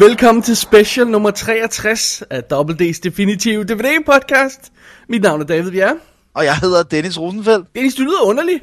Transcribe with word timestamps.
Velkommen 0.00 0.42
til 0.42 0.56
special 0.56 1.06
nummer 1.06 1.30
63 1.30 2.22
af 2.30 2.44
Double 2.44 2.76
D's 2.80 3.00
Definitive 3.02 3.64
DVD 3.64 4.04
podcast. 4.06 4.72
Mit 5.08 5.22
navn 5.22 5.40
er 5.40 5.44
David 5.44 5.70
Bjerre. 5.70 5.96
Og 6.34 6.44
jeg 6.44 6.56
hedder 6.56 6.82
Dennis 6.82 7.18
Rosenfeldt. 7.18 7.74
Dennis, 7.74 7.94
du 7.94 8.02
lyder 8.02 8.22
underlig. 8.22 8.62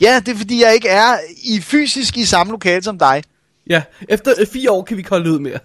Ja, 0.00 0.22
det 0.26 0.34
er 0.34 0.36
fordi, 0.38 0.62
jeg 0.62 0.74
ikke 0.74 0.88
er 0.88 1.16
i 1.44 1.60
fysisk 1.60 2.16
i 2.16 2.24
samme 2.24 2.50
lokale 2.50 2.82
som 2.82 2.98
dig. 2.98 3.22
Ja, 3.70 3.82
efter 4.08 4.34
øh, 4.40 4.46
fire 4.46 4.70
år 4.70 4.82
kan 4.82 4.96
vi 4.96 5.00
ikke 5.00 5.10
holde 5.10 5.32
ud 5.32 5.38
mere. 5.38 5.58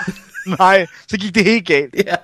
Nej, 0.58 0.86
så 1.08 1.16
gik 1.16 1.34
det 1.34 1.44
helt 1.44 1.66
galt. 1.66 1.94
Ja. 1.94 2.14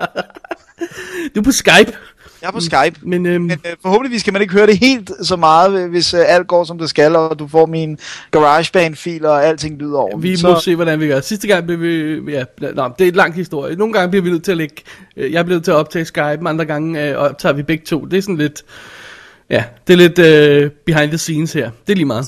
Du 1.35 1.41
er 1.41 1.45
på 1.45 1.53
Skype. 1.53 1.93
Jeg 2.43 2.49
er 2.49 2.53
på 2.53 2.61
Skype. 2.61 3.01
Men, 3.03 3.27
øhm, 3.27 3.45
Men 3.45 3.51
øh, 3.67 3.73
forhåbentlig 3.83 4.25
kan 4.25 4.33
man 4.33 4.43
ikke 4.43 4.55
høre 4.55 4.67
det 4.67 4.79
helt 4.79 5.11
så 5.23 5.37
meget, 5.37 5.89
hvis 5.89 6.15
øh, 6.15 6.21
alt 6.27 6.47
går 6.47 6.65
som 6.65 6.79
det 6.79 6.91
skal, 6.91 7.17
og 7.17 7.39
du 7.39 7.49
får 7.49 7.67
min 7.67 7.99
GarageBand-filer, 8.31 9.29
og 9.29 9.45
alting 9.45 9.79
lyder 9.79 9.99
over. 9.99 10.19
vi 10.19 10.37
så, 10.37 10.49
må 10.49 10.61
se, 10.61 10.77
hvordan 10.77 11.01
vi 11.01 11.07
gør. 11.07 11.21
Sidste 11.21 11.49
gang 11.49 11.67
blev 11.67 11.81
vi... 11.81 12.15
Ja, 12.33 12.45
nå, 12.61 12.91
det 12.99 13.05
er 13.05 13.09
en 13.09 13.15
lang 13.15 13.35
historie. 13.35 13.77
Nogle 13.77 13.93
gange 13.93 14.11
bliver 14.11 14.23
vi 14.23 14.31
nødt 14.31 14.45
til 14.45 14.51
at 14.51 14.57
lægge... 14.57 14.75
øh, 15.17 15.33
Jeg 15.33 15.45
nødt 15.45 15.65
til 15.65 15.71
at 15.71 15.77
optage 15.77 16.05
Skype, 16.05 16.49
andre 16.49 16.65
gange 16.65 17.09
øh, 17.11 17.17
optager 17.17 17.53
vi 17.53 17.63
begge 17.63 17.85
to. 17.85 18.05
Det 18.05 18.17
er 18.17 18.23
sådan 18.23 18.37
lidt... 18.37 18.63
Ja, 19.51 19.65
det 19.87 19.93
er 19.93 19.97
lidt 19.97 20.19
øh, 20.19 20.71
behind 20.87 21.11
the 21.11 21.19
scenes 21.19 21.53
her. 21.53 21.71
Det 21.87 21.93
er 21.93 21.97
lige 21.97 22.05
meget. 22.07 22.27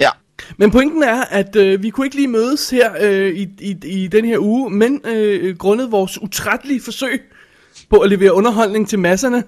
Ja. 0.00 0.08
Men 0.56 0.70
pointen 0.70 1.02
er, 1.02 1.24
at 1.30 1.56
øh, 1.56 1.82
vi 1.82 1.90
kunne 1.90 2.06
ikke 2.06 2.16
lige 2.16 2.28
mødes 2.28 2.70
her 2.70 2.90
øh, 3.00 3.30
i, 3.34 3.48
i, 3.60 3.76
i 3.84 4.06
den 4.06 4.24
her 4.24 4.38
uge, 4.38 4.70
men 4.70 5.00
øh, 5.08 5.56
grundet 5.56 5.92
vores 5.92 6.22
utrættelige 6.22 6.80
forsøg 6.84 7.20
på 7.90 7.98
at 7.98 8.10
levere 8.10 8.34
underholdning 8.34 8.88
til 8.88 8.98
masserne, 8.98 9.44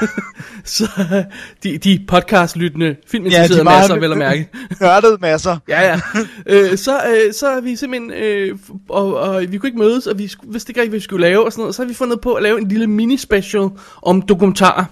så 0.64 0.88
øh, 0.98 1.24
de, 1.62 1.78
de 1.78 2.04
podcast-lyttende 2.08 2.96
filminteresserede 3.06 3.70
ja, 3.70 3.78
masser, 3.78 3.98
vel 3.98 4.12
at 4.12 4.18
mærke. 4.18 4.48
Nørdede 4.80 5.18
masser. 5.20 5.56
Ja, 5.68 5.82
ja. 5.82 6.00
Øh, 6.46 6.78
så, 6.78 6.96
øh, 6.96 7.32
så 7.32 7.48
er 7.48 7.60
vi 7.60 7.76
simpelthen, 7.76 8.12
øh, 8.12 8.58
og, 8.88 9.14
og 9.14 9.42
vi 9.48 9.58
kunne 9.58 9.68
ikke 9.68 9.78
mødes, 9.78 10.06
og 10.06 10.18
vi 10.18 10.32
vidste 10.44 10.70
ikke 10.70 10.80
rigtig, 10.80 10.90
hvad 10.90 10.98
vi 10.98 11.04
skulle 11.04 11.26
lave, 11.26 11.44
og 11.44 11.52
sådan 11.52 11.62
noget, 11.62 11.74
så 11.74 11.82
har 11.82 11.88
vi 11.88 11.94
fundet 11.94 12.20
på 12.20 12.34
at 12.34 12.42
lave 12.42 12.60
en 12.60 12.68
lille 12.68 12.86
mini-special 12.86 13.68
om 14.02 14.22
dokumentarer. 14.22 14.84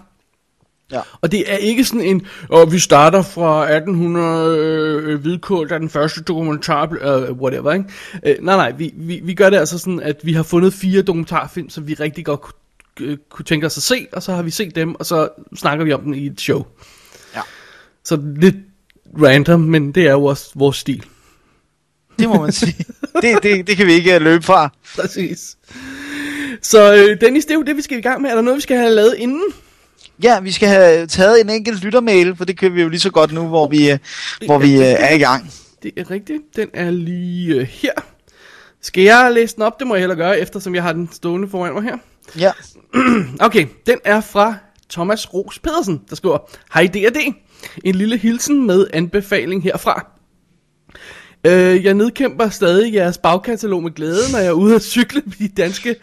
Ja. 0.92 1.00
Og 1.20 1.32
det 1.32 1.52
er 1.52 1.56
ikke 1.56 1.84
sådan 1.84 2.00
en, 2.00 2.26
og 2.48 2.72
vi 2.72 2.78
starter 2.78 3.22
fra 3.22 3.62
1800 3.62 4.58
øh, 4.58 5.20
hvidkål, 5.20 5.68
der 5.68 5.78
den 5.78 5.90
første 5.90 6.22
dokumentar, 6.22 6.82
øh, 7.00 7.32
whatever, 7.32 7.72
ikke? 7.72 7.84
Øh, 8.26 8.36
nej, 8.40 8.56
nej, 8.56 8.72
vi, 8.78 8.92
vi, 8.96 9.20
vi 9.24 9.34
gør 9.34 9.50
det 9.50 9.56
altså 9.56 9.78
sådan, 9.78 10.00
at 10.00 10.20
vi 10.22 10.32
har 10.32 10.42
fundet 10.42 10.72
fire 10.72 11.02
dokumentarfilm, 11.02 11.70
som 11.70 11.88
vi 11.88 11.94
rigtig 11.94 12.24
godt 12.24 12.40
kunne, 12.40 12.54
øh, 13.00 13.18
kunne 13.30 13.44
tænke 13.44 13.66
os 13.66 13.76
at 13.76 13.82
se, 13.82 14.06
og 14.12 14.22
så 14.22 14.32
har 14.32 14.42
vi 14.42 14.50
set 14.50 14.74
dem, 14.74 14.94
og 14.94 15.06
så 15.06 15.28
snakker 15.56 15.84
vi 15.84 15.92
om 15.92 16.02
dem 16.02 16.14
i 16.14 16.26
et 16.26 16.40
show. 16.40 16.66
Ja. 17.34 17.40
Så 18.04 18.20
lidt 18.36 18.56
random, 19.22 19.60
men 19.60 19.92
det 19.92 20.06
er 20.06 20.12
jo 20.12 20.24
også 20.24 20.50
vores 20.54 20.76
stil. 20.76 21.04
Det 22.18 22.28
må 22.28 22.42
man 22.42 22.52
sige. 22.52 22.84
det, 23.22 23.42
det, 23.42 23.66
det 23.66 23.76
kan 23.76 23.86
vi 23.86 23.92
ikke 23.92 24.14
øh, 24.14 24.20
løbe 24.20 24.44
fra. 24.44 24.72
Præcis. 24.96 25.56
Så 26.62 26.94
øh, 26.94 27.20
Dennis, 27.20 27.44
det 27.44 27.50
er 27.50 27.54
jo 27.58 27.62
det, 27.62 27.76
vi 27.76 27.82
skal 27.82 27.98
i 27.98 28.00
gang 28.00 28.22
med. 28.22 28.30
Er 28.30 28.34
der 28.34 28.42
noget, 28.42 28.56
vi 28.56 28.62
skal 28.62 28.76
have 28.76 28.94
lavet 28.94 29.14
inden? 29.18 29.42
Ja, 30.22 30.40
vi 30.40 30.52
skal 30.52 30.68
have 30.68 31.06
taget 31.06 31.40
en 31.40 31.50
enkelt 31.50 31.84
lyttermail, 31.84 32.36
for 32.36 32.44
det 32.44 32.58
kan 32.58 32.74
vi 32.74 32.82
jo 32.82 32.88
lige 32.88 33.00
så 33.00 33.10
godt 33.10 33.32
nu, 33.32 33.46
hvor 33.46 33.68
vi, 33.68 33.90
øh, 33.90 33.98
hvor 34.46 34.58
vi 34.58 34.74
øh, 34.74 34.80
er 34.80 35.14
i 35.14 35.18
gang. 35.18 35.52
Det 35.82 35.92
er 35.96 36.10
rigtigt. 36.10 36.42
Den 36.56 36.68
er 36.74 36.90
lige 36.90 37.54
øh, 37.54 37.60
her. 37.60 37.92
Skal 38.82 39.02
jeg 39.02 39.30
læse 39.32 39.54
den 39.54 39.62
op? 39.62 39.78
Det 39.78 39.86
må 39.86 39.94
jeg 39.94 40.02
hellere 40.02 40.18
gøre, 40.18 40.38
eftersom 40.38 40.74
jeg 40.74 40.82
har 40.82 40.92
den 40.92 41.08
stående 41.12 41.48
foran 41.48 41.74
mig 41.74 41.82
her. 41.82 41.96
Ja. 42.38 42.52
Okay, 43.40 43.66
den 43.86 43.98
er 44.04 44.20
fra 44.20 44.54
Thomas 44.90 45.34
Ros 45.34 45.58
Pedersen, 45.58 46.00
der 46.10 46.16
skriver, 46.16 46.38
Hej 46.74 46.86
D&D. 46.86 47.34
En 47.84 47.94
lille 47.94 48.16
hilsen 48.16 48.66
med 48.66 48.86
anbefaling 48.92 49.62
herfra. 49.62 50.06
Øh, 51.44 51.84
jeg 51.84 51.94
nedkæmper 51.94 52.48
stadig 52.48 52.94
jeres 52.94 53.18
bagkatalog 53.18 53.82
med 53.82 53.90
glæde, 53.94 54.32
når 54.32 54.38
jeg 54.38 54.48
er 54.48 54.52
ude 54.52 54.74
at 54.74 54.82
cykle 54.82 55.22
på 55.22 55.30
de 55.38 55.48
danske 55.48 55.96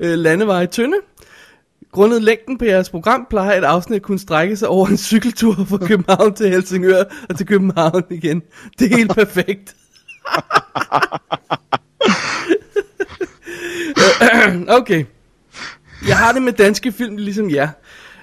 øh, 0.00 0.18
landeveje 0.18 0.66
tynde. 0.66 0.96
Grundet 1.92 2.22
længden 2.22 2.58
på 2.58 2.64
jeres 2.64 2.90
program 2.90 3.26
plejer 3.30 3.58
et 3.58 3.64
afsnit 3.64 3.96
at 3.96 4.02
kunne 4.02 4.18
strække 4.18 4.56
sig 4.56 4.68
over 4.68 4.86
en 4.86 4.96
cykeltur 4.96 5.54
fra 5.68 5.78
København 5.86 6.34
til 6.34 6.48
Helsingør 6.50 7.04
og 7.28 7.36
til 7.36 7.46
København 7.46 8.02
igen. 8.10 8.42
Det 8.78 8.92
er 8.92 8.96
helt 8.96 9.14
perfekt. 9.22 9.76
okay. 14.80 15.04
Jeg 16.08 16.16
har 16.18 16.32
det 16.32 16.42
med 16.42 16.52
danske 16.52 16.92
film 16.92 17.16
ligesom 17.16 17.50
jer. 17.50 17.68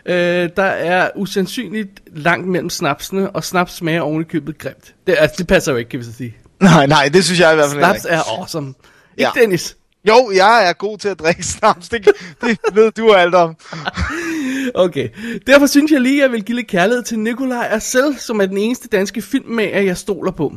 Øh, 0.05 0.49
der 0.55 0.63
er 0.63 1.09
usandsynligt 1.15 1.89
langt 2.15 2.47
mellem 2.47 2.69
snapsene, 2.69 3.29
og 3.29 3.43
snaps 3.43 3.73
smager 3.73 4.01
oven 4.01 4.21
i 4.21 4.23
købet 4.23 4.57
grimt. 4.57 4.95
Det, 5.07 5.15
altså, 5.19 5.35
det 5.37 5.47
passer 5.47 5.71
jo 5.71 5.77
ikke, 5.77 5.89
kan 5.89 5.99
vi 5.99 6.03
så 6.05 6.13
sige. 6.13 6.37
Nej, 6.59 6.85
nej, 6.85 7.09
det 7.13 7.25
synes 7.25 7.39
jeg 7.39 7.51
i 7.51 7.55
hvert 7.55 7.69
fald 7.69 7.79
Snaps 7.81 8.03
ikke. 8.05 8.15
er 8.15 8.39
awesome. 8.39 8.67
Ikke 8.67 9.31
Ja. 9.35 9.41
Dennis? 9.41 9.77
Jo, 10.07 10.31
jeg 10.35 10.69
er 10.69 10.73
god 10.73 10.97
til 10.97 11.09
at 11.09 11.19
drikke 11.19 11.43
snaps. 11.43 11.89
Det, 11.89 12.05
det 12.41 12.57
ved 12.73 12.91
du 12.91 13.11
alt 13.13 13.35
om. 13.35 13.55
Okay. 14.75 15.09
Derfor 15.47 15.65
synes 15.67 15.91
jeg 15.91 16.01
lige, 16.01 16.15
at 16.15 16.21
jeg 16.23 16.31
vil 16.31 16.43
give 16.43 16.55
lidt 16.55 16.67
kærlighed 16.67 17.03
til 17.03 17.19
Nikolaj 17.19 17.67
Arcel, 17.71 18.15
som 18.19 18.41
er 18.41 18.45
den 18.45 18.57
eneste 18.57 18.87
danske 18.87 19.21
filmmager, 19.21 19.79
jeg 19.81 19.97
stoler 19.97 20.31
på. 20.31 20.53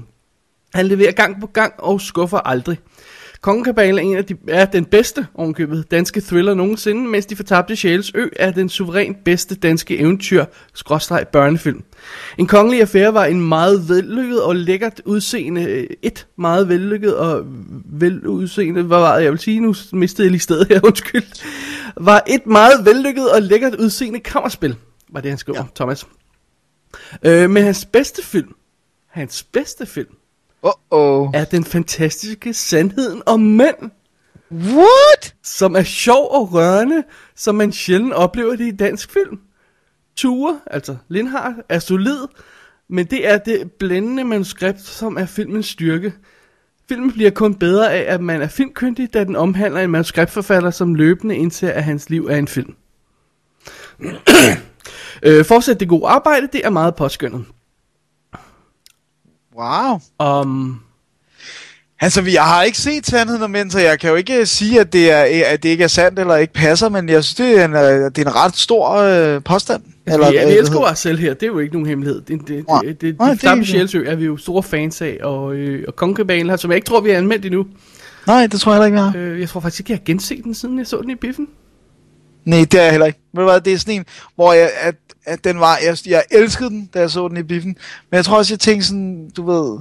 Han 0.75 0.87
leverer 0.87 1.12
gang 1.12 1.41
på 1.41 1.47
gang 1.47 1.72
og 1.78 2.00
skuffer 2.00 2.38
aldrig. 2.38 2.78
Kongekabalen 3.42 3.98
er 3.98 4.03
en 4.03 4.16
af 4.16 4.25
de, 4.25 4.36
er 4.48 4.64
den 4.64 4.84
bedste 4.84 5.26
ovenkøbet 5.34 5.91
danske 5.91 6.20
thriller 6.20 6.54
nogensinde, 6.54 7.08
mens 7.08 7.26
De 7.26 7.36
Fortabte 7.36 7.76
Sjæles 7.76 8.12
Ø 8.14 8.28
er 8.36 8.50
den 8.50 8.69
suverænt 8.69 9.25
bedste 9.25 9.54
danske 9.54 9.98
eventyr 9.98 10.44
skråstreg 10.75 11.26
børnefilm. 11.32 11.82
En 12.38 12.47
kongelig 12.47 12.81
affære 12.81 13.14
var 13.14 13.25
en 13.25 13.48
meget 13.48 13.88
vellykket 13.88 14.42
og 14.42 14.56
lækkert 14.56 15.00
udseende, 15.04 15.64
øh, 15.64 15.86
et 16.02 16.26
meget 16.36 16.69
vellykket 16.69 17.16
og 17.16 17.44
veludseende, 17.84 18.82
hvad 18.82 18.98
var 18.98 19.16
det, 19.16 19.25
jeg 19.25 19.32
vil 19.32 19.41
sige, 19.41 19.60
nu 19.60 19.75
mistede 19.92 20.26
jeg 20.26 20.31
lige 20.31 20.41
stedet 20.41 20.69
her, 20.69 20.81
undskyld, 20.88 21.25
var 21.97 22.22
et 22.26 22.47
meget 22.47 22.84
vellykket 22.84 23.32
og 23.32 23.42
lækkert 23.42 23.75
udseende 23.75 24.20
kammerspil, 24.20 24.76
var 25.12 25.20
det 25.20 25.31
han 25.31 25.38
skrev, 25.38 25.54
ja. 25.54 25.64
Thomas. 25.75 26.06
Øh, 27.25 27.50
men 27.50 27.64
hans 27.64 27.84
bedste 27.84 28.22
film, 28.22 28.54
hans 29.06 29.42
bedste 29.42 29.86
film, 29.86 30.14
Uh-oh. 30.67 31.31
er 31.34 31.45
den 31.50 31.65
fantastiske 31.65 32.55
Sandheden 32.55 33.23
om 33.27 33.41
Mænd, 33.41 33.91
What? 34.53 35.34
som 35.43 35.77
er 35.77 35.83
sjov 35.83 36.28
og 36.31 36.53
rørende, 36.53 37.03
som 37.37 37.55
man 37.55 37.73
sjældent 37.73 38.12
oplever 38.12 38.56
det 38.56 38.67
i 38.67 38.76
dansk 38.76 39.12
film. 39.12 39.41
Ture, 40.17 40.61
altså 40.67 40.97
Lindhardt, 41.09 41.56
er 41.69 41.79
solid, 41.79 42.26
men 42.88 43.06
det 43.06 43.29
er 43.29 43.38
det 43.38 43.73
blændende 43.73 44.25
manuskript, 44.25 44.81
som 44.81 45.17
er 45.17 45.26
filmens 45.26 45.67
styrke. 45.67 46.12
Filmen 46.88 47.12
bliver 47.12 47.31
kun 47.31 47.55
bedre 47.55 47.93
af, 47.93 48.15
at 48.15 48.20
man 48.20 48.43
er 48.43 48.49
filmkyndig, 48.49 49.15
da 49.15 49.25
den 49.25 49.37
omhandler 49.37 49.81
en 49.81 49.91
manuskriptforfatter, 49.91 50.70
som 50.70 50.94
løbende 50.94 51.37
indser, 51.37 51.70
at 51.70 51.85
hans 51.85 52.11
liv 52.11 52.26
er 52.26 52.37
en 52.37 52.49
film. 52.49 52.75
øh, 55.23 55.44
fortsæt 55.44 55.81
det 55.81 55.88
gode 55.88 56.06
arbejde, 56.06 56.49
det 56.53 56.67
er 56.67 56.70
meget 56.70 56.94
påskyndet. 56.94 57.44
Wow. 59.56 60.00
Um, 60.20 60.81
Altså, 62.02 62.22
jeg 62.32 62.43
har 62.43 62.62
ikke 62.62 62.78
set 62.78 63.06
sandheden 63.06 63.43
om 63.43 63.70
så 63.70 63.78
jeg 63.78 63.99
kan 64.00 64.10
jo 64.10 64.16
ikke 64.16 64.46
sige, 64.46 64.81
at 64.81 64.93
det, 64.93 65.10
er, 65.10 65.46
at 65.46 65.62
det 65.62 65.69
ikke 65.69 65.84
er 65.84 65.88
sandt 65.88 66.19
eller 66.19 66.37
ikke 66.37 66.52
passer, 66.52 66.88
men 66.88 67.08
jeg 67.08 67.25
synes, 67.25 67.34
det 67.34 67.60
er 67.60 67.64
en, 67.64 67.75
øh, 67.75 68.10
det 68.10 68.19
er 68.19 68.31
en 68.31 68.37
ret 68.37 68.56
stor 68.56 68.90
øh, 68.90 69.43
påstand. 69.43 69.82
Eller, 70.06 70.32
ja, 70.32 70.46
vi 70.46 70.52
elsker 70.52 70.78
os 70.78 70.99
selv 70.99 71.19
her, 71.19 71.34
det 71.34 71.43
er 71.43 71.46
jo 71.46 71.58
ikke 71.58 71.72
nogen 71.72 71.88
hemmelighed. 71.88 72.20
Det, 72.20 72.49
det, 72.49 72.69
Nej. 72.69 72.81
det, 72.81 73.00
det, 73.00 73.19
Nej, 73.19 73.31
det, 73.31 73.40
det 73.40 73.49
er 73.49 73.54
det 73.54 73.66
Sjælsø 73.66 74.04
er 74.06 74.14
vi 74.14 74.25
jo 74.25 74.37
store 74.37 74.62
fans 74.62 75.02
af, 75.02 75.19
og, 75.22 75.55
øh, 75.55 75.84
og 75.88 75.96
Kongekabalen 75.96 76.50
her, 76.50 76.56
som 76.56 76.70
jeg 76.70 76.76
ikke 76.76 76.87
tror, 76.87 77.00
vi 77.00 77.10
har 77.10 77.16
anmeldt 77.16 77.44
endnu. 77.44 77.66
Nej, 78.26 78.46
det 78.46 78.60
tror 78.60 78.72
jeg 78.72 78.76
heller 78.76 78.87
ikke, 78.87 78.98
jeg 78.98 79.10
har. 79.10 79.32
Øh, 79.32 79.40
jeg 79.40 79.48
tror 79.48 79.60
faktisk 79.60 79.81
ikke, 79.81 79.93
jeg 79.93 79.98
har 79.98 80.05
genset 80.05 80.44
den, 80.44 80.55
siden 80.55 80.78
jeg 80.78 80.87
så 80.87 81.00
den 81.02 81.10
i 81.10 81.14
biffen. 81.14 81.48
Nej, 82.44 82.67
det 82.73 82.75
er 82.75 82.83
jeg 82.83 82.91
heller 82.91 83.06
ikke. 83.06 83.19
Ved 83.35 83.43
du 83.44 83.50
hvad, 83.50 83.61
det 83.61 83.73
er 83.73 83.79
sådan 83.79 83.94
en, 83.94 84.05
hvor 84.35 84.53
jeg, 84.53 84.71
at, 84.81 84.94
at 85.25 85.44
den 85.44 85.61
var, 85.61 85.79
jeg, 85.85 85.97
jeg 86.06 86.23
elskede 86.31 86.71
den, 86.71 86.91
da 86.94 87.00
jeg 87.00 87.11
så 87.11 87.29
den 87.29 87.37
i 87.37 87.43
biffen. 87.43 87.77
Men 88.11 88.17
jeg 88.17 88.25
tror 88.25 88.37
også, 88.37 88.55
jeg 88.55 88.61
tænkte 88.61 88.87
sådan, 88.87 89.31
du 89.37 89.50
ved, 89.50 89.79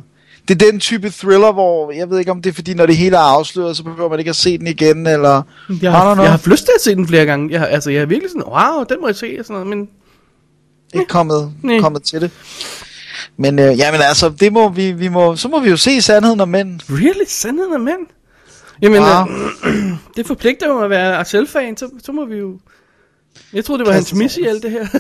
det 0.48 0.62
er 0.62 0.72
den 0.72 0.80
type 0.80 1.10
thriller, 1.10 1.52
hvor 1.52 1.92
jeg 1.92 2.10
ved 2.10 2.20
ikke, 2.20 2.32
om 2.32 2.42
det 2.42 2.50
er 2.50 2.54
fordi, 2.54 2.74
når 2.74 2.86
det 2.86 2.98
hele 2.98 3.16
er 3.16 3.22
afsløret, 3.22 3.78
så 3.78 3.84
behøver 3.84 4.10
man 4.10 4.20
ikke 4.20 4.30
at 4.30 4.36
se 4.36 4.58
den 4.58 4.68
igen, 4.68 5.08
eller... 5.08 5.42
Jeg 5.82 5.92
har, 5.92 6.08
jeg 6.08 6.16
har 6.16 6.26
haft 6.26 6.48
lyst 6.48 6.66
til 6.66 6.72
at 6.76 6.82
se 6.82 6.96
den 6.96 7.08
flere 7.08 7.26
gange. 7.26 7.52
Jeg, 7.52 7.70
altså, 7.70 7.90
jeg 7.90 8.02
er 8.02 8.06
virkelig 8.06 8.30
sådan, 8.30 8.44
wow, 8.48 8.84
den 8.90 8.98
må 9.02 9.08
jeg 9.08 9.16
se, 9.16 9.36
og 9.40 9.46
sådan 9.46 9.54
noget, 9.54 9.78
men 9.78 9.90
ikke 10.94 11.08
kommet, 11.08 11.52
Nej. 11.64 11.80
kommet 11.80 12.04
til 12.04 12.22
det. 12.22 12.32
Men 13.38 13.60
øh, 13.60 13.78
jamen 13.78 14.02
altså, 14.02 14.30
det 14.30 14.54
må 14.54 14.70
vi, 14.70 14.92
vi 14.92 15.08
må, 15.08 15.36
så 15.36 15.48
må 15.48 15.60
vi 15.60 15.70
jo 15.70 15.78
se 15.78 16.02
sandheden 16.02 16.42
om 16.42 16.50
mænd. 16.50 16.80
really, 16.90 17.26
sandheden 17.28 17.74
af 17.74 17.80
mænd? 17.80 18.08
Jamen, 18.82 19.02
Wow. 19.02 19.26
øh, 19.66 19.92
det 20.16 20.28
forpligter 20.28 20.68
jo 20.68 20.80
at 20.84 20.90
være 20.90 21.18
Arcel-fan, 21.18 21.78
så, 21.78 21.90
så 22.06 22.12
må 22.12 22.26
vi 22.26 22.36
jo... 22.36 22.60
Jeg 23.54 23.66
troede, 23.66 23.80
det 23.80 23.88
var 23.88 23.94
hans 23.94 24.06
Kaste 24.06 24.18
miss 24.18 24.38
i 24.38 24.46
alt 24.46 24.64
det 24.64 24.72
her. 24.72 24.88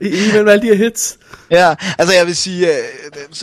I- 0.00 0.28
Imellem 0.28 0.48
alle 0.48 0.62
de 0.62 0.66
her 0.66 0.74
hits. 0.84 1.18
Ja, 1.50 1.74
altså 1.98 2.14
jeg 2.18 2.26
vil 2.26 2.36
sige, 2.36 2.68
øh, 2.68 2.74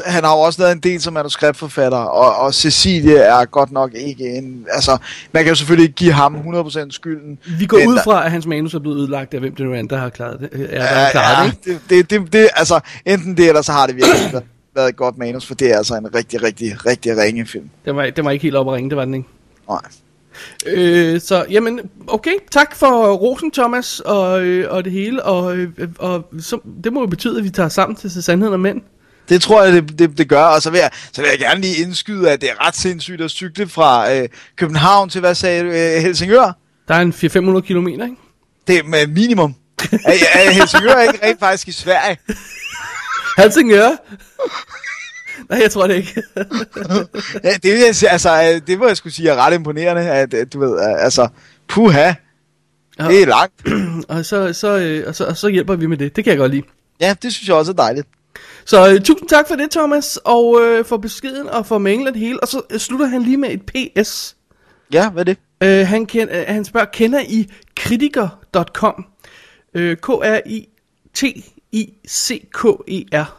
han 0.05 0.23
har 0.23 0.33
jo 0.35 0.39
også 0.39 0.61
lavet 0.61 0.71
en 0.71 0.79
del 0.79 1.01
som 1.01 1.13
manuskriptforfatter, 1.13 1.97
og, 1.97 2.35
og 2.45 2.53
Cecilie 2.53 3.17
er 3.17 3.45
godt 3.45 3.71
nok 3.71 3.93
ikke 3.93 4.23
en... 4.25 4.65
Altså, 4.71 4.97
man 5.31 5.43
kan 5.43 5.51
jo 5.51 5.55
selvfølgelig 5.55 5.83
ikke 5.83 5.95
give 5.95 6.13
ham 6.13 6.35
100% 6.35 6.91
skylden. 6.91 7.39
Vi 7.59 7.65
går 7.65 7.77
ud 7.77 7.99
fra, 8.03 8.25
at 8.25 8.31
hans 8.31 8.45
manus 8.45 8.73
er 8.73 8.79
blevet 8.79 8.97
ødelagt 8.97 9.33
af 9.33 9.39
hvem 9.39 9.55
det 9.55 9.65
nu 9.65 9.73
er, 9.73 9.81
der 9.81 9.97
har 9.97 10.09
klaret 10.09 10.39
det. 10.39 10.49
Er, 10.53 10.77
der 10.79 10.85
har 10.85 11.11
klaret 11.11 11.53
Ja, 11.67 11.71
ja, 11.71 11.77
det, 11.89 12.09
det, 12.09 12.09
det, 12.09 12.33
det, 12.33 12.49
altså, 12.55 12.79
enten 13.05 13.37
det, 13.37 13.47
eller 13.47 13.61
så 13.61 13.71
har 13.71 13.87
det 13.87 13.95
virkelig 13.95 14.41
været- 14.79 14.89
et 14.89 14.95
godt 14.95 15.17
manus, 15.17 15.45
for 15.45 15.55
det 15.55 15.71
er 15.71 15.77
altså 15.77 15.95
en 15.95 16.15
rigtig, 16.15 16.43
rigtig, 16.43 16.85
rigtig 16.85 17.17
ringe 17.17 17.45
film. 17.45 17.69
Den 17.85 17.95
var, 17.95 18.09
den 18.09 18.25
var 18.25 18.31
ikke 18.31 18.43
helt 18.43 18.55
op 18.55 18.67
at 18.67 18.73
ringe, 18.73 18.89
det 18.89 18.97
var 18.97 19.05
den 19.05 19.13
ikke. 19.13 19.27
Nej. 19.69 19.81
Øh, 20.65 21.21
så, 21.21 21.45
jamen, 21.49 21.79
okay. 22.07 22.31
Tak 22.51 22.75
for 22.75 23.13
rosen, 23.13 23.51
Thomas, 23.51 23.99
og, 23.99 24.41
øh, 24.41 24.73
og 24.73 24.83
det 24.85 24.91
hele. 24.91 25.23
Og, 25.23 25.57
øh, 25.57 25.69
og 25.99 26.25
så, 26.39 26.59
det 26.83 26.93
må 26.93 26.99
jo 26.99 27.07
betyde, 27.07 27.37
at 27.37 27.43
vi 27.43 27.49
tager 27.49 27.69
sammen 27.69 27.95
til 27.95 28.23
sandheden 28.23 28.53
om 28.53 28.59
mænd. 28.59 28.81
Det 29.29 29.41
tror 29.41 29.63
jeg, 29.63 29.73
det, 29.73 29.99
det, 29.99 30.17
det 30.17 30.29
gør, 30.29 30.43
og 30.43 30.61
så 30.61 30.69
vil, 30.69 30.77
jeg, 30.77 30.89
så 31.11 31.21
vil 31.21 31.29
jeg 31.29 31.39
gerne 31.39 31.61
lige 31.61 31.77
indskyde, 31.83 32.31
at 32.31 32.41
det 32.41 32.49
er 32.49 32.67
ret 32.67 32.75
sindssygt 32.75 33.21
at 33.21 33.31
cykle 33.31 33.67
fra 33.67 34.13
øh, 34.15 34.29
København 34.55 35.09
til, 35.09 35.19
hvad 35.21 35.35
sagde 35.35 35.63
du, 35.63 35.67
øh, 35.67 36.01
Helsingør. 36.03 36.51
Der 36.87 36.95
er 36.95 36.99
en 37.01 37.13
400-500 37.57 37.61
kilometer, 37.61 38.03
ikke? 38.05 38.17
Det 38.67 38.77
er 38.77 38.83
med 38.83 39.07
minimum. 39.07 39.55
er, 39.91 40.13
er 40.33 40.51
Helsingør 40.51 41.01
ikke 41.01 41.25
rent 41.25 41.39
faktisk 41.39 41.67
i 41.67 41.71
Sverige? 41.71 42.17
Helsingør? 43.41 43.89
Nej, 45.49 45.59
jeg 45.61 45.71
tror 45.71 45.87
det 45.87 45.95
ikke. 45.95 46.23
Ja, 47.43 47.53
det, 47.63 48.03
altså, 48.09 48.53
øh, 48.53 48.61
det 48.67 48.79
må 48.79 48.87
jeg 48.87 48.97
skulle 48.97 49.13
sige 49.13 49.29
er 49.29 49.35
ret 49.35 49.53
imponerende, 49.53 50.01
at 50.01 50.33
at 50.33 50.53
du 50.53 50.59
ved, 50.59 50.73
øh, 50.73 51.03
altså, 51.03 51.27
puha, 51.67 52.13
det 52.97 53.21
er 53.21 53.25
langt. 53.25 53.53
og, 54.09 54.25
så, 54.25 54.53
så, 54.53 54.77
øh, 54.77 55.03
og, 55.07 55.15
så, 55.15 55.25
og 55.25 55.37
så 55.37 55.47
hjælper 55.47 55.75
vi 55.75 55.85
med 55.85 55.97
det. 55.97 56.15
Det 56.15 56.23
kan 56.23 56.31
jeg 56.31 56.37
godt 56.37 56.51
lide. 56.51 56.63
Ja, 57.01 57.15
det 57.21 57.33
synes 57.33 57.47
jeg 57.47 57.55
også 57.55 57.71
er 57.71 57.75
dejligt. 57.75 58.07
Så 58.65 58.91
øh, 58.91 59.01
tusind 59.01 59.29
tak 59.29 59.47
for 59.47 59.55
det, 59.55 59.71
Thomas, 59.71 60.19
og 60.23 60.61
øh, 60.61 60.85
for 60.85 60.97
beskeden 60.97 61.49
og 61.49 61.65
for 61.65 61.77
mailen 61.77 62.15
hele. 62.15 62.39
Og 62.39 62.47
så 62.47 62.61
øh, 62.69 62.79
slutter 62.79 63.05
han 63.05 63.23
lige 63.23 63.37
med 63.37 63.49
et 63.49 63.61
PS. 63.65 64.35
Ja, 64.93 65.09
hvad 65.09 65.27
er 65.27 65.33
det? 65.33 65.37
Øh, 65.63 65.87
han, 65.87 66.05
ken, 66.05 66.29
øh, 66.29 66.43
han 66.47 66.65
spørger, 66.65 66.87
kender 66.93 67.19
I 67.19 67.51
kritiker.com? 67.75 69.05
Øh, 69.73 69.97
K-R-I-T-I-C-K-E-R. 71.73 73.35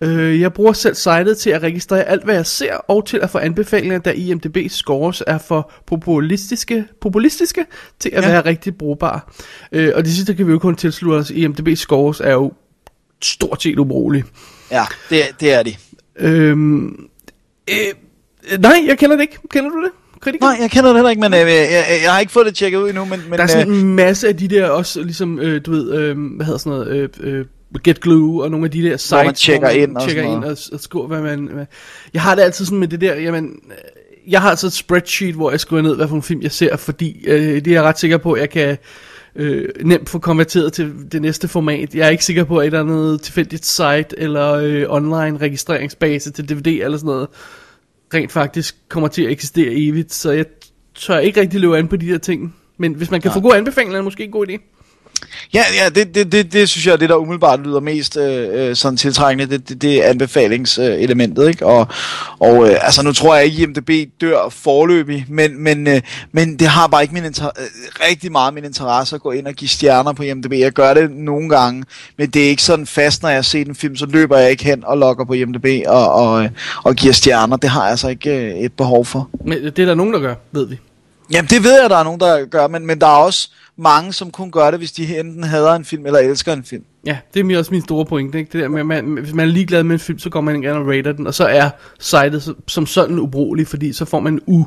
Øh, 0.00 0.40
jeg 0.40 0.52
bruger 0.52 0.72
selv 0.72 0.94
sitet 0.94 1.38
til 1.38 1.50
at 1.50 1.62
registrere 1.62 2.02
alt, 2.04 2.24
hvad 2.24 2.34
jeg 2.34 2.46
ser, 2.46 2.74
og 2.74 3.06
til 3.06 3.18
at 3.22 3.30
få 3.30 3.38
anbefalinger, 3.38 3.98
da 3.98 4.10
IMDb 4.10 4.70
scores 4.70 5.22
er 5.26 5.38
for 5.38 5.72
populistiske, 5.86 6.84
populistiske 7.00 7.66
til 7.98 8.10
at 8.14 8.22
Ja. 8.24 8.28
være 8.28 8.44
rigtig 8.44 8.76
brugbare. 8.78 9.20
Øh, 9.72 9.92
og 9.94 10.04
det 10.04 10.12
sidste 10.12 10.34
kan 10.34 10.46
vi 10.46 10.52
jo 10.52 10.58
kun 10.58 10.76
tilslutte 10.76 11.16
os. 11.18 11.30
IMDb 11.30 11.76
scores 11.76 12.20
er 12.20 12.32
jo 12.32 12.52
stort 13.22 13.62
set 13.62 13.78
ubrugelige. 13.78 14.24
Ja, 14.70 14.84
det, 15.10 15.22
det 15.40 15.52
er 15.52 15.62
de. 15.62 15.74
Øhm, 16.16 17.08
øh, 17.70 17.94
nej, 18.58 18.82
jeg 18.86 18.98
kender 18.98 19.16
det 19.16 19.22
ikke. 19.22 19.38
Kender 19.50 19.70
du 19.70 19.82
det? 19.84 19.90
Kritiker? 20.24 20.46
Nej, 20.46 20.56
jeg 20.60 20.70
kender 20.70 20.88
det 20.88 20.96
heller 20.96 21.10
ikke, 21.10 21.20
men 21.20 21.34
øh, 21.34 21.40
jeg, 21.40 21.48
jeg, 21.48 22.00
jeg 22.04 22.12
har 22.12 22.20
ikke 22.20 22.32
fået 22.32 22.46
det 22.46 22.54
tjekket 22.54 22.78
ud 22.78 22.88
endnu, 22.88 23.04
men... 23.04 23.20
men 23.28 23.38
Der 23.38 23.42
er 23.42 23.46
sådan 23.46 23.72
øh, 23.72 23.80
en 23.80 23.94
masse 23.94 24.28
af 24.28 24.36
de 24.36 24.48
der 24.48 24.68
også, 24.68 25.02
ligesom, 25.02 25.38
øh, 25.38 25.60
du 25.66 25.70
ved, 25.70 25.92
øh, 25.92 26.36
hvad 26.36 26.46
hedder 26.46 26.58
sådan 26.58 26.78
noget, 26.78 26.88
øh, 26.96 27.08
øh, 27.20 27.44
Get 27.84 28.00
Glue 28.00 28.42
og 28.44 28.50
nogle 28.50 28.64
af 28.66 28.70
de 28.70 28.82
der 28.82 28.96
sites, 28.96 29.24
man 29.24 29.34
tjekker 29.34 29.68
ind 29.68 29.96
og 29.96 30.02
tjekker 30.02 30.22
ind 30.22 30.44
og, 30.44 30.56
og 30.72 30.80
skriver, 30.80 31.06
hvad 31.06 31.20
man... 31.20 31.48
Hvad. 31.52 31.66
Jeg 32.14 32.22
har 32.22 32.34
det 32.34 32.42
altid 32.42 32.64
sådan 32.64 32.78
med 32.78 32.88
det 32.88 33.00
der, 33.00 33.14
jamen, 33.14 33.44
øh, 33.44 34.32
jeg 34.32 34.40
har 34.40 34.50
altså 34.50 34.66
et 34.66 34.72
spreadsheet, 34.72 35.34
hvor 35.34 35.50
jeg 35.50 35.60
skriver 35.60 35.82
ned, 35.82 35.96
hvad 35.96 36.08
for 36.08 36.16
en 36.16 36.22
film 36.22 36.42
jeg 36.42 36.52
ser, 36.52 36.76
fordi 36.76 37.24
øh, 37.26 37.54
det 37.54 37.66
er 37.66 37.72
jeg 37.72 37.82
ret 37.82 37.98
sikker 37.98 38.16
på, 38.16 38.32
at 38.32 38.40
jeg 38.40 38.50
kan 38.50 38.78
øh, 39.36 39.68
nemt 39.84 40.08
få 40.08 40.18
konverteret 40.18 40.72
til 40.72 40.92
det 41.12 41.22
næste 41.22 41.48
format. 41.48 41.94
Jeg 41.94 42.06
er 42.06 42.10
ikke 42.10 42.24
sikker 42.24 42.44
på, 42.44 42.58
at 42.58 42.62
et 42.62 42.66
eller 42.66 42.80
andet 42.80 43.20
tilfældigt 43.20 43.66
site 43.66 44.06
eller 44.16 44.52
øh, 44.52 44.84
online 44.88 45.38
registreringsbase 45.38 46.30
til 46.30 46.48
DVD 46.48 46.66
eller 46.66 46.98
sådan 46.98 47.06
noget, 47.06 47.28
rent 48.14 48.32
faktisk 48.32 48.76
kommer 48.88 49.08
til 49.08 49.22
at 49.22 49.30
eksistere 49.30 49.72
evigt, 49.72 50.12
så 50.12 50.30
jeg 50.30 50.46
tør 50.94 51.18
ikke 51.18 51.40
rigtig 51.40 51.60
løbe 51.60 51.78
an 51.78 51.88
på 51.88 51.96
de 51.96 52.06
der 52.06 52.18
ting. 52.18 52.56
Men 52.76 52.94
hvis 52.94 53.10
man 53.10 53.20
kan 53.20 53.32
få 53.32 53.40
gode 53.40 53.56
anbefalinger, 53.56 53.94
er 53.94 53.98
det 53.98 54.04
måske 54.04 54.24
en 54.24 54.30
god 54.30 54.46
idé. 54.48 54.73
Ja, 55.54 55.62
ja 55.82 55.88
det, 55.88 56.14
det, 56.14 56.32
det, 56.32 56.52
det 56.52 56.68
synes 56.68 56.86
jeg 56.86 56.92
er 56.92 56.96
det, 56.96 57.08
der 57.08 57.16
umiddelbart 57.16 57.60
lyder 57.60 57.80
mest 57.80 58.16
øh, 58.16 58.68
øh 58.68 58.76
sådan 58.76 58.96
tiltrækkende. 58.96 59.50
Det, 59.50 59.68
det, 59.68 59.82
det 59.82 60.04
er 60.04 60.10
anbefalingselementet, 60.10 61.42
øh, 61.42 61.48
ikke? 61.48 61.66
Og, 61.66 61.86
og 62.38 62.70
øh, 62.70 62.76
altså, 62.80 63.02
nu 63.02 63.12
tror 63.12 63.34
jeg 63.34 63.44
ikke, 63.44 63.62
at 63.62 63.62
IMDb 63.62 63.90
dør 64.20 64.48
forløbig, 64.48 65.26
men, 65.28 65.62
men, 65.62 65.86
øh, 65.86 66.00
men 66.32 66.58
det 66.58 66.68
har 66.68 66.86
bare 66.86 67.02
ikke 67.02 67.14
min 67.14 67.24
inter- 67.24 67.60
øh, 67.60 68.08
rigtig 68.08 68.32
meget 68.32 68.54
min 68.54 68.64
interesse 68.64 69.16
at 69.16 69.22
gå 69.22 69.30
ind 69.30 69.46
og 69.46 69.54
give 69.54 69.68
stjerner 69.68 70.12
på 70.12 70.22
IMDb. 70.22 70.52
Jeg 70.52 70.72
gør 70.72 70.94
det 70.94 71.10
nogle 71.10 71.48
gange, 71.48 71.84
men 72.18 72.30
det 72.30 72.44
er 72.44 72.48
ikke 72.48 72.62
sådan 72.62 72.86
fast, 72.86 73.22
når 73.22 73.28
jeg 73.28 73.44
ser 73.44 73.60
en 73.60 73.74
film, 73.74 73.96
så 73.96 74.06
løber 74.06 74.38
jeg 74.38 74.50
ikke 74.50 74.64
hen 74.64 74.84
og 74.84 74.98
logger 74.98 75.24
på 75.24 75.32
IMDb 75.32 75.66
og, 75.86 76.12
og, 76.12 76.48
og 76.84 76.94
giver 76.94 77.12
stjerner. 77.12 77.56
Det 77.56 77.70
har 77.70 77.82
jeg 77.82 77.90
altså 77.90 78.08
ikke 78.08 78.30
øh, 78.30 78.58
et 78.58 78.72
behov 78.72 79.04
for. 79.04 79.30
Men 79.44 79.64
det 79.64 79.78
er 79.78 79.86
der 79.86 79.94
nogen, 79.94 80.12
der 80.12 80.20
gør, 80.20 80.34
ved 80.52 80.66
vi. 80.66 80.78
Jamen, 81.32 81.48
det 81.50 81.64
ved 81.64 81.80
jeg, 81.80 81.90
der 81.90 81.96
er 81.96 82.04
nogen, 82.04 82.20
der 82.20 82.44
gør, 82.44 82.68
men, 82.68 82.86
men 82.86 83.00
der 83.00 83.06
er 83.06 83.16
også 83.16 83.50
mange, 83.76 84.12
som 84.12 84.30
kun 84.30 84.50
gør 84.50 84.70
det, 84.70 84.80
hvis 84.80 84.92
de 84.92 85.20
enten 85.20 85.44
hader 85.44 85.72
en 85.72 85.84
film 85.84 86.06
eller 86.06 86.18
elsker 86.18 86.52
en 86.52 86.64
film. 86.64 86.84
Ja, 87.06 87.18
det 87.34 87.52
er 87.52 87.58
også 87.58 87.70
min 87.70 87.82
store 87.82 88.06
pointe. 88.06 88.38
Ikke? 88.38 88.52
Det 88.52 88.62
der 88.62 88.68
med, 88.68 88.80
at 88.80 88.86
man, 88.86 89.04
hvis 89.04 89.34
man 89.34 89.48
er 89.48 89.52
ligeglad 89.52 89.82
med 89.82 89.94
en 89.94 90.00
film, 90.00 90.18
så 90.18 90.30
går 90.30 90.40
man 90.40 90.60
gerne 90.60 90.78
og 90.78 90.86
rater 90.86 91.12
den, 91.12 91.26
og 91.26 91.34
så 91.34 91.44
er 91.44 91.70
sitet 92.00 92.42
som, 92.42 92.56
som 92.68 92.86
sådan 92.86 93.18
ubrugelig, 93.18 93.68
fordi 93.68 93.92
så 93.92 94.04
får 94.04 94.20
man 94.20 94.32
en 94.32 94.40
u, 94.46 94.64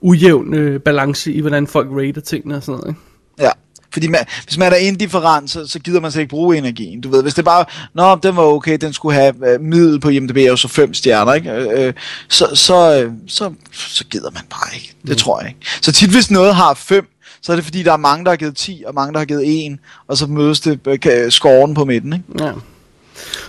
ujævn 0.00 0.54
øh, 0.54 0.80
balance 0.80 1.32
i, 1.32 1.40
hvordan 1.40 1.66
folk 1.66 1.88
rater 1.90 2.20
tingene 2.20 2.56
og 2.56 2.62
sådan 2.62 2.78
noget. 2.78 2.90
Ikke? 2.90 3.00
Ja. 3.40 3.50
Fordi 3.92 4.08
man, 4.08 4.24
hvis 4.44 4.58
man 4.58 4.72
er 4.72 4.76
indifferent, 4.76 5.50
så, 5.50 5.66
så 5.66 5.78
gider 5.78 6.00
man 6.00 6.12
slet 6.12 6.22
ikke 6.22 6.30
bruge 6.30 6.56
energien. 6.56 7.00
Du 7.00 7.10
ved, 7.10 7.22
hvis 7.22 7.34
det 7.34 7.44
bare, 7.44 7.64
nå, 7.94 8.16
den 8.22 8.36
var 8.36 8.42
okay, 8.42 8.78
den 8.80 8.92
skulle 8.92 9.14
have 9.14 9.34
øh, 9.46 9.60
middel 9.60 10.00
på 10.00 10.08
IMDb, 10.08 10.50
og 10.50 10.58
så 10.58 10.68
fem 10.68 10.94
stjerner, 10.94 11.34
ikke? 11.34 11.50
Øh, 11.50 11.86
øh, 11.86 11.92
så, 12.28 12.46
så, 12.54 13.02
øh, 13.02 13.12
så, 13.26 13.52
så 13.72 14.04
gider 14.04 14.30
man 14.30 14.42
bare 14.50 14.74
ikke. 14.74 14.94
Det 15.02 15.10
mm. 15.10 15.16
tror 15.16 15.40
jeg 15.40 15.48
ikke. 15.48 15.60
Så 15.80 15.92
tit, 15.92 16.10
hvis 16.10 16.30
noget 16.30 16.54
har 16.54 16.74
fem, 16.74 17.06
så 17.42 17.52
er 17.52 17.56
det 17.56 17.64
fordi, 17.64 17.82
der 17.82 17.92
er 17.92 17.96
mange, 17.96 18.24
der 18.24 18.30
har 18.30 18.36
givet 18.36 18.56
10, 18.56 18.82
og 18.86 18.94
mange, 18.94 19.12
der 19.12 19.18
har 19.18 19.26
givet 19.26 19.66
1, 19.66 19.78
og 20.08 20.16
så 20.16 20.26
mødes 20.26 20.60
det 20.60 20.80
øh, 20.86 21.30
scoren 21.30 21.74
på 21.74 21.84
midten, 21.84 22.12
ikke? 22.12 22.44
Ja. 22.44 22.52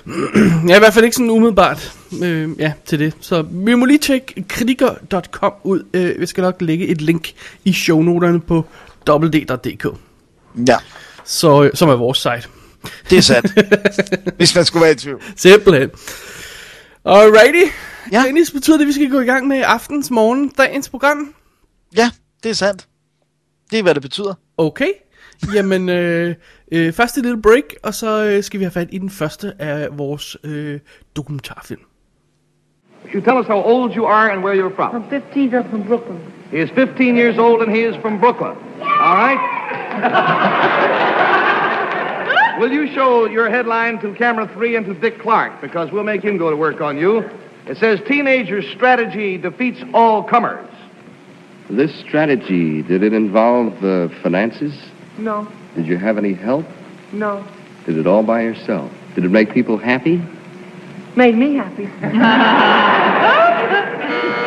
Jeg 0.68 0.72
er 0.72 0.76
i 0.76 0.80
hvert 0.80 0.94
fald 0.94 1.06
ikke 1.06 1.16
sådan 1.16 1.30
umiddelbart 1.30 1.94
øh, 2.24 2.50
ja, 2.60 2.72
til 2.86 3.00
det. 3.00 3.14
Så 3.22 3.42
vi 3.52 3.76
må 3.76 3.86
lige 3.86 4.00
tjekke 4.00 4.44
kritiker.com 4.48 5.54
ud. 5.64 5.84
Øh, 5.94 6.22
vi 6.22 6.26
skal 6.26 6.42
nok 6.42 6.62
lægge 6.62 6.88
et 6.88 7.02
link 7.02 7.32
i 7.66 7.74
shownoterne 7.74 8.40
på 8.40 8.66
www.dk, 9.10 9.88
Ja, 10.68 10.78
så, 11.24 11.64
øh, 11.64 11.72
som 11.74 11.90
er 11.90 11.96
vores 11.96 12.18
site. 12.18 12.48
det 13.10 13.18
er 13.18 13.22
sandt. 13.22 13.52
hvis 14.38 14.56
man 14.56 14.66
skulle 14.66 14.84
være 14.84 14.92
i 14.92 14.96
tvivl. 14.96 15.22
Simpelthen. 15.36 15.90
Alrighty. 17.06 17.72
Ja. 18.12 18.20
Ja. 18.20 18.24
Dennis, 18.26 18.52
betyder 18.52 18.78
det, 18.78 18.84
at 18.84 18.88
vi 18.88 18.94
skal 18.94 19.10
gå 19.10 19.20
i 19.20 19.26
gang 19.26 19.48
med 19.48 19.64
aftens, 19.66 20.12
morgen, 20.12 20.50
dagens 20.58 20.90
program? 20.90 21.34
Ja, 21.98 22.12
det 22.44 22.50
er 22.50 22.54
sandt. 22.54 22.88
Det 23.72 23.80
er, 23.80 23.84
hvad 23.84 23.94
det 23.94 24.02
betyder. 24.02 24.34
Okay. 24.58 24.90
Jamen, 25.54 25.90
øh, 25.90 26.36
øh, 26.72 26.94
først 26.94 27.18
et 27.18 27.24
lille 27.24 27.42
break, 27.42 27.64
og 27.84 27.94
så 27.94 28.26
øh, 28.26 28.44
skal 28.44 28.60
vi 28.60 28.64
have 28.66 28.72
fat 28.72 28.88
i 28.92 28.98
den 28.98 29.10
første 29.10 29.54
af 29.60 29.98
vores 29.98 30.38
øh, 30.44 30.80
dokumentarfilm. 31.16 31.82
You 33.16 33.22
tell 33.22 33.38
us 33.40 33.48
how 33.48 33.64
old 33.64 33.96
you 33.96 34.06
are 34.06 34.32
and 34.32 34.44
where 34.44 34.56
you're 34.56 34.76
from. 34.76 34.96
I'm 34.96 35.10
15, 35.10 35.54
I'm 35.54 35.70
from 35.70 35.84
Brooklyn. 35.84 36.39
He 36.52 36.58
is 36.58 36.70
15 36.72 37.16
years 37.16 37.38
old 37.38 37.62
and 37.62 37.72
he 37.74 37.82
is 37.84 37.96
from 37.98 38.20
Brooklyn. 38.20 38.58
All 38.82 39.16
right? 39.16 39.38
Will 42.60 42.72
you 42.72 42.94
show 42.94 43.26
your 43.26 43.50
headline 43.50 44.00
to 44.00 44.14
camera 44.16 44.48
three 44.54 44.76
and 44.76 44.86
to 44.86 44.94
Dick 44.94 45.20
Clark 45.20 45.62
because 45.62 45.92
we'll 45.92 46.04
make 46.04 46.22
him 46.24 46.38
go 46.38 46.50
to 46.50 46.56
work 46.58 46.82
on 46.82 46.98
you. 46.98 47.20
It 47.68 47.78
says 47.78 48.02
teenager 48.08 48.62
strategy 48.62 49.38
defeats 49.38 49.82
all 49.94 50.24
comers. 50.24 50.68
This 51.70 51.94
strategy, 52.00 52.82
did 52.82 53.04
it 53.04 53.14
involve 53.14 53.82
uh, 53.84 54.10
finances? 54.24 54.74
No, 55.20 55.48
Did 55.76 55.86
you 55.86 55.98
have 55.98 56.18
any 56.18 56.34
help? 56.34 56.66
no. 57.14 57.46
Did 57.86 57.98
it 57.98 58.08
all 58.08 58.24
by 58.24 58.42
yourself? 58.42 58.92
Did 59.16 59.24
it 59.26 59.30
make 59.30 59.54
people 59.54 59.78
happy? 59.78 60.22
Made 61.20 61.36
me 61.36 61.56
happy. 61.56 61.90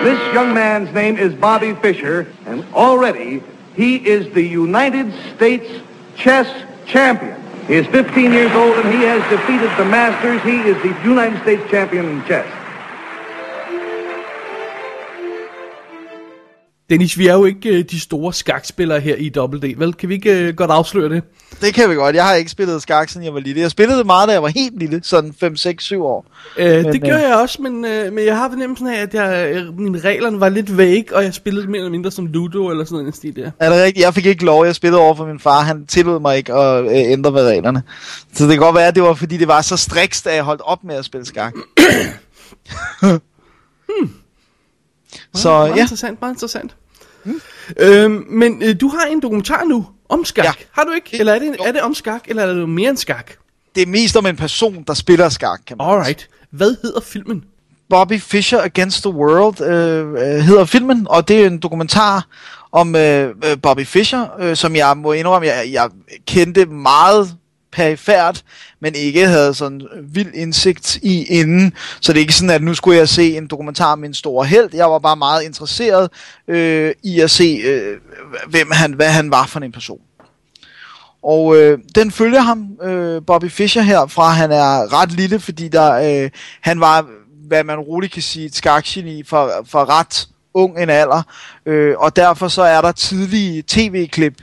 This 0.03 0.19
young 0.35 0.53
man's 0.53 0.91
name 0.93 1.17
is 1.17 1.33
Bobby 1.33 1.75
Fischer, 1.75 2.27
and 2.45 2.65
already 2.75 3.41
he 3.77 3.97
is 3.97 4.33
the 4.35 4.43
United 4.43 5.13
States 5.37 5.71
chess 6.17 6.49
champion. 6.87 7.41
He 7.69 7.75
is 7.75 7.87
15 7.89 8.33
years 8.33 8.51
old 8.53 8.79
and 8.79 8.93
he 8.93 9.03
has 9.03 9.23
defeated 9.31 9.71
the 9.77 9.85
Masters. 9.85 10.43
He 10.43 10.59
is 10.69 10.77
the 10.83 11.09
United 11.09 11.41
States 11.43 11.63
champion 11.71 12.09
in 12.09 12.25
chess. 12.25 12.62
Dennis, 16.93 17.19
vi 17.19 17.27
er 17.27 17.35
jo 17.35 17.45
ikke 17.45 17.69
øh, 17.69 17.85
de 17.91 18.01
store 18.01 18.33
skakspillere 18.33 19.01
her 19.01 19.17
i 19.17 19.29
Double 19.29 19.61
D, 19.61 19.79
vel? 19.79 19.95
Kan 19.95 20.09
vi 20.09 20.15
ikke 20.15 20.49
øh, 20.49 20.55
godt 20.55 20.71
afsløre 20.71 21.09
det? 21.09 21.23
Det 21.61 21.75
kan 21.75 21.91
vi 21.91 21.95
godt. 21.95 22.17
Jeg 22.17 22.25
har 22.25 22.35
ikke 22.35 22.51
spillet 22.51 22.83
skak, 22.83 23.09
siden 23.09 23.25
jeg 23.25 23.35
var 23.35 23.41
lille. 23.41 23.61
Jeg 23.61 23.71
spillede 23.71 23.99
det 23.99 24.07
meget, 24.07 24.29
da 24.29 24.33
jeg 24.33 24.43
var 24.43 24.49
helt 24.49 24.79
lille, 24.79 25.01
sådan 25.03 25.35
5, 25.41 25.57
6, 25.57 25.85
7 25.85 26.05
år. 26.05 26.27
Øh, 26.57 26.67
Men, 26.67 26.85
det 26.85 26.95
øh, 26.95 27.11
gør 27.11 27.19
jeg 27.19 27.37
også, 27.37 27.63
men, 27.63 27.85
øh, 27.85 28.13
men 28.13 28.25
jeg 28.25 28.37
har 28.37 28.49
fornemmelsen 28.49 28.87
af, 28.89 29.03
at 29.03 29.15
jeg, 29.15 29.53
øh, 29.55 29.79
mine 29.79 29.99
reglerne 29.99 30.41
var 30.41 30.49
lidt 30.49 30.79
vague, 30.79 31.05
og 31.13 31.25
jeg 31.25 31.35
spillede 31.35 31.67
mere 31.67 31.79
eller 31.79 31.91
mindre 31.91 32.11
som 32.11 32.27
Ludo 32.27 32.71
eller 32.71 32.85
sådan 32.85 33.05
den 33.05 33.13
stil 33.13 33.37
der. 33.37 33.51
Er 33.59 33.71
det 33.71 33.83
rigtigt? 33.83 34.05
Jeg 34.05 34.15
fik 34.15 34.27
ikke 34.27 34.45
lov. 34.45 34.65
Jeg 34.65 34.75
spillede 34.75 35.03
over 35.03 35.15
for 35.15 35.27
min 35.27 35.41
far. 35.41 35.61
Han 35.61 35.87
tillod 35.87 36.21
mig 36.21 36.37
ikke 36.37 36.55
at 36.55 36.85
øh, 36.85 36.91
ændre 36.93 37.35
ved 37.35 37.47
reglerne. 37.47 37.83
Så 38.35 38.45
det 38.45 38.53
kan 38.53 38.59
godt 38.59 38.75
være, 38.75 38.87
at 38.87 38.95
det 38.95 39.03
var 39.03 39.15
fordi, 39.15 39.37
det 39.37 39.49
var 39.49 39.63
så 39.63 39.77
strikst, 39.77 40.27
at 40.27 40.37
jeg 40.37 40.45
holdt 40.45 40.63
op 40.65 40.85
med 40.85 40.95
at 40.95 41.05
spille 41.05 41.27
skak. 41.27 41.55
Så 45.35 45.49
meget 45.49 45.77
ja, 45.77 45.81
interessant, 45.81 46.21
meget 46.21 46.35
interessant. 46.35 46.75
Øhm, 47.81 48.25
men 48.29 48.63
øh, 48.63 48.77
du 48.81 48.89
har 48.89 49.07
en 49.07 49.21
dokumentar 49.23 49.65
nu 49.65 49.87
om 50.09 50.25
skak, 50.25 50.45
Ja. 50.45 50.53
har 50.73 50.85
du 50.85 50.93
ikke? 50.93 51.11
Eller 51.21 51.33
er 51.35 51.39
det, 51.39 51.57
er 51.67 51.73
det 51.73 51.81
om 51.81 51.95
skak, 51.95 52.23
eller 52.27 52.43
er 52.43 52.55
det 52.55 52.69
mere 52.69 52.89
end 52.91 52.97
skak? 52.97 53.33
det 53.75 53.83
er 53.83 53.87
mest 53.87 54.17
om 54.17 54.27
en 54.27 54.37
person, 54.37 54.85
der 54.87 54.95
spiller 54.95 55.29
skak, 55.29 55.61
kan 55.67 55.77
man. 55.79 55.87
Alright. 55.89 56.29
Hvad 56.51 56.77
hedder 56.83 57.01
filmen? 57.01 57.45
Bobby 57.91 58.21
Fischer 58.21 58.61
Against 58.63 59.03
the 59.03 59.11
World 59.11 59.61
øh, 59.61 60.09
øh, 60.09 60.17
hedder 60.41 60.65
filmen, 60.65 61.07
og 61.11 61.29
det 61.29 61.43
er 61.43 61.47
en 61.47 61.59
dokumentar 61.59 62.27
om 62.73 62.97
øh, 62.97 63.29
øh, 63.45 63.57
Bobby 63.63 63.87
Fischer, 63.87 64.27
øh, 64.41 64.57
som 64.57 64.77
jeg 64.77 64.97
må 64.97 65.13
indrømme, 65.13 65.49
jeg, 65.49 65.69
jeg 65.73 65.91
kendte 66.27 66.67
meget 66.67 67.35
perifært, 67.73 68.45
men 68.81 68.95
ikke 68.95 69.27
havde 69.27 69.55
sådan 69.55 69.83
øh, 69.97 70.15
vild 70.15 70.35
indsigt 70.35 70.97
i 70.97 71.25
inden. 71.25 71.73
Så 72.01 72.13
det 72.13 72.19
er 72.19 72.21
ikke 72.21 72.35
sådan, 72.35 72.51
at 72.51 72.63
nu 72.63 72.75
skulle 72.75 72.99
jeg 72.99 73.09
se 73.09 73.37
en 73.37 73.47
dokumentar 73.47 73.93
om 73.93 74.05
en 74.05 74.15
stor 74.15 74.45
held. 74.45 74.71
Jeg 74.75 74.91
var 74.91 74.99
bare 74.99 75.17
meget 75.17 75.43
interesseret 75.43 76.11
øh, 76.49 76.95
i 77.03 77.21
at 77.21 77.31
se, 77.31 77.61
øh, 77.65 77.97
hvem 78.47 78.71
han, 78.71 78.93
hvad 78.93 79.11
han 79.11 79.31
var 79.31 79.47
for 79.47 79.61
en 79.61 79.73
person. 79.73 80.01
Og 81.23 81.57
øh, 81.57 81.79
den 81.95 82.11
følger 82.11 82.41
ham, 82.41 82.69
øh, 82.83 83.23
Bobby 83.27 83.51
Fischer 83.51 83.83
her, 83.83 84.07
fra 84.07 84.29
han 84.29 84.51
er 84.51 85.01
ret 85.01 85.13
lille, 85.13 85.41
fordi 85.41 85.69
der, 85.69 85.93
øh, 85.93 86.31
han 86.61 86.81
var, 86.81 87.07
hvad 87.49 87.65
man 87.65 87.79
roligt 87.79 88.13
kan 88.13 88.23
sige, 88.23 88.47
et 88.47 88.55
skakgeni 88.55 89.23
for, 89.23 89.51
for 89.67 89.99
ret 89.99 90.29
ung 90.55 90.83
en 90.83 90.91
alder. 90.91 91.23
Øh, 91.67 91.95
og 91.99 92.17
derfor 92.17 92.49
så 92.49 92.63
er 92.63 92.81
der 92.81 92.93
tidlige 92.93 93.65
tv-klip 93.67 94.35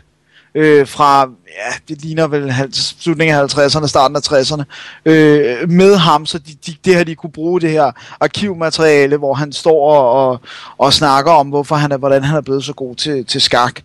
øh, 0.59 0.87
fra, 0.87 1.21
ja, 1.47 1.73
det 1.87 2.01
ligner 2.01 2.27
vel 2.27 2.53
slutningen 2.73 3.37
af 3.37 3.57
50'erne, 3.57 3.87
starten 3.87 4.15
af 4.15 4.31
60'erne, 4.31 4.63
øh, 5.05 5.69
med 5.69 5.95
ham, 5.95 6.25
så 6.25 6.37
de, 6.37 6.55
de, 6.65 6.75
det 6.85 6.95
her, 6.95 7.03
de 7.03 7.15
kunne 7.15 7.31
bruge 7.31 7.61
det 7.61 7.71
her 7.71 7.91
arkivmateriale, 8.19 9.17
hvor 9.17 9.33
han 9.33 9.51
står 9.51 9.91
og, 9.91 10.29
og, 10.29 10.39
og 10.77 10.93
snakker 10.93 11.31
om, 11.31 11.47
hvorfor 11.47 11.75
han 11.75 11.91
er, 11.91 11.97
hvordan 11.97 12.23
han 12.23 12.37
er 12.37 12.41
blevet 12.41 12.63
så 12.63 12.73
god 12.73 12.95
til, 12.95 13.25
til 13.25 13.41
skak. 13.41 13.81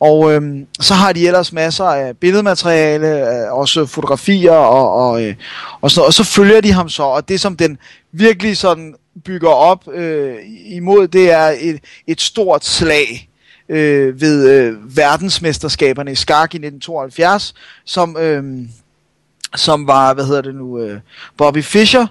Og 0.00 0.32
øhm, 0.32 0.66
så 0.80 0.94
har 0.94 1.12
de 1.12 1.26
ellers 1.26 1.52
masser 1.52 1.84
af 1.84 2.16
billedmateriale, 2.16 3.08
øh, 3.08 3.52
også 3.52 3.86
fotografier 3.86 4.52
og, 4.52 5.10
og, 5.10 5.22
øh, 5.24 5.34
og, 5.80 5.90
sådan 5.90 6.00
noget. 6.00 6.06
og 6.06 6.14
så 6.14 6.24
følger 6.24 6.60
de 6.60 6.72
ham 6.72 6.88
så, 6.88 7.02
og 7.02 7.28
det 7.28 7.40
som 7.40 7.56
den 7.56 7.78
virkelig 8.12 8.56
sådan 8.56 8.94
bygger 9.24 9.50
op 9.50 9.88
øh, 9.92 10.34
imod, 10.66 11.08
det 11.08 11.32
er 11.32 11.54
et, 11.60 11.80
et 12.06 12.20
stort 12.20 12.64
slag 12.64 13.28
øh, 13.68 14.20
ved 14.20 14.50
øh, 14.50 14.96
verdensmesterskaberne 14.96 16.12
i 16.12 16.14
skak 16.14 16.54
i 16.54 16.56
1972, 16.56 17.54
som, 17.84 18.16
øh, 18.16 18.44
som 19.56 19.86
var, 19.86 20.14
hvad 20.14 20.24
hedder 20.24 20.42
det 20.42 20.54
nu, 20.54 20.78
øh, 20.78 21.00
Bobby 21.36 21.62
Fischer 21.62 22.06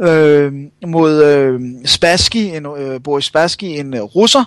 øh, 0.00 0.52
mod 0.86 1.24
øh, 1.24 1.60
Spassky, 1.84 2.36
en, 2.36 2.66
øh, 2.66 3.02
Boris 3.02 3.24
Spassky, 3.24 3.64
en 3.64 3.94
øh, 3.94 4.02
russer, 4.02 4.44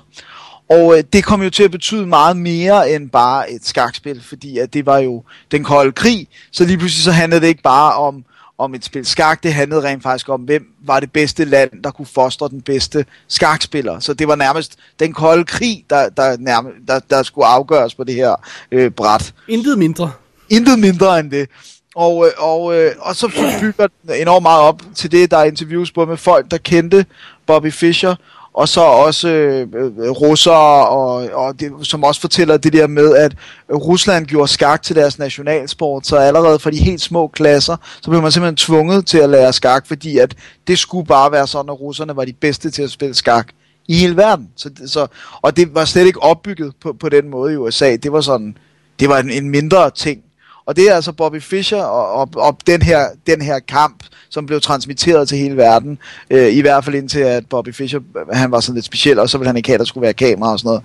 og 0.70 0.98
øh, 0.98 1.04
det 1.14 1.24
kom 1.24 1.42
jo 1.42 1.50
til 1.50 1.64
at 1.64 1.72
betyde 1.72 2.06
meget 2.06 2.38
mere 2.38 2.92
end 2.92 3.10
bare 3.10 3.52
et 3.52 3.66
skakspil, 3.66 4.22
fordi 4.24 4.58
at 4.58 4.74
det 4.74 4.86
var 4.86 4.98
jo 4.98 5.24
den 5.52 5.64
kolde 5.64 5.92
krig, 5.92 6.28
så 6.52 6.66
lige 6.66 6.78
pludselig 6.78 7.04
så 7.04 7.12
handlede 7.12 7.42
det 7.42 7.48
ikke 7.48 7.64
bare 7.64 7.94
om, 7.94 8.26
om 8.64 8.74
et 8.74 8.86
spil 8.86 9.06
skak, 9.06 9.44
det 9.44 9.54
handlede 9.54 9.82
rent 9.82 10.04
faktisk 10.04 10.30
om, 10.30 10.42
hvem 10.42 10.66
var 10.86 11.00
det 11.00 11.12
bedste 11.12 11.46
land, 11.46 11.84
der 11.84 11.92
kunne 11.92 12.06
fostre 12.06 12.50
den 12.50 12.62
bedste 12.62 13.06
skakspiller. 13.28 14.00
Så 14.00 14.14
det 14.14 14.28
var 14.28 14.36
nærmest 14.36 14.76
den 15.00 15.14
kolde 15.14 15.44
krig, 15.44 15.86
der, 15.90 16.10
der, 16.10 16.38
nærmest, 16.40 16.76
der, 16.88 17.00
der 17.00 17.24
skulle 17.24 17.46
afgøres 17.46 17.96
på 17.96 18.04
det 18.04 18.16
her 18.16 18.36
øh, 18.72 18.92
bræt. 18.92 19.34
Intet 19.48 19.80
mindre. 19.80 20.12
Intet 20.50 20.80
mindre 20.80 21.20
end 21.20 21.32
det. 21.32 21.50
Og, 21.96 22.26
øh, 22.26 22.32
og, 22.38 22.76
øh, 22.76 22.92
og 23.00 23.16
så 23.16 23.28
bygger 23.62 23.88
den 24.02 24.22
enormt 24.22 24.44
meget 24.44 24.62
op 24.62 24.82
til 24.96 25.12
det, 25.12 25.32
der 25.32 25.38
er 25.38 25.44
interviews 25.44 25.92
både 25.92 26.08
med 26.08 26.18
folk, 26.18 26.52
der 26.52 26.58
kendte 26.58 27.06
Bobby 27.46 27.72
Fischer, 27.72 28.16
og 28.54 28.68
så 28.68 28.82
også 28.82 29.30
øh, 29.30 29.68
øh, 29.76 30.10
russere, 30.10 30.88
og, 30.88 31.30
og 31.34 31.60
det, 31.60 31.72
som 31.82 32.04
også 32.04 32.22
fortæller 32.22 32.58
det 32.58 32.74
der 32.74 32.88
med, 32.88 33.16
at 33.16 33.36
Rusland 33.72 34.26
gjorde 34.26 34.48
skak 34.48 34.82
til 34.82 34.96
deres 34.96 35.20
nationalsport, 35.20 36.08
så 36.08 36.16
allerede 36.18 36.60
fra 36.60 36.72
de 36.72 36.78
helt 36.78 37.02
små 37.02 37.28
klasser, 37.28 37.78
så 38.02 38.10
blev 38.10 38.22
man 38.22 38.32
simpelthen 38.32 38.56
tvunget 38.56 39.06
til 39.06 39.18
at 39.18 39.30
lære 39.30 39.54
skak, 39.54 39.88
fordi 39.88 40.18
at 40.18 40.36
det 40.68 40.80
skulle 40.80 41.08
bare 41.08 41.32
være 41.32 41.48
sådan, 41.48 41.70
at 41.70 41.80
russerne 41.80 42.16
var 42.16 42.26
de 42.26 42.34
bedste 42.34 42.72
til 42.72 42.82
at 42.82 42.92
spille 42.92 43.16
skak 43.16 43.48
i 43.88 43.96
hele 43.96 44.18
verden. 44.18 44.50
Så, 44.56 44.70
så, 44.88 45.08
og 45.42 45.58
det 45.58 45.76
var 45.76 45.86
slet 45.86 46.06
ikke 46.06 46.24
opbygget 46.24 46.74
på, 46.82 46.94
på 47.00 47.10
den 47.10 47.30
måde 47.30 47.54
i 47.54 47.58
USA. 47.58 47.96
Det 47.96 48.12
var 48.12 48.22
sådan, 48.22 48.58
det 49.00 49.10
var 49.10 49.20
en, 49.20 49.30
en 49.30 49.50
mindre 49.50 49.92
ting. 49.92 50.22
Og 50.66 50.76
det 50.76 50.90
er 50.92 50.96
altså 50.96 51.12
Bobby 51.12 51.42
Fischer 51.42 51.84
og, 51.84 52.14
og, 52.14 52.30
og 52.36 52.58
den, 52.68 52.82
her, 52.82 53.08
den 53.28 53.42
her 53.42 53.60
kamp, 53.60 54.04
som 54.30 54.46
blev 54.46 54.62
transmitteret 54.62 55.28
til 55.28 55.38
hele 55.38 55.58
verden. 55.58 55.98
Øh, 56.30 56.54
I 56.54 56.62
hvert 56.62 56.86
fald 56.86 56.96
indtil 56.96 57.20
at 57.20 57.50
Bobby 57.50 57.74
Fischer, 57.74 58.00
han 58.34 58.52
var 58.52 58.60
sådan 58.60 58.76
lidt 58.76 58.86
speciel, 58.86 59.20
og 59.20 59.30
så 59.30 59.38
ville 59.38 59.48
han 59.50 59.58
ikke 59.58 59.70
have, 59.70 59.76
at 59.76 59.80
der 59.80 59.86
skulle 59.86 60.02
være 60.02 60.14
kamera 60.14 60.52
og 60.52 60.60
sådan 60.60 60.68
noget. 60.68 60.84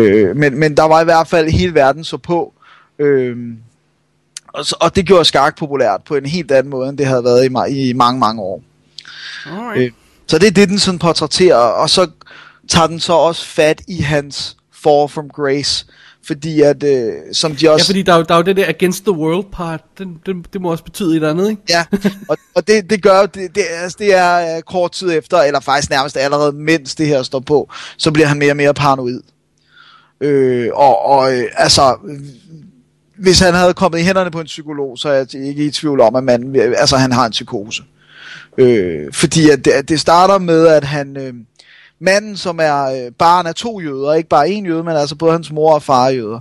Øh, 0.00 0.36
men, 0.36 0.58
men 0.58 0.76
der 0.76 0.84
var 0.84 1.00
i 1.00 1.04
hvert 1.04 1.28
fald 1.28 1.50
hele 1.50 1.74
verden 1.74 2.04
så 2.04 2.16
på. 2.16 2.52
Øh, 2.98 3.36
og, 4.48 4.64
og 4.80 4.96
det 4.96 5.06
gjorde 5.06 5.24
skak 5.24 5.58
populært 5.58 6.00
på 6.06 6.16
en 6.16 6.26
helt 6.26 6.50
anden 6.52 6.70
måde, 6.70 6.88
end 6.88 6.98
det 6.98 7.06
havde 7.06 7.24
været 7.24 7.44
i, 7.44 7.48
ma- 7.48 7.72
i 7.72 7.92
mange, 7.92 8.20
mange 8.20 8.42
år. 8.42 8.62
Alright. 9.46 9.82
Øh, 9.82 9.90
så 10.26 10.38
det 10.38 10.46
er 10.46 10.50
det, 10.50 10.68
den 10.68 10.78
sådan 10.78 10.98
portrætterer, 10.98 11.56
og 11.56 11.90
så 11.90 12.10
tager 12.68 12.86
den 12.86 13.00
så 13.00 13.12
også 13.12 13.46
fat 13.46 13.82
i 13.88 14.00
hans 14.00 14.56
fall 14.72 15.08
from 15.08 15.28
grace, 15.28 15.86
fordi 16.26 16.60
at, 16.60 16.82
øh, 16.82 17.12
som 17.32 17.56
de 17.56 17.64
Ja, 17.64 17.70
også... 17.70 17.86
fordi 17.86 18.02
der 18.02 18.12
er, 18.12 18.16
jo, 18.16 18.24
der 18.28 18.34
er 18.34 18.38
jo 18.38 18.42
det 18.42 18.56
der 18.56 18.68
against 18.68 19.04
the 19.04 19.12
world 19.12 19.44
part, 19.52 19.80
det, 19.98 20.08
det, 20.26 20.36
det 20.52 20.60
må 20.60 20.70
også 20.70 20.84
betyde 20.84 21.16
et 21.16 21.24
andet, 21.24 21.50
ikke? 21.50 21.62
Ja, 21.68 21.84
og, 22.28 22.36
og 22.54 22.68
det, 22.68 22.90
det 22.90 23.02
gør 23.02 23.26
det, 23.26 23.54
det, 23.54 23.62
altså, 23.82 23.96
det 24.00 24.14
er 24.14 24.56
øh, 24.56 24.62
kort 24.62 24.92
tid 24.92 25.18
efter, 25.18 25.38
eller 25.38 25.60
faktisk 25.60 25.90
nærmest 25.90 26.16
allerede 26.16 26.52
mens 26.52 26.94
det 26.94 27.06
her 27.06 27.22
står 27.22 27.40
på, 27.40 27.70
så 27.96 28.12
bliver 28.12 28.26
han 28.26 28.38
mere 28.38 28.52
og 28.52 28.56
mere 28.56 28.74
paranoid. 28.74 29.20
Øh, 30.20 30.68
og 30.72 31.04
og 31.04 31.38
øh, 31.38 31.44
altså, 31.56 31.96
hvis 33.18 33.40
han 33.40 33.54
havde 33.54 33.74
kommet 33.74 33.98
i 33.98 34.02
hænderne 34.02 34.30
på 34.30 34.40
en 34.40 34.46
psykolog, 34.46 34.98
så 34.98 35.08
er 35.08 35.12
jeg 35.12 35.34
ikke 35.34 35.64
i 35.64 35.70
tvivl 35.70 36.00
om, 36.00 36.16
at 36.16 36.24
man, 36.24 36.56
altså, 36.56 36.96
han 36.96 37.12
har 37.12 37.26
en 37.26 37.32
psykose. 37.32 37.82
Øh, 38.58 39.12
fordi 39.12 39.50
at 39.50 39.64
det, 39.64 39.70
at 39.70 39.88
det 39.88 40.00
starter 40.00 40.38
med, 40.38 40.66
at 40.66 40.84
han... 40.84 41.16
Øh, 41.16 41.34
manden, 42.00 42.36
som 42.36 42.58
er 42.62 42.84
øh, 42.84 43.12
barn 43.18 43.46
af 43.46 43.54
to 43.54 43.80
jøder, 43.80 44.12
ikke 44.12 44.28
bare 44.28 44.48
en 44.48 44.66
jøde, 44.66 44.84
men 44.84 44.96
altså 44.96 45.16
både 45.16 45.32
hans 45.32 45.52
mor 45.52 45.74
og 45.74 45.82
far 45.82 46.06
er 46.06 46.10
jøder. 46.10 46.40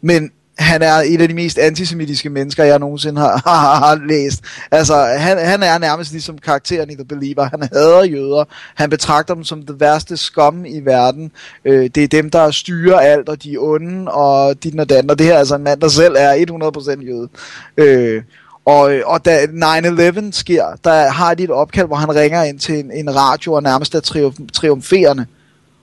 Men 0.00 0.30
han 0.60 0.82
er 0.82 0.94
et 0.94 1.20
af 1.20 1.28
de 1.28 1.34
mest 1.34 1.58
antisemitiske 1.58 2.30
mennesker, 2.30 2.64
jeg 2.64 2.78
nogensinde 2.78 3.20
har, 3.20 3.42
har, 3.46 3.74
har 3.86 4.06
læst. 4.08 4.44
Altså, 4.70 4.94
han, 5.18 5.38
han 5.38 5.62
er 5.62 5.78
nærmest 5.78 6.12
ligesom 6.12 6.38
karakteren 6.38 6.90
i 6.90 6.94
The 6.94 7.04
Believer. 7.04 7.44
Han 7.44 7.68
hader 7.72 8.04
jøder. 8.04 8.44
Han 8.74 8.90
betragter 8.90 9.34
dem 9.34 9.44
som 9.44 9.62
det 9.62 9.80
værste 9.80 10.16
skum 10.16 10.64
i 10.64 10.80
verden. 10.80 11.32
Øh, 11.64 11.90
det 11.94 12.04
er 12.04 12.08
dem, 12.08 12.30
der 12.30 12.50
styrer 12.50 12.98
alt, 12.98 13.28
og 13.28 13.42
de 13.42 13.54
er 13.54 13.58
onde, 13.58 14.12
og 14.12 14.62
dit 14.62 14.80
og 14.80 14.88
dan. 14.88 15.10
Og 15.10 15.18
det 15.18 15.26
her 15.26 15.34
er 15.34 15.38
altså 15.38 15.54
en 15.56 15.64
mand, 15.64 15.80
der 15.80 15.88
selv 15.88 16.14
er 16.18 16.94
100% 16.98 17.06
jøde. 17.06 17.28
Øh, 17.76 18.22
og, 18.64 18.94
øh, 18.94 19.02
og 19.06 19.24
da 19.24 19.46
9-11 19.46 20.32
sker, 20.32 20.64
der 20.84 21.10
har 21.10 21.34
de 21.34 21.42
et 21.42 21.50
opkald, 21.50 21.86
hvor 21.86 21.96
han 21.96 22.14
ringer 22.14 22.42
ind 22.42 22.58
til 22.58 22.78
en, 22.78 22.92
en 22.92 23.16
radio 23.16 23.52
og 23.52 23.62
nærmest 23.62 23.94
er 23.94 24.00
triumf- 24.00 24.50
triumferende 24.52 25.26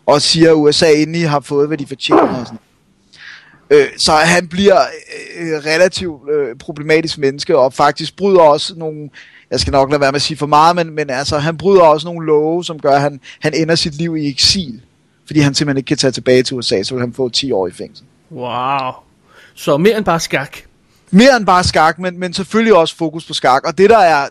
og 0.05 0.21
siger, 0.21 0.51
at 0.51 0.55
USA 0.55 0.93
endelig 0.93 1.29
har 1.29 1.39
fået, 1.39 1.67
hvad 1.67 1.77
de 1.77 1.87
fortjener. 1.87 2.39
Og 2.39 2.45
sådan. 2.45 2.59
Øh, 3.69 3.87
så 3.97 4.11
han 4.11 4.47
bliver 4.47 4.79
øh, 5.39 5.65
relativt 5.65 6.29
øh, 6.29 6.55
problematisk 6.55 7.17
menneske, 7.17 7.57
og 7.57 7.73
faktisk 7.73 8.17
bryder 8.17 8.41
også 8.41 8.73
nogle, 8.75 9.09
jeg 9.51 9.59
skal 9.59 9.71
nok 9.71 9.89
lade 9.89 10.01
være 10.01 10.11
med 10.11 10.15
at 10.15 10.21
sige 10.21 10.37
for 10.37 10.45
meget, 10.45 10.75
men, 10.75 10.95
men 10.95 11.09
altså, 11.09 11.37
han 11.37 11.57
bryder 11.57 11.81
også 11.81 12.07
nogle 12.07 12.25
love, 12.25 12.63
som 12.63 12.79
gør, 12.79 12.91
at 12.91 13.01
han, 13.01 13.19
han 13.39 13.53
ender 13.53 13.75
sit 13.75 13.95
liv 13.95 14.17
i 14.17 14.29
eksil, 14.29 14.81
fordi 15.25 15.39
han 15.39 15.53
simpelthen 15.53 15.77
ikke 15.77 15.87
kan 15.87 15.97
tage 15.97 16.11
tilbage 16.11 16.43
til 16.43 16.57
USA, 16.57 16.83
så 16.83 16.95
vil 16.95 17.01
han 17.01 17.13
få 17.13 17.29
10 17.29 17.51
år 17.51 17.67
i 17.67 17.71
fængsel. 17.71 18.05
Wow. 18.31 18.91
Så 19.53 19.77
mere 19.77 19.97
end 19.97 20.05
bare 20.05 20.19
skak. 20.19 20.57
Mere 21.17 21.37
end 21.37 21.45
bare 21.45 21.63
skak, 21.63 21.99
men, 21.99 22.19
men 22.19 22.33
selvfølgelig 22.33 22.75
også 22.75 22.95
fokus 22.95 23.25
på 23.25 23.33
skak. 23.33 23.63
Og 23.67 23.77
det, 23.77 23.89
der 23.89 23.97
er 23.97 24.27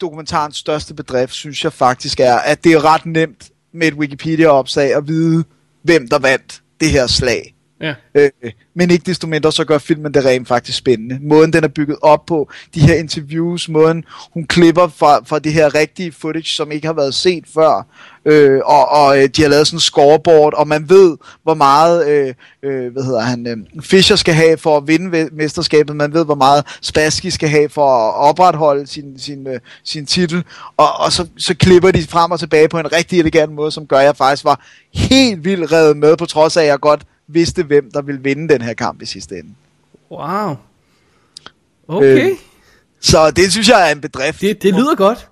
dokumentarens 0.00 0.56
største 0.56 0.94
bedrift, 0.94 1.32
synes 1.32 1.64
jeg 1.64 1.72
faktisk 1.72 2.20
er, 2.20 2.34
at 2.36 2.64
det 2.64 2.72
er 2.72 2.84
ret 2.84 3.06
nemt 3.06 3.50
med 3.74 3.88
et 3.88 3.94
Wikipedia-opslag 3.94 4.94
at 4.94 5.08
vide, 5.08 5.44
hvem 5.82 6.08
der 6.08 6.18
vandt 6.18 6.62
det 6.80 6.90
her 6.90 7.06
slag. 7.06 7.54
Ja. 7.80 7.94
Øh, 8.14 8.30
men 8.74 8.90
ikke 8.90 9.06
desto 9.06 9.26
mindre, 9.26 9.52
så 9.52 9.64
gør 9.64 9.78
filmen 9.78 10.14
det 10.14 10.24
rent 10.24 10.48
faktisk 10.48 10.78
spændende. 10.78 11.18
Måden, 11.22 11.52
den 11.52 11.64
er 11.64 11.68
bygget 11.68 11.98
op 12.02 12.26
på, 12.26 12.50
de 12.74 12.80
her 12.80 12.94
interviews, 12.94 13.68
måden, 13.68 14.04
hun 14.32 14.46
klipper 14.46 14.88
fra, 14.88 15.20
fra 15.26 15.38
det 15.38 15.52
her 15.52 15.74
rigtige 15.74 16.12
footage, 16.12 16.44
som 16.44 16.72
ikke 16.72 16.86
har 16.86 16.94
været 16.94 17.14
set 17.14 17.44
før, 17.54 17.86
øh, 18.24 18.60
og, 18.64 18.88
og 18.88 19.18
øh, 19.22 19.28
de 19.28 19.42
har 19.42 19.48
lavet 19.48 19.66
sådan 19.66 19.76
en 19.76 19.80
scoreboard, 19.80 20.54
og 20.54 20.68
man 20.68 20.88
ved, 20.88 21.16
hvor 21.42 21.54
meget 21.54 22.08
øh, 22.08 22.34
øh, 22.62 22.92
hvad 22.92 23.02
hedder 23.02 23.20
han, 23.20 23.46
øh, 23.46 23.82
Fischer 23.82 24.16
skal 24.16 24.34
have 24.34 24.58
for 24.58 24.76
at 24.76 24.86
vinde 24.88 25.28
mesterskabet, 25.32 25.96
man 25.96 26.12
ved, 26.14 26.24
hvor 26.24 26.34
meget 26.34 26.64
Spassky 26.80 27.26
skal 27.26 27.48
have 27.48 27.68
for 27.68 27.86
at 27.86 28.14
opretholde 28.14 28.86
sin, 28.86 29.18
sin, 29.18 29.46
øh, 29.46 29.60
sin 29.84 30.06
titel, 30.06 30.44
og, 30.76 30.88
og 30.98 31.12
så, 31.12 31.26
så 31.38 31.54
klipper 31.54 31.90
de 31.90 32.06
frem 32.06 32.30
og 32.30 32.38
tilbage 32.38 32.68
på 32.68 32.78
en 32.78 32.92
rigtig 32.92 33.18
elegant 33.18 33.52
måde, 33.52 33.70
som 33.70 33.86
gør, 33.86 33.98
at 33.98 34.04
jeg 34.04 34.16
faktisk 34.16 34.44
var 34.44 34.60
helt 34.94 35.44
vildt 35.44 35.72
revet 35.72 35.96
med, 35.96 36.16
på 36.16 36.26
trods 36.26 36.56
af, 36.56 36.62
at 36.62 36.68
jeg 36.68 36.80
godt 36.80 37.02
vidste, 37.28 37.62
hvem 37.62 37.90
der 37.94 38.02
ville 38.02 38.20
vinde 38.22 38.54
den 38.54 38.62
her 38.62 38.74
kamp 38.74 39.02
i 39.02 39.06
sidste 39.06 39.34
ende. 39.34 39.50
Wow. 40.10 40.56
Okay. 41.88 42.30
Øh, 42.30 42.36
Så 43.00 43.30
det 43.30 43.52
synes 43.52 43.68
jeg 43.68 43.88
er 43.88 43.94
en 43.94 44.00
bedrift. 44.00 44.40
Det, 44.40 44.62
det 44.62 44.74
lyder 44.74 44.94
godt. 44.94 45.28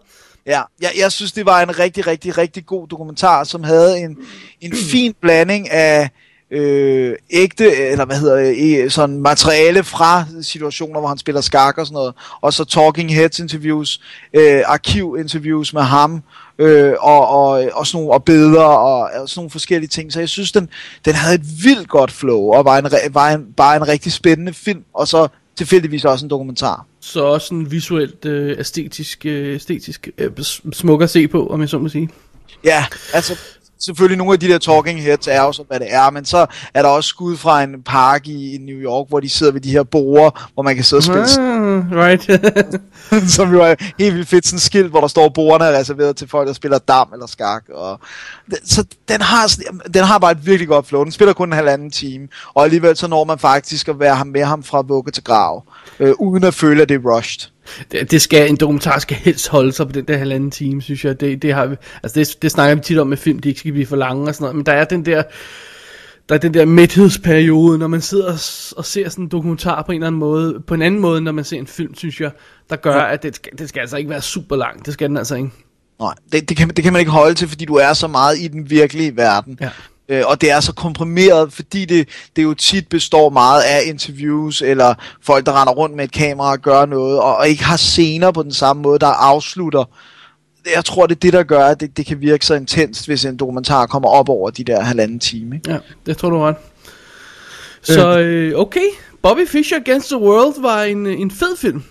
Ja, 0.47 0.63
jeg, 0.81 0.91
jeg 0.99 1.13
synes, 1.13 1.33
det 1.33 1.47
var 1.47 1.63
en 1.63 1.79
rigtig, 1.79 2.07
rigtig, 2.07 2.39
rigtig 2.39 2.67
god 2.67 2.89
dokumentar, 2.89 3.45
som 3.45 3.65
havde 3.65 3.99
en, 3.99 4.17
en 4.61 4.77
fin 4.91 5.15
blanding 5.21 5.71
af 5.71 6.11
øh, 6.51 7.17
ægte, 7.31 7.77
eller 7.77 8.05
hvad 8.05 8.17
hedder 8.17 8.83
øh, 8.85 8.91
sådan 8.91 9.21
materiale 9.21 9.85
fra 9.85 10.25
situationer, 10.43 11.01
hvor 11.01 11.09
han 11.09 11.19
spiller 11.19 11.41
skak 11.41 11.79
og 11.79 11.87
sådan 11.87 11.95
noget, 11.95 12.15
og 12.41 12.53
så 12.53 12.65
talking 12.65 13.15
heads 13.15 13.39
interviews, 13.39 14.01
øh, 14.35 14.63
arkivinterviews 14.67 15.73
med 15.75 15.83
ham, 15.83 16.23
øh, 16.59 16.95
og, 17.01 17.29
og, 17.29 17.51
og 17.73 17.87
sådan 17.87 17.99
nogle 17.99 18.15
og 18.15 18.25
billeder 18.25 18.63
og, 18.63 19.01
og 19.01 19.29
sådan 19.29 19.39
nogle 19.41 19.51
forskellige 19.51 19.89
ting. 19.89 20.13
Så 20.13 20.19
jeg 20.19 20.29
synes, 20.29 20.53
den, 20.53 20.69
den 21.05 21.15
havde 21.15 21.35
et 21.35 21.65
vildt 21.65 21.89
godt 21.89 22.13
flow, 22.13 22.53
og 22.53 22.65
var, 22.65 22.79
en, 22.79 23.15
var 23.15 23.31
en, 23.31 23.53
bare 23.57 23.77
en 23.77 23.89
rigtig 23.89 24.13
spændende 24.13 24.53
film, 24.55 24.85
og 24.95 25.09
så 25.09 25.29
tilfældigvis 25.61 26.05
også 26.05 26.27
en 26.27 26.31
dokumentar. 26.31 26.87
Så 27.01 27.25
også 27.25 27.47
sådan 27.47 27.71
visuelt 27.71 28.25
øh, 28.25 28.59
æstetisk, 28.59 29.27
øh, 29.27 29.55
æstetisk 29.55 30.09
øh, 30.19 30.31
smuk 30.73 31.03
at 31.03 31.11
se 31.11 31.29
på, 31.29 31.47
om 31.47 31.61
jeg 31.61 31.69
så 31.69 31.79
må 31.79 31.89
sige. 31.89 32.09
Ja, 32.65 32.85
altså 33.13 33.39
selvfølgelig 33.81 34.19
nogle 34.19 34.33
af 34.33 34.41
de 34.41 34.49
der 34.49 34.59
talking 34.59 35.03
heads 35.03 35.27
er 35.29 35.43
jo 35.43 35.53
så, 35.53 35.65
hvad 35.69 35.81
det 35.81 35.95
er, 35.95 36.11
men 36.11 36.25
så 36.25 36.47
er 36.75 36.83
der 36.83 36.89
også 36.89 37.09
skud 37.09 37.37
fra 37.37 37.63
en 37.63 37.83
park 37.83 38.27
i, 38.29 38.55
i 38.55 38.59
New 38.59 38.77
York, 38.77 39.09
hvor 39.09 39.21
de 39.21 39.29
sidder 39.29 39.53
ved 39.53 39.61
de 39.61 39.71
her 39.71 39.83
borer, 39.83 40.49
hvor 40.55 40.63
man 40.63 40.75
kan 40.75 40.85
sidde 40.85 41.01
og 41.01 41.05
spille, 41.05 41.27
Ah, 41.41 41.91
right. 41.93 42.41
som 43.37 43.53
jo 43.53 43.61
er 43.63 43.75
helt 43.99 44.15
vildt 44.15 44.29
fedt, 44.29 44.47
sådan 44.47 44.59
skilt, 44.59 44.91
hvor 44.91 45.01
der 45.01 45.09
står, 45.09 45.29
bordene 45.29 45.71
er 45.71 45.79
reserveret 45.79 46.17
til 46.17 46.29
folk, 46.29 46.49
der 46.49 46.53
spiller 46.55 46.79
dam 46.79 47.09
eller 47.13 47.27
skak, 47.27 47.63
og 47.75 48.01
så 48.65 48.85
den 49.09 49.21
har, 49.21 49.53
den 49.95 50.05
har 50.05 50.19
bare 50.19 50.33
et 50.33 50.47
virkelig 50.47 50.69
godt 50.69 50.87
flow, 50.87 51.03
den 51.05 51.13
spiller 51.13 51.33
kun 51.33 51.49
en 51.49 51.53
halvanden 51.53 51.91
time, 51.91 52.29
og 52.55 52.65
alligevel 52.65 52.97
så 52.97 53.07
når 53.07 53.25
man 53.25 53.39
faktisk 53.39 53.89
at 53.89 54.01
være 54.01 54.25
med 54.25 54.45
ham 54.45 54.63
fra 54.63 54.81
vugge 54.81 55.13
til 55.13 55.25
grav, 55.25 55.65
øh, 56.01 56.15
uden 56.19 56.45
at 56.45 56.55
føle, 56.55 56.83
at 56.83 56.89
det 56.89 56.95
er 56.95 57.17
rushed. 57.17 57.51
Det, 57.93 58.11
det 58.11 58.23
skal, 58.23 58.49
en 58.51 58.57
dokumentar 58.57 58.99
skal 58.99 59.17
helst 59.17 59.49
holde 59.49 59.73
sig 59.73 59.87
på 59.87 59.93
den 59.93 60.05
der 60.05 60.17
halvanden 60.17 60.51
time, 60.51 60.83
synes 60.83 61.05
jeg. 61.05 61.21
Det, 61.21 61.43
det, 61.43 61.55
har 61.55 61.67
vi, 61.67 61.77
altså 62.03 62.21
det, 62.21 62.43
det 62.43 62.51
snakker 62.51 62.75
vi 62.75 62.81
tit 62.81 62.99
om 62.99 63.07
med 63.07 63.17
film, 63.17 63.39
de 63.39 63.49
ikke 63.49 63.59
skal 63.61 63.73
blive 63.73 63.87
for 63.87 63.97
lange 63.97 64.29
og 64.29 64.35
sådan 64.35 64.43
noget, 64.45 64.57
men 64.57 64.67
der 64.67 64.73
er 64.73 64.85
den 64.85 65.07
der, 65.07 65.23
der 66.29 66.35
er 66.35 66.39
den 66.39 66.55
der 66.55 66.65
mæthedsperiode, 66.65 67.79
når 67.79 67.87
man 67.87 68.01
sidder 68.01 68.33
og, 68.77 68.85
ser 68.85 69.09
sådan 69.09 69.25
en 69.25 69.29
dokumentar 69.31 69.83
på 69.83 69.93
en 69.93 69.97
eller 69.97 70.07
anden 70.07 70.19
måde, 70.19 70.61
på 70.67 70.75
en 70.75 70.83
anden 70.83 71.01
måde, 71.01 71.21
når 71.21 71.33
man 71.33 71.45
ser 71.45 71.59
en 71.59 71.67
film, 71.67 71.95
synes 71.95 72.21
jeg, 72.21 72.31
der 72.71 72.77
gør, 72.77 72.95
at 73.01 73.23
det, 73.23 73.37
skal- 73.37 73.53
det 73.59 73.69
skal 73.69 73.81
altså 73.81 73.97
ikke 73.97 74.11
være 74.11 74.23
super 74.23 74.57
langt. 74.57 74.87
Det 74.87 74.95
skal 74.95 75.09
den 75.09 75.17
altså 75.17 75.35
ikke. 75.35 75.51
Nej, 76.01 76.15
det, 76.33 76.49
det, 76.49 76.57
kan, 76.57 76.69
det 76.69 76.85
kan 76.85 76.93
man 76.93 77.01
ikke 77.01 77.13
holde 77.13 77.35
til, 77.35 77.49
fordi 77.49 77.65
du 77.65 77.75
er 77.75 77.93
så 77.93 78.07
meget 78.09 78.39
i 78.39 78.49
den 78.49 78.71
virkelige 78.71 79.17
verden. 79.17 79.59
Ja. 79.61 79.71
Øh, 80.11 80.23
og 80.27 80.41
det 80.41 80.51
er 80.51 80.61
så 80.61 80.73
komprimeret, 80.73 81.53
fordi 81.53 81.85
det, 81.85 82.09
det 82.37 82.43
jo 82.43 82.55
tit 82.55 82.89
består 82.89 83.31
meget 83.31 83.63
af 83.63 83.81
interviews, 83.87 84.63
eller 84.63 84.95
folk, 85.23 85.47
der 85.47 85.61
render 85.61 85.73
rundt 85.73 85.97
med 85.97 86.05
et 86.05 86.13
kamera 86.13 86.53
og 86.53 86.59
gør 86.59 86.87
noget, 86.87 87.19
og, 87.19 87.37
og 87.37 87.49
ikke 87.49 87.65
har 87.65 87.77
scener 87.77 88.31
på 88.31 88.43
den 88.43 88.53
samme 88.53 88.83
måde, 88.83 88.99
der 88.99 89.07
afslutter. 89.07 89.85
Jeg 90.75 90.85
tror, 90.85 91.07
det 91.07 91.15
er 91.15 91.21
det, 91.21 91.33
der 91.33 91.43
gør, 91.43 91.65
at 91.65 91.81
det, 91.81 91.97
det 91.97 92.07
kan 92.07 92.21
virke 92.21 92.47
så 92.47 92.55
intenst, 92.55 93.07
hvis 93.07 93.25
en 93.25 93.37
dokumentar 93.37 93.87
kommer 93.87 94.09
op 94.09 94.29
over 94.29 94.51
de 94.51 94.65
der 94.65 94.81
halvanden 94.81 95.21
time. 95.21 95.57
Ikke? 95.57 95.73
Ja, 95.73 95.79
det 96.07 96.17
tror 96.17 96.31
du 96.31 96.37
er 96.37 96.49
ret. 96.49 96.57
Så 97.83 98.19
øh, 98.19 98.59
okay, 98.59 98.87
Bobby 99.23 99.49
Fischer 99.49 99.79
Against 99.79 100.09
the 100.09 100.19
World 100.19 100.63
var 100.63 100.83
en, 100.83 101.07
øh, 101.07 101.21
en 101.21 101.31
fed 101.31 101.57
film. 101.57 101.83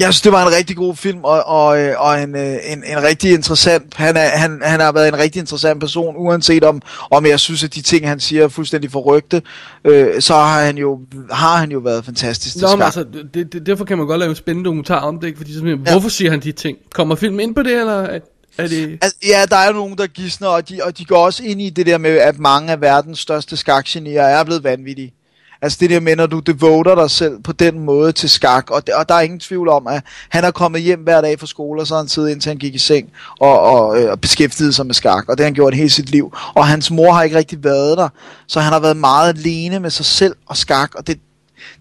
Jeg 0.00 0.14
synes, 0.14 0.20
det 0.20 0.32
var 0.32 0.46
en 0.46 0.54
rigtig 0.54 0.76
god 0.76 0.96
film, 0.96 1.18
og, 1.24 1.44
og, 1.46 1.80
øh, 1.80 1.94
og 1.98 2.22
en, 2.22 2.36
øh, 2.36 2.56
en, 2.64 2.84
en 2.86 3.02
rigtig 3.02 3.32
interessant, 3.32 3.94
han, 3.94 4.16
er, 4.16 4.28
han, 4.28 4.60
han 4.64 4.80
har 4.80 4.92
været 4.92 5.08
en 5.08 5.18
rigtig 5.18 5.40
interessant 5.40 5.80
person, 5.80 6.14
uanset 6.16 6.64
om, 6.64 6.82
om 7.10 7.26
jeg 7.26 7.40
synes, 7.40 7.64
at 7.64 7.74
de 7.74 7.82
ting, 7.82 8.08
han 8.08 8.20
siger, 8.20 8.44
er 8.44 8.48
fuldstændig 8.48 8.90
forrygte, 8.90 9.42
øh, 9.84 10.20
så 10.20 10.34
har 10.34 10.64
han, 10.64 10.78
jo, 10.78 11.00
har 11.30 11.56
han 11.56 11.70
jo 11.70 11.78
været 11.78 12.04
fantastisk 12.04 12.56
Nå, 12.56 12.76
men 12.76 12.82
altså, 12.82 13.04
det, 13.34 13.52
det, 13.52 13.66
derfor 13.66 13.84
kan 13.84 13.98
man 13.98 14.06
godt 14.06 14.18
lave 14.18 14.30
en 14.30 14.36
spændende 14.36 14.66
dokumentar 14.66 15.00
om 15.00 15.20
det, 15.20 15.26
ikke? 15.26 15.36
Fordi 15.36 15.54
så, 15.54 15.64
ja. 15.64 15.70
Ja. 15.70 15.76
hvorfor 15.92 16.08
siger 16.08 16.30
han 16.30 16.40
de 16.40 16.52
ting? 16.52 16.78
Kommer 16.94 17.14
filmen 17.14 17.40
ind 17.40 17.54
på 17.54 17.62
det, 17.62 17.72
eller 17.72 18.02
er, 18.02 18.20
er 18.58 18.68
det... 18.68 18.98
Altså, 19.02 19.16
ja, 19.26 19.44
der 19.50 19.56
er 19.56 19.66
jo 19.66 19.72
nogen, 19.72 19.98
der 19.98 20.06
gidsner, 20.06 20.48
og 20.48 20.68
de, 20.68 20.80
og 20.82 20.98
de 20.98 21.04
går 21.04 21.24
også 21.24 21.42
ind 21.44 21.62
i 21.62 21.70
det 21.70 21.86
der 21.86 21.98
med, 21.98 22.10
at 22.10 22.38
mange 22.38 22.72
af 22.72 22.80
verdens 22.80 23.18
største 23.18 23.56
skakgenier 23.56 24.22
er 24.22 24.44
blevet 24.44 24.64
vanvittige. 24.64 25.14
Altså 25.62 25.78
det 25.80 25.90
der 25.90 26.00
med, 26.00 26.16
når 26.16 26.26
du 26.26 26.38
devoter 26.38 26.94
dig 26.94 27.10
selv 27.10 27.38
på 27.42 27.52
den 27.52 27.80
måde 27.80 28.12
til 28.12 28.30
skak, 28.30 28.70
og, 28.70 28.82
og 28.94 29.08
der 29.08 29.14
er 29.14 29.20
ingen 29.20 29.40
tvivl 29.40 29.68
om, 29.68 29.86
at 29.86 30.02
han 30.28 30.44
er 30.44 30.50
kommet 30.50 30.82
hjem 30.82 31.00
hver 31.00 31.20
dag 31.20 31.40
fra 31.40 31.46
skole, 31.46 31.80
og 31.80 31.86
så 31.86 31.94
har 31.94 32.00
han 32.00 32.08
siddet 32.08 32.30
indtil 32.30 32.50
han 32.50 32.58
gik 32.58 32.74
i 32.74 32.78
seng 32.78 33.10
og, 33.40 33.60
og, 33.60 34.02
øh, 34.02 34.10
og 34.10 34.20
beskæftiget 34.20 34.74
sig 34.74 34.86
med 34.86 34.94
skak, 34.94 35.28
og 35.28 35.38
det 35.38 35.44
har 35.44 35.46
han 35.46 35.54
gjort 35.54 35.74
hele 35.74 35.90
sit 35.90 36.10
liv. 36.10 36.32
Og 36.54 36.66
hans 36.66 36.90
mor 36.90 37.12
har 37.12 37.22
ikke 37.22 37.36
rigtig 37.36 37.64
været 37.64 37.98
der, 37.98 38.08
så 38.46 38.60
han 38.60 38.72
har 38.72 38.80
været 38.80 38.96
meget 38.96 39.38
alene 39.38 39.80
med 39.80 39.90
sig 39.90 40.04
selv 40.04 40.36
og 40.46 40.56
skak, 40.56 40.94
og 40.94 41.06
det, 41.06 41.20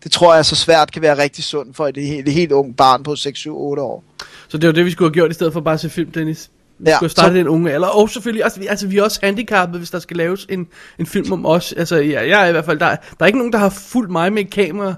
det 0.04 0.12
tror 0.12 0.36
jeg 0.36 0.46
så 0.46 0.56
svært 0.56 0.92
kan 0.92 1.02
være 1.02 1.18
rigtig 1.18 1.44
sundt 1.44 1.76
for 1.76 1.88
et, 1.88 1.98
et, 1.98 2.20
et 2.20 2.34
helt 2.34 2.52
ung 2.52 2.76
barn 2.76 3.04
på 3.04 3.16
6, 3.16 3.40
7, 3.40 3.58
8 3.58 3.82
år. 3.82 4.04
Så 4.48 4.58
det 4.58 4.68
var 4.68 4.74
det, 4.74 4.86
vi 4.86 4.92
skulle 4.92 5.10
have 5.10 5.14
gjort, 5.14 5.32
i 5.32 5.34
stedet 5.34 5.54
for 5.54 5.62
bare 5.62 5.74
at 5.74 5.80
se 5.80 5.90
film, 5.90 6.12
Dennis. 6.12 6.50
Ja, 6.86 6.96
skulle 6.96 7.00
have 7.00 7.10
startet 7.10 7.34
så- 7.34 7.38
den 7.38 7.48
unge 7.48 7.72
alder. 7.72 7.88
Og 7.88 8.10
selvfølgelig, 8.10 8.44
altså, 8.44 8.60
vi, 8.60 8.68
altså, 8.68 8.88
vi 8.88 8.98
er 8.98 9.04
også 9.04 9.20
handicappede, 9.24 9.78
hvis 9.78 9.90
der 9.92 10.00
skal 10.00 10.18
laves 10.18 10.46
en, 10.50 10.68
en 11.00 11.06
film 11.06 11.32
om 11.34 11.46
os. 11.46 11.74
Altså, 11.78 11.96
ja, 11.98 12.28
jeg 12.30 12.44
er 12.44 12.48
i 12.48 12.52
hvert 12.52 12.66
fald, 12.66 12.80
der, 12.80 12.86
er- 12.86 12.96
der 12.96 13.16
er 13.20 13.26
ikke 13.26 13.38
nogen, 13.40 13.54
der 13.54 13.60
har 13.60 13.70
fulgt 13.70 14.12
mig 14.12 14.34
med 14.34 14.42
et 14.44 14.50
kamera 14.50 14.94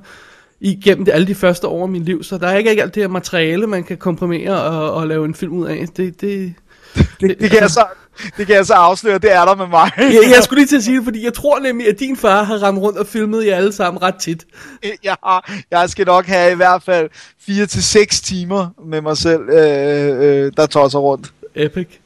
igennem 0.60 1.06
det, 1.06 1.12
alle 1.12 1.28
de 1.28 1.36
første 1.36 1.68
år 1.68 1.84
af 1.84 1.90
mit 1.90 2.06
liv, 2.06 2.24
så 2.24 2.38
der 2.38 2.48
er 2.48 2.58
ikke, 2.58 2.70
ikke 2.70 2.82
alt 2.84 2.96
det 2.96 3.04
her 3.04 3.08
materiale, 3.08 3.68
man 3.68 3.84
kan 3.84 3.98
komprimere 3.98 4.62
og, 4.62 4.94
og 4.94 5.08
lave 5.08 5.26
en 5.26 5.36
film 5.36 5.54
ud 5.54 5.68
af. 5.68 5.86
Det, 5.98 6.22
det, 6.22 6.54
Det, 7.22 7.40
det, 7.40 7.52
kan, 7.52 7.60
jeg 7.62 7.70
så, 7.70 7.86
det 8.38 8.48
kan 8.48 8.56
jeg 8.56 8.66
så 8.66 8.74
afsløre, 8.74 9.18
det 9.18 9.34
er 9.36 9.46
der 9.46 9.56
med 9.56 9.68
mig. 9.68 9.92
jeg, 9.98 10.22
jeg 10.36 10.44
skulle 10.44 10.60
lige 10.60 10.68
til 10.68 10.76
at 10.78 10.84
sige 10.84 10.98
det, 10.98 11.04
fordi 11.04 11.26
jeg 11.26 11.34
tror 11.34 11.60
nemlig, 11.60 11.88
at 11.88 12.00
din 12.00 12.18
far 12.18 12.44
har 12.44 12.56
ramt 12.58 12.80
rundt 12.80 12.98
og 12.98 13.08
filmet 13.08 13.46
jer 13.48 13.56
alle 13.56 13.72
sammen 13.74 14.02
ret 14.02 14.16
tit. 14.16 14.46
jeg, 15.04 15.16
har, 15.24 15.52
jeg 15.72 15.90
skal 15.90 16.06
nok 16.06 16.26
have 16.26 16.52
i 16.52 16.56
hvert 16.56 16.84
fald 16.84 17.10
4 17.42 17.66
til 17.66 17.84
6 17.84 18.22
timer 18.22 18.68
med 18.86 19.02
mig 19.02 19.18
selv, 19.18 19.42
øh, 19.50 20.46
øh, 20.46 20.52
der 20.58 20.66
tosser 20.66 21.00
rundt. 21.00 21.34
Epic. 21.56 21.88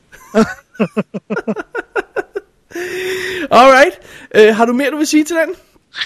Alright. 3.51 3.99
Uh, 4.39 4.55
har 4.55 4.65
du 4.65 4.73
mere, 4.73 4.91
du 4.91 4.97
vil 4.97 5.07
sige 5.07 5.23
til 5.23 5.35
den? 5.35 5.55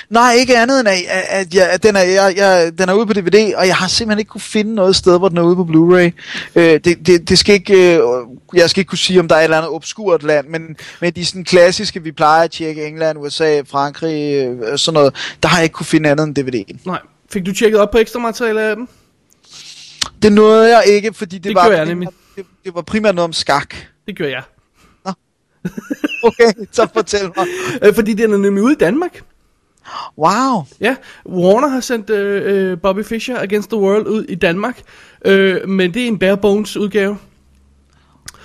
Nej, 0.10 0.34
ikke 0.34 0.58
andet 0.58 0.80
end, 0.80 0.88
at, 0.88 0.98
at, 1.30 1.54
jeg, 1.54 1.70
at 1.70 1.84
den, 1.84 1.96
er, 1.96 2.02
jeg, 2.02 2.34
jeg, 2.38 2.72
den 2.80 2.90
er 2.90 2.94
ude 2.94 3.06
på 3.06 3.14
DVD, 3.14 3.54
og 3.56 3.68
jeg 3.68 3.76
har 3.76 3.88
simpelthen 3.88 4.20
ikke 4.20 4.30
kunne 4.30 4.42
finde 4.42 4.76
noget 4.76 4.96
sted, 4.96 5.18
hvor 5.18 5.30
den 5.30 5.38
er 5.38 5.42
ude 5.42 5.56
på 5.56 5.64
Blu-ray. 5.64 6.12
Øh, 6.56 6.80
det, 6.84 7.08
det, 7.08 7.30
det 7.30 7.40
skal 7.40 7.56
ikke, 7.56 7.98
øh, 7.98 8.04
jeg 8.54 8.70
skal 8.70 8.82
ikke 8.82 8.90
kunne 8.90 8.98
sige, 8.98 9.20
om 9.20 9.28
der 9.28 9.36
er 9.36 9.40
et 9.40 9.44
eller 9.44 9.58
andet 9.58 9.72
obskurt 9.72 10.24
land, 10.24 10.48
men, 10.48 10.76
men 11.02 11.14
de 11.14 11.26
sådan 11.26 11.44
klassiske, 11.44 12.04
vi 12.04 12.12
plejer 12.12 12.44
at 12.44 12.52
tjekke, 12.52 12.88
England, 12.88 13.20
USA, 13.20 13.62
Frankrig, 13.62 14.46
øh, 14.46 14.78
sådan 14.78 14.94
noget, 14.94 15.16
der 15.44 15.50
har 15.50 15.58
jeg 15.58 15.64
ikke 15.64 15.74
kunne 15.74 15.86
finde 15.86 16.10
andet 16.10 16.24
end 16.28 16.40
DVD'en. 16.40 16.78
Nej. 16.86 17.00
Fik 17.34 17.46
du 17.46 17.54
tjekket 17.54 17.80
op 17.80 17.92
på 17.92 17.98
ekstra 17.98 18.20
materiale 18.20 18.62
af 18.62 18.76
dem? 18.76 18.88
Det 20.22 20.32
nåede 20.32 20.78
jeg 20.78 20.84
ikke, 20.88 21.14
fordi 21.14 21.36
det, 21.36 21.44
Det 21.44 21.56
var, 21.56 21.64
gjorde 21.64 21.78
jeg 21.78 21.86
nemlig. 21.86 22.10
Det, 22.40 22.48
det 22.66 22.76
var 22.76 22.82
primært 22.82 23.16
noget 23.16 23.26
om 23.26 23.34
skak. 23.34 23.76
Det 24.08 24.18
gør 24.18 24.28
jeg. 24.28 24.44
Okay, 26.24 26.54
så 26.72 26.88
fortæl 26.94 27.32
mig. 27.38 27.46
Øh, 27.84 27.94
fordi 27.96 28.14
den 28.14 28.34
er 28.34 28.38
nemlig 28.38 28.64
ude 28.64 28.74
i 28.74 28.78
Danmark. 28.78 29.22
Wow. 30.18 30.64
Ja, 30.82 30.96
Warner 31.26 31.68
har 31.68 31.80
sendt 31.80 32.10
øh, 32.10 32.72
øh, 32.72 32.82
Bobby 32.82 33.04
Fischer 33.04 33.40
Against 33.40 33.70
the 33.70 33.80
World 33.80 34.08
ud 34.08 34.24
i 34.24 34.36
Danmark. 34.36 34.82
Øh, 35.26 35.70
men 35.70 35.94
det 35.94 36.04
er 36.04 36.08
en 36.08 36.20
bare 36.20 36.38
bones 36.38 36.78
udgave. 36.78 37.18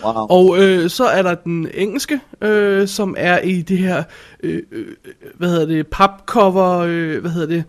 wow. 0.05 0.13
Og 0.15 0.59
øh, 0.63 0.91
så 0.91 1.05
er 1.05 1.23
der 1.23 1.35
den 1.35 1.69
engelske, 1.75 2.21
øh, 2.43 2.89
som 2.89 3.15
er 3.19 3.39
i 3.39 3.63
det 3.63 3.79
her, 3.79 4.03
øh, 4.43 4.63
øh, 4.73 4.87
hvad 5.35 5.49
hedder 5.49 5.67
det, 5.67 5.87
papcover, 5.87 6.79
øh, 6.79 7.21
hvad 7.21 7.31
hedder 7.31 7.47
det, 7.49 7.65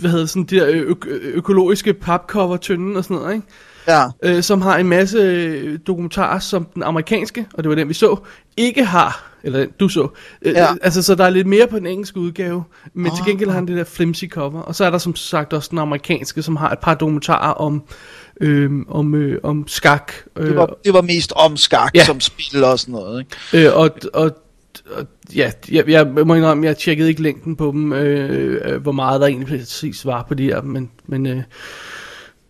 hvad 0.00 0.10
hedder 0.10 0.24
det, 0.24 0.30
sådan 0.30 0.44
de 0.44 0.56
der 0.56 0.66
ø- 0.68 0.94
ø- 1.06 1.30
økologiske 1.34 1.94
papcover 1.94 2.56
tynden 2.56 2.96
og 2.96 3.04
sådan 3.04 3.16
noget, 3.16 3.34
ikke? 3.34 3.46
Ja. 3.88 4.04
øh, 4.22 4.42
som 4.42 4.62
har 4.62 4.76
en 4.78 4.88
masse 4.88 5.18
øh, 5.18 5.78
dokumentarer, 5.86 6.38
som 6.38 6.64
den 6.74 6.82
amerikanske, 6.82 7.46
og 7.54 7.62
det 7.64 7.68
var 7.70 7.74
den 7.76 7.88
vi 7.88 7.94
så, 7.94 8.16
ikke 8.56 8.84
har, 8.84 9.30
eller 9.42 9.58
den 9.58 9.68
du 9.80 9.88
så. 9.88 10.08
Øh, 10.42 10.52
Ja. 10.52 10.66
Altså, 10.82 11.02
så 11.02 11.14
der 11.14 11.24
er 11.24 11.30
lidt 11.30 11.46
mere 11.46 11.66
på 11.66 11.78
den 11.78 11.86
engelske 11.86 12.20
udgave, 12.20 12.64
men 12.94 13.12
oh. 13.12 13.16
til 13.16 13.24
gengæld 13.26 13.48
har 13.50 13.54
han 13.54 13.66
det 13.68 13.76
der 13.76 13.84
flimsy 13.84 14.24
cover. 14.28 14.60
Og 14.60 14.74
så 14.74 14.84
er 14.84 14.90
der 14.90 14.98
som 14.98 15.16
sagt 15.16 15.52
også 15.52 15.68
den 15.70 15.78
amerikanske, 15.78 16.42
som 16.42 16.56
har 16.56 16.70
et 16.70 16.78
par 16.78 16.94
dokumentarer 16.94 17.52
om, 17.52 17.82
øh, 18.40 18.70
om, 18.88 19.14
øh, 19.14 19.40
om 19.42 19.68
skak. 19.68 20.12
Øh, 20.36 20.46
Det 20.46 20.56
var, 20.56 20.74
det 20.84 20.92
var 20.94 21.02
mest 21.02 21.32
om 21.36 21.56
skak 21.56 21.90
Ja. 21.94 22.04
som 22.04 22.20
spil 22.20 22.64
og 22.64 22.78
sådan 22.78 22.92
noget, 22.92 23.26
ikke? 23.52 23.68
øh, 23.68 23.76
og, 23.76 23.90
og 24.14 24.36
og 24.96 25.06
ja, 25.34 25.50
jeg, 25.72 25.88
jeg 25.88 26.06
må 26.06 26.34
indrømme, 26.34 26.66
jeg 26.66 26.76
tjekkede 26.76 27.08
ikke 27.08 27.22
længden 27.22 27.56
på 27.56 27.70
dem, 27.72 27.92
øh, 27.92 28.60
øh, 28.64 28.82
hvor 28.82 28.92
meget 28.92 29.20
der 29.20 29.26
egentlig 29.26 29.48
præcis 29.48 30.06
var 30.06 30.22
på 30.28 30.34
de 30.34 30.42
her, 30.44 30.62
men, 30.62 30.90
men 31.06 31.26
øh, 31.26 31.42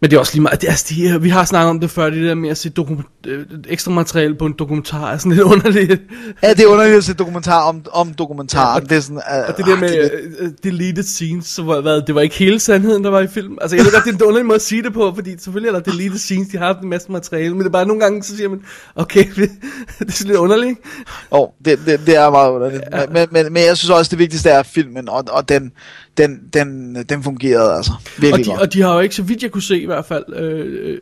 men 0.00 0.10
det 0.10 0.16
er 0.16 0.20
også 0.20 0.34
lige 0.34 0.42
meget, 0.42 0.60
det 0.60 0.68
altså, 0.68 0.94
de, 0.94 1.22
vi 1.22 1.28
har 1.28 1.44
snakket 1.44 1.70
om 1.70 1.80
det 1.80 1.90
før, 1.90 2.10
det 2.10 2.24
der 2.24 2.34
med 2.34 2.50
at 2.50 2.58
se 2.58 2.70
dokument, 2.70 3.06
øh, 3.26 3.46
ekstra 3.68 3.90
materiale 3.90 4.34
på 4.34 4.46
en 4.46 4.54
dokumentar, 4.58 5.12
er 5.12 5.18
sådan 5.18 5.32
lidt 5.32 5.42
underligt. 5.52 6.02
Ja, 6.42 6.50
det 6.50 6.60
er 6.60 6.66
underligt 6.66 6.96
at 6.96 7.04
se 7.04 7.14
dokumentar 7.14 7.62
om, 7.62 7.82
om 7.92 8.14
dokumentaren. 8.14 8.82
det 8.82 8.92
er 8.96 9.00
sådan, 9.00 9.16
uh, 9.16 9.48
Og 9.48 9.56
det 9.56 9.66
der 9.66 9.76
med 9.76 10.10
uh, 10.42 10.48
deleted 10.64 11.02
scenes, 11.02 11.46
så 11.46 11.62
var, 11.62 11.80
hvad, 11.80 12.02
det 12.02 12.14
var 12.14 12.20
ikke 12.20 12.34
hele 12.34 12.60
sandheden, 12.60 13.04
der 13.04 13.10
var 13.10 13.20
i 13.20 13.26
film. 13.26 13.58
Altså 13.60 13.76
jeg 13.76 13.84
ved 13.84 13.92
godt, 13.92 14.04
det 14.04 14.10
er 14.10 14.16
en 14.16 14.22
underlig 14.22 14.46
måde 14.46 14.56
at 14.56 14.62
sige 14.62 14.82
det 14.82 14.92
på, 14.92 15.12
fordi 15.14 15.38
selvfølgelig 15.38 15.68
er 15.68 15.80
der 15.80 15.90
deleted 15.90 16.18
scenes, 16.18 16.48
de 16.48 16.58
har 16.58 16.66
haft 16.66 16.80
en 16.80 16.88
masse 16.88 17.12
materiale, 17.12 17.50
men 17.50 17.58
det 17.58 17.66
er 17.66 17.70
bare 17.70 17.86
nogle 17.86 18.02
gange, 18.02 18.22
så 18.22 18.36
siger 18.36 18.48
man, 18.48 18.60
okay, 18.96 19.24
det 19.36 19.50
er 20.08 20.12
sådan 20.12 20.26
lidt 20.26 20.38
underligt. 20.38 20.68
ikke? 20.68 20.82
Oh, 21.30 21.48
det, 21.64 21.78
det, 21.86 22.00
det 22.06 22.16
er 22.16 22.30
meget 22.30 22.50
underligt. 22.50 22.82
Ja. 22.92 23.06
Men, 23.06 23.26
men, 23.30 23.52
men 23.52 23.64
jeg 23.64 23.76
synes 23.76 23.90
også, 23.90 24.08
det 24.10 24.18
vigtigste 24.18 24.50
er 24.50 24.62
filmen, 24.62 25.08
og, 25.08 25.24
og 25.30 25.48
den, 25.48 25.72
den, 26.18 26.40
den, 26.52 26.96
den 27.08 27.22
fungerede 27.22 27.74
altså 27.74 27.92
Og 27.92 28.22
virkelig 28.22 28.46
de, 28.46 28.50
godt. 28.50 28.60
og 28.60 28.72
de 28.72 28.82
har 28.82 28.94
jo 28.94 29.00
ikke, 29.00 29.14
så 29.14 29.22
vidt 29.22 29.42
jeg 29.42 29.50
kunne 29.50 29.62
se 29.62 29.80
i 29.80 29.86
hvert 29.86 30.04
fald, 30.04 30.24
øh, 30.36 30.66
øh, 30.80 30.98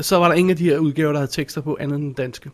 så 0.00 0.18
var 0.18 0.28
der 0.28 0.34
ingen 0.34 0.50
af 0.50 0.56
de 0.56 0.64
her 0.64 0.78
udgaver, 0.78 1.12
der 1.12 1.18
havde 1.18 1.30
tekster 1.30 1.60
på, 1.60 1.76
andet 1.80 1.98
end 1.98 2.14
danske. 2.14 2.50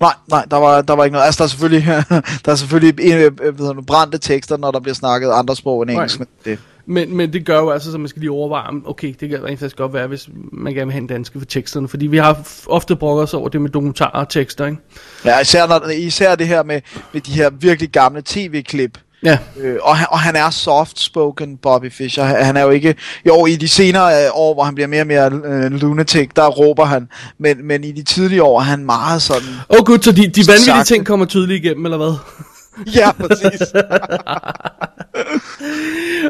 Nej, 0.00 0.12
nej, 0.30 0.44
der 0.50 0.56
var, 0.56 0.82
der 0.82 0.94
var 0.94 1.04
ikke 1.04 1.12
noget. 1.12 1.26
Altså, 1.26 1.38
der 1.38 1.44
er 1.44 1.48
selvfølgelig, 1.48 1.84
der 2.44 2.52
er 2.52 2.54
selvfølgelig 2.54 3.04
en, 3.04 3.12
øh, 3.12 3.58
hedder 3.58 3.72
det, 3.72 3.86
brændte 3.86 4.18
tekster, 4.18 4.56
når 4.56 4.70
der 4.70 4.80
bliver 4.80 4.94
snakket 4.94 5.30
andre 5.30 5.56
sprog 5.56 5.82
end 5.82 5.90
engelsk. 5.90 6.18
Men 6.18 6.28
det, 6.44 6.58
Men, 6.86 7.16
men 7.16 7.32
det 7.32 7.46
gør 7.46 7.58
jo 7.58 7.70
altså, 7.70 7.92
så 7.92 7.98
man 7.98 8.08
skal 8.08 8.20
lige 8.20 8.30
overveje, 8.30 8.80
okay, 8.84 9.14
det 9.20 9.28
kan 9.28 9.44
rent 9.44 9.58
faktisk 9.58 9.76
godt 9.76 9.92
være, 9.92 10.06
hvis 10.06 10.28
man 10.52 10.74
gerne 10.74 10.86
vil 10.86 10.92
have 10.92 11.00
en 11.00 11.06
danske 11.06 11.38
for 11.38 11.46
teksterne, 11.46 11.88
fordi 11.88 12.06
vi 12.06 12.16
har 12.16 12.48
ofte 12.66 12.96
brugt 12.96 13.22
os 13.22 13.34
over 13.34 13.48
det 13.48 13.60
med 13.62 13.70
dokumentarer 13.70 14.10
og 14.10 14.28
tekster, 14.28 14.66
ikke? 14.66 14.78
ja, 15.24 15.40
især, 15.40 15.66
når, 15.66 15.88
især 15.88 16.34
det 16.34 16.46
her 16.46 16.62
med, 16.62 16.80
med 17.12 17.20
de 17.20 17.32
her 17.32 17.50
virkelig 17.50 17.90
gamle 17.90 18.22
tv-klip. 18.24 18.98
Ja, 19.24 19.38
Øh, 19.56 19.76
og, 19.82 19.96
han, 19.96 20.06
og 20.10 20.18
han 20.20 20.36
er 20.36 20.50
soft-spoken, 20.50 21.56
Bobby 21.56 21.92
Fischer. 21.92 22.24
Han, 22.24 22.56
er 22.56 22.62
jo 22.62 22.70
ikke... 22.70 22.94
Jo, 23.26 23.46
i 23.46 23.56
de 23.56 23.68
senere 23.68 24.24
øh, 24.24 24.30
år, 24.34 24.54
hvor 24.54 24.64
han 24.64 24.74
bliver 24.74 24.88
mere 24.88 25.00
og 25.00 25.06
mere 25.06 25.30
øh, 25.44 25.70
lunatic, 25.72 26.30
der 26.36 26.46
råber 26.48 26.84
han. 26.84 27.08
Men, 27.38 27.66
men 27.66 27.84
i 27.84 27.92
de 27.92 28.02
tidlige 28.02 28.42
år 28.42 28.58
er 28.60 28.64
han 28.64 28.84
meget 28.84 29.22
sådan... 29.22 29.48
Åh 29.70 29.76
oh, 29.80 29.86
gud, 29.86 29.98
så 30.02 30.12
de, 30.12 30.16
de 30.16 30.22
vanvittige 30.26 30.58
Sagte. 30.58 30.84
ting 30.94 31.06
kommer 31.06 31.26
tydeligt 31.26 31.64
igennem, 31.64 31.84
eller 31.86 31.96
hvad? 31.98 32.12
Ja, 32.94 33.12
præcis. 33.12 33.60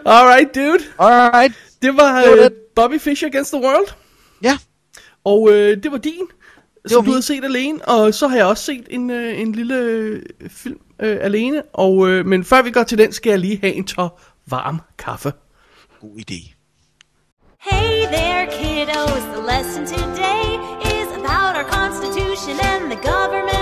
Alright, 0.07 0.55
dude. 0.55 0.79
Alright. 0.99 1.55
Det 1.83 1.97
var 1.97 2.21
Det 2.21 2.31
var 2.31 2.37
øh, 2.37 2.45
det. 2.45 2.53
Bobby 2.77 3.01
Fischer 3.01 3.29
Against 3.29 3.53
the 3.53 3.63
World. 3.63 3.87
Ja. 4.43 4.59
Og 5.25 5.51
øh, 5.53 5.77
det 5.83 5.93
var 5.93 5.99
din, 5.99 6.13
var 6.21 6.89
som 6.89 6.97
du 6.97 7.03
min. 7.03 7.11
havde 7.13 7.23
set 7.23 7.45
alene. 7.45 7.89
Og 7.89 8.15
så 8.15 8.29
har 8.29 8.37
jeg 8.37 8.47
også 8.47 8.65
set 8.65 8.85
en, 8.91 9.11
øh, 9.11 9.41
en 9.41 9.53
lille 9.53 9.75
øh, 9.77 10.23
film 10.49 10.79
øh, 11.03 11.19
alene. 11.21 11.63
Og, 11.73 12.09
øh, 12.09 12.27
men 12.27 12.45
før 12.45 12.63
vi 12.63 12.71
går 12.71 12.83
til 12.83 12.99
den, 12.99 13.13
skal 13.13 13.31
jeg 13.31 13.39
lige 13.39 13.59
have 13.61 13.75
en 13.75 13.85
tår 13.85 14.21
varm 14.47 14.81
kaffe. 14.99 15.33
God 16.01 16.19
idé. 16.19 16.55
Hey 17.71 18.07
there, 18.17 18.47
kiddos. 18.59 19.23
The 19.35 19.43
lesson 19.53 19.87
today 19.87 20.45
is 20.95 21.09
about 21.21 21.57
our 21.57 21.69
Constitution 21.79 22.55
and 22.73 22.91
the 22.93 23.01
government 23.11 23.56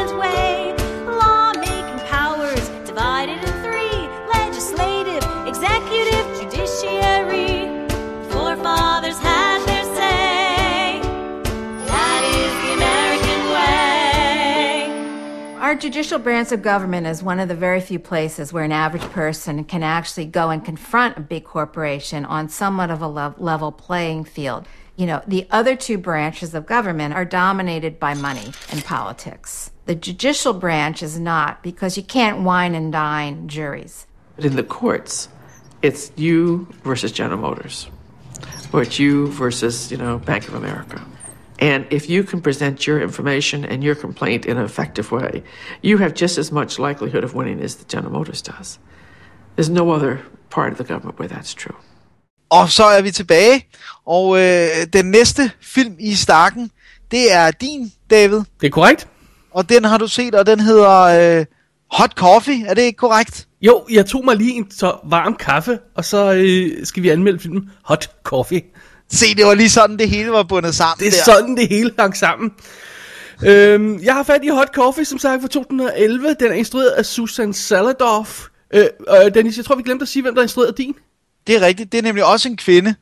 Our 15.75 15.81
judicial 15.81 16.21
branch 16.21 16.53
of 16.53 16.63
government 16.63 17.09
is 17.09 17.21
one 17.21 17.41
of 17.41 17.49
the 17.49 17.57
very 17.57 17.81
few 17.81 17.99
places 17.99 18.53
where 18.53 18.63
an 18.63 18.71
average 18.71 19.03
person 19.11 19.65
can 19.65 19.83
actually 19.83 20.27
go 20.27 20.51
and 20.51 20.65
confront 20.65 21.17
a 21.17 21.21
big 21.21 21.43
corporation 21.43 22.25
on 22.25 22.49
somewhat 22.49 22.93
of 22.93 23.03
a 23.03 23.09
lev- 23.09 23.41
level 23.41 23.73
playing 23.73 24.23
field. 24.23 24.69
You 24.95 25.07
know, 25.07 25.23
the 25.27 25.49
other 25.51 25.75
two 25.75 25.99
branches 25.99 26.55
of 26.55 26.65
government 26.65 27.15
are 27.15 27.25
dominated 27.25 27.99
by 27.99 28.15
money 28.15 28.53
and 28.71 28.85
politics. 28.85 29.73
The 29.87 29.97
judicial 29.97 30.53
branch 30.53 31.03
is 31.03 31.19
not 31.19 31.61
because 31.65 31.97
you 31.97 32.05
can't 32.05 32.43
wine 32.43 32.77
and 32.77 32.93
dine 32.93 33.49
juries. 33.49 34.07
But 34.37 34.45
in 34.45 34.55
the 34.55 34.63
courts, 34.63 35.29
it's 35.83 36.13
you 36.15 36.69
versus 36.85 37.11
General 37.11 37.41
Motors, 37.41 37.89
or 38.73 38.83
it's 38.83 39.01
you 39.01 39.27
versus, 39.27 39.91
you 39.91 39.97
know, 39.97 40.19
Bank 40.21 40.47
of 40.47 40.55
America. 40.55 41.05
And 41.65 41.85
if 41.91 42.11
you 42.11 42.25
can 42.25 42.41
present 42.43 42.87
your 42.87 42.99
information 43.03 43.65
and 43.65 43.83
your 43.83 43.95
complaint 43.95 44.45
in 44.45 44.57
an 44.57 44.65
effective 44.65 45.07
way, 45.13 45.43
you 45.83 45.99
have 45.99 46.13
just 46.15 46.39
as 46.39 46.53
much 46.53 46.79
likelihood 46.79 47.25
of 47.25 47.35
winning 47.35 47.63
as 47.65 47.77
the 47.77 47.85
General 47.89 48.13
Motors 48.13 48.43
does. 48.43 48.79
There's 49.57 49.71
no 49.71 49.85
other 49.97 50.19
part 50.51 50.73
of 50.73 50.79
the 50.79 50.85
government 50.85 51.19
where 51.19 51.29
that's 51.29 51.55
true. 51.55 51.77
Og 52.51 52.71
så 52.71 52.85
er 52.85 53.03
vi 53.03 53.11
tilbage, 53.11 53.67
og 54.07 54.39
øh, 54.39 54.69
den 54.93 55.11
næste 55.11 55.51
film 55.61 55.97
i 55.99 56.15
stakken, 56.15 56.71
det 57.11 57.33
er 57.33 57.51
din, 57.51 57.93
David. 58.11 58.41
Det 58.61 58.67
er 58.67 58.71
korrekt? 58.71 59.09
Og 59.51 59.69
den 59.69 59.85
har 59.85 59.99
du 59.99 60.07
set, 60.07 60.35
og 60.35 60.47
den 60.47 60.61
hedder 60.61 61.01
øh, 61.39 61.47
Hot 61.91 62.13
Coffee. 62.13 62.67
Er 62.67 62.75
det 62.75 62.83
ikke 62.83 62.97
korrekt? 62.97 63.49
Jo, 63.63 63.87
jeg 63.91 64.07
tog 64.07 64.25
mig 64.25 64.37
lige 64.37 64.53
en 64.53 64.71
tår 64.71 65.07
varm 65.11 65.37
kaffe, 65.37 65.79
og 65.95 66.05
så 66.05 66.35
øh, 66.35 66.87
skal 66.87 67.03
vi 67.03 67.09
anmelde 67.09 67.39
filmen 67.39 67.71
Hot 67.85 68.11
Coffee. 68.23 68.63
Se, 69.13 69.35
det 69.35 69.47
var 69.47 69.55
lige 69.55 69.71
sådan, 69.71 69.97
det 69.99 70.09
hele 70.11 70.31
var 70.33 70.43
bundet 70.43 70.75
sammen 70.75 70.99
Det 70.99 71.07
er 71.07 71.11
der. 71.11 71.25
sådan, 71.25 71.57
det 71.57 71.69
hele 71.69 71.91
hang 71.99 72.17
sammen. 72.17 72.53
Øhm, 73.47 74.01
jeg 74.03 74.15
har 74.15 74.23
fat 74.23 74.41
i 74.45 74.49
Hot 74.49 74.69
Coffee, 74.75 75.05
som 75.05 75.19
sagt, 75.19 75.41
fra 75.43 75.49
2011. 75.49 76.37
Den 76.41 76.51
er 76.51 76.55
instrueret 76.55 76.89
af 76.91 77.07
Susan 77.07 77.53
Saladorf. 77.53 78.43
Øh, 78.75 78.87
øh, 79.25 79.35
Dennis, 79.35 79.57
jeg 79.57 79.65
tror, 79.65 79.75
vi 79.75 79.83
glemte 79.83 80.03
at 80.03 80.09
sige, 80.09 80.23
hvem 80.23 80.35
der 80.35 80.43
instruerede 80.43 80.73
din. 80.79 80.95
Det 81.47 81.57
er 81.57 81.61
rigtigt. 81.61 81.93
Det 81.93 81.99
er 81.99 82.03
nemlig 82.03 82.25
også 82.25 82.49
en 82.49 82.57
kvinde. 82.57 82.95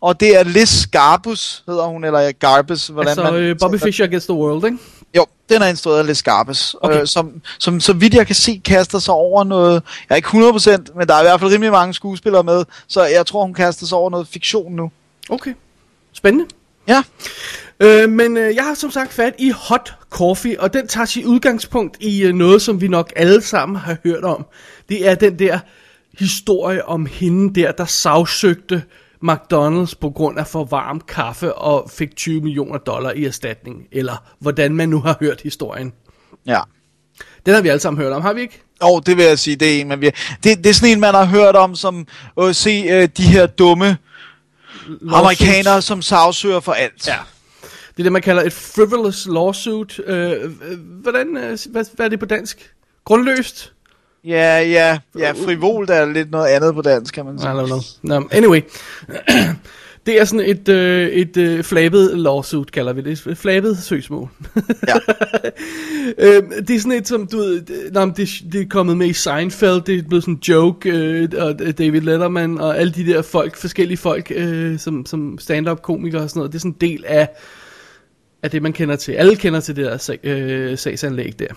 Og 0.00 0.20
det 0.20 0.38
er 0.38 0.42
Liz 0.44 0.86
Garbus, 0.86 1.62
hedder 1.66 1.84
hun, 1.86 2.04
eller 2.04 2.32
Garbus, 2.32 2.86
hvordan 2.86 3.08
altså, 3.08 3.22
man... 3.24 3.34
øh, 3.34 3.58
Bobby 3.60 3.76
Fischer 3.80 4.06
Against 4.06 4.26
the 4.26 4.34
World, 4.34 4.64
ikke? 4.64 4.78
Jo, 5.16 5.26
den 5.48 5.62
er 5.62 5.66
instrueret 5.66 5.98
af 5.98 6.06
Les 6.06 6.22
Garbus, 6.22 6.76
Okay. 6.80 7.00
øh, 7.00 7.06
som, 7.06 7.32
som 7.58 7.80
så 7.80 7.92
vidt 7.92 8.14
jeg 8.14 8.26
kan 8.26 8.34
se, 8.36 8.60
kaster 8.64 8.98
sig 8.98 9.14
over 9.14 9.44
noget, 9.44 9.82
jeg 10.08 10.14
er 10.14 10.16
ikke 10.16 10.28
100%, 10.28 10.98
men 10.98 11.08
der 11.08 11.14
er 11.14 11.20
i 11.20 11.24
hvert 11.24 11.40
fald 11.40 11.52
rimelig 11.52 11.72
mange 11.72 11.94
skuespillere 11.94 12.42
med, 12.42 12.64
så 12.88 13.04
jeg 13.04 13.26
tror, 13.26 13.44
hun 13.44 13.54
kaster 13.54 13.86
sig 13.86 13.98
over 13.98 14.10
noget 14.10 14.28
fiktion 14.28 14.72
nu. 14.72 14.90
Okay. 15.30 15.54
Spændende. 16.12 16.46
Ja, 16.88 17.02
Øh, 17.82 18.10
men 18.10 18.36
øh, 18.36 18.54
jeg 18.54 18.64
har 18.64 18.74
som 18.74 18.90
sagt 18.90 19.12
fat 19.12 19.34
i 19.38 19.50
Hot 19.50 19.94
Coffee, 20.10 20.60
og 20.60 20.72
den 20.72 20.88
tager 20.88 21.04
sit 21.04 21.24
udgangspunkt 21.24 21.96
i 22.00 22.22
øh, 22.22 22.34
noget, 22.34 22.62
som 22.62 22.80
vi 22.80 22.88
nok 22.88 23.12
alle 23.16 23.40
sammen 23.40 23.76
har 23.76 23.96
hørt 24.04 24.24
om. 24.24 24.46
Det 24.88 25.08
er 25.08 25.14
den 25.14 25.38
der 25.38 25.58
historie 26.18 26.88
om 26.88 27.06
hende 27.06 27.60
der, 27.60 27.72
der 27.72 27.84
sagsøgte 27.84 28.82
McDonald's 29.24 29.94
på 30.00 30.10
grund 30.10 30.38
af 30.38 30.46
for 30.46 30.64
varm 30.64 31.00
kaffe 31.00 31.54
og 31.54 31.90
fik 31.90 32.16
20 32.16 32.40
millioner 32.40 32.78
dollar 32.78 33.10
i 33.10 33.24
erstatning. 33.24 33.82
Eller 33.92 34.32
hvordan 34.38 34.74
man 34.74 34.88
nu 34.88 35.00
har 35.00 35.16
hørt 35.20 35.40
historien. 35.40 35.92
ja. 36.46 36.60
Den 37.46 37.54
har 37.54 37.62
vi 37.62 37.68
alle 37.68 37.80
sammen 37.80 38.02
hørt 38.02 38.12
om, 38.12 38.22
har 38.22 38.32
vi 38.32 38.40
ikke? 38.40 38.62
Og 38.80 39.06
det 39.06 39.16
vil 39.16 39.24
jeg 39.24 39.38
sige, 39.38 39.56
det 39.56 39.76
er 39.76 39.80
en, 39.80 39.88
man 39.88 40.00
vil... 40.00 40.12
Det, 40.44 40.58
det 40.64 40.66
er 40.66 40.74
sådan 40.74 40.92
en, 40.92 41.00
man 41.00 41.14
har 41.14 41.24
hørt 41.24 41.56
om, 41.56 41.74
som 41.74 42.06
at 42.42 42.56
se 42.56 42.84
øh, 42.90 43.08
de 43.16 43.22
her 43.22 43.46
dumme 43.46 43.96
amerikanere, 45.12 45.82
som 45.82 46.02
sagsøger 46.02 46.60
for 46.60 46.72
alt. 46.72 47.08
Ja. 47.08 47.16
Det 47.90 47.98
er 47.98 48.02
det, 48.02 48.12
man 48.12 48.22
kalder 48.22 48.42
et 48.42 48.52
frivolous 48.52 49.26
lawsuit. 49.30 50.00
Øh, 50.06 50.30
øh, 50.32 50.78
hvordan, 51.02 51.36
øh, 51.36 51.58
hvad, 51.70 51.84
hvad 51.96 52.06
er 52.06 52.10
det 52.10 52.20
på 52.20 52.26
dansk? 52.26 52.72
Grundløst? 53.04 53.72
Ja, 54.24 54.60
ja, 54.60 54.98
ja, 55.18 55.32
frivolt 55.32 55.90
er 55.90 56.06
lidt 56.06 56.30
noget 56.30 56.46
andet 56.48 56.74
på 56.74 56.82
dansk, 56.82 57.14
kan 57.14 57.24
man 57.24 57.34
I 57.34 57.38
sige. 57.38 57.50
don't 57.50 57.66
know. 57.66 57.80
No, 58.02 58.22
anyway. 58.30 58.60
det 60.06 60.20
er 60.20 60.24
sådan 60.24 60.46
et, 60.46 60.68
øh, 60.68 61.08
et 61.08 61.36
øh, 61.36 61.64
flabet 61.64 62.18
lawsuit, 62.18 62.72
kalder 62.72 62.92
vi 62.92 63.02
det. 63.02 63.26
Et 63.26 63.38
flabet 63.38 63.78
søgsmål. 63.78 64.28
Ja. 64.88 64.94
øh, 66.26 66.42
det 66.68 66.76
er 66.76 66.80
sådan 66.80 66.98
et, 66.98 67.08
som 67.08 67.26
du 67.26 67.36
ved, 67.36 67.62
men 67.92 68.10
det, 68.16 68.28
det 68.52 68.60
er 68.60 68.66
kommet 68.70 68.96
med 68.96 69.06
i 69.06 69.12
Seinfeld, 69.12 69.82
det 69.82 69.98
er 69.98 70.02
blevet 70.02 70.24
sådan 70.24 70.34
en 70.34 70.40
joke, 70.48 70.90
øh, 70.90 71.28
og 71.38 71.58
David 71.78 72.00
Letterman, 72.00 72.58
og 72.58 72.78
alle 72.78 72.92
de 72.92 73.06
der 73.06 73.22
folk, 73.22 73.56
forskellige 73.56 73.98
folk, 73.98 74.32
øh, 74.34 74.78
som, 74.78 75.06
som 75.06 75.38
stand-up 75.38 75.82
komikere 75.82 76.22
og 76.22 76.30
sådan 76.30 76.40
noget, 76.40 76.52
det 76.52 76.58
er 76.58 76.60
sådan 76.60 76.76
en 76.80 76.90
del 76.90 77.04
af, 77.06 77.28
af 78.42 78.50
det, 78.50 78.62
man 78.62 78.72
kender 78.72 78.96
til. 78.96 79.12
Alle 79.12 79.36
kender 79.36 79.60
til 79.60 79.76
det 79.76 79.84
der 79.84 79.96
sag, 79.96 80.18
øh, 80.22 80.78
sagsanlæg 80.78 81.38
der. 81.38 81.54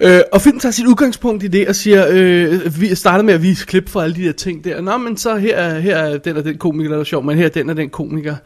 Øh, 0.00 0.20
og 0.32 0.40
filmen 0.40 0.60
tager 0.60 0.72
sit 0.72 0.86
udgangspunkt 0.86 1.42
i 1.44 1.46
det 1.48 1.68
og 1.68 1.74
siger, 1.76 2.06
øh, 2.10 2.80
vi 2.80 2.94
starter 2.94 3.24
med 3.24 3.34
at 3.34 3.42
vise 3.42 3.66
klip 3.66 3.88
fra 3.88 4.04
alle 4.04 4.16
de 4.16 4.24
der 4.24 4.32
ting 4.32 4.64
der. 4.64 4.80
Nå, 4.80 4.96
men 4.96 5.16
så 5.16 5.36
her, 5.36 5.56
er- 5.56 5.80
her 5.80 5.96
er 5.96 6.18
den 6.18 6.36
og 6.36 6.44
den 6.44 6.58
komiker, 6.58 6.90
der 6.90 6.98
er 7.00 7.04
sjov, 7.04 7.24
men 7.24 7.36
her 7.38 7.44
er 7.44 7.48
den 7.48 7.70
og 7.70 7.76
den 7.76 7.90
komiker, 7.90 8.36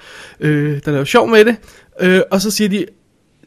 øh, 0.41 0.81
der 0.85 0.91
laver 0.93 1.05
sjov 1.05 1.29
med 1.31 1.45
det. 1.45 1.57
Øh, 2.01 2.21
og 2.31 2.41
så 2.41 2.51
siger 2.51 2.69
de, 2.69 2.87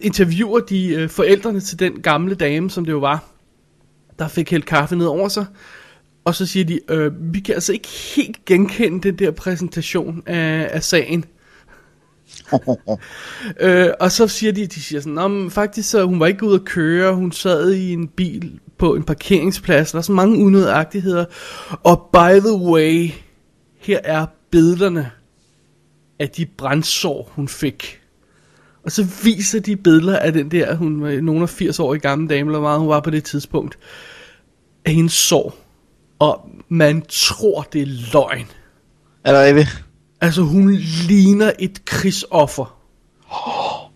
interviewer 0.01 0.59
de 0.59 0.93
øh, 0.93 1.09
forældrene 1.09 1.59
til 1.59 1.79
den 1.79 2.01
gamle 2.01 2.35
dame, 2.35 2.69
som 2.69 2.85
det 2.85 2.91
jo 2.91 2.99
var, 2.99 3.23
der 4.19 4.27
fik 4.27 4.51
hældt 4.51 4.65
kaffe 4.65 4.95
ned 4.95 5.05
over 5.05 5.27
sig. 5.27 5.45
Og 6.25 6.35
så 6.35 6.45
siger 6.45 6.65
de, 6.65 6.79
øh, 6.89 7.11
vi 7.33 7.39
kan 7.39 7.53
altså 7.55 7.73
ikke 7.73 7.87
helt 8.15 8.45
genkende 8.45 9.01
den 9.11 9.19
der 9.19 9.31
præsentation 9.31 10.23
af, 10.25 10.69
af 10.71 10.83
sagen. 10.83 11.25
Øh, 13.59 13.89
og 13.99 14.11
så 14.11 14.27
siger 14.27 14.51
de, 14.51 14.67
de 14.67 14.81
siger 14.81 15.01
sådan, 15.01 15.13
Nå, 15.13 15.49
faktisk 15.49 15.89
så 15.89 16.05
hun 16.05 16.19
var 16.19 16.27
ikke 16.27 16.45
ude 16.45 16.55
at 16.55 16.65
køre, 16.65 17.15
hun 17.15 17.31
sad 17.31 17.71
i 17.71 17.93
en 17.93 18.07
bil 18.07 18.59
på 18.77 18.95
en 18.95 19.03
parkeringsplads. 19.03 19.91
Der 19.91 19.97
er 19.97 20.01
så 20.01 20.11
mange 20.11 20.45
unødagtigheder. 20.45 21.25
Og 21.83 22.09
by 22.13 22.39
the 22.39 22.53
way, 22.53 23.09
her 23.79 23.99
er 24.03 24.25
billederne 24.51 25.11
af 26.19 26.29
de 26.29 26.45
brændsår, 26.45 27.31
hun 27.35 27.47
fik. 27.47 28.01
Og 28.83 28.91
så 28.91 29.07
viser 29.23 29.59
de 29.59 29.75
billeder 29.75 30.19
af 30.19 30.33
den 30.33 30.51
der, 30.51 30.75
hun 30.75 31.01
var 31.01 31.21
nogen 31.21 31.43
af 31.43 31.49
80 31.49 31.79
år 31.79 31.93
i 31.93 31.97
gamle 31.97 32.27
dame, 32.27 32.49
eller 32.49 32.61
meget 32.61 32.79
hun 32.79 32.89
var 32.89 32.99
på 32.99 33.09
det 33.09 33.23
tidspunkt, 33.23 33.77
af 34.85 34.93
hendes 34.93 35.13
sår. 35.13 35.57
Og 36.19 36.49
man 36.69 37.03
tror, 37.09 37.61
det 37.73 37.81
er 37.81 38.11
løgn. 38.13 38.45
Er 39.23 39.31
der 39.31 39.45
rigtigt? 39.45 39.85
Altså, 40.21 40.41
hun 40.41 40.75
ligner 41.07 41.51
et 41.59 41.85
krigsoffer. 41.85 42.75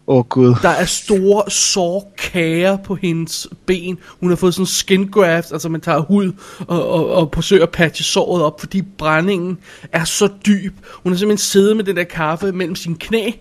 Åh 0.08 0.18
oh, 0.18 0.26
gud. 0.30 0.56
Der 0.62 0.70
er 0.70 0.86
store 0.86 1.52
sårkager 1.52 2.78
på 2.78 2.96
hendes 2.96 3.48
ben. 3.66 3.98
Hun 4.20 4.30
har 4.30 4.36
fået 4.36 4.54
sådan 4.54 4.66
skin 4.66 5.08
graft, 5.08 5.52
altså 5.52 5.70
man 5.70 5.82
tager 5.82 6.00
hud 6.00 6.32
og, 6.60 6.90
og, 6.90 7.10
og 7.10 7.30
forsøger 7.34 7.64
at 7.64 7.70
patche 7.70 8.04
såret 8.04 8.44
op, 8.44 8.60
fordi 8.60 8.82
brændingen 8.82 9.58
er 9.92 10.04
så 10.04 10.30
dyb. 10.46 10.74
Hun 11.04 11.12
har 11.12 11.18
simpelthen 11.18 11.38
siddet 11.38 11.78
med 11.78 11.84
den 11.84 11.96
der 11.96 12.04
kaffe 12.04 12.52
mellem 12.52 12.76
sine 12.76 12.96
knæ, 12.96 13.32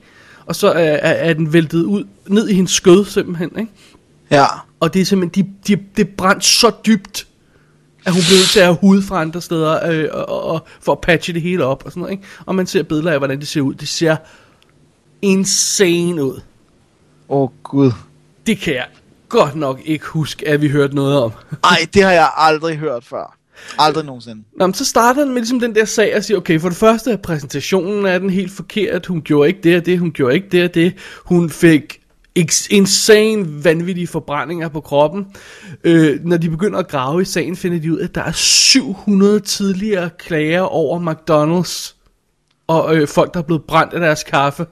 og 0.46 0.56
så 0.56 0.68
er, 0.68 0.80
er, 0.80 1.12
er 1.12 1.32
den 1.34 1.52
væltet 1.52 1.84
ud 1.84 2.04
ned 2.26 2.48
i 2.48 2.54
hendes 2.54 2.72
skød 2.72 3.04
simpelthen, 3.04 3.50
ikke? 3.58 3.72
Ja. 4.30 4.46
Og 4.80 4.94
det 4.94 5.00
er 5.00 5.04
simpelthen, 5.04 5.44
de, 5.44 5.76
de, 5.76 5.82
det 5.96 6.08
er 6.08 6.10
brændt 6.16 6.44
så 6.44 6.70
dybt, 6.86 7.26
at 8.06 8.12
hun 8.12 8.22
nødt 8.30 8.48
til 8.52 8.60
at 8.60 8.66
have 8.66 8.78
hud 8.80 9.02
fra 9.02 9.20
andre 9.20 9.42
steder, 9.42 9.90
øh, 9.90 10.08
og, 10.12 10.28
og, 10.28 10.44
og, 10.44 10.66
for 10.80 10.92
at 10.92 11.00
patche 11.00 11.34
det 11.34 11.42
hele 11.42 11.64
op 11.64 11.82
og 11.84 11.90
sådan 11.90 12.00
noget, 12.00 12.12
ikke? 12.12 12.24
Og 12.46 12.54
man 12.54 12.66
ser 12.66 12.82
billeder 12.82 13.12
af, 13.12 13.18
hvordan 13.18 13.40
det 13.40 13.48
ser 13.48 13.60
ud. 13.60 13.74
Det 13.74 13.88
ser 13.88 14.16
insane 15.22 16.24
ud. 16.24 16.40
Åh 17.28 17.42
oh, 17.42 17.48
gud. 17.62 17.92
Det 18.46 18.58
kan 18.58 18.74
jeg 18.74 18.86
godt 19.28 19.54
nok 19.54 19.80
ikke 19.84 20.06
huske, 20.06 20.48
at 20.48 20.62
vi 20.62 20.68
hørte 20.68 20.94
noget 20.94 21.22
om. 21.22 21.32
Ej, 21.64 21.78
det 21.94 22.02
har 22.02 22.12
jeg 22.12 22.30
aldrig 22.36 22.78
hørt 22.78 23.04
før. 23.04 23.38
Aldrig 23.78 24.04
nogensinde. 24.04 24.42
Nå, 24.58 24.66
men 24.66 24.74
så 24.74 24.84
starter 24.84 25.24
den 25.24 25.32
med 25.32 25.40
ligesom 25.40 25.60
den 25.60 25.74
der 25.74 25.84
sag 25.84 26.16
og 26.16 26.24
siger, 26.24 26.38
okay, 26.38 26.60
for 26.60 26.68
det 26.68 26.78
første 26.78 27.10
er 27.10 27.16
præsentationen 27.16 28.06
af 28.06 28.20
den 28.20 28.30
helt 28.30 28.52
forkert. 28.52 29.06
Hun 29.06 29.22
gjorde 29.22 29.48
ikke 29.48 29.60
det 29.62 29.76
og 29.76 29.86
det, 29.86 29.98
hun 29.98 30.12
gjorde 30.12 30.34
ikke 30.34 30.48
det 30.52 30.64
og 30.64 30.74
det. 30.74 30.94
Hun 31.24 31.50
fik 31.50 32.00
insane 32.70 33.64
vanvittige 33.64 34.06
forbrændinger 34.06 34.68
på 34.68 34.80
kroppen. 34.80 35.26
Øh, 35.84 36.24
når 36.24 36.36
de 36.36 36.50
begynder 36.50 36.78
at 36.78 36.88
grave 36.88 37.22
i 37.22 37.24
sagen, 37.24 37.56
finder 37.56 37.78
de 37.78 37.92
ud 37.92 37.98
af, 37.98 38.04
at 38.04 38.14
der 38.14 38.22
er 38.22 38.32
700 38.32 39.40
tidligere 39.40 40.10
klager 40.18 40.60
over 40.60 41.00
McDonald's. 41.00 41.94
Og 42.66 42.96
øh, 42.96 43.08
folk, 43.08 43.34
der 43.34 43.40
er 43.40 43.44
blevet 43.44 43.62
brændt 43.64 43.94
af 43.94 44.00
deres 44.00 44.22
kaffe. 44.22 44.66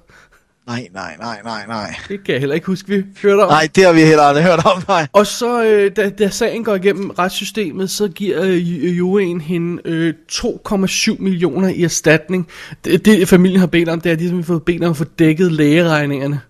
Nej, 0.67 0.89
nej, 0.93 1.17
nej, 1.21 1.41
nej, 1.45 1.67
nej. 1.67 1.95
Det 2.09 2.25
kan 2.25 2.33
jeg 2.33 2.41
heller 2.41 2.55
ikke 2.55 2.67
huske, 2.67 2.89
vi 2.89 3.05
hørte 3.23 3.41
om. 3.41 3.49
Nej, 3.49 3.69
det 3.75 3.85
har 3.85 3.93
vi 3.93 4.01
heller 4.01 4.23
aldrig 4.23 4.45
hørt 4.45 4.67
om, 4.67 4.83
nej. 4.89 5.07
Og 5.13 5.27
så, 5.27 5.65
øh, 5.65 5.97
da, 5.97 6.11
da 6.11 6.29
sagen 6.29 6.65
går 6.65 6.75
igennem 6.75 7.11
retssystemet, 7.11 7.91
så 7.91 8.09
giver 8.09 8.43
øh, 8.43 8.99
juryen 8.99 9.41
hende 9.41 9.83
øh, 9.85 10.15
2,7 10.33 11.23
millioner 11.23 11.69
i 11.69 11.83
erstatning. 11.83 12.49
Det, 12.85 13.05
det 13.05 13.29
familien 13.29 13.61
har 13.61 13.67
bedt 13.67 13.89
om, 13.89 14.01
det 14.01 14.11
er, 14.11 14.13
at 14.13 14.19
de 14.19 14.29
har 14.29 14.43
fået 14.43 14.63
bedt 14.63 14.85
om 14.85 14.91
at 14.91 14.97
få 14.97 15.05
dækket 15.05 15.53
lægeregningerne, 15.53 16.41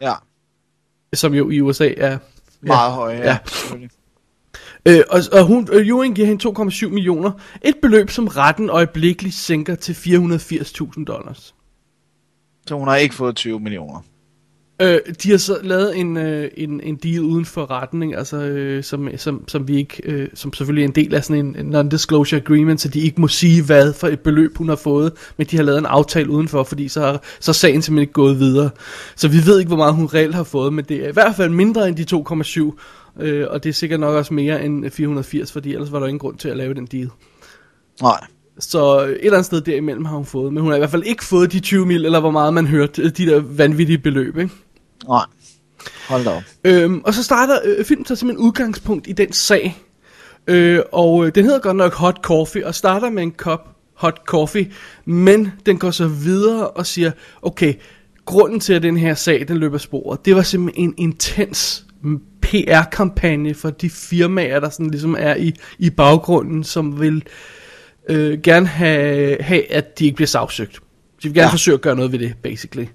Ja, 0.00 0.12
som 1.18 1.34
jo 1.34 1.50
i 1.50 1.60
USA 1.60 1.92
er... 1.96 2.18
meget 2.62 2.92
høje. 2.92 3.16
Ja. 3.16 3.24
Ja. 3.24 3.38
Øh, 4.88 5.02
og, 5.10 5.20
og 5.32 5.46
hun, 5.46 5.68
øh, 5.72 5.88
juryen 5.88 6.14
giver 6.14 6.28
hende 6.28 6.48
2,7 6.48 6.88
millioner. 6.88 7.32
Et 7.62 7.74
beløb, 7.82 8.10
som 8.10 8.26
retten 8.26 8.70
øjeblikkeligt 8.70 9.34
sænker 9.34 9.74
til 9.74 9.92
480.000 9.92 11.04
dollars. 11.04 11.54
Så 12.66 12.74
hun 12.74 12.88
har 12.88 12.96
ikke 12.96 13.14
fået 13.14 13.36
20 13.36 13.60
millioner. 13.60 14.00
Øh, 14.82 14.98
de 15.22 15.30
har 15.30 15.38
så 15.38 15.58
lavet 15.62 15.98
en, 15.98 16.16
øh, 16.16 16.50
en, 16.56 16.80
en 16.80 16.96
deal 16.96 17.20
uden 17.20 17.44
for 17.44 17.70
retten, 17.70 18.02
ikke? 18.02 18.18
Altså, 18.18 18.36
øh, 18.36 18.84
som, 18.84 19.08
som, 19.16 19.48
som 19.48 19.68
vi 19.68 19.76
ikke, 19.76 20.02
øh, 20.04 20.28
som 20.34 20.52
selvfølgelig 20.52 20.82
er 20.82 20.88
en 20.88 20.94
del 20.94 21.14
af 21.14 21.24
sådan 21.24 21.56
en, 21.56 21.74
non-disclosure 21.74 22.36
agreement, 22.36 22.80
så 22.80 22.88
de 22.88 23.00
ikke 23.00 23.20
må 23.20 23.28
sige, 23.28 23.64
hvad 23.64 23.92
for 23.92 24.08
et 24.08 24.20
beløb 24.20 24.56
hun 24.56 24.68
har 24.68 24.76
fået, 24.76 25.12
men 25.36 25.46
de 25.46 25.56
har 25.56 25.62
lavet 25.62 25.78
en 25.78 25.86
aftale 25.86 26.30
udenfor, 26.30 26.64
fordi 26.64 26.88
så 26.88 27.00
har 27.00 27.22
så 27.40 27.50
er 27.50 27.52
sagen 27.52 27.82
simpelthen 27.82 28.02
ikke 28.02 28.12
gået 28.12 28.38
videre. 28.38 28.70
Så 29.16 29.28
vi 29.28 29.46
ved 29.46 29.58
ikke, 29.58 29.68
hvor 29.68 29.76
meget 29.76 29.94
hun 29.94 30.06
reelt 30.06 30.34
har 30.34 30.44
fået, 30.44 30.72
men 30.72 30.84
det 30.84 31.04
er 31.04 31.08
i 31.08 31.12
hvert 31.12 31.34
fald 31.36 31.50
mindre 31.50 31.88
end 31.88 31.96
de 31.96 32.16
2,7, 33.20 33.22
øh, 33.24 33.46
og 33.50 33.64
det 33.64 33.68
er 33.68 33.74
sikkert 33.74 34.00
nok 34.00 34.14
også 34.14 34.34
mere 34.34 34.64
end 34.64 34.90
480, 34.90 35.52
fordi 35.52 35.72
ellers 35.72 35.92
var 35.92 35.98
der 35.98 36.06
ingen 36.06 36.18
grund 36.18 36.36
til 36.36 36.48
at 36.48 36.56
lave 36.56 36.74
den 36.74 36.86
deal. 36.86 37.10
Nej. 38.02 38.20
Så 38.58 38.98
et 38.98 39.18
eller 39.20 39.32
andet 39.32 39.46
sted 39.46 39.60
derimellem 39.60 40.04
har 40.04 40.16
hun 40.16 40.26
fået, 40.26 40.52
men 40.52 40.62
hun 40.62 40.70
har 40.70 40.76
i 40.76 40.80
hvert 40.80 40.90
fald 40.90 41.02
ikke 41.02 41.24
fået 41.24 41.52
de 41.52 41.60
20 41.60 41.86
mil, 41.86 42.04
eller 42.04 42.20
hvor 42.20 42.30
meget 42.30 42.54
man 42.54 42.66
hørte, 42.66 43.10
de 43.10 43.26
der 43.26 43.40
vanvittige 43.40 43.98
beløb, 43.98 44.38
ikke? 44.38 44.54
Nej. 45.08 45.24
Hold 46.08 46.24
da 46.24 46.30
op. 46.30 46.42
Øhm, 46.64 47.00
og 47.04 47.14
så 47.14 47.22
starter 47.22 47.58
øh, 47.64 47.84
filmen 47.84 48.06
så 48.06 48.16
simpelthen 48.16 48.46
udgangspunkt 48.46 49.08
i 49.08 49.12
den 49.12 49.32
sag. 49.32 49.76
Øh, 50.46 50.80
og 50.92 51.26
øh, 51.26 51.34
den 51.34 51.44
hedder 51.44 51.58
godt 51.58 51.76
nok 51.76 51.94
Hot 51.94 52.20
Coffee, 52.22 52.66
og 52.66 52.74
starter 52.74 53.10
med 53.10 53.22
en 53.22 53.30
kop 53.30 53.68
Hot 53.94 54.20
Coffee, 54.26 54.70
men 55.04 55.52
den 55.66 55.78
går 55.78 55.90
så 55.90 56.06
videre 56.06 56.68
og 56.68 56.86
siger, 56.86 57.10
okay, 57.42 57.74
grunden 58.24 58.60
til, 58.60 58.72
at 58.72 58.82
den 58.82 58.96
her 58.96 59.14
sag, 59.14 59.44
den 59.48 59.56
løber 59.56 59.78
sporet, 59.78 60.24
det 60.24 60.36
var 60.36 60.42
simpelthen 60.42 60.84
en 60.88 60.94
intens 60.98 61.84
PR-kampagne 62.42 63.54
for 63.54 63.70
de 63.70 63.90
firmaer, 63.90 64.60
der 64.60 64.70
sådan 64.70 64.90
ligesom 64.90 65.16
er 65.18 65.34
i, 65.34 65.54
i 65.78 65.90
baggrunden, 65.90 66.64
som 66.64 67.00
vil 67.00 67.22
øh, 68.08 68.38
gerne 68.40 68.66
have, 68.66 69.36
have, 69.42 69.72
at 69.72 69.98
de 69.98 70.04
ikke 70.04 70.16
bliver 70.16 70.26
sagsøgt. 70.26 70.72
De 71.22 71.28
vil 71.28 71.34
gerne 71.34 71.46
Ja. 71.46 71.52
forsøge 71.52 71.74
at 71.74 71.80
gøre 71.80 71.96
noget 71.96 72.12
ved 72.12 72.18
det, 72.18 72.34
basically. 72.42 72.86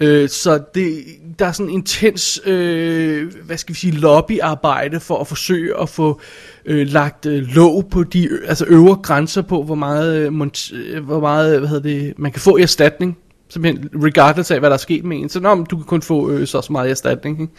Øh, 0.00 0.28
så 0.28 0.60
det, 0.74 1.04
der 1.38 1.46
er 1.46 1.52
sådan 1.52 1.70
en 1.70 1.74
intens, 1.74 2.40
øh, 2.46 3.32
hvad 3.44 3.56
skal 3.56 3.74
vi 3.74 3.78
sige, 3.78 3.92
lobbyarbejde 3.92 5.00
for 5.00 5.20
at 5.20 5.26
forsøge 5.26 5.80
at 5.80 5.88
få 5.88 6.20
øh, 6.66 6.86
lagt 6.88 7.26
øh, 7.26 7.42
låg 7.42 7.88
på 7.90 8.02
de 8.04 8.26
ø- 8.26 8.46
altså 8.48 8.64
øvre 8.68 8.94
grænser 9.02 9.42
på, 9.42 9.62
hvor 9.62 9.74
meget, 9.74 10.16
øh, 10.16 10.32
mont- 10.32 10.74
øh, 10.76 11.04
hvor 11.04 11.20
meget 11.20 11.58
hvad 11.58 11.68
hedder 11.68 11.82
det, 11.82 12.14
man 12.18 12.32
kan 12.32 12.40
få 12.40 12.56
i 12.56 12.62
erstatning. 12.62 13.18
Simpelthen 13.50 13.88
regardless 14.04 14.50
af, 14.50 14.58
hvad 14.58 14.70
der 14.70 14.74
er 14.74 14.78
sket 14.80 15.04
med 15.04 15.16
en. 15.16 15.28
Så 15.28 15.40
nå, 15.40 15.54
du 15.70 15.76
kan 15.76 15.84
kun 15.84 16.02
få 16.02 16.30
øh, 16.30 16.46
så 16.46 16.62
så 16.62 16.72
meget 16.72 16.88
i 16.88 16.90
erstatning. 16.90 17.40
Ikke? 17.40 17.52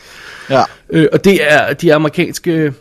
Ja. 0.50 0.64
Øh, 0.90 1.08
og 1.14 1.24
det 1.24 1.52
er 1.54 1.74
de 1.74 1.94
amerikanske 1.94 2.74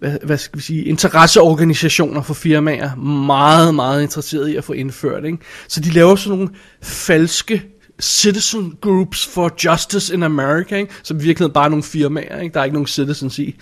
hvad, 0.00 0.18
hvad 0.22 0.38
skal 0.38 0.58
vi 0.58 0.62
sige, 0.62 0.84
interesseorganisationer 0.84 2.22
for 2.22 2.34
firmaer 2.34 2.96
meget, 2.96 3.74
meget 3.74 4.02
interesserede 4.02 4.52
i 4.52 4.56
at 4.56 4.64
få 4.64 4.72
indført. 4.72 5.24
Ikke? 5.24 5.38
Så 5.68 5.80
de 5.80 5.90
laver 5.90 6.16
sådan 6.16 6.38
nogle 6.38 6.52
falske 6.82 7.62
citizen 8.00 8.78
groups 8.80 9.26
for 9.26 9.52
justice 9.64 10.14
in 10.14 10.22
America, 10.22 10.76
ikke? 10.76 10.92
som 11.02 11.16
i 11.16 11.22
virkeligheden 11.22 11.52
bare 11.52 11.64
er 11.64 11.68
nogle 11.68 11.82
firmaer, 11.82 12.40
ikke? 12.40 12.54
der 12.54 12.60
er 12.60 12.64
ikke 12.64 12.74
nogen 12.74 12.86
citizens 12.86 13.38
i, 13.38 13.56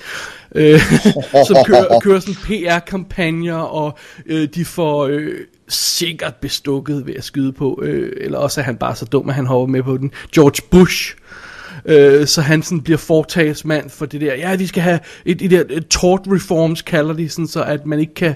øh, 0.55 0.81
som 1.49 1.57
kører, 1.67 2.01
kører 2.01 2.21
sådan 2.21 2.35
PR-kampagner, 2.35 3.57
og 3.57 3.99
øh, 4.27 4.49
de 4.55 4.65
får 4.65 5.07
øh, 5.07 5.35
sikkert 5.69 6.35
bestukket 6.35 7.07
ved 7.07 7.15
at 7.15 7.25
skyde 7.25 7.53
på, 7.53 7.81
øh, 7.83 8.13
eller 8.21 8.39
også 8.39 8.61
er 8.61 8.65
han 8.65 8.77
bare 8.77 8.97
så 8.97 9.05
dum, 9.05 9.29
at 9.29 9.35
han 9.35 9.47
hopper 9.47 9.73
med 9.73 9.83
på 9.83 9.97
den. 9.97 10.11
George 10.35 10.63
Bush, 10.71 11.15
Øh, 11.15 11.48
øh, 11.89 12.27
så 12.27 12.41
han 12.41 12.63
sådan 12.63 12.81
bliver 12.81 12.99
fortagsmand 12.99 13.91
for 13.91 14.07
det 14.07 14.21
der, 14.21 14.35
ja, 14.35 14.57
vi 14.57 14.67
skal 14.67 14.83
have 14.83 15.01
et, 15.25 15.43
et, 15.43 15.53
et, 15.53 15.67
et 15.71 15.89
tort 15.89 16.21
reforms, 16.27 16.83
kalder 16.83 17.13
de 17.13 17.29
sådan, 17.29 17.47
så 17.47 17.63
at 17.63 17.87
man 17.87 18.01
ikke 18.01 18.15
kan, 18.15 18.35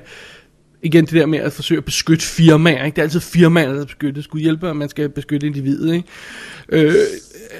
igen 0.82 1.04
det 1.04 1.12
der 1.12 1.26
med 1.26 1.38
at 1.38 1.52
forsøge 1.52 1.78
at 1.78 1.84
beskytte 1.84 2.24
firmaer, 2.24 2.84
ikke? 2.84 2.94
det 2.94 3.00
er 3.00 3.02
altid 3.02 3.20
firmaer, 3.20 3.72
der 3.72 3.84
beskytter, 3.84 4.14
det 4.14 4.24
skulle 4.24 4.42
hjælpe, 4.42 4.70
at 4.70 4.76
man 4.76 4.88
skal 4.88 5.08
beskytte 5.08 5.46
individet, 5.46 5.94
ikke? 5.94 6.08
Øh, 6.68 6.94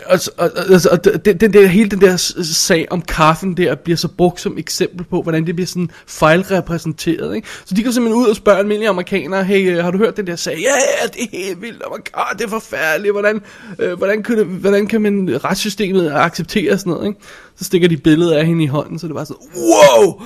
og, 0.07 0.19
og, 0.37 0.51
altså, 0.71 0.89
og, 0.89 0.99
og 1.15 1.25
den, 1.25 1.37
den 1.37 1.53
der, 1.53 1.67
hele 1.67 1.91
den 1.91 2.01
der 2.01 2.17
sag 2.43 2.87
om 2.91 3.03
kaffen 3.03 3.57
der 3.57 3.75
bliver 3.75 3.97
så 3.97 4.09
brugt 4.09 4.41
som 4.41 4.59
eksempel 4.59 5.05
på, 5.05 5.23
hvordan 5.23 5.47
det 5.47 5.57
bliver 5.57 5.67
sådan 5.67 5.91
fejlrepræsenteret, 6.07 7.37
ikke? 7.37 7.49
Så 7.65 7.75
de 7.75 7.83
går 7.83 7.91
simpelthen 7.91 8.23
ud 8.23 8.29
og 8.29 8.37
spørger 8.37 8.59
almindelige 8.59 8.89
amerikanere, 8.89 9.45
hey, 9.45 9.77
øh, 9.77 9.85
har 9.85 9.91
du 9.91 9.99
hørt 9.99 10.17
den 10.17 10.27
der 10.27 10.37
sag? 10.37 10.59
Ja, 10.59 10.75
ja, 11.03 11.07
det 11.07 11.23
er 11.23 11.45
helt 11.47 11.63
vildt, 11.63 11.83
oh 11.87 11.99
my 11.99 12.13
god, 12.13 12.39
det 12.39 12.45
er 12.45 12.49
forfærdeligt, 12.49 13.15
hvordan, 13.15 13.41
øh, 13.79 13.99
hvordan, 13.99 14.23
kan 14.23 14.39
det, 14.39 14.47
hvordan 14.47 14.87
kan 14.87 15.03
man 15.03 15.41
retssystemet 15.45 16.13
acceptere 16.15 16.79
sådan 16.79 16.93
noget, 16.93 17.07
ikke? 17.07 17.21
Så 17.57 17.65
stikker 17.65 17.89
de 17.89 17.97
billedet 17.97 18.33
af 18.33 18.47
hende 18.47 18.65
i 18.65 18.67
hånden, 18.67 18.99
så 18.99 19.07
det 19.07 19.15
var 19.15 19.25
sådan, 19.25 19.47
wow! 19.57 20.23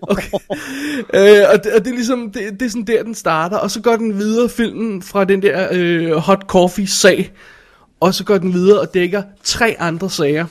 okay. 0.12 0.28
øh, 1.14 1.44
og, 1.52 1.64
det, 1.64 1.72
og 1.72 1.84
det 1.84 1.90
er 1.90 1.94
ligesom, 1.94 2.30
det, 2.30 2.60
det 2.60 2.66
er 2.66 2.70
sådan 2.70 2.86
der, 2.86 3.02
den 3.02 3.14
starter, 3.14 3.56
og 3.56 3.70
så 3.70 3.80
går 3.80 3.96
den 3.96 4.18
videre 4.18 4.48
filmen 4.48 5.02
fra 5.02 5.24
den 5.24 5.42
der 5.42 5.68
øh, 5.72 6.12
hot 6.12 6.46
coffee 6.64 6.86
sag, 6.86 7.32
og 8.00 8.14
så 8.14 8.24
går 8.24 8.38
den 8.38 8.52
videre 8.52 8.80
og 8.80 8.94
dækker 8.94 9.22
tre 9.42 9.76
andre 9.78 10.10
sager, 10.10 10.46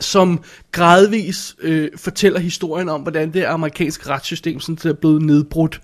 som 0.00 0.40
gradvis 0.72 1.56
øh, 1.60 1.88
fortæller 1.96 2.40
historien 2.40 2.88
om, 2.88 3.00
hvordan 3.00 3.32
det 3.32 3.44
amerikanske 3.44 4.08
retssystem 4.08 4.60
sådan 4.60 4.90
er 4.90 4.94
blevet 4.94 5.22
nedbrudt. 5.22 5.80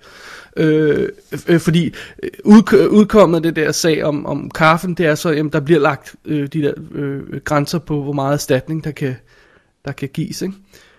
Øh, 0.57 1.09
øh, 1.47 1.59
fordi 1.59 1.93
øh, 2.23 2.29
udk- 2.45 2.87
udkommet 2.89 3.37
af 3.37 3.43
det 3.43 3.55
der 3.55 3.71
sag 3.71 4.03
om, 4.03 4.25
om 4.25 4.49
kaffen, 4.49 4.93
det 4.93 5.05
er 5.05 5.15
så, 5.15 5.29
jamen, 5.29 5.51
der 5.51 5.59
bliver 5.59 5.79
lagt 5.79 6.15
øh, 6.25 6.47
de 6.47 6.61
der 6.61 6.73
øh, 6.91 7.21
grænser 7.43 7.79
på, 7.79 8.03
hvor 8.03 8.13
meget 8.13 8.33
erstatning 8.33 8.83
der 8.83 8.91
kan, 8.91 9.15
der 9.85 9.91
kan 9.91 10.09
gives. 10.13 10.41
Ikke? 10.41 10.53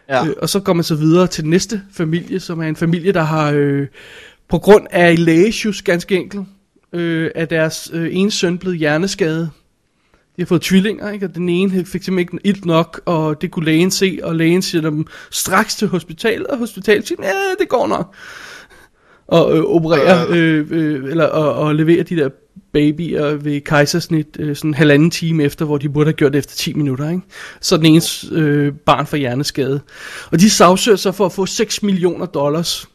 Ja. 0.08 0.26
Øh, 0.26 0.34
og 0.42 0.48
så 0.48 0.60
går 0.60 0.72
man 0.72 0.84
så 0.84 0.94
videre 0.94 1.26
til 1.26 1.46
næste 1.46 1.82
familie, 1.92 2.40
som 2.40 2.60
er 2.60 2.66
en 2.68 2.76
familie, 2.76 3.12
der 3.12 3.22
har 3.22 3.52
øh, 3.54 3.86
på 4.48 4.58
grund 4.58 4.86
af 4.90 5.24
lægesjus 5.24 5.82
ganske 5.82 6.16
enkelt, 6.16 6.46
øh, 6.92 7.30
er 7.34 7.44
deres 7.44 7.90
øh, 7.92 8.08
ene 8.12 8.30
søn 8.30 8.58
blevet 8.58 8.78
hjerneskadet. 8.78 9.50
De 10.36 10.42
har 10.42 10.46
fået 10.46 10.62
tvillinger, 10.62 11.10
ikke? 11.10 11.26
og 11.26 11.34
den 11.34 11.48
ene 11.48 11.84
fik 11.84 12.02
simpelthen 12.02 12.38
ikke 12.44 12.48
ilt 12.48 12.64
nok, 12.64 13.00
og 13.04 13.40
det 13.42 13.50
kunne 13.50 13.64
lægen 13.64 13.90
se, 13.90 14.18
og 14.22 14.36
lægen 14.36 14.62
siger 14.62 14.82
dem 14.82 15.06
straks 15.30 15.76
til 15.76 15.88
hospitalet, 15.88 16.46
og 16.46 16.58
hospitalet 16.58 17.08
siger, 17.08 17.22
ja, 17.22 17.32
det 17.60 17.68
går 17.68 17.86
nok. 17.86 18.14
Og 19.26 19.56
øh, 19.56 19.64
operere, 19.64 20.26
øh, 20.28 20.66
øh, 20.70 21.10
eller 21.10 21.24
og, 21.24 21.54
og 21.54 21.74
levere 21.74 22.02
de 22.02 22.16
der 22.16 22.28
babyer 22.72 23.34
ved 23.34 23.60
kejsersnit 23.60 24.26
øh, 24.38 24.56
sådan 24.56 24.74
halvanden 24.74 25.10
time 25.10 25.42
efter, 25.42 25.64
hvor 25.64 25.78
de 25.78 25.88
burde 25.88 26.06
have 26.06 26.12
gjort 26.12 26.32
det 26.32 26.38
efter 26.38 26.54
10 26.54 26.72
minutter. 26.74 27.10
Ikke? 27.10 27.22
Så 27.60 27.76
den 27.76 27.86
ens 27.86 28.24
øh, 28.32 28.72
barn 28.72 29.06
får 29.06 29.16
hjerneskade. 29.16 29.80
Og 30.30 30.40
de 30.40 30.50
sagsøger 30.50 30.96
sig 30.96 31.14
for 31.14 31.26
at 31.26 31.32
få 31.32 31.46
6 31.46 31.82
millioner 31.82 32.26
dollars. 32.26 32.88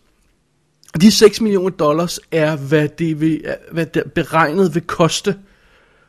De 1.01 1.11
6 1.11 1.41
millioner 1.41 1.69
dollars 1.69 2.19
er, 2.31 2.55
hvad 2.55 2.87
det, 2.99 3.21
vil, 3.21 3.41
hvad 3.71 3.85
det 3.85 4.03
beregnet 4.15 4.75
vil 4.75 4.83
koste 4.83 5.35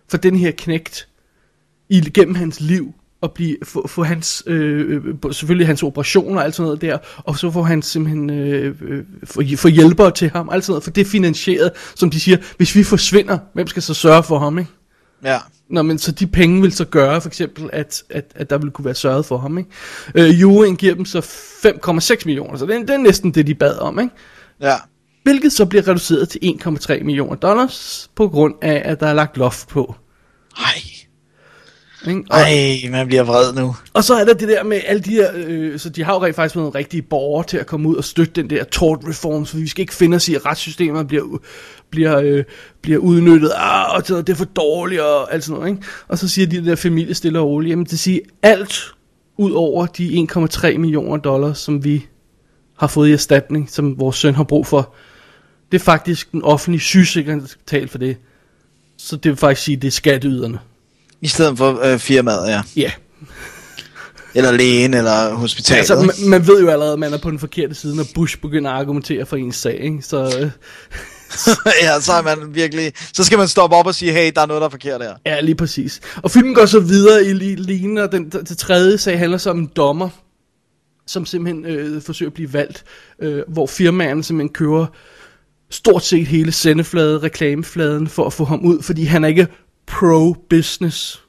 for 0.09 0.17
den 0.17 0.37
her 0.37 0.51
knægt 0.51 1.09
igennem 1.89 2.35
hans 2.35 2.61
liv 2.61 2.95
og 3.21 3.33
blive, 3.33 3.57
få, 3.65 3.89
få 3.89 4.03
hans, 4.03 4.43
øh, 4.47 5.03
øh, 5.25 5.33
selvfølgelig 5.33 5.67
hans 5.67 5.83
operationer 5.83 6.39
og 6.39 6.45
alt 6.45 6.55
sådan 6.55 6.67
noget 6.67 6.81
der, 6.81 6.99
og 7.17 7.39
så 7.39 7.51
får 7.51 7.63
han 7.63 7.83
simpelthen, 7.83 8.31
øh, 8.31 8.77
øh, 8.83 9.05
få, 9.25 9.43
få 9.57 9.69
hjælpere 9.69 10.11
til 10.11 10.31
ham, 10.31 10.49
alt 10.53 10.65
sådan 10.65 10.73
noget, 10.73 10.85
for 10.85 10.91
det 10.91 11.01
er 11.01 11.05
finansieret, 11.05 11.71
som 11.95 12.11
de 12.11 12.21
siger, 12.21 12.37
hvis 12.57 12.77
vi 12.77 12.83
forsvinder, 12.83 13.39
hvem 13.53 13.67
skal 13.67 13.83
så 13.83 13.95
sørge 13.95 14.23
for 14.23 14.39
ham, 14.39 14.59
ikke? 14.59 14.71
Ja. 15.25 15.39
Nå, 15.69 15.83
men 15.83 15.99
så 15.99 16.13
de 16.13 16.27
penge 16.27 16.63
vil 16.63 16.73
så 16.73 16.85
gøre, 16.85 17.21
for 17.21 17.29
eksempel, 17.29 17.71
at, 17.73 18.03
at, 18.11 18.25
at 18.35 18.51
der 18.51 18.59
vil 18.59 18.71
kunne 18.71 18.85
være 18.85 18.95
sørget 18.95 19.27
for 19.27 19.39
ham, 19.39 19.59
ikke? 19.59 19.71
Øh, 20.15 20.41
juryen 20.41 20.77
giver 20.77 20.95
dem 20.95 21.05
så 21.05 21.19
5,6 21.19 22.23
millioner, 22.27 22.59
så 22.59 22.67
det, 22.67 22.81
det 22.81 22.91
er 22.91 22.99
næsten 22.99 23.35
det, 23.35 23.47
de 23.47 23.55
bad 23.55 23.79
om, 23.79 23.99
ikke? 24.01 24.15
Ja. 24.61 24.77
Hvilket 25.23 25.53
så 25.53 25.67
bliver 25.67 25.89
reduceret 25.89 26.29
til 26.29 26.39
1,3 26.67 27.03
millioner 27.05 27.37
dollars, 27.37 28.11
på 28.15 28.29
grund 28.29 28.55
af, 28.63 28.83
at 28.85 29.01
der 29.01 29.07
er 29.07 29.15
lagt 29.15 29.37
loft 29.37 29.69
på. 29.69 29.95
Ej. 30.59 31.02
Ikke? 32.09 32.23
Og, 32.31 32.39
Ej, 32.41 32.91
man 32.91 33.07
bliver 33.07 33.23
vred 33.23 33.53
nu. 33.55 33.77
Og 33.93 34.05
så 34.05 34.15
er 34.15 34.25
der 34.25 34.35
det 34.35 34.49
der 34.49 34.65
med 34.65 34.81
alle 34.87 35.03
de 35.03 35.11
her, 35.11 35.31
øh, 35.35 35.79
så 35.79 35.89
de 35.89 36.05
har 36.05 36.15
jo 36.15 36.25
rent 36.25 36.37
faktisk 36.37 36.57
været 36.57 36.65
nogle 36.65 36.79
rigtige 36.79 37.03
borgere 37.03 37.47
til 37.47 37.57
at 37.57 37.67
komme 37.67 37.89
ud 37.89 37.97
og 37.97 38.05
støtte 38.05 38.33
den 38.33 38.51
der 38.51 38.65
tort 38.65 39.01
reform, 39.09 39.47
så 39.47 39.57
vi 39.57 39.69
skal 39.69 39.83
ikke 39.83 39.95
finde 39.95 40.15
os 40.15 40.29
i, 40.29 40.35
at 40.35 40.47
retssystemet 40.47 41.09
bliver, 41.09 41.39
bliver, 41.91 42.19
øh, 42.19 42.45
bliver 42.83 42.99
udnyttet, 42.99 43.53
ah, 43.57 43.95
og 43.95 44.09
det 44.09 44.29
er 44.29 44.35
for 44.35 44.45
dårligt, 44.45 45.01
og 45.01 45.35
alt 45.35 45.45
sådan 45.45 45.61
noget, 45.61 45.71
ikke? 45.71 45.83
Og 46.09 46.19
så 46.19 46.29
siger 46.29 46.47
de 46.47 46.65
der 46.67 46.77
familie 46.77 47.15
stille 47.15 47.39
og 47.39 47.47
roligt, 47.47 47.71
jamen 47.71 47.85
det 47.85 47.99
siger 47.99 48.21
alt 48.43 48.95
ud 49.37 49.53
over 49.53 49.87
de 49.87 50.27
1,3 50.33 50.79
millioner 50.79 51.17
dollars, 51.17 51.59
som 51.59 51.85
vi 51.85 52.07
har 52.79 52.87
fået 52.87 53.09
i 53.09 53.13
erstatning, 53.13 53.71
som 53.71 53.99
vores 53.99 54.17
søn 54.17 54.35
har 54.35 54.45
brug 54.45 54.67
for. 54.67 54.95
Det 55.73 55.79
er 55.79 55.85
faktisk 55.85 56.33
den 56.33 56.43
offentlige 56.43 56.81
sygesikring, 56.81 57.41
der 57.41 57.47
skal 57.47 57.59
betale 57.59 57.89
for 57.89 57.99
det. 57.99 58.17
Så 58.97 59.17
det 59.17 59.31
vil 59.31 59.37
faktisk 59.37 59.65
sige, 59.65 59.77
at 59.77 59.83
det 59.83 59.89
er 59.89 59.93
skatteyderne. 59.93 60.59
I 61.23 61.29
stedet 61.29 61.59
for 61.59 61.81
øh, 61.93 61.99
firmaet, 61.99 62.49
ja. 62.49 62.63
Ja, 62.77 62.91
Eller 64.35 64.53
lægen, 64.53 64.95
eller 64.95 65.35
hospitalet. 65.35 65.79
Altså, 65.79 65.97
man, 65.97 66.31
man 66.31 66.47
ved 66.47 66.61
jo 66.61 66.69
allerede, 66.69 66.93
at 66.93 66.99
man 66.99 67.13
er 67.13 67.19
på 67.19 67.31
den 67.31 67.39
forkerte 67.39 67.75
side, 67.75 67.97
når 67.97 68.05
Bush 68.15 68.39
begynder 68.39 68.71
at 68.71 68.77
argumentere 68.77 69.27
for 69.27 69.37
ens 69.37 69.57
sag, 69.57 69.81
ikke? 69.81 70.03
Så, 70.03 70.25
øh, 70.25 70.51
ja, 71.83 72.01
så 72.01 72.13
er 72.13 72.23
man 72.23 72.55
virkelig... 72.55 72.93
Så 73.13 73.25
skal 73.25 73.39
man 73.39 73.49
stoppe 73.49 73.77
op 73.77 73.87
og 73.87 73.95
sige, 73.95 74.13
hey, 74.13 74.33
der 74.35 74.41
er 74.41 74.47
noget, 74.47 74.61
der 74.61 74.67
er 74.67 74.71
forkert 74.71 75.03
her. 75.03 75.15
ja, 75.27 75.41
lige 75.41 75.55
præcis. 75.55 76.01
Og 76.17 76.31
filmen 76.31 76.55
går 76.55 76.67
så 76.67 76.81
videre 76.81 77.25
i 77.25 77.33
li- 77.33 77.61
lignende, 77.63 78.03
og 78.03 78.13
den, 78.13 78.31
den, 78.31 78.47
tredje 78.47 78.99
sag 78.99 79.19
handler 79.19 79.39
så 79.39 79.51
om 79.51 79.59
en 79.59 79.71
dommer, 79.77 80.09
som 81.07 81.27
simpelthen 81.27 81.65
øh, 81.67 82.03
forsøger 82.03 82.31
at 82.31 82.35
blive 82.35 82.53
valgt, 82.53 82.85
øh, 83.23 83.43
hvor 83.49 83.67
firmaerne 83.67 84.25
simpelthen 84.25 84.53
kører 84.55 84.87
stort 85.71 86.05
set 86.05 86.27
hele 86.27 86.53
sendeflade, 86.53 87.19
reklamefladen, 87.19 88.09
for 88.09 88.27
at 88.27 88.33
få 88.33 88.45
ham 88.45 88.61
ud, 88.65 88.83
fordi 88.83 89.05
han 89.05 89.25
er 89.25 89.29
ikke 89.29 89.47
pro-business. 89.87 91.23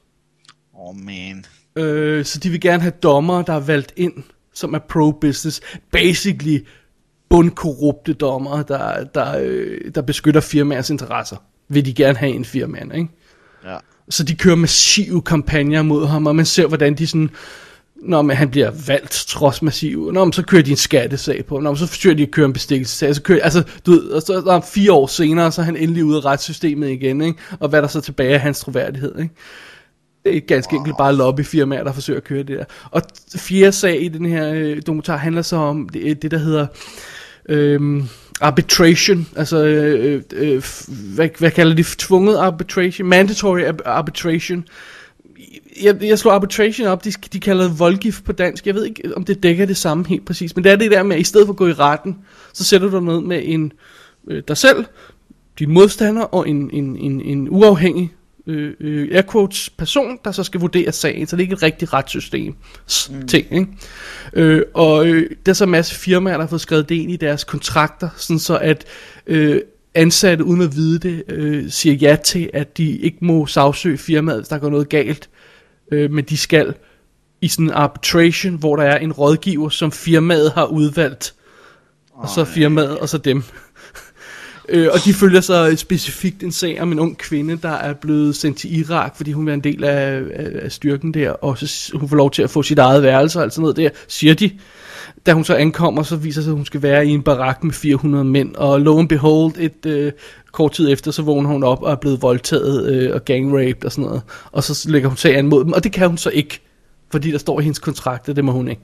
Åh, 0.74 0.88
oh, 0.88 0.96
man. 0.96 1.44
Øh, 1.76 2.24
så 2.24 2.38
de 2.38 2.50
vil 2.50 2.60
gerne 2.60 2.82
have 2.82 2.92
dommere, 3.02 3.44
der 3.46 3.52
er 3.52 3.60
valgt 3.60 3.92
ind, 3.96 4.12
som 4.54 4.74
er 4.74 4.78
pro-business. 4.78 5.60
Basically 5.92 6.66
bundkorrupte 7.28 8.12
dommere, 8.12 8.64
der, 8.68 9.04
der, 9.04 9.38
øh, 9.40 9.80
der 9.94 10.02
beskytter 10.02 10.40
firmaers 10.40 10.90
interesser. 10.90 11.36
Vil 11.68 11.86
de 11.86 11.94
gerne 11.94 12.18
have 12.18 12.32
en 12.32 12.44
firmaen, 12.44 12.92
ikke? 12.94 13.08
Ja. 13.64 13.76
Så 14.10 14.24
de 14.24 14.34
kører 14.34 14.56
massive 14.56 15.22
kampagner 15.22 15.82
mod 15.82 16.06
ham, 16.06 16.26
og 16.26 16.36
man 16.36 16.46
ser, 16.46 16.66
hvordan 16.66 16.94
de 16.94 17.06
sådan... 17.06 17.30
Når 18.04 18.22
man, 18.22 18.36
han 18.36 18.50
bliver 18.50 18.70
valgt 18.86 19.24
trods 19.28 19.62
massiv, 19.62 20.10
Nå, 20.12 20.24
men 20.24 20.32
så 20.32 20.42
kører 20.42 20.62
de 20.62 20.70
en 20.70 20.76
skattesag 20.76 21.44
på, 21.44 21.60
Nå, 21.60 21.70
men 21.70 21.76
så 21.76 21.86
forsøger 21.86 22.16
de 22.16 22.22
at 22.22 22.30
køre 22.30 22.46
en 22.46 22.52
bestikkelsesag, 22.52 23.14
så 23.14 23.22
kører, 23.22 23.42
altså, 23.42 23.62
du 23.86 23.90
ved, 23.90 24.02
og 24.02 24.22
så 24.22 24.32
der 24.32 24.54
er 24.54 24.60
fire 24.60 24.92
år 24.92 25.06
senere, 25.06 25.52
så 25.52 25.60
er 25.60 25.64
han 25.64 25.76
endelig 25.76 26.04
ude 26.04 26.16
af 26.16 26.24
retssystemet 26.24 26.90
igen, 26.90 27.20
ikke? 27.20 27.38
og 27.60 27.68
hvad 27.68 27.78
er 27.78 27.80
der 27.80 27.88
så 27.88 28.00
tilbage 28.00 28.34
af 28.34 28.40
hans 28.40 28.60
troværdighed, 28.60 29.18
ikke? 29.18 29.34
Det 30.24 30.36
er 30.36 30.40
ganske 30.40 30.76
enkelt 30.76 30.96
bare 30.98 31.14
lobbyfirmaer, 31.16 31.84
der 31.84 31.92
forsøger 31.92 32.20
at 32.20 32.24
køre 32.24 32.38
det 32.38 32.58
der. 32.58 32.64
Og 32.90 33.02
fjerde 33.36 33.72
sag 33.72 34.02
i 34.02 34.08
den 34.08 34.26
her 34.26 34.52
øh, 34.54 34.82
dokumentar 34.86 35.16
handler 35.16 35.42
så 35.42 35.56
om 35.56 35.88
det, 35.88 36.22
det 36.22 36.30
der 36.30 36.38
hedder 36.38 36.66
øhm, 37.48 38.08
arbitration, 38.40 39.26
altså 39.36 39.64
øh, 39.64 40.22
øh, 40.32 40.62
hvad, 40.88 41.28
hvad 41.38 41.50
kalder 41.50 41.74
de 41.74 41.84
tvunget 41.98 42.36
arbitration, 42.36 43.08
mandatory 43.08 43.60
arbitration. 43.84 44.64
Jeg, 45.82 46.02
jeg 46.02 46.18
slår 46.18 46.32
arbitration 46.32 46.86
op, 46.86 47.04
de, 47.04 47.12
de 47.32 47.40
kalder 47.40 47.68
det 47.68 47.78
voldgift 47.78 48.24
på 48.24 48.32
dansk. 48.32 48.66
Jeg 48.66 48.74
ved 48.74 48.84
ikke, 48.84 49.16
om 49.16 49.24
det 49.24 49.42
dækker 49.42 49.66
det 49.66 49.76
samme 49.76 50.06
helt 50.06 50.26
præcis, 50.26 50.56
men 50.56 50.64
det 50.64 50.72
er 50.72 50.76
det 50.76 50.90
der 50.90 51.02
med, 51.02 51.16
at 51.16 51.20
i 51.20 51.24
stedet 51.24 51.46
for 51.46 51.52
at 51.52 51.56
gå 51.56 51.66
i 51.66 51.72
retten, 51.72 52.18
så 52.52 52.64
sætter 52.64 52.88
du 52.88 52.96
dig 52.96 53.04
ned 53.04 53.20
med 53.20 53.42
en 53.44 53.72
øh, 54.28 54.42
dig 54.48 54.56
selv, 54.56 54.84
din 55.58 55.70
modstander 55.70 56.22
og 56.22 56.48
en, 56.48 56.70
en, 56.72 56.96
en, 56.96 57.20
en 57.20 57.48
uafhængig 57.50 58.12
øh, 58.46 58.72
øh, 58.80 59.08
air 59.12 59.22
quotes 59.32 59.70
person, 59.70 60.18
der 60.24 60.32
så 60.32 60.44
skal 60.44 60.60
vurdere 60.60 60.92
sagen, 60.92 61.26
så 61.26 61.36
det 61.36 61.40
er 61.40 61.44
ikke 61.44 61.52
et 61.52 61.62
rigtigt 61.62 61.92
retssystem 61.92 62.54
mm. 63.10 63.26
ting, 63.26 63.46
ikke? 63.52 63.66
Øh, 64.32 64.62
og 64.74 65.06
øh, 65.06 65.30
der 65.46 65.52
er 65.52 65.54
så 65.54 65.64
en 65.64 65.70
masse 65.70 65.94
firmaer, 65.94 66.34
der 66.34 66.40
har 66.40 66.48
fået 66.48 66.60
skrevet 66.60 66.88
det 66.88 66.94
ind 66.94 67.10
i 67.10 67.16
deres 67.16 67.44
kontrakter, 67.44 68.08
sådan 68.16 68.38
så 68.38 68.58
at 68.58 68.84
øh, 69.26 69.60
ansatte 69.94 70.44
uden 70.44 70.60
at 70.60 70.76
vide 70.76 70.98
det, 70.98 71.22
øh, 71.28 71.70
siger 71.70 71.94
ja 71.94 72.16
til, 72.24 72.50
at 72.52 72.78
de 72.78 72.96
ikke 72.96 73.18
må 73.20 73.46
sagsøge 73.46 73.98
firmaet, 73.98 74.38
hvis 74.38 74.48
der 74.48 74.58
går 74.58 74.70
noget 74.70 74.88
galt, 74.88 75.28
øh, 75.92 76.10
men 76.10 76.24
de 76.24 76.36
skal 76.36 76.74
i 77.40 77.48
sådan 77.48 77.66
en 77.66 77.72
arbitration, 77.72 78.54
hvor 78.54 78.76
der 78.76 78.82
er 78.82 78.98
en 78.98 79.12
rådgiver, 79.12 79.68
som 79.68 79.92
firmaet 79.92 80.52
har 80.52 80.64
udvalgt, 80.64 81.34
og 82.12 82.28
så 82.28 82.44
firmaet, 82.44 82.98
og 82.98 83.08
så 83.08 83.18
dem. 83.18 83.42
Øh, 84.68 84.88
og 84.92 85.04
de 85.04 85.14
følger 85.14 85.40
så 85.40 85.74
specifikt 85.76 86.42
en 86.42 86.52
sag 86.52 86.80
om 86.80 86.92
en 86.92 86.98
ung 86.98 87.18
kvinde, 87.18 87.56
der 87.56 87.72
er 87.72 87.92
blevet 87.92 88.36
sendt 88.36 88.58
til 88.58 88.78
Irak, 88.78 89.16
fordi 89.16 89.32
hun 89.32 89.48
er 89.48 89.54
en 89.54 89.60
del 89.60 89.84
af, 89.84 90.22
af, 90.34 90.50
af 90.62 90.72
styrken 90.72 91.14
der, 91.14 91.30
og 91.30 91.58
så 91.58 91.90
hun 91.94 92.08
får 92.08 92.16
lov 92.16 92.30
til 92.30 92.42
at 92.42 92.50
få 92.50 92.62
sit 92.62 92.78
eget 92.78 93.02
værelse 93.02 93.38
og 93.38 93.42
alt 93.42 93.52
sådan 93.52 93.62
noget 93.62 93.76
der, 93.76 93.88
siger 94.08 94.34
de. 94.34 94.50
Da 95.26 95.32
hun 95.32 95.44
så 95.44 95.54
ankommer, 95.54 96.02
så 96.02 96.16
viser 96.16 96.40
det 96.40 96.44
sig, 96.44 96.50
at 96.50 96.56
hun 96.56 96.66
skal 96.66 96.82
være 96.82 97.06
i 97.06 97.10
en 97.10 97.22
barak 97.22 97.64
med 97.64 97.72
400 97.72 98.24
mænd, 98.24 98.54
og 98.54 98.80
lo 98.80 98.98
and 98.98 99.08
behold, 99.08 99.52
et 99.58 99.86
øh, 99.86 100.12
kort 100.52 100.72
tid 100.72 100.92
efter, 100.92 101.10
så 101.10 101.22
vågner 101.22 101.50
hun 101.50 101.62
op 101.62 101.82
og 101.82 101.92
er 101.92 101.96
blevet 101.96 102.22
voldtaget 102.22 102.92
øh, 102.94 103.14
og 103.14 103.24
gangraped 103.24 103.84
og 103.84 103.92
sådan 103.92 104.04
noget, 104.04 104.22
og 104.52 104.64
så 104.64 104.90
lægger 104.90 105.08
hun 105.08 105.16
sagen 105.16 105.46
mod 105.46 105.64
dem, 105.64 105.72
og 105.72 105.84
det 105.84 105.92
kan 105.92 106.08
hun 106.08 106.18
så 106.18 106.30
ikke, 106.30 106.60
fordi 107.10 107.30
der 107.30 107.38
står 107.38 107.60
i 107.60 107.62
hendes 107.62 107.78
kontrakt, 107.78 108.28
at 108.28 108.36
det 108.36 108.44
må 108.44 108.52
hun 108.52 108.68
ikke. 108.68 108.82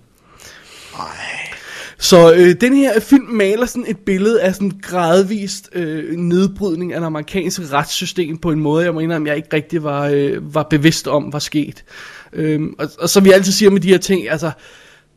Så 2.00 2.32
øh, 2.32 2.54
den 2.60 2.76
her 2.76 3.00
film 3.00 3.24
maler 3.24 3.66
sådan 3.66 3.84
et 3.88 3.98
billede 3.98 4.42
af 4.42 4.54
sådan 4.54 4.80
gradvist 4.82 5.70
øh, 5.72 6.16
nedbrydning 6.16 6.92
af 6.92 7.00
det 7.00 7.06
amerikanske 7.06 7.66
retssystem 7.72 8.38
på 8.38 8.50
en 8.50 8.60
måde, 8.60 8.84
jeg 8.84 8.94
må 8.94 9.00
indrømme, 9.00 9.28
jeg 9.28 9.36
ikke 9.36 9.48
rigtig 9.52 9.82
var, 9.82 10.06
øh, 10.06 10.54
var 10.54 10.62
bevidst 10.62 11.08
om, 11.08 11.32
var 11.32 11.38
sket. 11.38 11.84
Øhm, 12.32 12.74
og, 12.78 12.88
og 12.98 13.08
som 13.08 13.24
vi 13.24 13.30
altid 13.30 13.52
siger 13.52 13.70
med 13.70 13.80
de 13.80 13.88
her 13.88 13.98
ting, 13.98 14.30
altså, 14.30 14.50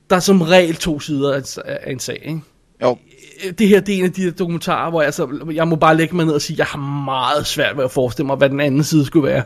der 0.09 0.15
er 0.15 0.19
som 0.19 0.41
regel 0.41 0.75
to 0.75 0.99
sider 0.99 1.33
af, 1.33 1.43
af 1.65 1.91
en 1.91 1.99
sag, 1.99 2.21
ikke? 2.25 2.41
Jo. 2.81 2.97
Det 3.59 3.67
her, 3.67 3.79
det 3.79 3.95
er 3.95 3.99
en 3.99 4.05
af 4.05 4.11
de 4.11 4.23
her 4.23 4.31
dokumentarer, 4.31 4.89
hvor 4.89 5.01
jeg, 5.01 5.13
så, 5.13 5.45
jeg 5.53 5.67
må 5.67 5.75
bare 5.75 5.97
lægge 5.97 6.15
mig 6.15 6.25
ned 6.25 6.33
og 6.33 6.41
sige, 6.41 6.57
jeg 6.57 6.65
har 6.65 7.05
meget 7.05 7.47
svært 7.47 7.77
ved 7.77 7.83
at 7.83 7.91
forestille 7.91 8.27
mig, 8.27 8.35
hvad 8.35 8.49
den 8.49 8.59
anden 8.59 8.83
side 8.83 9.05
skulle 9.05 9.27
være. 9.27 9.43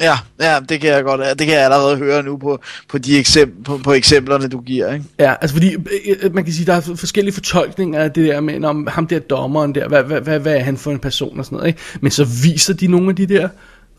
Ja, 0.00 0.18
ja, 0.40 0.58
det 0.68 0.80
kan 0.80 0.90
jeg 0.90 1.04
godt, 1.04 1.38
det 1.38 1.46
kan 1.46 1.56
jeg 1.56 1.64
allerede 1.64 1.96
høre 1.96 2.22
nu 2.22 2.36
på, 2.36 2.58
på 2.88 2.98
de 2.98 3.18
eksempl, 3.18 3.64
på, 3.64 3.80
på 3.84 3.92
eksemplerne, 3.92 4.48
du 4.48 4.60
giver, 4.60 4.92
ikke? 4.92 5.04
Ja, 5.18 5.34
altså 5.40 5.56
fordi 5.56 5.74
øh, 6.22 6.34
man 6.34 6.44
kan 6.44 6.52
sige, 6.52 6.66
der 6.66 6.74
er 6.74 6.80
forskellige 6.80 7.34
fortolkninger 7.34 8.00
af 8.00 8.10
det 8.12 8.28
der 8.28 8.40
med, 8.40 8.64
om 8.64 8.86
ham 8.90 9.06
der 9.06 9.18
dommeren 9.18 9.74
der, 9.74 9.88
hvad, 9.88 10.02
hvad, 10.02 10.20
hvad, 10.20 10.38
hvad 10.40 10.54
er 10.54 10.60
han 10.62 10.76
for 10.76 10.90
en 10.90 10.98
person 10.98 11.38
og 11.38 11.44
sådan 11.44 11.56
noget, 11.56 11.68
ikke? 11.68 11.80
Men 12.00 12.10
så 12.10 12.24
viser 12.24 12.74
de 12.74 12.86
nogle 12.86 13.08
af 13.10 13.16
de 13.16 13.26
der 13.26 13.48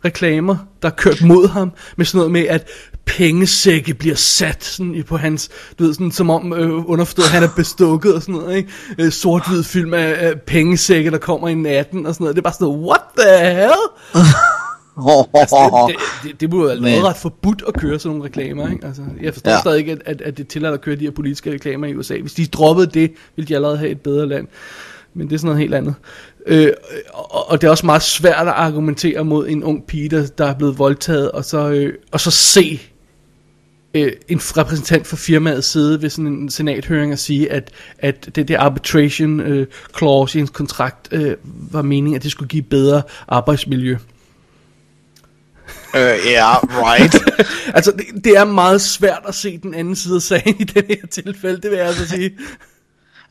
reklamer, 0.06 0.56
der 0.82 0.88
er 0.90 0.94
kørt 0.94 1.22
mod 1.22 1.48
ham, 1.48 1.72
med 1.98 2.06
sådan 2.06 2.18
noget 2.18 2.32
med, 2.32 2.42
at 2.48 2.68
pengesække 3.06 3.94
bliver 3.94 4.16
sat 4.16 4.64
sådan 4.64 4.96
i- 4.96 5.04
på 5.04 5.18
hans, 5.18 5.50
du 5.80 5.84
ved, 5.84 5.94
sådan 5.94 6.12
som 6.12 6.30
om 6.30 6.54
øh, 6.54 6.90
underforstået, 6.90 7.28
han 7.28 7.44
er 7.44 7.48
bestukket 7.56 8.16
og 8.16 8.22
sådan 8.22 8.36
noget, 8.36 8.56
ikke? 8.58 8.70
Øh, 9.00 9.12
sort-hvid 9.12 9.64
film 9.64 9.94
af, 9.94 10.16
af 10.20 10.42
pengesække, 10.48 11.12
der 11.12 11.18
kommer 11.18 11.48
i 11.48 11.54
natten 11.54 12.06
og 12.06 12.14
sådan 12.14 12.24
noget. 12.24 12.36
Det 12.36 12.42
er 12.42 12.44
bare 12.44 12.54
sådan 12.54 12.68
noget, 12.68 12.82
what 12.88 13.02
the 13.18 13.56
hell? 13.56 13.82
Altså, 15.34 15.86
det, 15.88 15.96
det, 16.24 16.32
det, 16.32 16.42
det 16.42 16.50
burde 16.50 16.68
være 16.68 16.76
Men- 16.82 16.92
noget 16.92 17.04
ret 17.06 17.18
forbudt 17.18 17.64
at 17.68 17.74
køre 17.74 18.00
sådan 18.00 18.18
nogle 18.18 18.30
reklamer, 18.30 18.70
ikke? 18.72 18.86
Altså, 18.88 19.02
jeg 19.22 19.34
forstår 19.34 19.52
ja. 19.52 19.56
Ja. 19.56 19.62
stadig 19.62 19.80
ikke, 19.80 19.92
at, 19.92 20.02
at, 20.06 20.22
at 20.22 20.38
det 20.38 20.44
er 20.44 20.48
tilladt 20.48 20.74
at 20.74 20.82
køre 20.82 20.96
de 20.96 21.04
her 21.04 21.12
politiske 21.12 21.52
reklamer 21.52 21.88
i 21.88 21.96
USA. 21.96 22.18
Hvis 22.18 22.34
de 22.34 22.46
droppede 22.46 22.88
det, 22.88 23.12
ville 23.36 23.48
de 23.48 23.56
allerede 23.56 23.78
have 23.78 23.92
et 23.92 24.02
bedre 24.02 24.28
land. 24.28 24.48
men 25.14 25.28
det 25.28 25.34
er 25.34 25.38
sådan 25.40 25.48
noget 25.48 25.60
helt 25.60 25.74
andet. 25.74 25.96
Øh, 26.48 26.72
og, 27.14 27.50
og 27.52 27.62
det 27.62 27.68
er 27.68 27.72
også 27.72 27.86
meget 27.86 28.02
svært 28.02 28.48
at 28.48 28.54
argumentere 28.54 29.24
mod 29.26 29.48
en 29.48 29.64
ung 29.64 29.86
pige, 29.86 30.10
der, 30.10 30.28
der 30.38 30.46
er 30.46 30.54
blevet 30.54 30.80
voldtaget, 30.80 31.32
og 31.32 31.46
så, 31.46 31.70
øh, 31.70 31.94
og 32.12 32.20
så 32.20 32.32
se 32.32 32.82
øh, 33.94 34.12
en 34.28 34.40
repræsentant 34.40 35.08
for 35.08 35.16
firmaet 35.16 35.64
sidde 35.64 36.02
ved 36.02 36.10
sådan 36.10 36.28
en 36.28 36.50
senathøring 36.50 37.12
og 37.14 37.20
sige, 37.20 37.52
at, 37.52 37.72
at 38.00 38.30
det 38.36 38.48
der 38.48 38.60
arbitration 38.60 39.40
øh, 39.40 39.68
clause 39.98 40.38
i 40.38 40.42
ens 40.42 40.50
kontrakt 40.50 41.08
øh, 41.12 41.36
var 41.72 41.82
meningen, 41.82 42.16
at 42.16 42.24
det 42.24 42.32
skulle 42.32 42.50
give 42.50 42.64
bedre 42.64 43.02
arbejdsmiljø. 43.28 43.98
Øh, 45.96 46.32
ja, 46.32 46.58
right. 46.58 47.16
altså, 47.76 47.92
det, 47.92 48.24
det 48.24 48.38
er 48.38 48.46
meget 48.46 48.82
svært 48.82 49.22
at 49.28 49.36
se 49.36 49.58
den 49.58 49.74
anden 49.74 49.96
side 49.96 50.16
af 50.16 50.22
sagen 50.22 50.56
i 50.60 50.64
det 50.64 50.86
her 50.90 51.08
tilfælde, 51.12 51.62
det 51.62 51.72
vil 51.72 51.78
jeg 51.78 51.88
altså 51.88 52.08
sige. 52.08 52.32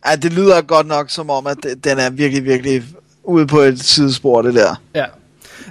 ja, 0.07 0.17
det 0.17 0.33
lyder 0.33 0.63
godt 0.63 0.87
nok 0.87 1.11
som 1.11 1.31
om, 1.31 1.47
at 1.47 1.57
den 1.85 1.99
er 1.99 2.11
virkelig, 2.11 2.45
virkelig 2.45 2.83
ude 3.25 3.47
på 3.47 3.59
et 3.61 3.81
sidespor, 3.81 4.43
det 4.43 4.55
der. 4.55 4.81
Ja. 4.95 5.05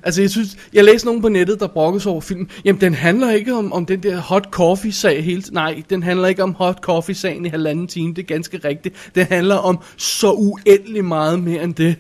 Altså, 0.04 0.22
jeg 0.22 0.30
synes, 0.30 0.58
jeg 0.74 0.84
læste 0.84 1.08
nogen 1.08 1.22
på 1.22 1.30
nettet, 1.30 1.60
der 1.60 1.68
brokkes 1.68 2.06
over 2.06 2.22
filmen. 2.22 2.50
Jamen, 2.66 2.82
den 2.82 2.94
handler 2.94 3.32
ikke 3.32 3.54
om, 3.54 3.74
om 3.74 3.86
den 3.86 4.04
der 4.04 4.18
hot 4.18 4.48
coffee-sag 4.52 5.24
hele 5.24 5.42
tiden. 5.42 5.54
Nej, 5.54 5.84
den 5.90 6.04
handler 6.04 6.28
ikke 6.28 6.44
om 6.44 6.54
hot 6.54 6.80
coffee-sagen 6.82 7.46
i 7.46 7.50
halvanden 7.50 7.88
time. 7.88 8.14
Det 8.14 8.22
er 8.22 8.26
ganske 8.26 8.58
rigtigt. 8.58 8.96
Den 9.16 9.26
handler 9.30 9.56
om 9.56 9.80
så 9.98 10.32
uendelig 10.32 11.06
meget 11.06 11.40
mere 11.44 11.64
end 11.64 11.76
det. 11.76 11.96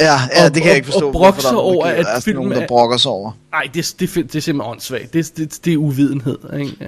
Ja, 0.00 0.12
ja 0.36 0.44
Og- 0.44 0.54
det 0.54 0.62
kan 0.62 0.68
jeg 0.68 0.76
ikke 0.76 0.86
forstå. 0.86 1.06
og 1.06 1.12
brokke 1.12 1.40
sig 1.42 1.50
er 1.50 1.56
over, 1.56 1.86
at 1.86 2.06
er 2.08 2.20
filmen 2.20 2.42
nogen, 2.42 2.56
der 2.56 2.62
er- 2.62 2.66
brokker 2.68 2.96
sig 2.96 3.10
over. 3.10 3.30
Nej, 3.52 3.62
det, 3.74 3.94
det, 4.00 4.14
det, 4.14 4.14
det 4.14 4.34
er 4.34 4.40
simpelthen 4.42 4.60
åndssvagt. 4.72 5.12
Det, 5.12 5.32
det, 5.36 5.58
det 5.64 5.72
er 5.72 5.76
uvidenhed, 5.76 6.38
ikke? 6.58 6.76
Ja. 6.80 6.86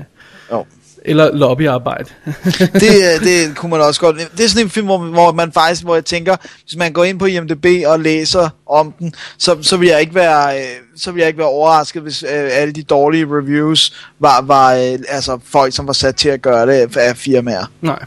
Jo. 0.56 0.64
Eller 1.08 1.34
lobbyarbejde. 1.34 2.04
det, 2.72 2.92
det 3.22 3.56
kunne 3.56 3.70
man 3.70 3.80
også 3.80 4.00
godt. 4.00 4.16
Det 4.36 4.44
er 4.44 4.48
sådan 4.48 4.66
en 4.66 4.70
film, 4.70 4.86
hvor, 4.86 4.98
hvor 4.98 5.32
man 5.32 5.52
faktisk, 5.52 5.82
hvor 5.82 5.94
jeg 5.94 6.04
tænker, 6.04 6.36
hvis 6.64 6.76
man 6.76 6.92
går 6.92 7.04
ind 7.04 7.18
på 7.18 7.24
IMDb 7.26 7.66
og 7.86 8.00
læser 8.00 8.48
om 8.66 8.92
den, 8.98 9.14
så, 9.38 9.56
så 9.62 9.76
vil 9.76 9.88
jeg 9.88 10.00
ikke 10.00 10.14
være, 10.14 10.58
øh, 10.60 10.64
så 10.96 11.12
vil 11.12 11.20
jeg 11.20 11.28
ikke 11.28 11.38
være 11.38 11.48
overrasket, 11.48 12.02
hvis 12.02 12.22
øh, 12.22 12.28
alle 12.32 12.72
de 12.74 12.82
dårlige 12.82 13.26
reviews 13.30 13.92
var, 14.18 14.42
var 14.42 14.74
øh, 14.74 14.98
altså 15.08 15.38
folk, 15.44 15.74
som 15.74 15.86
var 15.86 15.92
sat 15.92 16.16
til 16.16 16.28
at 16.28 16.42
gøre 16.42 16.66
det 16.66 16.96
af 16.96 17.16
firmaer. 17.16 17.64
Nej, 17.80 17.98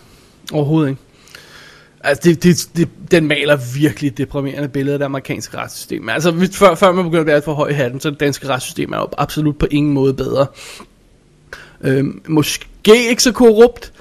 overhovedet 0.53 0.89
ikke. 0.89 1.01
Altså, 2.03 2.29
det, 2.29 2.43
det, 2.43 2.69
det, 2.75 2.89
den 3.11 3.27
maler 3.27 3.57
virkelig 3.75 4.17
deprimerende 4.17 4.69
billede 4.69 4.93
af 4.93 4.99
det 4.99 5.05
amerikanske 5.05 5.57
retssystem. 5.57 6.09
Altså, 6.09 6.31
hvis, 6.31 6.57
før, 6.57 6.75
før 6.75 6.91
man 6.91 7.03
begynder 7.03 7.21
at 7.21 7.27
være 7.27 7.41
for 7.41 7.53
høj 7.53 7.69
i 7.69 7.73
hatten, 7.73 7.99
så 7.99 8.09
det 8.09 8.19
danske 8.19 8.47
retssystem 8.47 8.93
er 8.93 8.97
jo 8.97 9.07
absolut 9.17 9.57
på 9.57 9.67
ingen 9.71 9.93
måde 9.93 10.13
bedre. 10.13 10.47
Øhm, 11.81 12.21
måske 12.27 13.09
ikke 13.09 13.23
så 13.23 13.31
korrupt, 13.31 13.93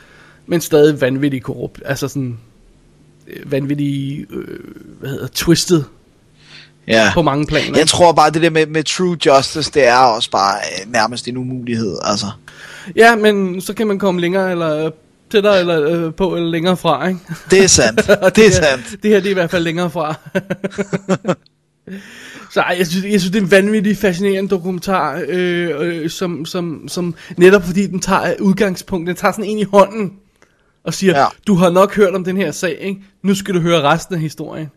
men 0.47 0.61
stadig 0.61 1.01
vanvittigt 1.01 1.45
korrupt. 1.45 1.83
Altså 1.85 2.09
sådan 2.09 2.39
øh, 3.29 3.53
vanvittigt, 3.53 4.27
øh, 4.31 4.59
hvad 5.01 5.11
hedder, 5.11 5.27
twisted 5.35 5.83
Ja. 6.89 7.11
på 7.15 7.23
mange 7.23 7.47
planer. 7.47 7.79
Jeg 7.79 7.89
tror 7.89 8.13
bare, 8.13 8.31
det 8.31 8.43
der 8.43 8.51
med, 8.51 8.67
med 8.67 8.85
true 8.85 9.17
justice, 9.27 9.71
det 9.75 9.87
er 9.87 9.97
også 9.97 10.31
bare 10.31 10.57
øh, 10.57 10.93
nærmest 10.93 11.29
en 11.29 11.37
umulighed, 11.37 11.97
altså. 12.03 12.27
Ja, 12.97 13.17
men 13.17 13.61
så 13.61 13.75
kan 13.75 13.87
man 13.87 13.99
komme 13.99 14.21
længere 14.21 14.51
eller 14.51 14.91
øh, 15.29 15.33
tættere 15.33 15.61
eller 15.61 16.07
øh, 16.07 16.15
på 16.15 16.37
eller 16.37 16.49
længere 16.51 16.77
fra, 16.77 17.09
ikke? 17.09 17.21
Det 17.51 17.65
er 17.65 17.67
sandt. 17.69 18.09
Og 18.25 18.37
det 18.37 18.47
er 18.47 18.49
her- 18.51 18.57
sandt. 18.57 19.03
Det 19.03 19.11
her 19.11 19.21
det 19.21 19.27
er 19.27 19.31
i 19.31 19.35
hvert 19.35 19.51
fald 19.51 19.65
længere 19.65 19.91
fra. 19.91 20.15
Så 22.53 22.61
ej, 22.61 22.75
jeg 22.79 22.87
synes, 22.87 23.05
jeg 23.05 23.21
synes, 23.21 23.33
det 23.33 23.39
er 23.39 23.45
en 23.45 23.51
vanvittig 23.51 23.97
fascinerende 23.97 24.51
dokumentar, 24.51 25.23
øh, 25.29 25.71
øh, 25.79 26.11
som, 26.11 26.45
som, 26.45 26.89
som 26.89 27.15
netop 27.37 27.65
fordi 27.65 27.87
den 27.87 28.01
tager 28.01 28.35
udgangspunkt, 28.41 29.09
den 29.09 29.17
tager 29.17 29.33
sådan 29.33 29.45
en 29.45 29.59
i 29.59 29.63
hånden 29.65 30.13
og 30.85 30.95
siger. 30.95 31.19
Ja. 31.19 31.27
du 31.47 31.55
har 31.55 31.71
nok 31.71 31.97
hørt 31.97 32.15
om 32.15 32.25
den 32.25 32.37
her 32.37 32.51
sag, 32.51 32.79
ikke? 32.81 33.01
nu 33.23 33.35
skal 33.35 33.55
du 33.55 33.61
høre 33.61 33.83
resten 33.83 34.15
af 34.15 34.21
historien. 34.21 34.69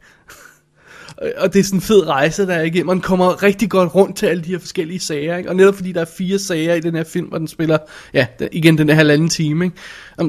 Og- 1.38 1.53
det 1.53 1.59
er 1.59 1.63
sådan 1.63 1.78
en 1.78 1.82
fed 1.82 2.07
rejse, 2.07 2.45
der 2.47 2.53
er 2.53 2.61
igennem. 2.63 2.86
Man 2.86 3.01
kommer 3.01 3.43
rigtig 3.43 3.69
godt 3.69 3.95
rundt 3.95 4.17
til 4.17 4.26
alle 4.26 4.43
de 4.43 4.49
her 4.49 4.59
forskellige 4.59 4.99
sager. 4.99 5.38
Ikke? 5.38 5.49
Og 5.49 5.55
netop 5.55 5.76
fordi 5.76 5.91
der 5.91 6.01
er 6.01 6.05
fire 6.17 6.39
sager 6.39 6.74
i 6.74 6.80
den 6.80 6.95
her 6.95 7.03
film, 7.03 7.26
hvor 7.28 7.38
den 7.38 7.47
spiller, 7.47 7.78
ja, 8.13 8.28
igen 8.51 8.78
den 8.78 8.88
der 8.88 8.93
halvanden 8.93 9.30
time, 9.30 9.65
ikke? 9.65 9.78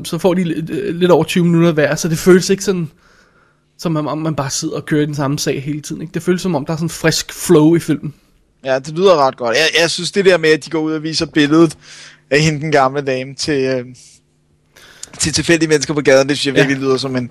Så 0.05 0.18
får 0.18 0.34
de 0.34 0.45
lidt, 0.45 0.70
øh, 0.70 0.95
lidt 0.95 1.11
over 1.11 1.24
20 1.24 1.45
minutter 1.45 1.72
hver, 1.72 1.95
så 1.95 2.09
det 2.09 2.18
føles 2.18 2.51
ikke 2.51 2.64
sådan, 2.64 2.90
som 3.78 4.07
om 4.07 4.18
man 4.18 4.34
bare 4.34 4.51
sidder 4.51 4.74
og 4.76 4.86
kører 4.86 5.07
den 5.07 5.14
samme 5.14 5.38
sag 5.38 5.62
hele 5.62 5.80
tiden. 5.80 6.03
Ikke? 6.03 6.14
Det 6.14 6.22
føles 6.22 6.43
som 6.43 6.55
om, 6.55 6.66
der 6.66 6.72
er 6.72 6.76
sådan 6.76 6.84
en 6.86 6.90
frisk 6.90 7.32
flow 7.47 7.74
i 7.74 7.78
filmen. 7.78 8.14
Ja, 8.64 8.78
det 8.78 8.99
lyder 8.99 9.26
ret 9.26 9.36
godt. 9.36 9.57
Jeg, 9.57 9.82
jeg 9.82 9.90
synes, 9.90 10.12
det 10.12 10.24
der 10.24 10.38
med, 10.38 10.51
at 10.51 10.64
de 10.64 10.70
går 10.70 10.80
ud 10.80 10.93
og 10.93 11.03
viser 11.03 11.26
billedet 11.26 11.76
af 12.30 12.40
hende, 12.40 12.61
den 12.61 12.72
gamle 12.72 13.01
dame, 13.01 13.34
til, 13.34 13.64
øh, 13.64 13.84
til 15.18 15.32
tilfældige 15.32 15.68
mennesker 15.68 15.94
på 15.94 16.00
gaden, 16.00 16.28
det 16.28 16.38
synes 16.38 16.46
jeg 16.46 16.54
virkelig 16.54 16.82
lyder 16.82 16.96
som 16.96 17.16
en, 17.16 17.30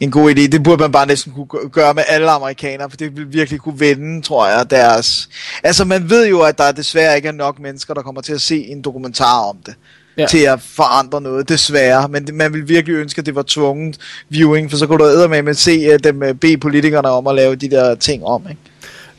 en 0.00 0.10
god 0.10 0.30
idé. 0.30 0.46
Det 0.46 0.62
burde 0.62 0.80
man 0.80 0.92
bare 0.92 1.06
næsten 1.06 1.32
kunne 1.32 1.46
gø- 1.46 1.68
gøre 1.72 1.94
med 1.94 2.02
alle 2.08 2.30
amerikanere, 2.30 2.90
for 2.90 2.96
det 2.96 3.16
vil 3.16 3.32
virkelig 3.32 3.60
kunne 3.60 3.80
vende, 3.80 4.22
tror 4.22 4.48
jeg, 4.48 4.70
deres... 4.70 5.28
Altså, 5.62 5.84
man 5.84 6.10
ved 6.10 6.26
jo, 6.28 6.40
at 6.40 6.58
der 6.58 6.72
desværre 6.72 7.16
ikke 7.16 7.28
er 7.28 7.32
nok 7.32 7.58
mennesker, 7.58 7.94
der 7.94 8.02
kommer 8.02 8.20
til 8.20 8.32
at 8.32 8.40
se 8.40 8.64
en 8.64 8.82
dokumentar 8.82 9.40
om 9.40 9.56
det. 9.66 9.74
Ja. 10.16 10.22
Ja. 10.22 10.26
til 10.26 10.38
at 10.38 10.60
forandre 10.60 11.20
noget, 11.20 11.48
desværre. 11.48 12.08
Men 12.08 12.26
det, 12.26 12.34
man 12.34 12.52
vil 12.52 12.68
virkelig 12.68 12.94
ønske, 12.94 13.18
at 13.18 13.26
det 13.26 13.34
var 13.34 13.44
tvunget 13.46 13.96
viewing, 14.28 14.70
for 14.70 14.78
så 14.78 14.86
kunne 14.86 15.22
du 15.22 15.28
med 15.28 15.48
at 15.48 15.56
se 15.56 15.94
uh, 15.94 15.98
dem 16.04 16.22
uh, 16.22 16.32
bede 16.32 16.56
politikerne 16.56 17.08
om 17.08 17.26
at 17.26 17.34
lave 17.34 17.56
de 17.56 17.70
der 17.70 17.94
ting 17.94 18.24
om, 18.24 18.42
ikke? 18.50 18.60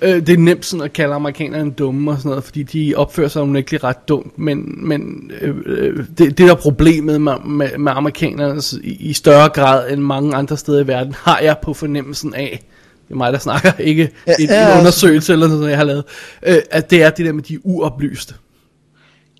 Øh, 0.01 0.27
det 0.27 0.29
er 0.29 0.37
nemt 0.37 0.65
sådan 0.65 0.83
at 0.83 0.93
kalde 0.93 1.13
amerikanerne 1.13 1.71
dumme 1.71 2.11
og 2.11 2.17
sådan 2.17 2.29
noget, 2.29 2.43
fordi 2.43 2.63
de 2.63 2.93
opfører 2.95 3.27
sig 3.27 3.41
unægteligt 3.41 3.83
ret 3.83 4.07
dumt, 4.07 4.39
men, 4.39 4.87
men 4.87 5.31
øh, 5.41 5.55
øh, 5.65 5.97
det, 5.97 6.17
det 6.17 6.37
der 6.37 6.51
er 6.51 6.55
problemet 6.55 7.21
med, 7.21 7.35
med, 7.45 7.77
med 7.77 7.91
amerikanerne 7.95 8.61
i, 8.83 9.09
i 9.09 9.13
større 9.13 9.49
grad 9.49 9.91
end 9.91 10.01
mange 10.01 10.35
andre 10.35 10.57
steder 10.57 10.83
i 10.83 10.87
verden, 10.87 11.15
har 11.17 11.39
jeg 11.39 11.57
på 11.63 11.73
fornemmelsen 11.73 12.33
af, 12.33 12.63
det 13.07 13.13
er 13.13 13.17
mig 13.17 13.33
der 13.33 13.39
snakker, 13.39 13.71
ikke 13.79 14.09
Ja, 14.27 14.33
en, 14.39 14.49
ja, 14.49 14.73
en 14.73 14.79
undersøgelse 14.79 15.33
eller 15.33 15.47
noget, 15.47 15.69
jeg 15.69 15.77
har 15.77 15.85
lavet, 15.85 16.03
øh, 16.43 16.55
at 16.71 16.89
det 16.89 17.03
er 17.03 17.09
det 17.09 17.25
der 17.25 17.31
med 17.31 17.43
de 17.43 17.65
uoplyste. 17.65 18.33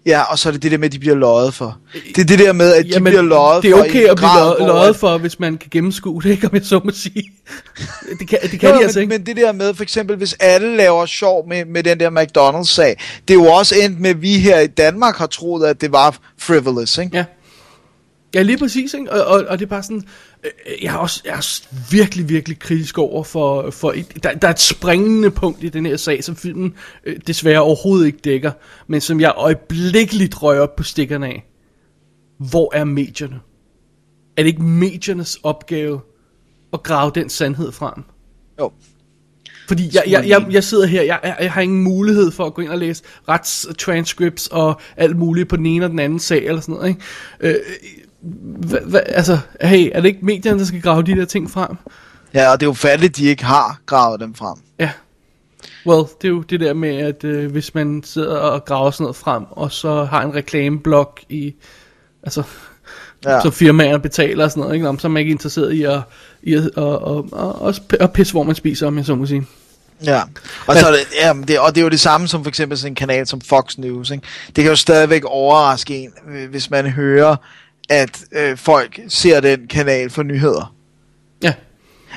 Ja, 0.05 0.21
og 0.21 0.39
så 0.39 0.49
er 0.49 0.53
det 0.53 0.63
det 0.63 0.71
der 0.71 0.77
med, 0.77 0.85
at 0.85 0.91
de 0.91 0.99
bliver 0.99 1.15
løjet 1.15 1.53
for. 1.53 1.77
Det 2.15 2.17
er 2.21 2.25
det 2.25 2.39
der 2.39 2.53
med, 2.53 2.73
at 2.73 2.85
de 2.85 2.89
Jamen, 2.89 3.03
bliver 3.11 3.21
løjet 3.21 3.63
det 3.63 3.71
er 3.71 3.75
for 3.75 3.83
okay 3.83 4.05
at 4.05 4.15
blive 4.15 4.29
løjet, 4.35 4.57
hvor 4.57 4.67
løjet 4.67 4.95
for, 4.95 5.17
hvis 5.17 5.39
man 5.39 5.57
kan 5.57 5.67
gennemskue 5.71 6.21
det, 6.21 6.29
ikke 6.29 6.47
om 6.47 6.53
jeg 6.53 6.65
så 6.65 6.81
må 6.85 6.91
sige. 6.91 7.31
Det 8.19 8.27
kan, 8.27 8.39
det 8.51 8.59
kan 8.59 8.69
Jo, 8.69 8.73
de 8.73 8.73
men, 8.73 8.83
altså 8.83 8.99
ikke. 8.99 9.09
men 9.09 9.25
det 9.25 9.37
der 9.37 9.51
med, 9.51 9.73
for 9.73 9.83
eksempel, 9.83 10.15
hvis 10.17 10.33
alle 10.39 10.77
laver 10.77 11.05
sjov 11.05 11.47
med, 11.47 11.65
med 11.65 11.83
den 11.83 11.99
der 11.99 12.09
McDonald's-sag, 12.09 12.95
det 13.27 13.33
er 13.33 13.37
jo 13.37 13.45
også 13.45 13.75
endt 13.83 13.99
med, 13.99 14.09
at 14.09 14.21
vi 14.21 14.39
her 14.39 14.59
i 14.59 14.67
Danmark 14.67 15.15
har 15.17 15.27
troet, 15.27 15.65
at 15.67 15.81
det 15.81 15.91
var 15.91 16.17
frivolous, 16.37 16.97
ikke? 16.97 17.17
Ja. 17.17 17.25
Ja, 18.33 18.41
lige 18.41 18.57
præcis, 18.57 18.93
ikke? 18.93 19.11
Og, 19.11 19.25
og, 19.25 19.45
og 19.47 19.59
det 19.59 19.65
er 19.65 19.69
bare 19.69 19.83
sådan, 19.83 20.03
jeg 20.81 20.93
er 20.93 20.97
også, 20.97 21.21
jeg 21.25 21.31
er 21.31 21.37
også 21.37 21.63
virkelig, 21.91 22.29
virkelig 22.29 22.59
kritisk 22.59 22.97
over 22.97 23.23
for, 23.23 23.71
for 23.71 23.93
der, 24.23 24.33
der 24.33 24.47
er 24.47 24.51
et 24.51 24.59
springende 24.59 25.31
punkt 25.31 25.63
i 25.63 25.69
den 25.69 25.85
her 25.85 25.97
sag, 25.97 26.23
som 26.23 26.35
filmen 26.35 26.73
øh, 27.05 27.19
desværre 27.27 27.61
overhovedet 27.61 28.05
ikke 28.05 28.19
dækker, 28.23 28.51
men 28.87 29.01
som 29.01 29.19
jeg 29.19 29.33
øjeblikkeligt 29.35 30.43
rører 30.43 30.61
op 30.61 30.75
på 30.75 30.83
stikkerne 30.83 31.27
af. 31.27 31.47
Hvor 32.37 32.75
er 32.75 32.83
medierne? 32.83 33.39
Er 34.37 34.43
det 34.43 34.47
ikke 34.47 34.63
mediernes 34.63 35.39
opgave 35.43 36.01
at 36.73 36.83
grave 36.83 37.11
den 37.15 37.29
sandhed 37.29 37.71
frem? 37.71 38.03
Jo. 38.59 38.71
Fordi 39.67 39.89
jeg, 39.93 40.03
jeg, 40.07 40.27
jeg, 40.27 40.45
jeg 40.51 40.63
sidder 40.63 40.85
her, 40.85 41.01
jeg, 41.01 41.19
jeg, 41.23 41.37
jeg 41.39 41.51
har 41.51 41.61
ingen 41.61 41.83
mulighed 41.83 42.31
for 42.31 42.45
at 42.45 42.53
gå 42.53 42.61
ind 42.61 42.69
og 42.69 42.77
læse 42.77 43.03
retstranscripts 43.29 44.47
og 44.47 44.81
alt 44.97 45.17
muligt 45.17 45.49
på 45.49 45.55
den 45.55 45.65
ene 45.65 45.85
og 45.85 45.91
den 45.91 45.99
anden 45.99 46.19
sag 46.19 46.45
eller 46.45 46.61
sådan 46.61 46.75
noget, 46.75 46.89
ikke? 46.89 47.01
Øh, 47.39 47.55
hva, 48.21 48.79
hva, 48.85 48.99
altså, 48.99 49.39
hey, 49.61 49.89
er 49.93 50.01
det 50.01 50.07
ikke 50.07 50.25
medierne, 50.25 50.59
der 50.59 50.65
skal 50.65 50.81
grave 50.81 51.03
de 51.03 51.15
der 51.15 51.25
ting 51.25 51.51
frem? 51.51 51.77
Ja, 52.33 52.51
og 52.51 52.59
det 52.59 52.65
er 52.65 52.69
jo 52.69 52.73
fattigt, 52.73 53.09
at 53.09 53.17
de 53.17 53.25
ikke 53.25 53.45
har 53.45 53.79
gravet 53.85 54.19
dem 54.19 54.35
frem. 54.35 54.57
Ja. 54.79 54.89
Well, 55.85 56.03
det 56.21 56.27
er 56.27 56.31
jo 56.31 56.41
det 56.41 56.59
der 56.59 56.73
med, 56.73 56.95
at 56.95 57.23
øh, 57.23 57.51
hvis 57.51 57.75
man 57.75 58.03
sidder 58.05 58.37
og 58.37 58.65
graver 58.65 58.91
sådan 58.91 59.03
noget 59.03 59.15
frem, 59.15 59.43
og 59.49 59.71
så 59.71 60.03
har 60.03 60.21
en 60.21 60.35
reklameblok 60.35 61.21
i, 61.29 61.53
altså, 62.23 62.43
ja. 63.25 63.41
Så 63.41 63.49
firmaer 63.49 63.97
betaler 63.97 64.43
og 64.43 64.51
sådan 64.51 64.61
noget, 64.61 64.73
ikke? 64.73 64.85
Nå, 64.85 64.97
så 64.97 65.07
er 65.07 65.09
man 65.09 65.19
ikke 65.19 65.31
interesseret 65.31 65.73
i 65.73 65.83
at, 65.83 65.99
i 66.43 66.53
at 66.53 66.69
og, 66.75 67.01
og, 67.01 67.27
og, 67.31 67.75
og 67.99 68.11
pisse, 68.11 68.33
hvor 68.33 68.43
man 68.43 68.55
spiser, 68.55 68.87
om 68.87 68.97
jeg 68.97 69.05
så 69.05 69.15
må 69.15 69.25
sige. 69.25 69.47
Ja, 70.05 70.21
og, 70.67 70.75
så 70.75 70.87
er 70.87 70.91
det, 70.91 70.99
ja, 71.21 71.33
det, 71.47 71.59
og 71.59 71.75
det 71.75 71.81
er 71.81 71.83
jo 71.83 71.89
det 71.89 71.99
samme 71.99 72.27
som 72.27 72.43
for 72.43 72.49
eksempel 72.49 72.77
sådan 72.77 72.91
en 72.91 72.95
kanal 72.95 73.27
som 73.27 73.41
Fox 73.41 73.77
News. 73.77 74.09
Ikke? 74.09 74.23
Det 74.47 74.63
kan 74.63 74.65
jo 74.65 74.75
stadigvæk 74.75 75.23
overraske 75.25 75.97
en, 75.97 76.13
øh, 76.31 76.49
hvis 76.49 76.69
man 76.69 76.89
hører, 76.89 77.35
at 77.91 78.23
øh, 78.31 78.57
folk 78.57 78.99
ser 79.07 79.39
den 79.39 79.67
kanal 79.67 80.09
for 80.09 80.23
nyheder. 80.23 80.73
Ja. 81.43 81.53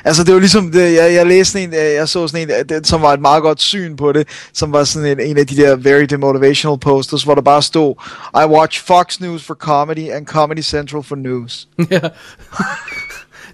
Altså 0.05 0.23
det 0.23 0.33
var 0.33 0.39
ligesom, 0.39 0.71
det, 0.71 0.93
jeg, 0.93 1.13
jeg 1.13 1.27
læste 1.27 1.63
en, 1.63 1.69
øh, 1.69 1.79
jeg 1.79 2.09
så 2.09 2.27
sådan 2.27 2.49
en, 2.49 2.55
øh, 2.55 2.69
det, 2.69 2.87
som 2.87 3.01
var 3.01 3.13
et 3.13 3.21
meget 3.21 3.43
godt 3.43 3.61
syn 3.61 3.95
på 3.95 4.11
det, 4.11 4.27
som 4.53 4.71
var 4.71 4.83
sådan 4.83 5.09
en, 5.09 5.19
en 5.19 5.37
af 5.37 5.47
de 5.47 5.55
der 5.55 5.75
very 5.75 6.01
demotivational 6.01 6.79
posters, 6.79 7.23
hvor 7.23 7.35
der 7.35 7.41
bare 7.41 7.61
stod, 7.61 7.95
I 8.33 8.45
watch 8.45 8.85
Fox 8.85 9.19
News 9.19 9.43
for 9.43 9.53
comedy 9.53 10.09
and 10.11 10.25
Comedy 10.25 10.61
Central 10.61 11.03
for 11.03 11.15
news. 11.15 11.67
Ja. 11.91 11.99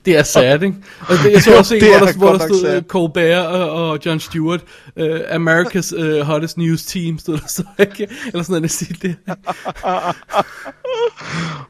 det 0.06 0.18
er 0.18 0.24
sad, 0.24 0.62
ikke? 0.62 0.76
Og 0.99 1.16
det, 1.24 1.32
jeg 1.32 1.41
så 1.41 1.56
også 1.58 1.76
en, 1.76 1.82
hvor 1.82 1.93
er 1.93 1.99
der, 2.06 2.14
hvor 2.18 2.32
der 2.32 2.39
stod 2.39 2.78
uh, 2.78 2.84
Colbert 2.84 3.45
og, 3.45 3.89
og 3.89 3.99
John 4.06 4.20
Stewart, 4.20 4.64
uh, 4.95 5.20
America's 5.20 6.04
uh, 6.04 6.20
hottest 6.20 6.58
news 6.58 6.86
team, 6.86 7.20
stod 7.20 7.38
der 7.38 7.47
så, 7.47 7.64
ikke? 7.80 8.08
Eller 8.28 8.43
sådan 8.43 8.52
noget, 8.52 8.62
der 8.62 8.68
siger 8.68 8.95
det. 9.02 9.16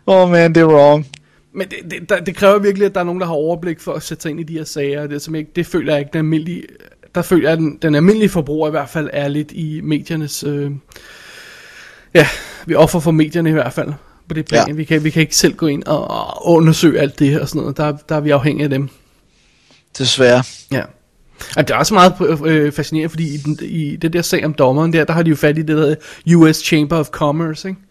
Oh 0.06 0.30
man, 0.30 0.56
det 0.56 0.62
er 0.62 0.66
wrong. 0.66 1.08
Men 1.54 1.68
det, 1.68 1.92
det, 1.92 2.10
der, 2.10 2.20
det 2.20 2.36
kræver 2.36 2.60
virkelig, 2.60 2.86
at 2.86 2.94
der 2.96 3.00
er 3.00 3.06
nogen, 3.06 3.20
der 3.20 3.26
har 3.26 3.34
overblik 3.34 3.80
for 3.80 3.94
at 3.94 4.04
sætte 4.04 4.22
sig 4.22 4.30
ind 4.30 4.40
i 4.40 4.44
de 4.44 4.58
her 4.58 4.64
sager. 4.64 5.08
Det, 5.08 5.22
som 5.22 5.36
ikke, 5.36 5.52
det 5.56 5.66
føler 5.66 5.94
jeg 5.94 6.00
ikke, 6.00 6.10
den 6.14 6.20
almindelige, 6.20 6.64
der 7.16 7.22
føler 7.22 7.50
jeg, 7.50 7.52
at 7.52 7.58
den, 7.58 7.78
den 7.82 7.96
almindelige 7.96 8.30
forbruger 8.30 8.68
i 8.68 8.72
hvert 8.72 8.90
fald 8.90 9.10
er 9.14 9.28
lidt 9.28 9.52
i 9.52 9.82
mediernes... 9.84 10.44
Øh, 10.44 10.72
ja, 12.14 12.28
vi 12.66 12.76
offer 12.76 13.00
for 13.00 13.12
medierne 13.12 13.50
i 13.50 13.54
hvert 13.54 13.74
fald 13.74 13.94
på 14.32 14.36
det 14.36 14.46
plan. 14.46 14.68
Ja. 14.68 14.74
Vi, 14.74 14.84
kan, 14.84 15.04
vi 15.04 15.10
kan 15.10 15.22
ikke 15.22 15.36
selv 15.36 15.56
gå 15.56 15.68
ind 15.68 15.84
og, 15.84 16.12
og 16.12 16.48
undersøge 16.48 17.00
alt 17.00 17.20
det 17.20 17.30
her 17.30 17.40
og 17.42 17.48
sådan 17.48 17.62
noget. 17.62 17.78
Der, 17.78 17.98
der 18.10 18.16
er 18.16 18.20
vi 18.20 18.30
afhængige 18.30 18.64
af 18.64 18.70
dem. 18.70 18.90
Desværre. 19.98 20.44
Ja. 20.72 20.82
Og 21.58 21.68
det 21.68 21.74
er 21.74 21.78
også 21.78 21.94
meget 21.94 22.14
øh, 22.46 22.72
fascinerende, 22.72 23.10
fordi 23.10 23.34
i, 23.34 23.38
den, 23.38 23.58
i 23.62 23.96
det 23.96 24.14
der 24.14 24.22
sag 24.22 24.46
om 24.46 24.54
dommeren 24.54 24.94
der, 24.94 25.04
der 25.06 25.14
har 25.14 25.24
de 25.24 25.30
jo 25.30 25.36
fat 25.36 25.58
i 25.58 25.62
det 25.62 25.68
der 25.68 25.76
hedder 25.78 25.96
US 26.38 26.58
Chamber 26.58 26.98
of 26.98 27.08
Commerce, 27.10 27.68
ikke? 27.70 27.82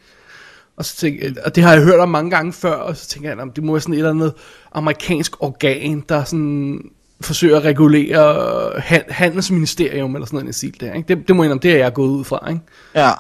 Og, 0.77 0.85
så 0.85 0.97
tænker, 0.97 1.27
jeg- 1.27 1.35
og 1.45 1.55
det 1.57 1.65
har 1.65 1.73
jeg 1.73 1.83
hørt 1.83 2.01
om 2.01 2.09
mange 2.09 2.31
gange 2.31 2.53
før, 2.53 2.73
og 2.73 2.97
så 2.97 3.09
tænker 3.09 3.29
jeg, 3.29 3.37
"Nå, 3.37 3.53
det 3.57 3.65
må 3.65 3.73
være 3.73 3.81
sådan 3.81 3.95
et 3.95 3.99
eller 3.99 4.11
andet 4.11 4.33
amerikansk 4.73 5.43
organ, 5.43 6.05
der 6.09 6.25
sådan 6.25 6.81
forsøger 7.21 7.57
at 7.57 7.65
regulere 7.65 8.81
han, 8.81 9.03
handelsministerium 9.09 10.15
eller 10.15 10.27
sådan 10.27 10.37
noget 10.41 10.49
i 10.55 10.59
stil 10.59 10.75
der, 10.81 10.93
ikke? 10.95 11.15
Det, 11.15 11.29
det 11.29 11.37
må 11.37 11.43
jeg 11.43 11.47
indrømme, 11.47 11.63
det 11.63 11.73
er 11.73 11.77
jeg 11.77 11.93
gået 11.93 12.09
ud 12.09 12.25
fra, 12.25 12.49
ikke? 12.49 12.61
Ja. 12.95 13.11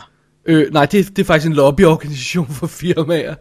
Øh, 0.45 0.72
nej, 0.72 0.86
det, 0.86 1.09
det 1.09 1.18
er 1.18 1.26
faktisk 1.26 1.47
en 1.47 1.53
lobbyorganisation 1.53 2.49
for 2.49 2.66
firmaer. 2.66 3.34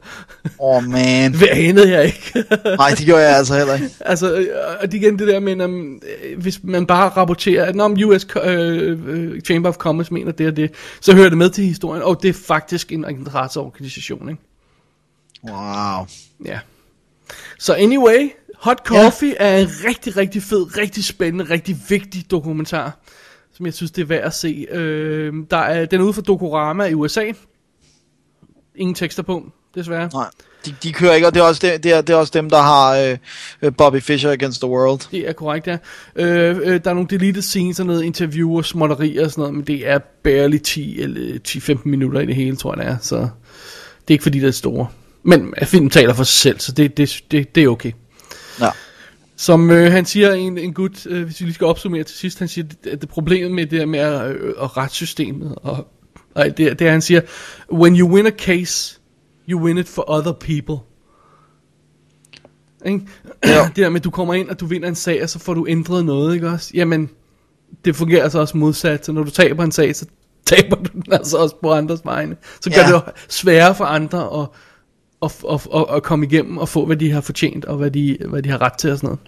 Åh, 0.60 0.78
oh, 0.78 0.84
man. 0.84 1.34
Det 1.34 1.48
anede 1.48 1.92
jeg 1.92 2.06
ikke. 2.06 2.46
Nej, 2.78 2.90
det 2.90 3.06
gjorde 3.06 3.22
jeg 3.22 3.38
altså 3.38 3.58
heller 3.58 3.74
ikke. 3.74 3.90
Altså, 4.06 4.36
øh, 4.36 4.48
og 4.82 4.92
det 4.92 4.94
igen 4.94 5.20
det 5.20 5.28
der 5.28 5.40
med, 5.40 5.62
um, 5.62 6.02
hvis 6.38 6.64
man 6.64 6.86
bare 6.86 7.10
rapporterer, 7.10 7.66
at 7.66 7.76
når 7.76 8.06
US 8.06 8.28
øh, 8.44 9.42
Chamber 9.42 9.70
of 9.70 9.76
Commerce 9.76 10.14
mener 10.14 10.32
det 10.32 10.48
og 10.48 10.56
det, 10.56 10.72
så 11.02 11.16
hører 11.16 11.30
det 11.30 11.38
med 11.38 11.50
til 11.50 11.64
historien, 11.64 12.04
og 12.04 12.22
det 12.22 12.30
er 12.30 12.34
faktisk 12.48 12.92
en 12.92 13.06
interesseorganisation, 13.10 14.30
ikke? 14.30 14.42
Wow. 15.44 16.06
Ja. 16.46 16.60
Så 17.60 17.74
anyway, 17.74 18.30
Hot 18.60 18.80
Coffee 18.86 19.36
ja. 19.40 19.46
er 19.46 19.58
en 19.58 19.68
rigtig, 19.88 20.18
rigtig 20.18 20.44
fed, 20.44 20.78
rigtig 20.78 21.06
spændende, 21.06 21.54
rigtig 21.54 21.78
vigtig 21.90 22.32
dokumentar, 22.32 22.98
som 23.60 23.66
jeg 23.66 23.74
synes, 23.74 23.92
det 23.92 24.02
er 24.02 24.06
værd 24.06 24.24
at 24.24 24.34
se. 24.34 24.68
Øh, 24.72 25.34
der 25.52 25.58
er, 25.58 25.86
den 25.86 26.02
er 26.02 26.06
ude 26.06 26.14
for 26.14 26.22
Dokorama 26.22 26.86
i 26.86 26.94
USA. 26.94 27.32
Ingen 28.76 28.96
tekster 28.96 29.24
på, 29.24 29.52
desværre. 29.76 30.10
Nej, 30.14 30.30
de, 30.66 30.76
de 30.84 30.94
kører 30.94 31.14
ikke, 31.14 31.28
og 31.28 31.34
det 31.34 31.40
er 31.40 31.44
også, 31.44 31.68
det, 31.68 31.84
det 31.84 31.94
er, 31.94 32.02
det 32.02 32.14
er 32.14 32.18
også 32.18 32.32
dem, 32.36 32.50
der 32.50 32.62
har 32.62 32.98
øh, 32.98 33.18
øh, 33.62 33.72
Bobby 33.78 34.02
Fischer 34.02 34.32
Against 34.32 34.62
the 34.62 34.70
World. 34.70 35.12
Det 35.12 35.30
er 35.30 35.34
korrekt, 35.34 35.68
ja. 35.68 35.78
Øh, 36.16 36.58
øh, 36.58 36.84
der 36.84 36.90
er 36.90 36.94
nogle 36.94 37.08
deleted 37.10 37.42
scenes 37.42 37.80
og 37.80 37.86
noget 37.86 38.04
interview 38.04 38.58
og 38.58 38.66
småtterier 38.66 39.26
og 39.26 39.32
sådan 39.32 39.42
noget, 39.42 39.56
men 39.56 39.64
det 39.68 39.88
er 39.88 40.00
barely 40.24 40.58
10 40.58 41.02
eller 41.02 41.40
10-15 41.48 41.82
minutter 41.84 42.22
i 42.22 42.26
det 42.26 42.36
hele, 42.36 42.56
tror 42.56 42.76
jeg 42.76 42.86
det 42.86 42.94
er. 42.94 42.98
Så 43.02 43.16
det 43.16 43.28
er 44.08 44.12
ikke 44.12 44.24
fordi, 44.24 44.40
det 44.40 44.48
er 44.48 44.52
store. 44.52 44.88
Men 45.24 45.54
øh, 45.62 45.68
filmen 45.68 45.90
taler 45.90 46.14
for 46.14 46.24
sig 46.24 46.40
selv, 46.40 46.60
så 46.60 46.72
det, 46.72 46.98
det, 46.98 47.22
det, 47.32 47.56
det 47.56 47.64
er 47.64 47.68
okay. 47.68 47.92
Som 49.40 49.72
øh, 49.72 49.92
han 49.92 50.06
siger, 50.06 50.34
en, 50.34 50.58
en 50.58 50.74
gut, 50.74 51.08
øh, 51.08 51.24
hvis 51.24 51.40
vi 51.40 51.46
lige 51.46 51.54
skal 51.54 51.68
opsummere 51.68 52.04
til 52.04 52.18
sidst, 52.18 52.40
han 52.40 52.48
siger, 52.48 52.68
at 52.92 53.02
det 53.02 53.10
problemet 53.10 53.52
med 53.52 53.66
det 53.66 53.80
der 53.80 53.86
med 53.86 54.00
at, 54.00 54.32
øh, 54.36 54.54
og 54.58 54.78
retssystemet, 54.78 55.56
og, 55.56 55.88
og 56.36 56.46
det, 56.58 56.80
det 56.80 56.88
er, 56.88 56.92
han 56.92 57.02
siger, 57.02 57.22
when 57.74 58.00
you 58.00 58.16
win 58.16 58.26
a 58.26 58.30
case, 58.30 59.00
you 59.50 59.62
win 59.62 59.78
it 59.78 59.88
for 59.88 60.06
other 60.08 60.32
people. 60.32 60.78
Ikke? 62.86 63.08
Ja. 63.46 63.64
det 63.76 63.76
der 63.76 63.90
med, 63.90 64.00
at 64.00 64.04
du 64.04 64.10
kommer 64.10 64.34
ind, 64.34 64.50
og 64.50 64.60
du 64.60 64.66
vinder 64.66 64.88
en 64.88 64.96
sag, 64.96 65.24
og 65.24 65.30
så 65.30 65.40
får 65.40 65.54
du 65.54 65.68
ændret 65.70 66.06
noget, 66.06 66.36
ikke 66.36 66.50
også? 66.50 66.72
Jamen, 66.74 67.10
det 67.86 67.96
fungerer 67.96 68.24
altså 68.24 68.40
også 68.40 68.58
modsat, 68.58 69.06
så 69.06 69.12
når 69.12 69.24
du 69.24 69.32
taber 69.32 69.64
en 69.64 69.72
sag, 69.72 69.96
så 69.96 70.06
taber 70.46 70.76
du 70.76 70.90
den 70.94 71.04
altså 71.12 71.38
også 71.38 71.56
på 71.62 71.72
andres 71.74 72.02
vegne. 72.06 72.36
Så 72.62 72.70
gør 72.70 72.82
Ja. 72.82 72.88
det 72.88 72.94
jo 72.94 73.02
sværere 73.30 73.76
for 73.76 73.86
andre 73.86 74.42
at, 74.42 74.48
at, 75.24 75.32
at, 75.52 75.68
at, 75.76 75.86
at 75.96 76.04
komme 76.04 76.26
igennem 76.26 76.58
og 76.58 76.70
få, 76.70 76.86
hvad 76.86 76.98
de 76.98 77.12
har 77.12 77.22
fortjent, 77.22 77.66
og 77.66 77.78
hvad 77.78 77.92
de, 77.92 78.18
hvad 78.30 78.42
de 78.42 78.50
har 78.50 78.62
ret 78.62 78.74
til 78.74 78.92
og 78.92 78.98
sådan 78.98 79.08
noget. 79.08 79.20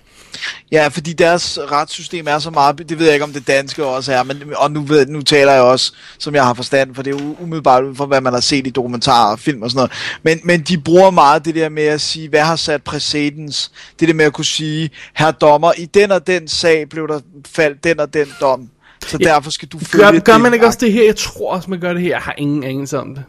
Ja, 0.71 0.87
fordi 0.87 1.13
deres 1.13 1.59
retssystem 1.71 2.27
er 2.27 2.39
så 2.39 2.49
meget, 2.49 2.89
det 2.89 2.99
ved 2.99 3.05
jeg 3.05 3.13
ikke 3.15 3.23
om 3.23 3.33
det 3.33 3.47
danske 3.47 3.85
også 3.85 4.13
er, 4.13 4.23
men, 4.23 4.43
og 4.55 4.71
nu, 4.71 4.81
ved, 4.81 5.05
nu 5.05 5.21
taler 5.21 5.51
jeg 5.51 5.61
også, 5.61 5.93
som 6.19 6.35
jeg 6.35 6.45
har 6.45 6.53
forstand, 6.53 6.95
for 6.95 7.03
det 7.03 7.15
er 7.15 7.19
jo 7.25 7.35
umiddelbart 7.39 7.83
ud 7.83 7.95
fra, 7.95 8.05
hvad 8.05 8.21
man 8.21 8.33
har 8.33 8.39
set 8.39 8.67
i 8.67 8.69
dokumentarer 8.69 9.31
og 9.31 9.39
film 9.39 9.61
og 9.61 9.69
sådan 9.71 9.77
noget. 9.77 9.91
Men, 10.23 10.39
men 10.43 10.61
de 10.61 10.77
bruger 10.77 11.09
meget 11.09 11.45
det 11.45 11.55
der 11.55 11.69
med 11.69 11.83
at 11.83 12.01
sige, 12.01 12.29
hvad 12.29 12.41
har 12.41 12.55
sat 12.55 12.83
præcedens? 12.83 13.71
Det 13.99 14.07
der 14.07 14.13
med 14.13 14.25
at 14.25 14.33
kunne 14.33 14.45
sige, 14.45 14.89
her 15.13 15.31
dommer, 15.31 15.71
i 15.77 15.85
den 15.85 16.11
og 16.11 16.27
den 16.27 16.47
sag 16.47 16.89
blev 16.89 17.07
der 17.07 17.19
faldt 17.47 17.83
den 17.83 17.99
og 17.99 18.13
den 18.13 18.27
dom. 18.41 18.69
Så 19.07 19.17
Ja. 19.21 19.25
derfor 19.25 19.51
skal 19.51 19.67
du 19.67 19.79
følge 19.79 20.05
Gør, 20.05 20.19
gør 20.19 20.33
det. 20.33 20.41
man 20.41 20.53
ikke 20.53 20.65
også 20.65 20.79
det 20.81 20.93
her? 20.93 21.05
Jeg 21.05 21.15
tror 21.15 21.51
også, 21.53 21.69
man 21.69 21.79
gør 21.79 21.93
det 21.93 22.01
her. 22.01 22.09
Jeg 22.09 22.19
har 22.19 22.35
ingen 22.37 22.63
anelse 22.63 22.99
om 22.99 23.15
det. 23.15 23.23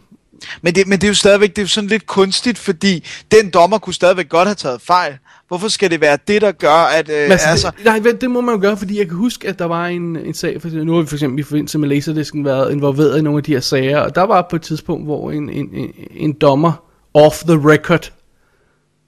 Men 0.63 0.75
det, 0.75 0.87
men 0.87 1.01
det 1.01 1.05
er 1.05 1.09
jo 1.09 1.15
stadigvæk 1.15 1.51
det 1.51 1.59
er 1.59 1.63
jo 1.63 1.69
sådan 1.69 1.89
lidt 1.89 2.07
kunstigt, 2.07 2.59
fordi 2.59 3.05
den 3.31 3.51
dommer 3.51 3.79
kunne 3.79 3.95
stadigvæk 3.95 4.29
godt 4.29 4.49
have 4.49 4.55
taget 4.55 4.81
fejl. 4.81 5.19
Hvorfor 5.49 5.69
skal 5.69 5.91
det 5.91 6.01
være 6.01 6.19
det, 6.29 6.43
der 6.43 6.53
gør, 6.53 6.71
at... 6.71 7.09
Øh, 7.09 7.23
Men 7.23 7.33
altså, 7.33 7.49
altså, 7.49 7.71
det, 7.77 7.85
nej, 7.85 7.99
det 8.21 8.31
må 8.31 8.41
man 8.41 8.55
jo 8.55 8.61
gøre, 8.61 8.77
fordi 8.77 8.99
jeg 8.99 9.07
kan 9.07 9.17
huske, 9.17 9.49
at 9.49 9.59
der 9.59 9.65
var 9.65 9.87
en, 9.87 10.17
en 10.17 10.35
sag, 10.35 10.63
for 10.63 10.69
nu 10.69 10.95
har 10.95 11.01
vi 11.01 11.07
for 11.07 11.17
eksempel 11.17 11.41
i 11.41 11.43
forbindelse 11.43 11.79
med 11.79 11.89
Laserdisken 11.89 12.45
været 12.45 12.73
involveret 12.73 13.19
i 13.19 13.23
nogle 13.23 13.39
af 13.39 13.45
de 13.45 13.53
her 13.53 13.61
sager, 13.61 13.99
og 13.99 14.15
der 14.15 14.23
var 14.23 14.47
på 14.51 14.57
et 14.57 14.63
tidspunkt, 14.63 15.05
hvor 15.05 15.31
en, 15.31 15.51
en, 15.51 15.75
en, 15.75 15.93
en 16.11 16.33
dommer 16.33 16.73
off 17.15 17.43
the 17.43 17.71
record 17.73 18.13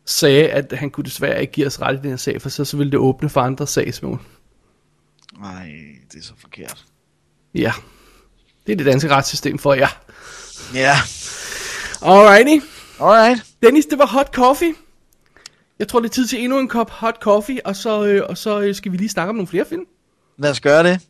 sagde, 0.06 0.48
at 0.48 0.72
han 0.76 0.90
kunne 0.90 1.04
desværre 1.04 1.40
ikke 1.40 1.52
give 1.52 1.66
os 1.66 1.80
ret 1.80 1.94
i 1.94 2.00
den 2.02 2.10
her 2.10 2.16
sag, 2.16 2.42
for 2.42 2.48
så, 2.48 2.64
så 2.64 2.76
ville 2.76 2.90
det 2.90 2.98
åbne 2.98 3.28
for 3.28 3.40
andre 3.40 3.66
sagsmål. 3.66 4.20
Nej, 5.40 5.72
det 6.12 6.18
er 6.18 6.22
så 6.22 6.32
forkert. 6.40 6.84
Ja, 7.54 7.72
det 8.66 8.72
er 8.72 8.76
det 8.76 8.86
danske 8.86 9.08
retssystem 9.08 9.58
for 9.58 9.74
jer. 9.74 10.00
Ja, 10.74 10.96
Alrighty. 12.02 12.64
alright. 13.00 13.44
Dennis, 13.62 13.86
det 13.86 13.98
var 13.98 14.06
hot 14.06 14.34
coffee. 14.34 14.74
Jeg 15.78 15.88
tror, 15.88 16.00
det 16.00 16.08
er 16.08 16.12
tid 16.12 16.26
til 16.26 16.44
endnu 16.44 16.58
en 16.58 16.68
kop 16.68 16.90
hot 16.90 17.16
coffee, 17.20 17.66
og 17.66 17.76
så, 17.76 18.06
øh, 18.06 18.22
og 18.28 18.36
så 18.38 18.60
øh, 18.60 18.74
skal 18.74 18.92
vi 18.92 18.96
lige 18.96 19.08
snakke 19.08 19.28
om 19.28 19.34
nogle 19.34 19.46
flere 19.46 19.64
film. 19.64 19.86
Lad 20.38 20.50
os 20.50 20.60
gøre 20.60 20.82
det. 20.82 21.00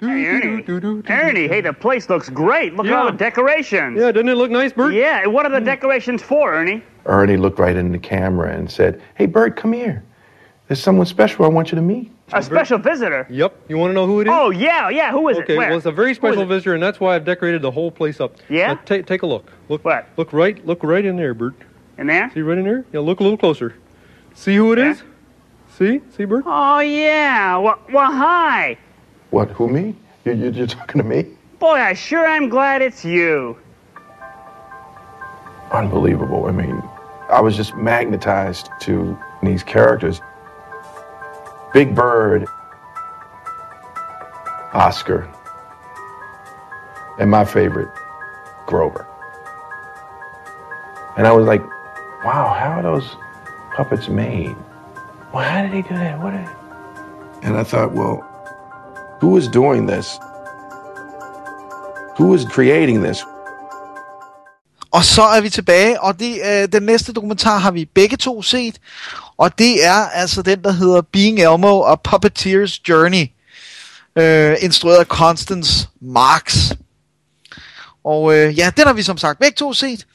Hey, 0.00 0.06
Ernie. 0.08 1.02
Ernie, 1.08 1.48
hey, 1.48 1.62
the 1.62 1.72
place 1.72 2.08
looks 2.08 2.30
great. 2.30 2.72
Look 2.72 2.86
at 2.86 2.92
all 2.92 3.08
the 3.10 3.24
decorations. 3.24 3.98
Yeah, 3.98 4.12
doesn't 4.12 4.28
it 4.28 4.36
look 4.36 4.50
nice, 4.50 4.72
Bert? 4.72 4.94
Yeah, 4.94 5.26
what 5.26 5.44
are 5.46 5.60
the 5.60 5.70
decorations 5.70 6.22
for, 6.22 6.54
Ernie? 6.54 6.82
Ernie 7.04 7.36
looked 7.36 7.58
right 7.58 7.76
into 7.76 7.92
the 7.92 8.08
camera 8.08 8.54
and 8.54 8.70
said, 8.70 9.00
Hey, 9.16 9.26
Bert, 9.26 9.56
come 9.56 9.72
here. 9.72 10.02
There's 10.68 10.80
someone 10.80 11.06
special 11.06 11.44
I 11.44 11.48
want 11.48 11.72
you 11.72 11.76
to 11.76 11.82
meet. 11.82 12.12
A 12.32 12.42
special 12.42 12.78
visitor. 12.78 13.26
Yep. 13.30 13.56
You 13.68 13.78
want 13.78 13.90
to 13.90 13.94
know 13.94 14.06
who 14.06 14.20
it 14.20 14.26
is? 14.26 14.32
Oh, 14.34 14.50
yeah, 14.50 14.90
yeah. 14.90 15.12
Who 15.12 15.28
is 15.28 15.38
okay, 15.38 15.54
it? 15.54 15.56
Where? 15.56 15.68
well, 15.68 15.78
it's 15.78 15.86
a 15.86 15.92
very 15.92 16.14
special 16.14 16.44
visitor, 16.44 16.74
and 16.74 16.82
that's 16.82 17.00
why 17.00 17.14
I've 17.14 17.24
decorated 17.24 17.62
the 17.62 17.70
whole 17.70 17.90
place 17.90 18.20
up. 18.20 18.36
Yeah? 18.48 18.74
Now, 18.74 18.80
ta- 18.84 19.02
take 19.02 19.22
a 19.22 19.26
look. 19.26 19.50
Look. 19.68 19.84
What? 19.84 20.06
Look 20.16 20.32
right. 20.32 20.64
Look 20.66 20.82
right 20.82 21.04
in 21.04 21.16
there, 21.16 21.32
Bert. 21.32 21.54
In 21.96 22.06
there? 22.06 22.30
See 22.34 22.42
right 22.42 22.58
in 22.58 22.64
there? 22.64 22.84
Yeah. 22.92 23.00
Look 23.00 23.20
a 23.20 23.22
little 23.22 23.38
closer. 23.38 23.74
See 24.34 24.54
who 24.56 24.72
it 24.72 24.78
is? 24.78 25.02
See? 25.76 26.00
See, 26.16 26.24
Bert? 26.26 26.44
Oh, 26.46 26.80
yeah. 26.80 27.56
Well, 27.56 27.78
well, 27.92 28.12
hi. 28.12 28.76
What, 29.30 29.50
who, 29.50 29.68
me? 29.68 29.94
You, 30.24 30.34
you, 30.34 30.50
you're 30.50 30.66
talking 30.66 31.00
to 31.00 31.06
me? 31.08 31.26
Boy, 31.58 31.74
I 31.74 31.94
sure 31.94 32.26
am 32.26 32.48
glad 32.48 32.82
it's 32.82 33.04
you. 33.04 33.58
Unbelievable. 35.72 36.46
I 36.46 36.52
mean, 36.52 36.82
I 37.30 37.40
was 37.40 37.56
just 37.56 37.74
magnetized 37.74 38.70
to 38.80 39.18
these 39.42 39.62
characters. 39.62 40.20
Big 41.72 41.94
Bird, 41.94 42.46
Oscar, 44.72 45.28
and 47.18 47.30
my 47.30 47.44
favorite, 47.44 47.90
Grover. 48.66 49.06
And 51.16 51.26
I 51.26 51.32
was 51.32 51.46
like, 51.46 51.62
wow, 52.24 52.54
how 52.58 52.78
are 52.78 52.82
those 52.82 53.16
puppets 53.74 54.08
made? 54.08 54.56
Well, 55.32 55.44
how 55.44 55.62
did 55.62 55.72
he 55.72 55.82
do 55.82 55.94
that? 55.94 56.18
What? 56.20 56.30
Did... 56.30 56.48
And 57.44 57.56
I 57.56 57.64
thought, 57.64 57.92
well, 57.92 58.24
who 59.20 59.36
is 59.36 59.48
doing 59.48 59.86
this? 59.86 60.18
Who 62.16 62.32
is 62.34 62.44
creating 62.44 63.02
this? 63.02 63.24
Og 64.98 65.04
så 65.04 65.22
er 65.22 65.40
vi 65.40 65.50
tilbage, 65.50 66.00
og 66.00 66.18
det, 66.20 66.40
øh, 66.46 66.68
den 66.72 66.82
næste 66.82 67.12
dokumentar 67.12 67.58
har 67.58 67.70
vi 67.70 67.84
begge 67.84 68.16
to 68.16 68.42
set, 68.42 68.78
og 69.36 69.58
det 69.58 69.84
er 69.84 70.08
altså 70.08 70.42
den, 70.42 70.64
der 70.64 70.72
hedder 70.72 71.02
Being 71.02 71.38
Elmo 71.38 71.80
og 71.80 72.00
Puppeteer's 72.08 72.80
Journey, 72.88 73.26
øh, 74.16 74.56
instrueret 74.60 74.98
af 74.98 75.06
Constance 75.06 75.88
Marks. 76.00 76.72
Og 78.04 78.34
øh, 78.36 78.58
ja, 78.58 78.70
den 78.76 78.86
har 78.86 78.92
vi 78.92 79.02
som 79.02 79.18
sagt 79.18 79.38
begge 79.38 79.56
to 79.56 79.72
set. 79.72 80.06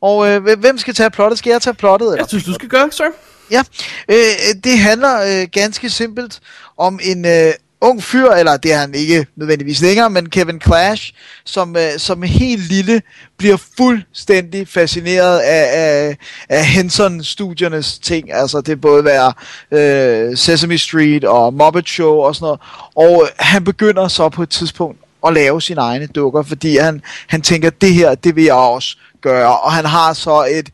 Og 0.00 0.28
øh, 0.28 0.58
hvem 0.58 0.78
skal 0.78 0.94
tage 0.94 1.10
plottet? 1.10 1.38
Skal 1.38 1.50
jeg 1.50 1.62
tage 1.62 1.74
plottet? 1.74 2.06
Eller? 2.06 2.22
Jeg 2.22 2.28
synes, 2.28 2.44
du 2.44 2.54
skal 2.54 2.68
gøre, 2.68 2.90
sir. 2.92 3.04
Ja, 3.50 3.62
øh, 4.08 4.54
det 4.64 4.78
handler 4.78 5.40
øh, 5.42 5.48
ganske 5.52 5.90
simpelt 5.90 6.40
om 6.76 7.00
en 7.02 7.24
øh, 7.24 7.52
ung 7.80 8.02
fyr, 8.02 8.30
eller 8.30 8.56
det 8.56 8.72
er 8.72 8.78
han 8.78 8.94
ikke 8.94 9.26
nødvendigvis 9.36 9.80
længere, 9.80 10.10
men 10.10 10.28
Kevin 10.28 10.60
Clash, 10.60 11.12
som, 11.44 11.76
øh, 11.76 11.98
som 11.98 12.22
helt 12.22 12.68
lille 12.68 13.02
bliver 13.36 13.56
fuldstændig 13.76 14.68
fascineret 14.68 15.38
af, 15.38 15.66
af, 15.72 16.16
af 16.48 16.66
Henson-studiernes 16.66 17.98
ting. 17.98 18.32
Altså 18.32 18.60
det 18.60 18.80
både 18.80 19.04
være 19.04 19.32
øh, 19.70 20.36
Sesame 20.36 20.78
Street 20.78 21.24
og 21.24 21.54
Muppet 21.54 21.88
Show 21.88 22.14
og 22.14 22.34
sådan 22.34 22.44
noget. 22.44 22.60
Og 22.96 23.28
han 23.38 23.64
begynder 23.64 24.08
så 24.08 24.28
på 24.28 24.42
et 24.42 24.50
tidspunkt 24.50 24.98
at 25.26 25.32
lave 25.32 25.62
sine 25.62 25.80
egne 25.80 26.06
dukker, 26.06 26.42
fordi 26.42 26.76
han, 26.76 27.02
han 27.26 27.42
tænker, 27.42 27.70
det 27.70 27.94
her, 27.94 28.14
det 28.14 28.36
vil 28.36 28.44
jeg 28.44 28.54
også 28.54 28.96
gøre. 29.22 29.58
Og 29.58 29.72
han 29.72 29.84
har 29.84 30.12
så 30.12 30.46
et 30.50 30.70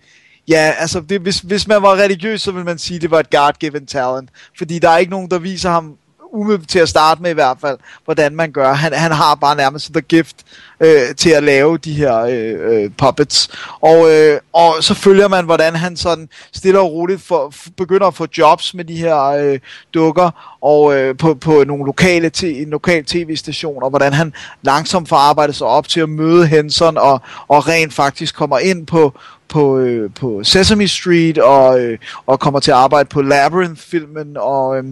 Ja, 0.49 0.75
altså 0.79 1.01
det, 1.01 1.21
hvis, 1.21 1.39
hvis 1.39 1.69
man 1.69 1.83
var 1.83 1.95
religiøs, 1.97 2.43
så 2.43 2.53
ville 2.53 2.65
man 2.65 2.79
sige, 2.79 2.97
at 2.97 3.03
det 3.03 3.11
var 3.11 3.21
et 3.21 3.31
God-given 3.31 3.87
talent. 3.87 4.31
Fordi 4.59 4.79
der 4.79 4.91
er 4.91 4.99
ikke 4.99 5.11
nogen, 5.11 5.31
der 5.31 5.39
viser 5.39 5.71
ham 5.71 5.97
umiddelbart 6.33 6.69
til 6.69 6.79
at 6.79 6.89
starte 6.89 7.23
med 7.23 7.31
i 7.31 7.35
hvert 7.35 7.57
fald, 7.61 7.79
hvordan 8.05 8.37
man 8.37 8.53
gør. 8.53 8.73
Han, 8.73 8.93
han 8.93 9.13
har 9.13 9.35
bare 9.35 9.57
nærmest 9.57 9.93
the 9.93 10.01
gift 10.01 10.37
øh, 10.81 11.15
til 11.17 11.31
at 11.31 11.43
lave 11.43 11.79
de 11.79 11.93
her 11.93 12.19
øh, 12.19 12.83
øh, 12.85 12.91
puppets. 12.99 13.51
Og, 13.81 14.11
øh, 14.13 14.41
og 14.53 14.75
så 14.81 14.95
følger 14.95 15.29
man, 15.29 15.45
hvordan 15.45 15.77
han 15.77 15.97
sådan 15.97 16.29
stille 16.53 16.81
og 16.81 16.93
roligt 16.93 17.23
for, 17.23 17.53
f- 17.55 17.69
begynder 17.77 18.07
at 18.07 18.15
få 18.15 18.27
jobs 18.39 18.75
med 18.75 18.85
de 18.85 18.97
her 18.97 19.19
øh, 19.25 19.59
dukker 19.95 20.57
og 20.63 20.95
øh, 20.97 21.17
på, 21.17 21.35
på 21.35 21.65
nogle 21.67 21.85
lokale 21.87 22.31
t- 22.37 22.47
en 22.47 22.71
lokal 22.71 23.05
tv-station, 23.05 23.83
og 23.83 23.91
hvordan 23.91 24.13
han 24.13 24.33
langsomt 24.63 25.09
får 25.09 25.17
arbejdet 25.17 25.57
sig 25.57 25.67
op 25.67 25.89
til 25.89 26.01
at 26.01 26.09
møde 26.09 26.47
Henson 26.47 26.99
og, 26.99 27.21
og 27.49 27.69
rent 27.69 27.95
faktisk 27.95 28.35
kommer 28.35 28.59
ind 28.59 28.87
på, 28.87 29.15
på, 29.49 29.79
øh, 29.79 30.11
på 30.21 30.41
Sesame 30.45 30.89
Street 30.89 31.39
og, 31.39 31.81
øh, 31.81 31.99
og 32.27 32.41
kommer 32.41 32.61
til 32.61 32.71
at 32.71 32.77
arbejde 32.77 33.09
på 33.09 33.23
Labyrinth-filmen 33.23 34.37
og... 34.37 34.79
Øh, 34.79 34.85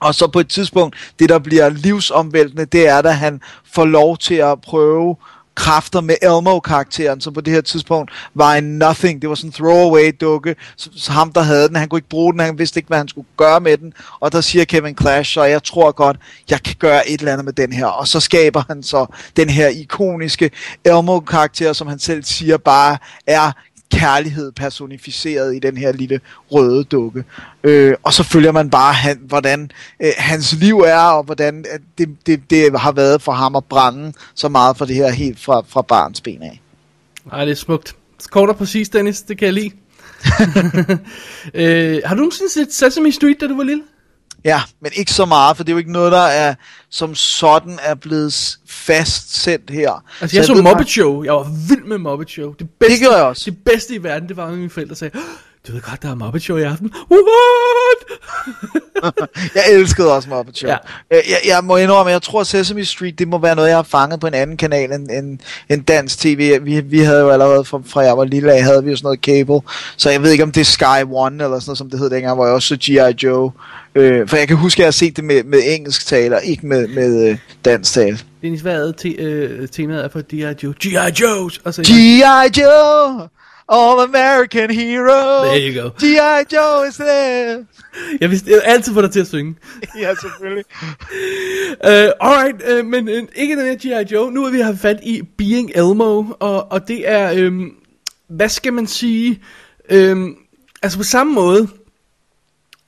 og 0.00 0.14
så 0.14 0.26
på 0.26 0.40
et 0.40 0.48
tidspunkt, 0.48 0.96
det 1.18 1.28
der 1.28 1.38
bliver 1.38 1.68
livsomvæltende, 1.68 2.64
det 2.64 2.88
er, 2.88 3.02
da 3.02 3.10
han 3.10 3.40
får 3.72 3.84
lov 3.84 4.16
til 4.16 4.34
at 4.34 4.60
prøve 4.60 5.16
kræfter 5.54 6.00
med 6.00 6.14
Elmo-karakteren, 6.22 7.20
som 7.20 7.34
på 7.34 7.40
det 7.40 7.52
her 7.52 7.60
tidspunkt 7.60 8.10
var 8.34 8.54
en 8.54 8.78
nothing. 8.78 9.22
Det 9.22 9.28
var 9.28 9.34
sådan 9.34 9.48
en 9.48 9.52
throwaway 9.52 10.12
dukke. 10.20 10.56
Så, 10.76 10.90
så 10.96 11.12
ham, 11.12 11.32
der 11.32 11.42
havde 11.42 11.68
den, 11.68 11.76
han 11.76 11.88
kunne 11.88 11.98
ikke 11.98 12.08
bruge 12.08 12.32
den, 12.32 12.40
han 12.40 12.58
vidste 12.58 12.78
ikke, 12.78 12.86
hvad 12.86 12.98
han 12.98 13.08
skulle 13.08 13.26
gøre 13.36 13.60
med 13.60 13.76
den. 13.76 13.92
Og 14.20 14.32
der 14.32 14.40
siger 14.40 14.64
Kevin 14.64 14.96
Clash, 15.00 15.34
så 15.34 15.44
jeg 15.44 15.62
tror 15.62 15.92
godt, 15.92 16.16
jeg 16.50 16.62
kan 16.62 16.74
gøre 16.78 17.08
et 17.08 17.18
eller 17.18 17.32
andet 17.32 17.44
med 17.44 17.52
den 17.52 17.72
her. 17.72 17.86
Og 17.86 18.08
så 18.08 18.20
skaber 18.20 18.62
han 18.68 18.82
så 18.82 19.06
den 19.36 19.50
her 19.50 19.68
ikoniske 19.68 20.50
Elmo-karakter, 20.84 21.72
som 21.72 21.86
han 21.86 21.98
selv 21.98 22.24
siger 22.24 22.56
bare 22.56 22.98
er 23.26 23.52
kærlighed 23.90 24.52
personificeret 24.52 25.56
i 25.56 25.58
den 25.58 25.76
her 25.76 25.92
lille 25.92 26.20
røde 26.52 26.84
dukke. 26.84 27.24
Øh, 27.64 27.94
og 28.02 28.12
så 28.12 28.22
følger 28.22 28.52
man 28.52 28.70
bare, 28.70 28.92
han, 28.92 29.20
hvordan 29.22 29.70
øh, 30.02 30.12
hans 30.18 30.52
liv 30.52 30.78
er, 30.78 30.98
og 31.00 31.24
hvordan 31.24 31.64
øh, 31.72 31.80
det, 31.98 32.16
det, 32.26 32.50
det 32.50 32.80
har 32.80 32.92
været 32.92 33.22
for 33.22 33.32
ham 33.32 33.56
at 33.56 33.64
brænde 33.64 34.12
så 34.34 34.48
meget 34.48 34.76
for 34.76 34.84
det 34.84 34.96
her 34.96 35.10
helt 35.10 35.40
fra, 35.40 35.62
fra 35.68 35.82
barns 35.82 36.20
ben 36.20 36.42
af. 36.42 36.60
Ej, 37.32 37.44
det 37.44 37.50
er 37.50 37.56
smukt. 37.56 37.96
Kort 38.30 38.48
og 38.48 38.56
præcis, 38.56 38.88
Dennis. 38.88 39.22
Det 39.22 39.38
kan 39.38 39.46
jeg 39.46 39.54
lide. 39.54 39.70
øh, 41.54 42.02
har 42.04 42.14
du 42.14 42.20
nogensinde 42.20 42.52
set 42.52 42.72
Sesame 42.72 43.12
Street, 43.12 43.40
da 43.40 43.46
du 43.46 43.56
var 43.56 43.64
lille? 43.64 43.82
Ja, 44.44 44.62
men 44.80 44.92
ikke 44.94 45.12
så 45.12 45.24
meget, 45.24 45.56
for 45.56 45.64
det 45.64 45.70
er 45.70 45.74
jo 45.74 45.78
ikke 45.78 45.92
noget, 45.92 46.12
der 46.12 46.18
er 46.20 46.54
som 46.90 47.14
sådan 47.14 47.78
er 47.82 47.94
blevet 47.94 48.58
fastsendt 48.66 49.70
her. 49.70 50.04
Altså, 50.20 50.36
jeg 50.36 50.44
så, 50.44 50.54
ved 50.54 50.62
Muppet 50.62 50.88
Show. 50.88 51.24
Jeg 51.24 51.32
var 51.32 51.46
vild 51.68 51.84
med 51.84 51.98
Muppet 51.98 52.30
Show. 52.30 52.52
Det, 52.52 52.70
bedste, 52.80 52.98
gjorde 52.98 53.16
jeg 53.16 53.24
også. 53.24 53.50
Det 53.50 53.58
bedste 53.64 53.94
i 53.94 54.02
verden, 54.02 54.28
det 54.28 54.36
var, 54.36 54.48
når 54.48 54.56
mine 54.56 54.70
forældre 54.70 54.96
sagde, 54.96 55.18
"Åh, 55.18 55.22
du 55.70 55.74
ved 55.74 55.82
godt, 55.82 56.02
der 56.02 56.10
er 56.10 56.14
Muppet 56.14 56.42
Show 56.42 56.56
i 56.56 56.62
aften. 56.62 56.92
What? 57.10 58.20
jeg 59.54 59.62
elskede 59.72 60.14
også 60.16 60.28
Muppet 60.28 60.56
Show. 60.56 60.70
Ja. 60.70 60.76
Jeg, 61.10 61.22
jeg, 61.46 61.64
må 61.64 61.76
indrømme, 61.76 62.12
jeg 62.12 62.22
tror 62.22 62.42
Sesame 62.42 62.84
Street, 62.84 63.18
det 63.18 63.28
må 63.28 63.38
være 63.38 63.56
noget, 63.56 63.68
jeg 63.68 63.76
har 63.76 63.82
fanget 63.82 64.20
på 64.20 64.26
en 64.26 64.34
anden 64.34 64.56
kanal 64.56 64.92
end, 64.92 65.10
end, 65.10 65.38
end 65.68 65.84
dansk 65.84 66.18
tv. 66.18 66.58
Vi, 66.62 66.80
vi 66.80 66.98
havde 66.98 67.20
jo 67.20 67.30
allerede 67.30 67.64
fra, 67.64 67.80
fra 67.86 68.00
jeg 68.00 68.18
var 68.18 68.24
lille 68.24 68.52
af, 68.52 68.62
havde 68.62 68.84
vi 68.84 68.90
jo 68.90 68.96
sådan 68.96 69.06
noget 69.06 69.20
cable. 69.20 69.60
Så 69.96 70.10
jeg 70.10 70.22
ved 70.22 70.30
ikke, 70.30 70.44
om 70.44 70.52
det 70.52 70.60
er 70.60 70.64
Sky 70.64 71.04
One, 71.12 71.44
eller 71.44 71.58
sådan 71.58 71.68
noget, 71.68 71.78
som 71.78 71.90
det 71.90 71.98
hed 71.98 72.10
dengang, 72.10 72.34
hvor 72.34 72.46
jeg 72.46 72.54
også 72.54 72.68
så 72.68 72.76
G.I. 72.76 73.26
Joe. 73.26 73.52
Øh, 73.94 74.28
for 74.28 74.36
jeg 74.36 74.48
kan 74.48 74.56
huske, 74.56 74.76
at 74.76 74.78
jeg 74.78 74.86
har 74.86 74.92
set 74.92 75.16
det 75.16 75.24
med, 75.24 75.44
med 75.44 75.58
engelsk 75.66 76.06
tale, 76.06 76.36
og 76.36 76.44
ikke 76.44 76.66
med, 76.66 76.88
med 76.88 77.28
øh, 77.30 77.38
dansk 77.64 77.92
tale. 77.92 78.18
Dennis, 78.42 78.60
hvad 78.60 78.88
er 78.88 78.92
te- 78.92 79.08
øh, 79.08 79.68
temaet 79.68 80.04
er 80.04 80.08
for 80.08 80.20
G.I. 80.20 80.64
Joe? 80.64 80.74
G.I. 80.80 81.22
Joe's! 81.22 81.82
G.I. 81.82 82.60
Joe! 82.60 83.28
All 83.72 84.00
American 84.00 84.70
hero! 84.70 85.44
There 85.44 85.58
you 85.58 85.82
go. 85.82 85.90
G.I. 85.98 86.44
Joe 86.52 86.88
is 86.88 86.96
there! 86.96 87.66
jeg 88.20 88.30
vidste, 88.30 88.50
jeg 88.50 88.62
altid 88.64 88.94
få 88.94 89.02
dig 89.02 89.10
til 89.10 89.20
at 89.20 89.26
synge. 89.26 89.54
ja, 90.00 90.14
selvfølgelig. 90.14 90.64
Uh, 91.84 91.90
alright, 92.28 92.62
uh, 92.72 92.86
men 92.86 93.08
uh, 93.08 93.14
ikke 93.34 93.56
den 93.56 93.66
her 93.66 94.02
G.I. 94.02 94.14
Joe. 94.14 94.32
Nu 94.32 94.44
er 94.44 94.50
vi 94.50 94.60
har 94.60 94.74
fat 94.74 94.98
i 95.02 95.22
Being 95.38 95.70
Elmo, 95.74 96.24
og, 96.40 96.72
og 96.72 96.88
det 96.88 97.08
er, 97.08 97.46
um, 97.46 97.74
hvad 98.28 98.48
skal 98.48 98.72
man 98.72 98.86
sige, 98.86 99.40
um, 99.94 100.36
altså 100.82 100.98
på 100.98 101.04
samme 101.04 101.32
måde, 101.32 101.68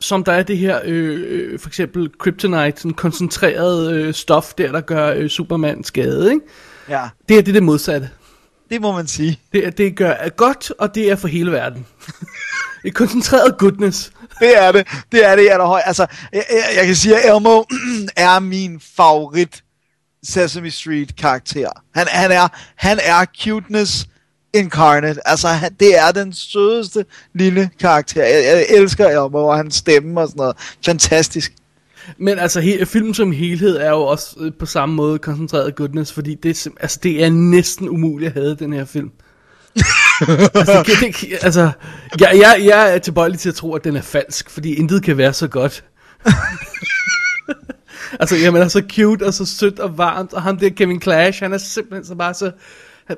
som 0.00 0.24
der 0.24 0.32
er 0.32 0.42
det 0.42 0.58
her, 0.58 0.80
øh, 0.84 1.58
for 1.58 1.68
eksempel 1.68 2.10
Kryptonite, 2.18 2.80
sådan 2.80 2.94
koncentreret 2.94 3.92
øh, 3.92 4.14
stof 4.14 4.54
der, 4.54 4.72
der 4.72 4.80
gør 4.80 5.14
øh, 5.14 5.28
Superman 5.28 5.84
skade, 5.84 6.30
ikke? 6.32 6.46
Ja, 6.88 7.08
Det 7.28 7.38
er 7.38 7.42
det, 7.42 7.54
det 7.54 7.62
modsatte. 7.62 8.10
Det 8.72 8.80
må 8.80 8.92
man 8.92 9.06
sige. 9.06 9.40
Det, 9.52 9.66
er- 9.66 9.70
det 9.70 9.96
gør 9.96 10.10
er 10.10 10.28
godt, 10.28 10.72
og 10.78 10.94
det 10.94 11.10
er 11.10 11.16
for 11.16 11.28
hele 11.28 11.52
verden. 11.52 11.86
er 12.84 12.90
koncentreret 12.94 13.58
goodness. 13.58 14.12
Det 14.40 14.58
er 14.62 14.72
det. 14.72 14.86
Det 15.12 15.26
er 15.26 15.36
det 15.36 15.42
i 15.42 15.46
allerhøj. 15.46 15.80
Altså, 15.84 16.06
jeg, 16.32 16.44
jeg, 16.50 16.64
jeg 16.76 16.86
kan 16.86 16.96
sige, 16.96 17.16
at 17.16 17.36
Elmo 17.36 17.62
er 18.16 18.38
min 18.38 18.80
favorit 18.96 19.62
Sesame 20.24 20.70
Street 20.70 21.16
karakter. 21.16 21.70
Han, 21.94 22.06
han, 22.10 22.32
er, 22.32 22.48
han 22.76 22.98
er 23.02 23.24
cuteness 23.44 24.06
incarnate. 24.54 25.28
Altså, 25.28 25.48
han, 25.48 25.74
det 25.80 25.98
er 25.98 26.12
den 26.12 26.32
sødeste 26.32 27.04
lille 27.34 27.70
karakter. 27.80 28.24
Jeg, 28.24 28.44
jeg 28.44 28.66
elsker 28.68 29.08
Elmo 29.08 29.46
og 29.46 29.56
hans 29.56 29.74
stemme 29.74 30.20
og 30.20 30.28
sådan 30.28 30.38
noget. 30.38 30.56
Fantastisk. 30.84 31.52
Men 32.18 32.38
altså, 32.38 32.60
he, 32.60 32.86
filmen 32.86 33.14
som 33.14 33.32
helhed 33.32 33.76
er 33.76 33.90
jo 33.90 34.02
også 34.02 34.36
øh, 34.40 34.52
på 34.58 34.66
samme 34.66 34.94
måde 34.94 35.18
koncentreret 35.18 35.74
goodness, 35.74 36.12
fordi 36.12 36.34
det, 36.34 36.66
er 36.66 36.70
altså, 36.80 36.98
det 37.02 37.24
er 37.24 37.30
næsten 37.30 37.88
umuligt 37.88 38.28
at 38.28 38.42
have 38.42 38.54
den 38.54 38.72
her 38.72 38.84
film. 38.84 39.10
altså, 40.54 40.84
det, 40.86 41.20
det, 41.20 41.38
altså 41.42 41.70
jeg, 42.20 42.30
jeg, 42.34 42.62
jeg 42.64 42.94
er 42.94 42.98
tilbøjelig 42.98 43.38
til 43.38 43.48
at 43.48 43.54
tro, 43.54 43.74
at 43.74 43.84
den 43.84 43.96
er 43.96 44.02
falsk, 44.02 44.50
fordi 44.50 44.74
intet 44.74 45.02
kan 45.02 45.16
være 45.16 45.32
så 45.32 45.48
godt. 45.48 45.84
altså, 48.20 48.36
jamen, 48.36 48.62
er 48.62 48.68
så 48.68 48.82
cute 48.92 49.26
og 49.26 49.34
så 49.34 49.44
sødt 49.44 49.78
og 49.78 49.98
varmt, 49.98 50.32
og 50.32 50.42
ham 50.42 50.58
der 50.58 50.70
Kevin 50.70 51.02
Clash, 51.02 51.42
han 51.42 51.52
er 51.52 51.58
simpelthen 51.58 52.04
så 52.04 52.14
bare 52.14 52.34
så 52.34 52.50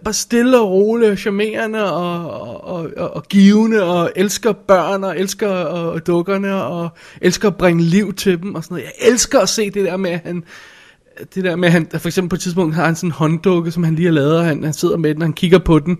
bare 0.05 0.15
stille 0.15 0.61
og 0.61 0.71
rolig 0.71 1.11
og 1.11 1.19
charmerende 1.19 1.93
og, 1.93 2.31
og, 2.65 2.91
og, 2.97 3.11
og, 3.15 3.23
givende 3.29 3.83
og 3.83 4.13
elsker 4.17 4.53
børn 4.53 5.05
og 5.05 5.19
elsker 5.19 5.49
og, 5.49 6.07
dukkerne 6.07 6.55
og 6.65 6.89
elsker 7.21 7.49
at 7.49 7.57
bringe 7.57 7.83
liv 7.83 8.15
til 8.15 8.43
dem 8.43 8.55
og 8.55 8.65
sådan 8.65 8.75
noget. 8.75 8.85
Jeg 8.85 9.09
elsker 9.11 9.41
at 9.41 9.49
se 9.49 9.71
det 9.71 9.85
der 9.85 9.97
med, 9.97 10.11
at 10.11 10.21
han, 10.25 10.45
det 11.35 11.45
der 11.45 11.57
med, 11.57 11.69
at 11.69 11.73
han, 11.73 11.89
for 11.99 12.09
eksempel 12.09 12.29
på 12.29 12.35
et 12.35 12.41
tidspunkt 12.41 12.75
har 12.75 12.85
han 12.85 12.97
sådan 12.97 13.09
en 13.09 13.13
hånddukke, 13.13 13.71
som 13.71 13.85
han 13.85 13.95
lige 13.95 14.07
har 14.07 14.13
lavet, 14.13 14.39
og 14.39 14.45
han, 14.45 14.65
han 14.65 14.73
sidder 14.73 14.97
med 14.97 15.15
den, 15.15 15.23
og 15.23 15.27
han 15.27 15.33
kigger 15.33 15.59
på 15.59 15.79
den, 15.79 15.99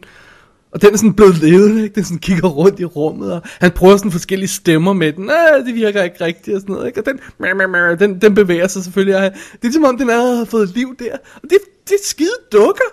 og 0.75 0.83
den 0.83 0.93
er 0.93 0.97
sådan 0.97 1.15
blevet 1.15 1.39
levende, 1.39 1.83
ikke? 1.83 1.95
Den 1.95 2.05
sådan 2.05 2.19
kigger 2.19 2.49
rundt 2.49 2.81
i 2.81 2.85
rummet, 2.85 3.33
og 3.33 3.43
han 3.61 3.71
prøver 3.71 3.97
sådan 3.97 4.11
forskellige 4.11 4.49
stemmer 4.49 4.93
med 4.93 5.13
den. 5.13 5.31
Ah, 5.31 5.67
det 5.67 5.75
virker 5.75 6.03
ikke 6.03 6.25
rigtigt 6.25 6.55
og 6.55 6.61
sådan 6.61 6.73
noget, 6.75 6.87
ikke? 6.87 7.01
Og 7.01 7.07
den, 7.07 7.21
meh, 7.39 7.57
meh, 7.57 7.71
meh, 7.71 7.99
den, 7.99 8.21
den 8.21 8.35
bevæger 8.35 8.69
sig 8.69 8.85
selvfølgelig. 8.85 9.17
Og 9.17 9.23
det 9.63 9.69
er 9.69 9.73
som 9.73 9.85
om, 9.85 9.99
den 9.99 10.11
allerede 10.11 10.37
har 10.37 10.45
fået 10.45 10.69
liv 10.69 10.97
der. 10.99 11.13
Og 11.13 11.43
det, 11.43 11.59
det 11.85 11.93
er 11.93 12.05
skide 12.05 12.37
dukker. 12.53 12.85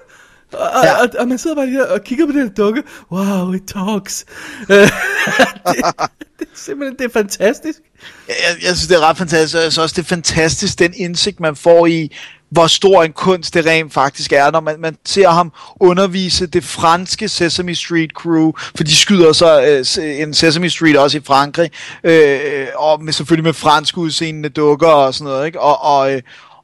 Og, 0.53 0.83
ja. 0.83 1.01
og, 1.01 1.09
og, 1.19 1.27
man 1.27 1.37
sidder 1.37 1.55
bare 1.55 1.67
her 1.67 1.85
og 1.85 2.03
kigger 2.03 2.25
på 2.25 2.31
den 2.31 2.49
dukke. 2.49 2.83
Wow, 3.11 3.53
it 3.53 3.61
talks. 3.67 4.25
Det, 4.67 6.47
det, 6.47 6.47
er 6.53 6.55
simpelthen, 6.55 6.97
det 6.97 7.05
er 7.05 7.09
fantastisk. 7.13 7.79
Jeg, 8.27 8.35
jeg, 8.39 8.63
jeg 8.63 8.75
synes, 8.75 8.87
det 8.87 8.95
er 8.95 9.09
ret 9.09 9.17
fantastisk. 9.17 9.53
Jeg 9.53 9.61
synes 9.61 9.77
også, 9.77 9.93
det 9.95 10.01
er 10.01 10.07
fantastisk, 10.07 10.79
den 10.79 10.93
indsigt, 10.95 11.39
man 11.39 11.55
får 11.55 11.85
i, 11.85 12.11
hvor 12.51 12.67
stor 12.67 13.03
en 13.03 13.13
kunst 13.13 13.53
det 13.53 13.65
rent 13.65 13.93
faktisk 13.93 14.33
er, 14.33 14.51
når 14.51 14.59
man, 14.59 14.79
man 14.79 14.97
ser 15.05 15.29
ham 15.29 15.53
undervise 15.79 16.47
det 16.47 16.63
franske 16.63 17.29
Sesame 17.29 17.75
Street 17.75 18.11
crew, 18.11 18.51
for 18.75 18.83
de 18.83 18.95
skyder 18.95 19.33
så 19.33 19.61
øh, 19.61 20.21
en 20.21 20.33
Sesame 20.33 20.69
Street 20.69 20.97
også 20.97 21.17
i 21.17 21.21
Frankrig, 21.25 21.71
øh, 22.03 22.67
og 22.75 23.03
med, 23.03 23.13
selvfølgelig 23.13 23.43
med 23.43 23.53
fransk 23.53 23.97
udseende 23.97 24.49
dukker 24.49 24.87
og 24.87 25.13
sådan 25.13 25.31
noget, 25.31 25.45
ikke? 25.45 25.59
Og, 25.59 25.81
og, 25.81 26.13
øh, 26.13 26.21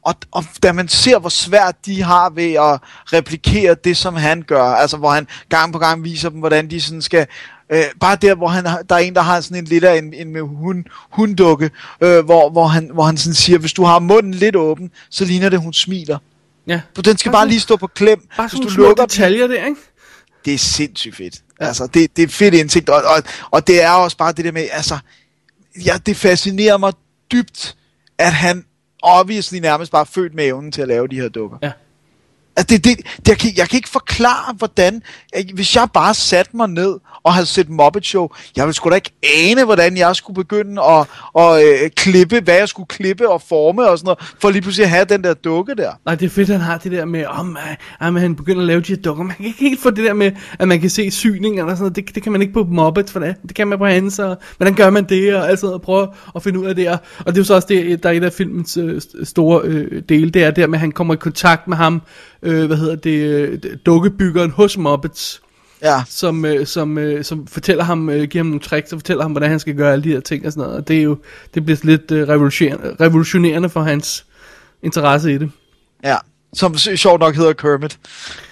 og, 0.07 0.15
og 0.31 0.43
da 0.63 0.71
man 0.71 0.87
ser, 0.87 1.19
hvor 1.19 1.29
svært 1.29 1.85
de 1.85 2.03
har 2.03 2.29
ved 2.29 2.53
at 2.53 2.79
replikere 3.13 3.75
det, 3.83 3.97
som 3.97 4.15
han 4.15 4.41
gør, 4.41 4.63
altså 4.63 4.97
hvor 4.97 5.09
han 5.09 5.27
gang 5.49 5.73
på 5.73 5.79
gang 5.79 6.03
viser 6.03 6.29
dem, 6.29 6.39
hvordan 6.39 6.69
de 6.69 6.81
sådan 6.81 7.01
skal 7.01 7.27
Øh, 7.71 7.83
bare 7.99 8.15
der, 8.15 8.35
hvor 8.35 8.47
han 8.47 8.65
der 8.65 8.95
er 8.95 8.97
en, 8.97 9.15
der 9.15 9.21
har 9.21 9.41
sådan 9.41 9.57
en 9.57 9.65
lidt 9.65 9.83
af 9.83 9.97
en, 9.97 10.13
en 10.13 10.33
med 10.33 10.41
hund, 10.41 10.85
hunddukke, 11.11 11.71
øh, 12.01 12.25
hvor, 12.25 12.49
hvor, 12.49 12.67
han, 12.67 12.89
hvor 12.93 13.03
han 13.03 13.17
sådan 13.17 13.33
siger, 13.33 13.59
hvis 13.59 13.73
du 13.73 13.83
har 13.83 13.99
munden 13.99 14.33
lidt 14.33 14.55
åben, 14.55 14.91
så 15.09 15.25
ligner 15.25 15.49
det, 15.49 15.59
hun 15.59 15.73
smiler. 15.73 16.17
Ja. 16.67 16.81
For 16.95 17.01
den 17.01 17.17
skal 17.17 17.31
bare 17.31 17.47
lige 17.47 17.59
stå 17.59 17.75
på 17.75 17.87
klem. 17.87 18.27
Bare 18.37 18.47
hvis 18.47 18.59
du 18.59 18.81
lukker 18.81 19.05
detaljer 19.05 19.47
der, 19.47 19.65
ikke? 19.65 19.81
Det 20.45 20.53
er 20.53 20.57
sindssygt 20.57 21.15
fedt. 21.15 21.41
Ja. 21.61 21.65
Altså, 21.65 21.87
det, 21.87 22.17
det 22.17 22.23
er 22.23 22.27
fedt 22.27 22.53
indsigt, 22.53 22.89
og, 22.89 23.03
og, 23.03 23.23
og 23.51 23.67
det 23.67 23.83
er 23.83 23.91
også 23.91 24.17
bare 24.17 24.31
det 24.31 24.45
der 24.45 24.51
med, 24.51 24.67
altså, 24.71 24.97
ja, 25.85 25.97
det 26.05 26.17
fascinerer 26.17 26.77
mig 26.77 26.93
dybt, 27.31 27.75
at 28.17 28.33
han 28.33 28.65
obviously 29.03 29.59
nærmest 29.59 29.91
bare 29.91 30.05
født 30.05 30.33
med 30.33 30.45
evnen 30.45 30.71
til 30.71 30.81
at 30.81 30.87
lave 30.87 31.07
de 31.07 31.15
her 31.15 31.29
dukker. 31.29 31.57
Ja. 31.61 31.71
Altså, 32.57 32.75
det, 32.75 32.83
det, 32.85 32.97
det, 33.17 33.27
jeg, 33.27 33.37
kan, 33.37 33.51
jeg 33.57 33.69
kan 33.69 33.77
ikke 33.77 33.89
forklare, 33.89 34.53
hvordan... 34.57 35.01
at 35.33 35.45
Hvis 35.53 35.75
jeg 35.75 35.87
bare 35.93 36.13
satte 36.13 36.57
mig 36.57 36.69
ned 36.69 36.95
og 37.23 37.33
havde 37.33 37.45
set 37.45 37.69
Muppet 37.69 38.05
Show, 38.05 38.29
jeg 38.55 38.65
ville 38.65 38.73
sgu 38.73 38.89
da 38.89 38.95
ikke 38.95 39.11
ane, 39.37 39.65
hvordan 39.65 39.97
jeg 39.97 40.15
skulle 40.15 40.35
begynde 40.35 40.81
at, 40.81 41.07
at 41.39 41.63
øh, 41.65 41.89
klippe, 41.95 42.39
hvad 42.39 42.55
jeg 42.55 42.69
skulle 42.69 42.87
klippe 42.87 43.29
og 43.29 43.41
forme 43.41 43.89
og 43.89 43.97
sådan 43.97 44.05
noget, 44.05 44.35
for 44.41 44.49
lige 44.49 44.61
pludselig 44.61 44.83
at 44.83 44.89
have 44.89 45.05
den 45.05 45.23
der 45.23 45.33
dukke 45.33 45.75
der. 45.75 45.91
Nej, 46.05 46.15
det 46.15 46.25
er 46.25 46.29
fedt, 46.29 46.49
han 46.49 46.59
har 46.59 46.77
det 46.77 46.91
der 46.91 47.05
med, 47.05 47.25
om 47.25 47.57
oh, 48.01 48.15
han 48.15 48.35
begynder 48.35 48.61
at 48.61 48.67
lave 48.67 48.81
de 48.81 48.87
her 48.87 49.01
dukker. 49.01 49.23
Man 49.23 49.35
kan 49.35 49.45
ikke 49.45 49.59
helt 49.59 49.81
få 49.81 49.89
det 49.89 50.05
der 50.05 50.13
med, 50.13 50.31
at 50.59 50.67
man 50.67 50.79
kan 50.79 50.89
se 50.89 51.11
syninger 51.11 51.63
og 51.63 51.69
sådan 51.69 51.81
noget. 51.81 51.95
Det, 51.95 52.15
det 52.15 52.23
kan 52.23 52.31
man 52.31 52.41
ikke 52.41 52.53
på 52.53 52.63
Muppet, 52.63 53.09
for 53.09 53.19
det, 53.19 53.35
det 53.47 53.55
kan 53.55 53.67
man 53.67 53.77
på 53.77 53.85
hans. 53.85 54.19
Og, 54.19 54.37
hvordan 54.57 54.73
gør 54.73 54.89
man 54.89 55.03
det, 55.03 55.35
og 55.35 55.49
alt 55.49 55.59
sådan 55.59 55.67
noget, 55.67 55.81
prøve 55.81 56.07
at 56.35 56.43
finde 56.43 56.59
ud 56.59 56.65
af 56.65 56.75
det. 56.75 56.89
Og, 56.89 56.97
og 57.19 57.25
det 57.25 57.33
er 57.33 57.41
jo 57.41 57.43
så 57.43 57.53
også 57.53 57.67
det, 57.69 58.03
der 58.03 58.09
er 58.09 58.13
et 58.13 58.23
af 58.23 58.33
filmens 58.33 58.77
øh, 58.77 59.01
store 59.23 59.61
øh, 59.63 60.01
dele, 60.09 60.29
det 60.29 60.43
er 60.43 60.51
der 60.51 60.67
med, 60.67 60.75
at 60.75 60.79
han 60.79 60.91
kommer 60.91 61.13
i 61.13 61.17
kontakt 61.17 61.67
med 61.67 61.77
ham, 61.77 62.01
øh, 62.47 62.65
hvad 62.65 62.77
hedder 62.77 62.95
det, 62.95 63.19
øh, 63.19 63.59
dukkebyggeren 63.85 64.51
hos 64.51 64.77
Muppets. 64.77 65.41
Ja. 65.81 66.03
Som, 66.09 66.45
øh, 66.45 66.67
som, 66.67 66.97
øh, 66.97 67.23
som 67.23 67.47
fortæller 67.47 67.83
ham, 67.83 68.09
øh, 68.09 68.23
giver 68.23 68.43
ham 68.43 68.45
nogle 68.45 68.59
tricks, 68.59 68.93
og 68.93 68.99
fortæller 68.99 69.23
ham, 69.23 69.31
hvordan 69.31 69.49
han 69.49 69.59
skal 69.59 69.75
gøre 69.75 69.91
alle 69.91 70.03
de 70.03 70.09
her 70.09 70.19
ting 70.19 70.45
og 70.45 70.51
sådan 70.51 70.61
noget. 70.61 70.77
Og 70.77 70.87
det 70.87 70.97
er 70.97 71.01
jo, 71.01 71.17
det 71.53 71.65
bliver 71.65 71.79
lidt 71.83 72.11
øh, 72.11 72.27
revolutionerende, 72.27 72.95
revolutionerende 72.99 73.69
for 73.69 73.81
hans 73.81 74.25
interesse 74.83 75.33
i 75.33 75.37
det. 75.37 75.51
Ja, 76.03 76.15
som 76.53 76.77
sjovt 76.77 77.19
nok 77.19 77.35
hedder 77.35 77.53
Kermit. 77.53 77.99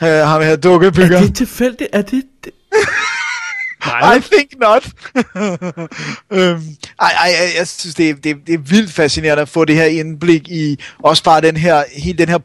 Uh, 0.01 0.07
ham 0.07 0.41
her 0.41 0.55
dukkebygger. 0.55 1.17
Er 1.17 1.21
det 1.21 1.35
tilfældigt? 1.35 1.89
Er 1.93 2.01
det... 2.01 2.23
det? 2.43 2.51
I 4.17 4.19
think 4.31 4.51
not. 4.59 4.85
øhm, 6.39 6.61
ej, 7.01 7.11
ej, 7.11 7.33
jeg 7.57 7.67
synes, 7.67 7.95
det 7.95 8.09
er, 8.09 8.13
det, 8.13 8.31
er, 8.31 8.35
det 8.47 8.53
er 8.53 8.57
vildt 8.57 8.91
fascinerende 8.91 9.41
at 9.41 9.49
få 9.49 9.65
det 9.65 9.75
her 9.75 9.85
indblik 9.85 10.49
i, 10.49 10.79
også 11.03 11.23
bare 11.23 11.41
den 11.41 11.57
her, 11.57 11.83
hele 11.93 12.17
den 12.17 12.29
her 12.29 12.37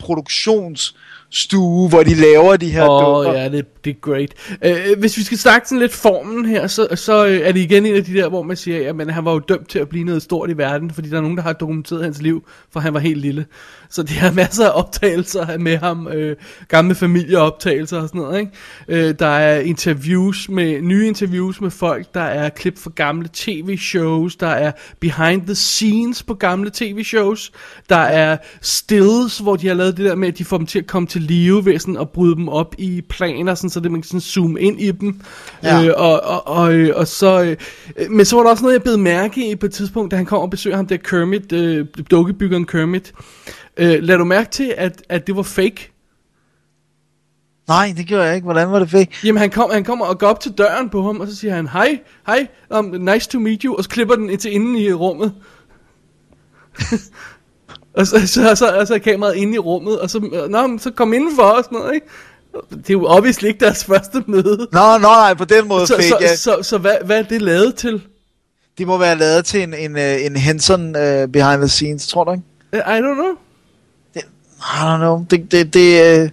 produktionsstue, 1.30 1.88
hvor 1.88 2.02
de 2.02 2.14
laver 2.14 2.56
de 2.56 2.70
her 2.70 2.88
Åh, 2.88 3.04
dukker. 3.04 3.40
ja, 3.40 3.48
det, 3.48 3.84
det 3.84 3.90
er 3.90 4.00
great. 4.00 4.34
Øh, 4.64 4.98
hvis 4.98 5.16
vi 5.16 5.22
skal 5.22 5.38
snakke 5.38 5.68
sådan 5.68 5.80
lidt 5.80 5.92
formen 5.92 6.46
her, 6.46 6.66
så, 6.66 6.88
så 6.94 7.26
øh, 7.26 7.40
er 7.40 7.52
det 7.52 7.60
igen 7.60 7.86
en 7.86 7.94
af 7.96 8.04
de 8.04 8.14
der, 8.14 8.28
hvor 8.28 8.42
man 8.42 8.56
siger, 8.56 8.94
at 9.00 9.14
han 9.14 9.24
var 9.24 9.32
jo 9.32 9.38
dømt 9.38 9.68
til 9.68 9.78
at 9.78 9.88
blive 9.88 10.04
noget 10.04 10.22
stort 10.22 10.50
i 10.50 10.56
verden, 10.56 10.90
fordi 10.90 11.10
der 11.10 11.16
er 11.16 11.20
nogen, 11.20 11.36
der 11.36 11.42
har 11.42 11.52
dokumenteret 11.52 12.04
hans 12.04 12.22
liv, 12.22 12.44
for 12.72 12.80
han 12.80 12.94
var 12.94 13.00
helt 13.00 13.20
lille. 13.20 13.46
Så 13.90 14.02
de 14.02 14.14
har 14.14 14.32
masser 14.42 14.66
af 14.66 14.78
optagelser 14.78 15.58
med 15.58 15.76
ham, 15.76 16.08
øh, 16.08 16.36
gamle 16.68 16.94
familieoptagelser 16.94 18.00
og 18.00 18.08
sådan 18.08 18.20
noget. 18.20 18.40
Ikke? 18.40 18.52
Øh, 19.08 19.14
der 19.18 19.26
er 19.26 19.60
interviews 19.60 20.48
med, 20.48 20.82
nye 20.82 21.06
interviews 21.06 21.60
med 21.60 21.70
folk, 21.70 22.14
der 22.14 22.20
er 22.20 22.48
klip 22.48 22.78
fra 22.78 22.90
gamle 22.94 23.28
tv-shows, 23.32 24.36
der 24.36 24.48
er 24.48 24.72
behind 25.00 25.42
the 25.46 25.54
scenes 25.54 26.22
på 26.22 26.34
gamle 26.34 26.70
tv-shows, 26.74 27.52
der 27.88 27.96
er 27.96 28.36
stills, 28.60 29.38
hvor 29.38 29.56
de 29.56 29.68
har 29.68 29.74
lavet 29.74 29.96
det 29.96 30.04
der 30.04 30.14
med, 30.14 30.28
at 30.28 30.38
de 30.38 30.44
får 30.44 30.56
dem 30.56 30.66
til 30.66 30.78
at 30.78 30.86
komme 30.86 31.06
til 31.06 31.19
live 31.20 31.64
ved 31.64 31.78
sådan 31.78 31.96
at 31.96 32.10
bryde 32.10 32.36
dem 32.36 32.48
op 32.48 32.74
i 32.78 33.00
planer, 33.00 33.54
sådan, 33.54 33.70
så 33.70 33.80
det 33.80 33.90
man 33.90 34.00
kan 34.00 34.08
sådan 34.08 34.20
zoome 34.20 34.60
ind 34.60 34.80
i 34.80 34.90
dem. 34.90 35.20
Ja. 35.62 35.84
Øh, 35.84 35.92
og, 35.96 36.20
og, 36.22 36.46
og, 36.46 36.72
og 36.94 37.06
så, 37.06 37.42
øh, 37.42 38.10
men 38.10 38.24
så 38.24 38.36
var 38.36 38.42
der 38.42 38.50
også 38.50 38.62
noget, 38.62 38.74
jeg 38.74 38.82
blev 38.82 38.98
mærke 38.98 39.50
i 39.50 39.56
på 39.56 39.66
et 39.66 39.72
tidspunkt, 39.72 40.10
da 40.10 40.16
han 40.16 40.26
kom 40.26 40.38
og 40.38 40.50
besøgte 40.50 40.76
ham 40.76 40.86
der 40.86 40.96
Kermit, 40.96 41.52
øh, 41.52 41.86
dukkebyggeren 42.10 42.66
Kermit. 42.66 43.12
Øh, 43.76 44.02
lad 44.02 44.18
du 44.18 44.24
mærke 44.24 44.50
til, 44.50 44.74
at, 44.76 45.02
at 45.08 45.26
det 45.26 45.36
var 45.36 45.42
fake? 45.42 45.92
Nej, 47.68 47.92
det 47.96 48.06
gjorde 48.06 48.24
jeg 48.24 48.34
ikke. 48.34 48.44
Hvordan 48.44 48.70
var 48.70 48.78
det 48.78 48.90
fake? 48.90 49.10
Jamen 49.24 49.40
han, 49.40 49.50
kom, 49.50 49.70
han 49.72 49.84
kommer 49.84 50.06
og 50.06 50.18
går 50.18 50.26
op 50.26 50.40
til 50.40 50.52
døren 50.52 50.88
på 50.88 51.02
ham, 51.02 51.20
og 51.20 51.28
så 51.28 51.36
siger 51.36 51.54
han, 51.54 51.68
hej, 51.68 52.00
hej, 52.26 52.46
um, 52.78 52.84
nice 52.84 53.28
to 53.28 53.38
meet 53.38 53.62
you, 53.62 53.76
og 53.76 53.84
så 53.84 53.90
klipper 53.90 54.14
den 54.14 54.38
til 54.38 54.52
inden 54.52 54.76
i 54.76 54.92
rummet. 54.92 55.32
og 57.94 58.06
så, 58.06 58.26
så, 58.26 58.54
så, 58.54 58.84
så 58.86 58.94
er 58.94 58.98
kameraet 58.98 59.36
inde 59.36 59.54
i 59.54 59.58
rummet, 59.58 60.00
og 60.00 60.10
så, 60.10 60.46
nå, 60.50 60.78
så 60.78 60.90
kom 60.90 61.12
indenfor 61.12 61.42
og 61.42 61.64
sådan 61.64 61.78
noget, 61.78 61.94
ikke? 61.94 62.06
Det 62.70 62.90
er 62.90 62.94
jo 62.94 63.06
obviously 63.06 63.46
ikke 63.46 63.64
deres 63.64 63.84
første 63.90 64.24
møde. 64.26 64.68
Nå, 64.72 64.80
nå, 64.80 64.98
nej, 64.98 65.34
på 65.34 65.44
den 65.44 65.68
måde 65.68 65.86
Så, 65.86 65.94
fake. 65.96 66.08
så, 66.08 66.18
ja. 66.20 66.36
så, 66.36 66.42
så, 66.42 66.62
så 66.62 66.78
hvad, 66.78 66.96
hvad 67.04 67.18
er 67.18 67.22
det 67.22 67.42
lavet 67.42 67.74
til? 67.74 68.02
De 68.78 68.86
må 68.86 68.98
være 68.98 69.18
lavet 69.18 69.44
til 69.44 69.62
en, 69.62 69.74
en, 69.74 69.96
øh, 69.98 70.24
en 70.24 70.36
Henson 70.36 70.86
uh, 70.86 71.28
behind 71.32 71.60
the 71.60 71.68
scenes, 71.68 72.08
tror 72.08 72.24
du 72.24 72.32
ikke? 72.32 72.44
I 72.72 72.78
don't 72.78 73.14
know. 73.14 73.32
I 74.60 74.82
don't 74.82 74.96
know. 74.96 75.26
Det, 75.30 75.52
det, 75.52 75.74
det, 75.74 76.00
uh... 76.02 76.28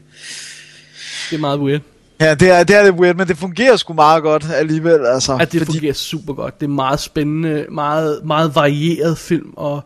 Det 1.30 1.36
er 1.36 1.38
meget 1.38 1.60
weird. 1.60 1.82
Ja, 2.22 2.34
det 2.34 2.50
er, 2.52 2.64
det 2.64 2.76
er 2.76 2.84
lidt 2.84 2.96
weird, 2.96 3.16
men 3.16 3.28
det 3.28 3.38
fungerer 3.38 3.76
sgu 3.76 3.94
meget 3.94 4.24
godt 4.24 4.46
alligevel, 4.54 5.06
altså. 5.06 5.38
At 5.42 5.52
det 5.52 5.62
fordi... 5.62 5.78
fungerer 5.78 5.94
super 5.94 6.34
godt. 6.34 6.60
Det 6.60 6.66
er 6.66 6.70
meget 6.70 7.00
spændende, 7.00 7.66
meget, 7.72 8.22
meget 8.26 8.56
varieret 8.56 9.18
film, 9.18 9.54
og 9.56 9.82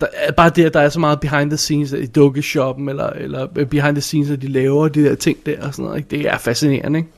der 0.00 0.06
er 0.12 0.32
bare 0.32 0.50
det, 0.50 0.64
at 0.64 0.74
der 0.74 0.80
er 0.80 0.88
så 0.88 1.00
meget 1.00 1.20
behind 1.20 1.50
the 1.50 1.56
scenes 1.56 1.92
i 1.92 2.06
dukkeshoppen, 2.06 2.88
eller, 2.88 3.06
eller 3.06 3.46
behind 3.46 3.94
the 3.94 4.00
scenes, 4.00 4.30
at 4.30 4.42
de 4.42 4.48
laver 4.48 4.88
de 4.88 5.04
der 5.04 5.14
ting 5.14 5.46
der 5.46 5.66
og 5.66 5.72
sådan 5.72 5.84
noget. 5.84 5.98
Ikke? 5.98 6.10
Det 6.10 6.28
er 6.28 6.38
fascinerende, 6.38 6.98
ikke? 6.98 7.10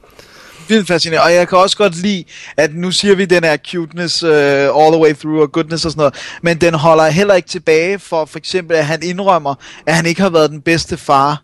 vildt 0.68 0.88
fascinerende, 0.88 1.24
og 1.24 1.34
jeg 1.34 1.48
kan 1.48 1.58
også 1.58 1.76
godt 1.76 1.96
lide, 1.96 2.24
at 2.56 2.74
nu 2.74 2.90
siger 2.90 3.14
vi, 3.14 3.22
at 3.22 3.30
den 3.30 3.44
er 3.44 3.56
cuteness 3.56 4.22
uh, 4.22 4.30
all 4.30 4.92
the 4.92 5.00
way 5.02 5.14
through, 5.14 5.40
og 5.40 5.52
goodness 5.52 5.84
og 5.84 5.90
sådan 5.90 6.00
noget, 6.00 6.14
men 6.42 6.58
den 6.58 6.74
holder 6.74 7.06
heller 7.06 7.34
ikke 7.34 7.48
tilbage 7.48 7.98
for 7.98 8.24
for 8.24 8.38
eksempel, 8.38 8.76
at 8.76 8.86
han 8.86 9.02
indrømmer, 9.02 9.54
at 9.86 9.94
han 9.94 10.06
ikke 10.06 10.20
har 10.20 10.30
været 10.30 10.50
den 10.50 10.60
bedste 10.60 10.96
far, 10.96 11.42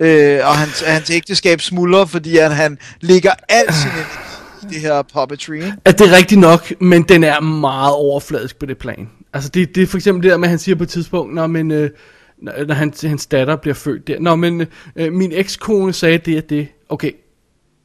øh, 0.00 0.40
og 0.42 0.56
hans, 0.56 0.80
hans 0.80 1.10
ægteskab 1.10 1.60
smuldrer, 1.60 2.04
fordi 2.04 2.36
at 2.36 2.54
han 2.54 2.78
ligger 3.00 3.32
alt 3.48 3.74
sin 3.74 3.90
i 4.62 4.74
det 4.74 4.80
her 4.80 5.02
puppetry. 5.02 5.62
At 5.84 5.98
det 5.98 6.12
er 6.12 6.16
rigtigt 6.16 6.40
nok, 6.40 6.72
men 6.80 7.02
den 7.02 7.24
er 7.24 7.40
meget 7.40 7.94
overfladisk 7.94 8.58
på 8.58 8.66
det 8.66 8.78
plan. 8.78 9.08
Altså 9.32 9.50
det, 9.54 9.74
det 9.74 9.82
er 9.82 9.86
for 9.86 9.98
eksempel 9.98 10.22
det 10.22 10.30
der 10.30 10.36
med, 10.36 10.44
at 10.44 10.50
han 10.50 10.58
siger 10.58 10.76
på 10.76 10.82
et 10.82 10.88
tidspunkt, 10.88 11.34
når, 11.34 11.46
men, 11.46 11.70
øh, 11.70 11.90
når 12.38 12.74
hans, 12.74 13.02
hans 13.02 13.26
datter 13.26 13.56
bliver 13.56 13.74
født 13.74 14.06
der. 14.06 14.20
Nå, 14.20 14.36
men 14.36 14.66
øh, 14.96 15.12
min 15.12 15.32
ekskone 15.32 15.92
sagde 15.92 16.18
det 16.18 16.36
og 16.42 16.50
det. 16.50 16.68
Okay, 16.88 17.12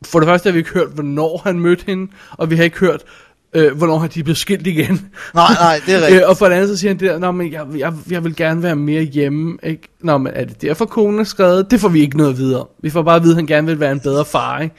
for 0.06 0.20
det 0.20 0.28
første 0.28 0.48
har 0.48 0.52
vi 0.52 0.58
ikke 0.58 0.72
hørt, 0.74 0.89
hvornår 0.93 1.41
han 1.43 1.60
mødte 1.60 1.84
hende, 1.88 2.12
og 2.32 2.50
vi 2.50 2.56
har 2.56 2.64
ikke 2.64 2.80
hørt, 2.80 3.04
øh, 3.54 3.78
hvornår 3.78 3.98
han 3.98 4.10
de 4.10 4.24
blev 4.24 4.36
skilt 4.36 4.68
igen. 4.68 5.12
Nej, 5.34 5.54
nej, 5.54 5.82
det 5.86 5.96
er 5.96 6.02
rigtigt. 6.06 6.24
øh, 6.24 6.30
og 6.30 6.38
for 6.38 6.46
det 6.46 6.56
andet 6.56 6.70
så 6.70 6.78
siger 6.78 6.89
han 6.89 7.00
det 7.00 7.10
der, 7.10 7.20
Nå, 7.20 7.32
men 7.32 7.52
jeg, 7.52 7.66
jeg, 7.78 7.93
jeg 8.10 8.24
vil 8.24 8.36
gerne 8.36 8.64
være 8.64 8.76
mere 8.76 9.04
hjemme. 9.04 9.58
Ikke? 9.64 9.82
Nå, 10.02 10.18
men 10.18 10.34
er 10.36 10.46
det 10.46 10.62
derfor 10.62 10.86
konen 10.86 11.20
er 11.20 11.24
skrevet? 11.24 11.72
Det 11.72 11.80
får 11.80 11.89
vi 11.89 12.02
ikke 12.02 12.18
noget 12.18 12.32
at 12.32 12.38
vide 12.38 12.62
om. 12.62 12.68
Vi 12.82 12.89
får 12.89 13.02
bare 13.02 13.16
at 13.16 13.24
vide, 13.24 13.32
at 13.34 13.36
han 13.36 13.48
gerne 13.48 13.68
vil 13.68 13.80
være 13.80 13.91
en 13.91 14.00
bedre 14.00 14.26
far, 14.26 14.60
ikke? 14.60 14.76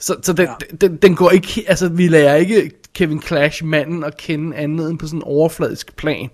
Så, 0.00 0.16
så 0.22 0.32
den, 0.32 0.46
ja. 0.46 0.76
den, 0.80 0.96
den 0.96 1.14
går 1.14 1.30
ikke, 1.30 1.64
altså 1.68 1.88
vi 1.88 2.08
lærer 2.08 2.34
ikke 2.34 2.77
Kevin 2.94 3.22
Clash 3.22 3.64
manden 3.64 4.04
at 4.04 4.16
kende 4.16 4.56
andet 4.56 4.90
end 4.90 4.98
på 4.98 5.06
sådan 5.06 5.18
en 5.18 5.24
overfladisk 5.24 5.96
plan. 5.96 6.30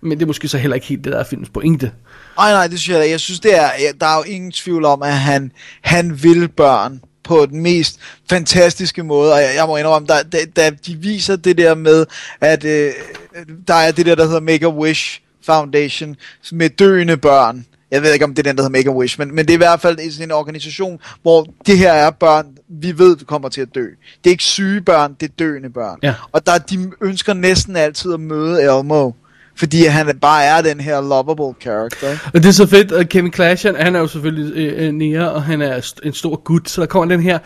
Men 0.00 0.18
det 0.18 0.22
er 0.22 0.26
måske 0.26 0.48
så 0.48 0.58
heller 0.58 0.74
ikke 0.74 0.86
helt 0.86 1.04
det, 1.04 1.12
der 1.12 1.18
er 1.18 1.24
filmens 1.24 1.50
pointe. 1.50 1.92
Nej, 2.36 2.52
nej, 2.52 2.66
det 2.66 2.80
synes 2.80 2.94
jeg 2.94 3.04
da. 3.04 3.10
Jeg 3.10 3.20
synes, 3.20 3.40
det 3.40 3.58
er, 3.58 3.70
ja, 3.80 3.90
der 4.00 4.06
er 4.06 4.16
jo 4.16 4.22
ingen 4.22 4.52
tvivl 4.52 4.84
om, 4.84 5.02
at 5.02 5.12
han, 5.12 5.52
han 5.80 6.22
vil 6.22 6.48
børn 6.48 7.00
på 7.24 7.46
den 7.46 7.60
mest 7.60 8.00
fantastiske 8.30 9.02
måde, 9.02 9.32
og 9.32 9.40
jeg, 9.40 9.52
jeg 9.54 9.66
må 9.66 9.76
indrømme, 9.76 10.08
der, 10.08 10.22
der, 10.22 10.38
der, 10.56 10.70
de 10.70 10.96
viser 10.96 11.36
det 11.36 11.58
der 11.58 11.74
med, 11.74 12.06
at 12.40 12.64
øh, 12.64 12.92
der 13.68 13.74
er 13.74 13.92
det 13.92 14.06
der, 14.06 14.14
der 14.14 14.24
hedder 14.24 14.40
Make-A-Wish 14.40 15.20
Foundation, 15.46 16.16
med 16.52 16.70
døende 16.70 17.16
børn. 17.16 17.66
Jeg 17.90 18.02
ved 18.02 18.12
ikke, 18.12 18.24
om 18.24 18.34
det 18.34 18.46
er 18.46 18.52
den, 18.52 18.56
der 18.56 18.62
hedder 18.62 18.78
Make-A-Wish, 18.78 19.16
men, 19.18 19.34
men 19.34 19.46
det 19.46 19.50
er 19.50 19.56
i 19.56 19.56
hvert 19.56 19.80
fald 19.80 20.10
sådan 20.10 20.28
en 20.28 20.32
organisation, 20.32 20.98
hvor 21.22 21.46
det 21.66 21.78
her 21.78 21.92
er 21.92 22.10
børn, 22.10 22.46
vi 22.68 22.98
ved, 22.98 23.16
kommer 23.16 23.48
til 23.48 23.60
at 23.60 23.74
dø. 23.74 23.86
Det 24.24 24.30
er 24.30 24.30
ikke 24.30 24.44
syge 24.44 24.80
børn, 24.80 25.16
det 25.20 25.28
er 25.28 25.32
døende 25.38 25.70
børn. 25.70 25.98
Ja. 26.02 26.14
Og 26.32 26.46
der, 26.46 26.58
de 26.58 26.90
ønsker 27.00 27.34
næsten 27.34 27.76
altid 27.76 28.14
at 28.14 28.20
møde 28.20 28.62
Elmo, 28.62 29.10
fordi 29.56 29.84
han 29.84 30.18
bare 30.18 30.44
er 30.44 30.62
den 30.62 30.80
her 30.80 31.00
lovable 31.00 31.60
character. 31.60 32.10
Ikke? 32.10 32.22
Og 32.34 32.42
det 32.42 32.48
er 32.48 32.52
så 32.52 32.66
fedt, 32.66 32.92
at 32.92 33.08
Kevin 33.08 33.32
Clash, 33.32 33.66
han, 33.66 33.76
han 33.76 33.96
er 33.96 34.00
jo 34.00 34.06
selvfølgelig 34.06 34.56
øh, 34.56 34.86
øh, 34.86 34.92
nære, 34.92 35.32
og 35.32 35.42
han 35.42 35.62
er 35.62 35.80
st- 35.80 35.98
en 36.02 36.12
stor 36.12 36.36
gut, 36.36 36.68
så 36.68 36.80
der 36.80 36.86
kommer 36.86 37.16
den 37.16 37.24
her 37.24 37.38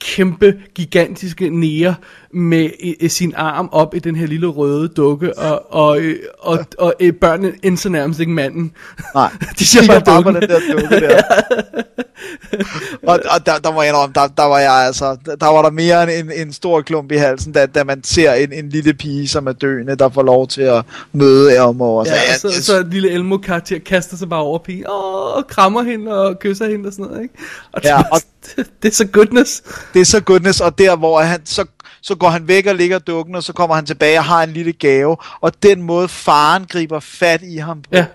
kæmpe, 0.00 0.54
gigantiske 0.74 1.50
nære 1.50 1.94
med 2.32 2.70
i, 2.80 3.08
sin 3.08 3.32
arm 3.36 3.68
op 3.72 3.94
i 3.94 3.98
den 3.98 4.16
her 4.16 4.26
lille 4.26 4.46
røde 4.46 4.88
dukke, 4.88 5.38
og, 5.38 5.72
og, 5.74 6.00
øh, 6.00 6.16
og, 6.38 6.52
og, 6.58 6.66
og 6.78 6.94
øh, 7.00 7.12
børnene 7.12 7.52
indser 7.62 7.90
nærmest 7.90 8.20
ikke 8.20 8.32
manden. 8.32 8.72
Nej, 9.14 9.30
de 9.58 9.66
siger 9.66 9.86
bare, 9.86 10.00
bare 10.00 10.16
dukken. 10.16 10.34
den 10.34 10.48
der 10.50 10.60
dukke 10.72 11.06
der. 11.06 11.22
og 13.10 13.20
og 13.34 13.46
der, 13.46 13.58
der 13.58 13.72
må 13.72 13.82
jeg 13.82 13.88
indrømme, 13.90 14.12
der, 14.14 14.26
der 14.26 14.44
var 14.44 14.58
jeg 14.58 14.72
altså, 14.72 15.16
der, 15.40 15.46
var 15.46 15.62
der 15.62 15.70
mere 15.70 16.18
end 16.18 16.30
en, 16.30 16.46
en 16.46 16.52
stor 16.52 16.80
klump 16.80 17.12
i 17.12 17.16
halsen, 17.16 17.52
da, 17.52 17.66
da 17.66 17.84
man 17.84 18.04
ser 18.04 18.32
en, 18.32 18.52
en 18.52 18.68
lille 18.68 18.94
pige, 18.94 19.28
som 19.28 19.46
er 19.46 19.52
døende, 19.52 19.96
der 19.96 20.08
får 20.08 20.22
lov 20.22 20.48
til 20.48 20.62
at 20.62 20.84
møde 21.12 21.52
Elmo. 21.52 22.00
Altså, 22.00 22.14
Ja, 22.14 22.20
jeg, 22.30 22.40
så, 22.40 22.62
så 22.64 22.80
en 22.80 22.90
lille 22.90 23.10
Elmo 23.10 23.36
karakter 23.38 23.78
kaster 23.78 24.16
sig 24.16 24.28
bare 24.28 24.40
over 24.40 24.58
pigen, 24.58 24.84
åh, 24.88 25.36
og 25.36 25.46
krammer 25.48 25.82
hende 25.82 26.14
og 26.26 26.38
kysser 26.38 26.68
hende 26.70 26.86
og 26.86 26.92
sådan 26.92 27.04
noget, 27.06 27.22
ikke? 27.22 27.34
Og 27.72 27.80
Ja, 27.84 27.98
og- 28.12 28.20
det, 28.82 28.88
er 28.88 28.92
så 28.94 29.06
goodness. 29.06 29.62
det 29.94 30.00
er 30.00 30.04
så 30.04 30.20
goodness, 30.20 30.60
og 30.60 30.78
der 30.78 30.96
hvor 30.96 31.20
han, 31.20 31.46
så, 31.46 31.64
så 32.02 32.14
går 32.14 32.28
han 32.28 32.48
væk 32.48 32.66
og 32.66 32.74
ligger 32.74 32.98
dukken, 32.98 33.34
og 33.34 33.42
så 33.42 33.52
kommer 33.52 33.76
han 33.76 33.86
tilbage 33.86 34.18
og 34.18 34.24
har 34.24 34.42
en 34.42 34.50
lille 34.52 34.72
gave, 34.72 35.16
og 35.40 35.62
den 35.62 35.82
måde 35.82 36.08
faren 36.08 36.64
griber 36.66 37.00
fat 37.00 37.40
i 37.42 37.56
ham 37.56 37.82
på, 37.82 37.88
Ja. 37.92 38.06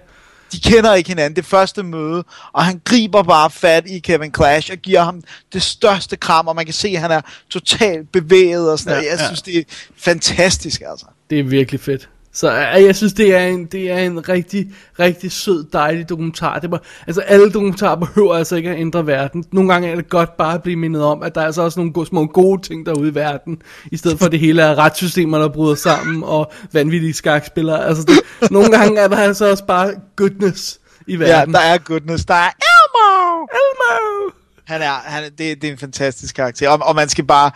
de 0.52 0.60
kender 0.60 0.94
ikke 0.94 1.10
hinanden, 1.10 1.36
det 1.36 1.46
første 1.46 1.84
møde, 1.84 2.24
og 2.54 2.66
han 2.66 2.82
griber 2.86 3.24
bare 3.24 3.50
fat 3.50 3.84
i 3.88 4.00
Kevin 4.00 4.34
Clash 4.36 4.72
og 4.72 4.78
giver 4.78 5.04
ham 5.04 5.22
det 5.54 5.62
største 5.62 6.16
kram, 6.16 6.48
og 6.48 6.56
man 6.56 6.66
kan 6.66 6.74
se, 6.74 6.88
at 6.88 7.00
han 7.02 7.12
er 7.12 7.22
totalt 7.50 8.12
bevæget 8.12 8.72
og 8.72 8.80
sådan 8.80 8.92
Ja, 8.94 8.98
noget. 8.98 9.12
Jeg 9.12 9.20
ja. 9.20 9.26
synes, 9.26 9.42
det 9.42 9.58
er 9.58 9.64
fantastisk, 9.98 10.82
altså. 10.92 11.06
Det 11.30 11.39
er 11.39 11.44
virkelig 11.44 11.82
fedt. 11.82 12.10
Så 12.34 12.52
øh, 12.52 12.84
jeg 12.86 12.96
synes, 12.96 13.14
det 13.14 13.36
er 13.36 13.40
en, 13.48 13.66
det 13.66 13.92
er 13.92 13.98
en 13.98 14.30
rigtig, 14.30 14.68
rigtig 15.00 15.32
sød, 15.32 15.66
dejlig 15.74 16.10
dokumentar. 16.10 16.60
Det 16.60 16.72
var, 16.72 16.82
altså 17.08 17.22
alle 17.22 17.52
dokumentarer 17.52 17.96
behøver 17.96 18.36
altså 18.36 18.56
ikke 18.56 18.70
at 18.70 18.80
ændre 18.80 19.08
verden. 19.08 19.46
Nogle 19.52 19.74
gange 19.74 19.90
er 19.90 19.96
det 19.96 20.10
godt 20.10 20.38
bare 20.38 20.54
at 20.54 20.64
blive 20.64 20.76
mindet 20.76 21.04
om, 21.04 21.24
at 21.24 21.36
der 21.36 21.42
er 21.42 21.46
altså 21.46 21.62
også 21.62 21.80
nogle 21.80 21.94
gode, 21.94 22.06
små 22.06 22.26
gode 22.26 22.62
ting 22.62 22.86
derude 22.86 23.10
i 23.10 23.16
verden. 23.16 23.62
I 23.92 23.98
stedet 23.98 24.20
for 24.20 24.28
det 24.28 24.40
hele 24.40 24.62
er 24.62 24.78
retssystemer, 24.78 25.38
der 25.40 25.48
bryder 25.50 25.76
sammen, 25.76 26.24
og 26.24 26.52
vanvittige 26.72 27.14
skakspillere. 27.14 27.86
Altså 27.86 28.04
det, 28.04 28.52
nogle 28.52 28.70
gange 28.72 29.00
er 29.00 29.08
der 29.08 29.18
altså 29.18 29.50
også 29.52 29.66
bare 29.66 29.94
goodness 30.16 30.80
i 31.08 31.12
Ja, 31.12 31.18
verden. 31.18 31.54
der 31.54 31.60
er 31.60 31.78
goodness. 31.78 32.26
Der 32.26 32.34
er 32.34 32.50
Elmo! 32.50 33.42
Elmo! 33.44 34.32
Han 34.72 34.82
er, 34.82 34.92
han, 34.92 35.24
det, 35.24 35.62
det 35.62 35.64
er 35.64 35.72
en 35.72 35.78
fantastisk 35.78 36.36
karakter. 36.36 36.70
Og, 36.70 36.80
og 36.88 36.96
man 36.96 37.10
skal 37.10 37.24
bare, 37.24 37.52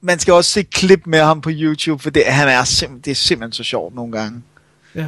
man 0.00 0.18
skal 0.18 0.34
også 0.34 0.50
se 0.50 0.62
klip 0.62 1.00
med 1.06 1.20
ham 1.20 1.40
på 1.40 1.50
YouTube, 1.52 2.02
for 2.02 2.10
det, 2.10 2.24
han 2.26 2.48
er 2.48 2.62
simp- 2.62 3.00
det 3.04 3.10
er 3.10 3.14
simpelthen 3.14 3.52
så 3.52 3.62
sjovt 3.62 3.94
nogle 3.94 4.12
gange. 4.12 4.42
Ja. 4.94 5.06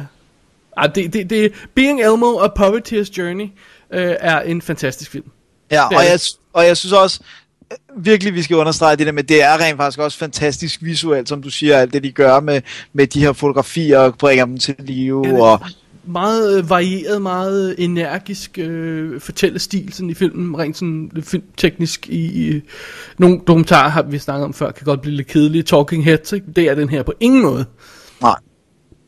Ah, 0.77 0.95
det, 0.95 1.13
det, 1.13 1.29
det, 1.29 1.53
Being 1.75 2.01
Elmo 2.01 2.25
og 2.25 2.53
Puppeteer's 2.59 3.17
Journey 3.17 3.47
øh, 3.93 4.15
er 4.19 4.41
en 4.41 4.61
fantastisk 4.61 5.11
film. 5.11 5.25
Ja, 5.71 5.85
og 5.85 6.05
jeg, 6.05 6.19
og 6.53 6.65
jeg 6.65 6.77
synes 6.77 6.93
også, 6.93 7.19
virkelig 7.97 8.33
vi 8.33 8.41
skal 8.43 8.57
understrege 8.57 8.95
det 8.95 9.05
der 9.05 9.11
med, 9.11 9.23
det 9.23 9.43
er 9.43 9.57
rent 9.57 9.77
faktisk 9.77 9.99
også 9.99 10.17
fantastisk 10.17 10.79
visuelt, 10.81 11.29
som 11.29 11.41
du 11.41 11.49
siger, 11.49 11.77
alt 11.77 11.93
det 11.93 12.03
de 12.03 12.11
gør 12.11 12.39
med, 12.39 12.61
med 12.93 13.07
de 13.07 13.19
her 13.19 13.33
fotografier, 13.33 13.99
og 13.99 14.17
bringer 14.17 14.45
dem 14.45 14.57
til 14.57 14.75
live, 14.79 15.27
Ja, 15.27 15.41
og 15.41 15.61
Meget 16.07 16.57
øh, 16.57 16.69
varieret, 16.69 17.21
meget 17.21 17.75
energisk 17.77 18.57
øh, 18.57 19.21
fortællestil 19.21 19.93
sådan 19.93 20.09
i 20.09 20.13
filmen, 20.13 20.57
rent 20.57 20.77
sådan 20.77 21.11
filmteknisk 21.21 22.09
i, 22.09 22.47
i 22.47 22.61
nogle 23.17 23.39
dokumentarer 23.47 23.89
har 23.89 24.01
vi 24.01 24.19
snakket 24.19 24.45
om 24.45 24.53
før, 24.53 24.71
kan 24.71 24.85
godt 24.85 25.01
blive 25.01 25.15
lidt 25.15 25.27
kedelige, 25.27 25.63
Talking 25.63 26.05
Heads, 26.05 26.33
ikke? 26.33 26.45
det 26.55 26.69
er 26.69 26.75
den 26.75 26.89
her 26.89 27.03
på 27.03 27.13
ingen 27.19 27.41
måde. 27.41 27.65
nej, 28.21 28.35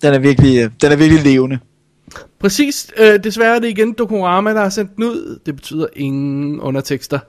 den 0.01 0.13
er 0.13 0.19
virkelig, 0.19 0.63
øh, 0.63 0.69
den 0.81 0.91
er 0.91 0.95
virkelig 0.95 1.23
levende. 1.23 1.59
Præcis, 2.39 2.91
øh, 2.97 3.23
desværre 3.23 3.55
er 3.55 3.59
det 3.59 3.67
igen 3.67 3.93
Dokorama, 3.93 4.53
der 4.53 4.61
har 4.61 4.69
sendt 4.69 4.95
den 4.95 5.03
ud, 5.03 5.39
det 5.45 5.55
betyder 5.55 5.87
ingen 5.95 6.59
undertekster. 6.59 7.19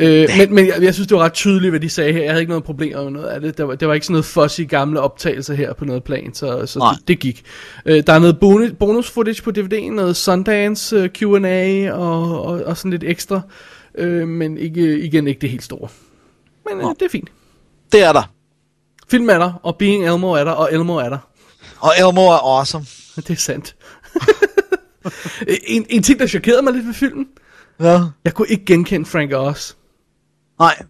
Øh, 0.00 0.28
men, 0.38 0.54
men 0.54 0.66
jeg, 0.66 0.82
jeg 0.82 0.94
synes, 0.94 1.06
det 1.08 1.16
var 1.16 1.22
ret 1.22 1.32
tydeligt, 1.32 1.72
hvad 1.72 1.80
de 1.80 1.88
sagde 1.88 2.12
her. 2.12 2.20
Jeg 2.22 2.30
havde 2.30 2.40
ikke 2.40 2.50
noget 2.50 2.64
problem 2.64 2.98
med 2.98 3.10
noget 3.10 3.28
af 3.28 3.40
det. 3.40 3.58
Der 3.58 3.64
var, 3.64 3.74
det 3.74 3.88
var 3.88 3.94
ikke 3.94 4.06
sådan 4.06 4.12
noget 4.12 4.24
fuzzy 4.24 4.60
gamle 4.68 5.00
optagelser 5.00 5.54
her 5.54 5.72
på 5.72 5.84
noget 5.84 6.04
plan, 6.04 6.34
så, 6.34 6.66
så 6.66 6.78
Nej. 6.78 6.92
det, 6.92 7.08
det 7.08 7.18
gik. 7.18 7.42
Øh, 7.86 8.02
der 8.06 8.12
er 8.12 8.18
noget 8.18 8.40
bonus, 8.40 8.70
bonus 8.78 9.10
footage 9.10 9.42
på 9.42 9.50
DVD'en, 9.58 9.90
noget 9.90 10.16
Sundance 10.16 10.96
øh, 10.96 11.08
Q&A 11.08 11.92
og, 11.92 12.42
og, 12.44 12.62
og 12.64 12.76
sådan 12.76 12.90
lidt 12.90 13.04
ekstra. 13.04 13.40
Øh, 13.98 14.28
men 14.28 14.58
ikke, 14.58 14.98
igen 15.00 15.26
ikke 15.28 15.40
det 15.40 15.50
helt 15.50 15.64
store. 15.64 15.88
Men 16.70 16.78
øh, 16.80 16.94
det 17.00 17.02
er 17.02 17.08
fint. 17.10 17.28
Det 17.92 18.02
er 18.02 18.12
der. 18.12 18.30
Film 19.10 19.28
er 19.30 19.38
der, 19.38 19.52
og 19.62 19.76
Being 19.76 20.06
Elmo 20.06 20.32
er 20.32 20.44
der, 20.44 20.52
og 20.52 20.68
Elmo 20.72 20.96
er 20.96 21.08
der. 21.08 21.18
Og 21.78 21.92
Elmo 21.98 22.20
er 22.20 22.58
awesome. 22.58 22.84
Det 23.16 23.30
er 23.30 23.34
sandt. 23.34 23.76
en, 25.66 25.86
en 25.88 26.02
ting, 26.02 26.18
der 26.18 26.26
chokerede 26.26 26.62
mig 26.62 26.72
lidt 26.72 26.86
ved 26.86 26.94
filmen, 26.94 27.26
Ja. 27.80 28.00
jeg 28.24 28.34
kunne 28.34 28.48
ikke 28.48 28.64
genkende 28.64 29.06
Frank 29.06 29.32
Oz. 29.32 29.72
Nej, 30.58 30.82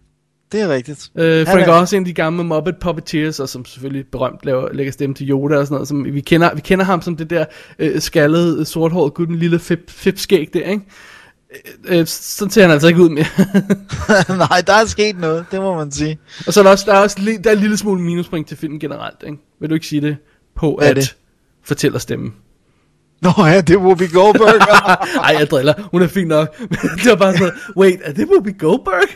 det 0.51 0.61
er 0.61 0.69
rigtigt. 0.69 1.11
Øh, 1.15 1.47
Frank 1.47 1.67
Oz 1.67 1.93
er 1.93 1.97
en 1.97 2.03
af 2.03 2.05
de 2.05 2.13
gamle 2.13 2.43
Muppet 2.43 2.75
Puppeteers, 2.81 3.39
og 3.39 3.49
som 3.49 3.65
selvfølgelig 3.65 4.05
berømt 4.11 4.39
laver, 4.43 4.73
lægger 4.73 4.91
stemme 4.91 5.15
til 5.15 5.29
Yoda 5.29 5.57
og 5.57 5.65
sådan 5.65 5.75
noget. 5.75 5.87
Som 5.87 6.05
vi, 6.05 6.21
kender, 6.21 6.55
vi 6.55 6.61
kender 6.61 6.85
ham 6.85 7.01
som 7.01 7.17
det 7.17 7.29
der 7.29 7.45
øh, 7.79 8.01
skaldede, 8.01 8.65
sorthårede 8.65 9.11
gut, 9.11 9.29
en 9.29 9.35
lille 9.35 9.59
fip, 9.59 9.89
fipskæg 9.89 10.49
der, 10.53 10.69
ikke? 10.69 10.83
Øh, 11.87 11.99
øh, 11.99 12.07
sådan 12.07 12.51
ser 12.51 12.61
han 12.61 12.71
altså 12.71 12.87
ikke 12.87 13.01
ud 13.01 13.09
mere. 13.09 13.25
Nej, 14.49 14.61
der 14.67 14.73
er 14.73 14.85
sket 14.85 15.19
noget, 15.19 15.45
det 15.51 15.61
må 15.61 15.75
man 15.75 15.91
sige. 15.91 16.19
og 16.47 16.53
så 16.53 16.59
er 16.59 16.63
der 16.63 16.71
også, 16.71 16.85
der 16.87 16.93
er 16.93 16.99
også 16.99 17.37
der 17.43 17.49
er 17.49 17.53
en 17.53 17.61
lille 17.61 17.77
smule 17.77 18.01
minuspoint 18.01 18.47
til 18.47 18.57
filmen 18.57 18.79
generelt, 18.79 19.23
ikke? 19.25 19.37
Vil 19.59 19.69
du 19.69 19.73
ikke 19.73 19.87
sige 19.87 20.01
det? 20.01 20.17
På 20.55 20.75
Hvad 20.77 20.87
at 20.89 20.95
det? 20.95 21.15
fortæller 21.63 21.99
stemmen. 21.99 22.33
Nå 23.21 23.31
ja, 23.37 23.61
det 23.61 23.73
er 23.73 23.77
Whoopi 23.77 24.07
Goldberg. 24.07 24.61
Ej, 25.25 25.35
jeg 25.39 25.49
driller. 25.49 25.73
Hun 25.91 26.01
er 26.01 26.07
fin 26.07 26.27
nok. 26.27 26.57
Det 27.03 27.09
var 27.09 27.15
bare 27.15 27.37
sådan 27.37 27.53
wait, 27.77 27.99
er 28.03 28.13
det 28.13 28.27
Whoopi 28.27 28.51
Goldberg? 28.51 29.07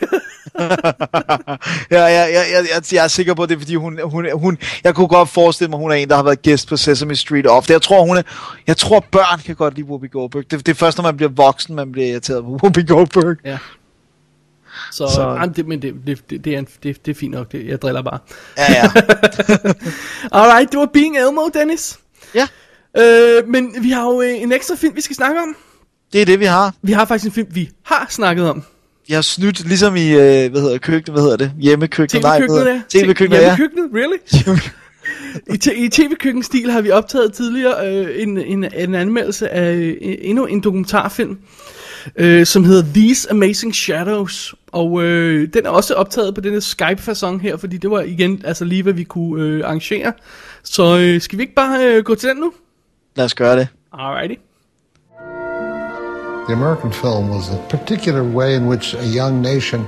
ja, 1.90 2.06
ja, 2.06 2.24
ja, 2.24 2.26
jeg, 2.26 2.66
jeg, 2.74 2.92
jeg 2.92 3.04
er 3.04 3.08
sikker 3.08 3.34
på, 3.34 3.42
at 3.42 3.48
det 3.48 3.54
er 3.54 3.58
fordi, 3.58 3.74
hun, 3.74 4.00
hun, 4.04 4.26
hun, 4.34 4.58
jeg 4.84 4.94
kunne 4.94 5.08
godt 5.08 5.28
forestille 5.28 5.70
mig, 5.70 5.78
hun 5.78 5.90
er 5.90 5.94
en, 5.94 6.08
der 6.08 6.16
har 6.16 6.22
været 6.22 6.42
gæst 6.42 6.68
på 6.68 6.76
Sesame 6.76 7.16
Street 7.16 7.46
ofte. 7.46 7.72
Jeg 7.72 7.82
tror, 7.82 8.04
hun 8.04 8.16
er, 8.16 8.22
jeg 8.66 8.76
tror, 8.76 9.04
børn 9.12 9.40
kan 9.40 9.56
godt 9.56 9.74
lide 9.74 9.86
Whoopi 9.86 10.08
Goldberg. 10.08 10.50
Det, 10.50 10.66
det 10.66 10.72
er 10.72 10.76
først, 10.76 10.98
når 10.98 11.02
man 11.02 11.16
bliver 11.16 11.30
voksen, 11.30 11.74
man 11.74 11.92
bliver 11.92 12.08
irriteret 12.08 12.44
på 12.44 12.50
Whoopi 12.50 12.82
Goldberg. 12.82 13.36
Ja. 13.44 13.58
Så, 14.92 15.08
Så-. 15.14 15.22
Ej, 15.22 15.46
det, 15.46 15.66
men 15.66 15.82
det, 15.82 15.94
det, 16.06 16.30
det, 16.30 16.44
det, 16.44 16.54
er 16.54 16.58
en, 16.58 16.68
det, 16.82 17.06
det 17.06 17.10
er 17.10 17.20
fint 17.20 17.34
nok, 17.34 17.52
det, 17.52 17.66
jeg 17.66 17.82
driller 17.82 18.02
bare. 18.02 18.18
Ja, 18.58 18.72
ja. 18.72 18.90
Alright, 20.38 20.72
det 20.72 20.80
var 20.80 20.88
Being 20.92 21.18
Elmo, 21.18 21.48
Dennis. 21.54 21.98
Ja. 22.34 22.48
Øh, 22.98 23.48
men 23.48 23.74
vi 23.80 23.90
har 23.90 24.04
jo 24.04 24.20
øh, 24.22 24.42
en 24.42 24.52
ekstra 24.52 24.74
film, 24.76 24.96
vi 24.96 25.00
skal 25.00 25.16
snakke 25.16 25.40
om. 25.40 25.56
Det 26.12 26.22
er 26.22 26.26
det, 26.26 26.40
vi 26.40 26.44
har. 26.44 26.74
Vi 26.82 26.92
har 26.92 27.04
faktisk 27.04 27.26
en 27.26 27.32
film, 27.32 27.48
vi 27.50 27.70
har 27.84 28.06
snakket 28.10 28.50
om. 28.50 28.62
Jeg 29.08 29.16
har 29.16 29.22
snydt, 29.22 29.66
ligesom 29.68 29.96
i, 29.96 30.08
øh, 30.10 30.50
hvad 30.50 30.60
hedder 30.60 30.78
køkkenet, 30.78 31.14
hvad 31.14 31.22
hedder 31.22 31.36
det? 31.36 31.52
Hjemmekøkkenet? 31.60 32.22
Nej, 32.22 32.38
hvad 32.38 32.48
hedder-. 32.48 32.80
TV-køkkenet, 32.88 33.42
ja. 33.42 33.56
Hjemmekøkkenet, 33.56 33.90
really? 33.94 34.16
I, 35.54 35.58
t- 35.64 35.84
I 35.84 35.88
tv-køkkenstil 35.88 36.70
har 36.70 36.80
vi 36.80 36.90
optaget 36.90 37.32
tidligere 37.32 37.94
øh, 37.94 38.22
en, 38.22 38.38
en, 38.38 38.64
en 38.76 38.94
anmeldelse 38.94 39.48
af 39.48 39.72
øh, 39.74 39.96
endnu 40.00 40.46
en 40.46 40.60
dokumentarfilm, 40.60 41.38
øh, 42.16 42.46
som 42.46 42.64
hedder 42.64 42.82
These 42.94 43.30
Amazing 43.30 43.74
Shadows. 43.74 44.54
Og 44.72 45.02
øh, 45.04 45.48
den 45.54 45.66
er 45.66 45.70
også 45.70 45.94
optaget 45.94 46.34
på 46.34 46.40
denne 46.40 46.60
Skype-fasong 46.60 47.42
her, 47.42 47.56
fordi 47.56 47.76
det 47.76 47.90
var 47.90 48.00
igen 48.00 48.42
altså 48.44 48.64
lige, 48.64 48.82
hvad 48.82 48.92
vi 48.92 49.04
kunne 49.04 49.44
øh, 49.44 49.64
arrangere. 49.64 50.12
Så 50.64 50.98
øh, 50.98 51.20
skal 51.20 51.38
vi 51.38 51.42
ikke 51.42 51.54
bare 51.54 51.84
øh, 51.86 52.04
gå 52.04 52.14
til 52.14 52.28
den 52.28 52.36
nu? 52.36 52.52
Lad 53.16 53.24
os 53.24 53.34
gøre 53.34 53.56
det. 53.56 53.68
Alrighty. 53.92 54.40
The 56.46 56.52
American 56.52 56.92
film 56.92 57.30
was 57.30 57.48
a 57.50 57.58
particular 57.68 58.22
way 58.22 58.54
in 58.54 58.66
which 58.66 58.94
a 58.94 59.06
young 59.06 59.40
nation 59.40 59.86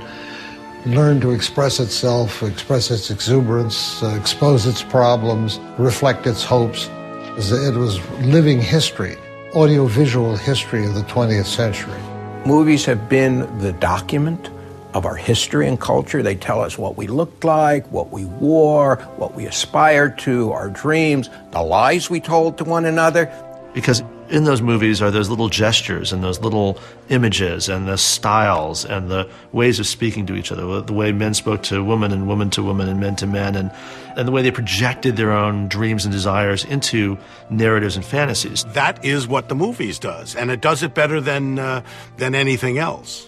learned 0.85 1.21
to 1.21 1.31
express 1.31 1.79
itself, 1.79 2.41
express 2.41 2.89
its 2.89 3.11
exuberance, 3.11 4.01
uh, 4.01 4.19
expose 4.19 4.65
its 4.65 4.83
problems, 4.83 5.59
reflect 5.77 6.25
its 6.25 6.43
hopes. 6.43 6.89
It 7.37 7.75
was 7.75 7.99
living 8.21 8.59
history, 8.59 9.15
audiovisual 9.53 10.35
history 10.37 10.85
of 10.85 10.95
the 10.95 11.03
20th 11.03 11.45
century. 11.45 12.01
Movies 12.45 12.85
have 12.85 13.07
been 13.07 13.45
the 13.59 13.73
document 13.73 14.49
of 14.97 15.05
our 15.05 15.15
history 15.15 15.67
and 15.67 15.79
culture. 15.79 16.23
They 16.23 16.35
tell 16.35 16.59
us 16.59 16.75
what 16.75 16.97
we 16.97 17.05
looked 17.05 17.43
like, 17.43 17.85
what 17.91 18.09
we 18.09 18.25
wore, 18.25 18.95
what 19.17 19.35
we 19.35 19.45
aspired 19.45 20.17
to, 20.19 20.51
our 20.51 20.69
dreams, 20.69 21.29
the 21.51 21.61
lies 21.61 22.09
we 22.09 22.19
told 22.19 22.57
to 22.57 22.63
one 22.63 22.83
another. 22.83 23.31
Because 23.75 24.01
in 24.29 24.43
those 24.43 24.59
movies 24.59 24.99
are 24.99 25.11
those 25.11 25.29
little 25.29 25.49
gestures 25.49 26.11
and 26.11 26.23
those 26.23 26.39
little 26.39 26.79
images 27.09 27.69
and 27.69 27.87
the 27.87 27.95
styles 27.95 28.85
and 28.85 29.11
the 29.11 29.29
ways 29.51 29.79
of 29.79 29.85
speaking 29.85 30.25
to 30.25 30.35
each 30.35 30.51
other, 30.51 30.81
the 30.81 30.93
way 30.93 31.11
men 31.11 31.35
spoke 31.35 31.61
to 31.63 31.83
women 31.83 32.11
and 32.11 32.27
women 32.27 32.49
to 32.49 32.63
women 32.63 32.89
and 32.89 32.99
men 32.99 33.15
to 33.17 33.27
men, 33.27 33.55
and, 33.55 33.71
and 34.17 34.27
the 34.27 34.31
way 34.31 34.41
they 34.41 34.49
projected 34.49 35.15
their 35.15 35.31
own 35.31 35.67
dreams 35.67 36.05
and 36.05 36.11
desires 36.11 36.65
into 36.65 37.19
narratives 37.51 37.95
and 37.95 38.03
fantasies. 38.03 38.65
That 38.73 39.05
is 39.05 39.27
what 39.27 39.47
the 39.47 39.55
movies 39.55 39.99
does, 39.99 40.35
and 40.35 40.49
it 40.49 40.59
does 40.59 40.81
it 40.81 40.95
better 40.95 41.21
than 41.21 41.59
uh, 41.59 41.83
than 42.17 42.33
anything 42.33 42.79
else. 42.79 43.26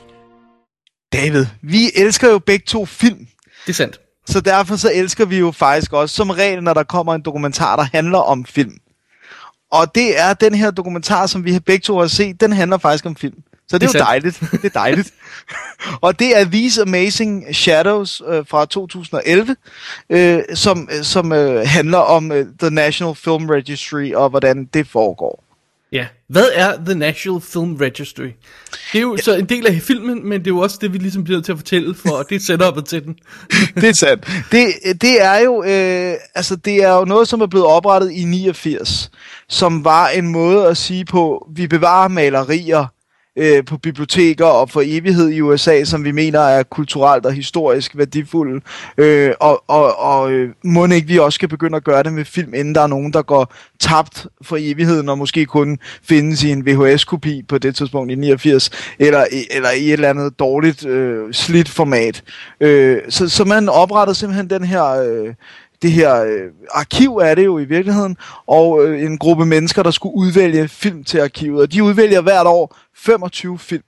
David, 1.14 1.46
vi 1.62 1.92
elsker 1.96 2.30
jo 2.30 2.40
begge 2.40 2.64
to 2.68 2.86
film. 2.86 3.28
Det 3.66 3.70
er 3.70 3.74
sandt. 3.74 4.00
Så 4.28 4.42
derfor 4.42 4.76
så 4.76 4.92
elsker 4.94 5.26
vi 5.26 5.38
jo 5.40 5.52
faktisk 5.52 5.94
også 5.94 6.16
som 6.16 6.30
regel, 6.30 6.64
når 6.64 6.74
der 6.74 6.84
kommer 6.84 7.16
en 7.16 7.22
dokumentar, 7.22 7.76
der 7.76 7.84
handler 7.94 8.18
om 8.18 8.46
film. 8.46 8.74
Og 9.72 9.96
det 9.96 10.20
er 10.20 10.34
den 10.34 10.56
her 10.56 10.72
dokumentar, 10.72 11.26
som 11.28 11.46
vi 11.46 11.60
begge 11.60 11.84
to 11.84 12.00
har 12.00 12.08
set, 12.08 12.42
den 12.42 12.52
handler 12.54 12.78
faktisk 12.78 13.06
om 13.06 13.16
film. 13.16 13.34
Så 13.68 13.78
det, 13.78 13.82
Det 13.82 13.88
er 13.88 13.88
jo 13.88 13.92
sandt. 13.92 14.06
dejligt. 14.08 14.40
Det 14.52 14.66
er 14.66 14.70
dejligt. 14.80 15.14
og 16.06 16.20
det 16.20 16.40
er 16.40 16.46
These 16.46 16.82
Amazing 16.82 17.56
Shadows 17.56 18.22
øh, 18.28 18.46
fra 18.48 18.66
2011, 18.66 19.56
øh, 20.10 20.42
som, 20.54 20.90
øh, 20.92 21.04
som 21.04 21.32
øh, 21.32 21.68
handler 21.68 21.98
om 21.98 22.32
øh, 22.32 22.46
The 22.60 22.70
National 22.70 23.16
Film 23.16 23.50
Registry 23.50 24.14
og 24.14 24.30
hvordan 24.30 24.66
det 24.66 24.88
foregår. 24.88 25.44
Ja. 25.92 26.08
Hvad 26.28 26.46
er 26.54 26.76
The 26.86 26.96
National 26.96 27.42
Film 27.42 27.76
Registry? 27.76 28.30
Det 28.94 28.98
er 28.98 29.02
jo 29.02 29.18
så 29.18 29.36
en 29.36 29.46
del 29.46 29.68
af 29.68 29.82
filmen, 29.82 30.30
men 30.30 30.40
det 30.40 30.48
er 30.48 30.52
jo 30.52 30.60
også 30.60 30.78
det, 30.82 30.94
vi 30.94 30.98
ligesom 30.98 31.24
bliver 31.24 31.38
nødt 31.38 31.46
til 31.46 31.52
at 31.52 31.58
fortælle, 31.58 31.96
for 31.96 32.24
det 32.24 32.36
er 32.36 32.56
setup'et 32.56 32.84
til 32.84 33.04
den. 33.04 33.16
det 33.82 33.90
er 33.90 33.94
sandt. 33.94 34.28
Det, 34.52 34.74
det 35.02 35.24
er 35.24 35.38
jo 35.40 35.64
øh, 35.64 36.14
altså 36.36 36.56
det 36.56 36.84
er 36.84 36.94
jo 36.94 37.06
noget 37.06 37.28
som 37.28 37.42
er 37.42 37.48
blevet 37.48 37.68
oprettet 37.68 38.12
i 38.12 38.24
89, 38.24 39.12
som 39.50 39.86
var 39.86 40.08
en 40.08 40.28
måde 40.28 40.68
at 40.68 40.78
sige 40.78 41.06
på 41.06 41.48
vi 41.56 41.68
bevarer 41.68 42.08
malerier 42.08 42.86
øh, 43.40 43.66
på 43.66 43.78
biblioteker 43.78 44.46
og 44.46 44.70
for 44.70 44.82
evighed 44.86 45.30
i 45.30 45.42
USA, 45.42 45.84
som 45.84 46.04
vi 46.04 46.12
mener 46.12 46.40
er 46.40 46.64
kulturelt 46.64 47.26
og 47.26 47.34
historisk 47.34 47.98
værdifulde. 47.98 48.62
Øh, 48.98 49.34
og 49.40 49.64
og, 49.68 50.00
og 50.00 50.32
øh, 50.32 50.50
må 50.64 50.86
ikke 50.86 51.08
vi 51.08 51.20
også 51.20 51.36
skal 51.36 51.50
begynde 51.50 51.76
at 51.76 51.84
gøre 51.84 52.04
det 52.04 52.14
med 52.14 52.26
film, 52.26 52.54
inden 52.54 52.76
der 52.76 52.82
er 52.82 52.88
nogen, 52.88 53.14
der 53.14 53.22
går 53.22 53.54
tabt 53.80 54.28
for 54.42 54.58
evigheden, 54.60 55.10
og 55.10 55.18
måske 55.18 55.46
kun 55.46 55.78
findes 56.04 56.44
i 56.44 56.52
en 56.52 56.66
VHS-kopi 56.66 57.44
på 57.48 57.58
det 57.58 57.76
tidspunkt 57.76 58.12
i 58.12 58.16
89, 58.16 58.70
eller, 59.00 59.26
eller 59.52 59.72
i 59.72 59.86
et 59.86 59.94
eller 59.94 60.10
andet 60.10 60.40
dårligt 60.40 60.86
øh, 60.86 61.34
slidt 61.34 61.70
format. 61.70 62.24
Øh, 62.62 62.98
så, 63.10 63.30
så 63.30 63.46
man 63.46 63.70
oprettede 63.70 64.16
simpelthen 64.16 64.50
den 64.50 64.64
her... 64.64 64.86
Øh, 64.86 65.34
det 65.82 65.92
her 65.92 66.24
øh, 66.24 66.52
arkiv 66.72 67.16
er 67.16 67.36
det 67.36 67.46
jo 67.46 67.60
i 67.60 67.66
virkeligheden, 67.66 68.18
og 68.48 68.86
øh, 68.86 69.04
en 69.04 69.18
gruppe 69.18 69.46
mennesker, 69.46 69.84
der 69.84 69.92
skulle 69.92 70.16
udvælge 70.16 70.68
film 70.68 71.04
til 71.04 71.20
arkivet. 71.20 71.62
Og 71.62 71.72
de 71.72 71.84
udvælger 71.84 72.22
hvert 72.22 72.48
år 72.48 72.78
25 72.96 73.60
film. 73.60 73.84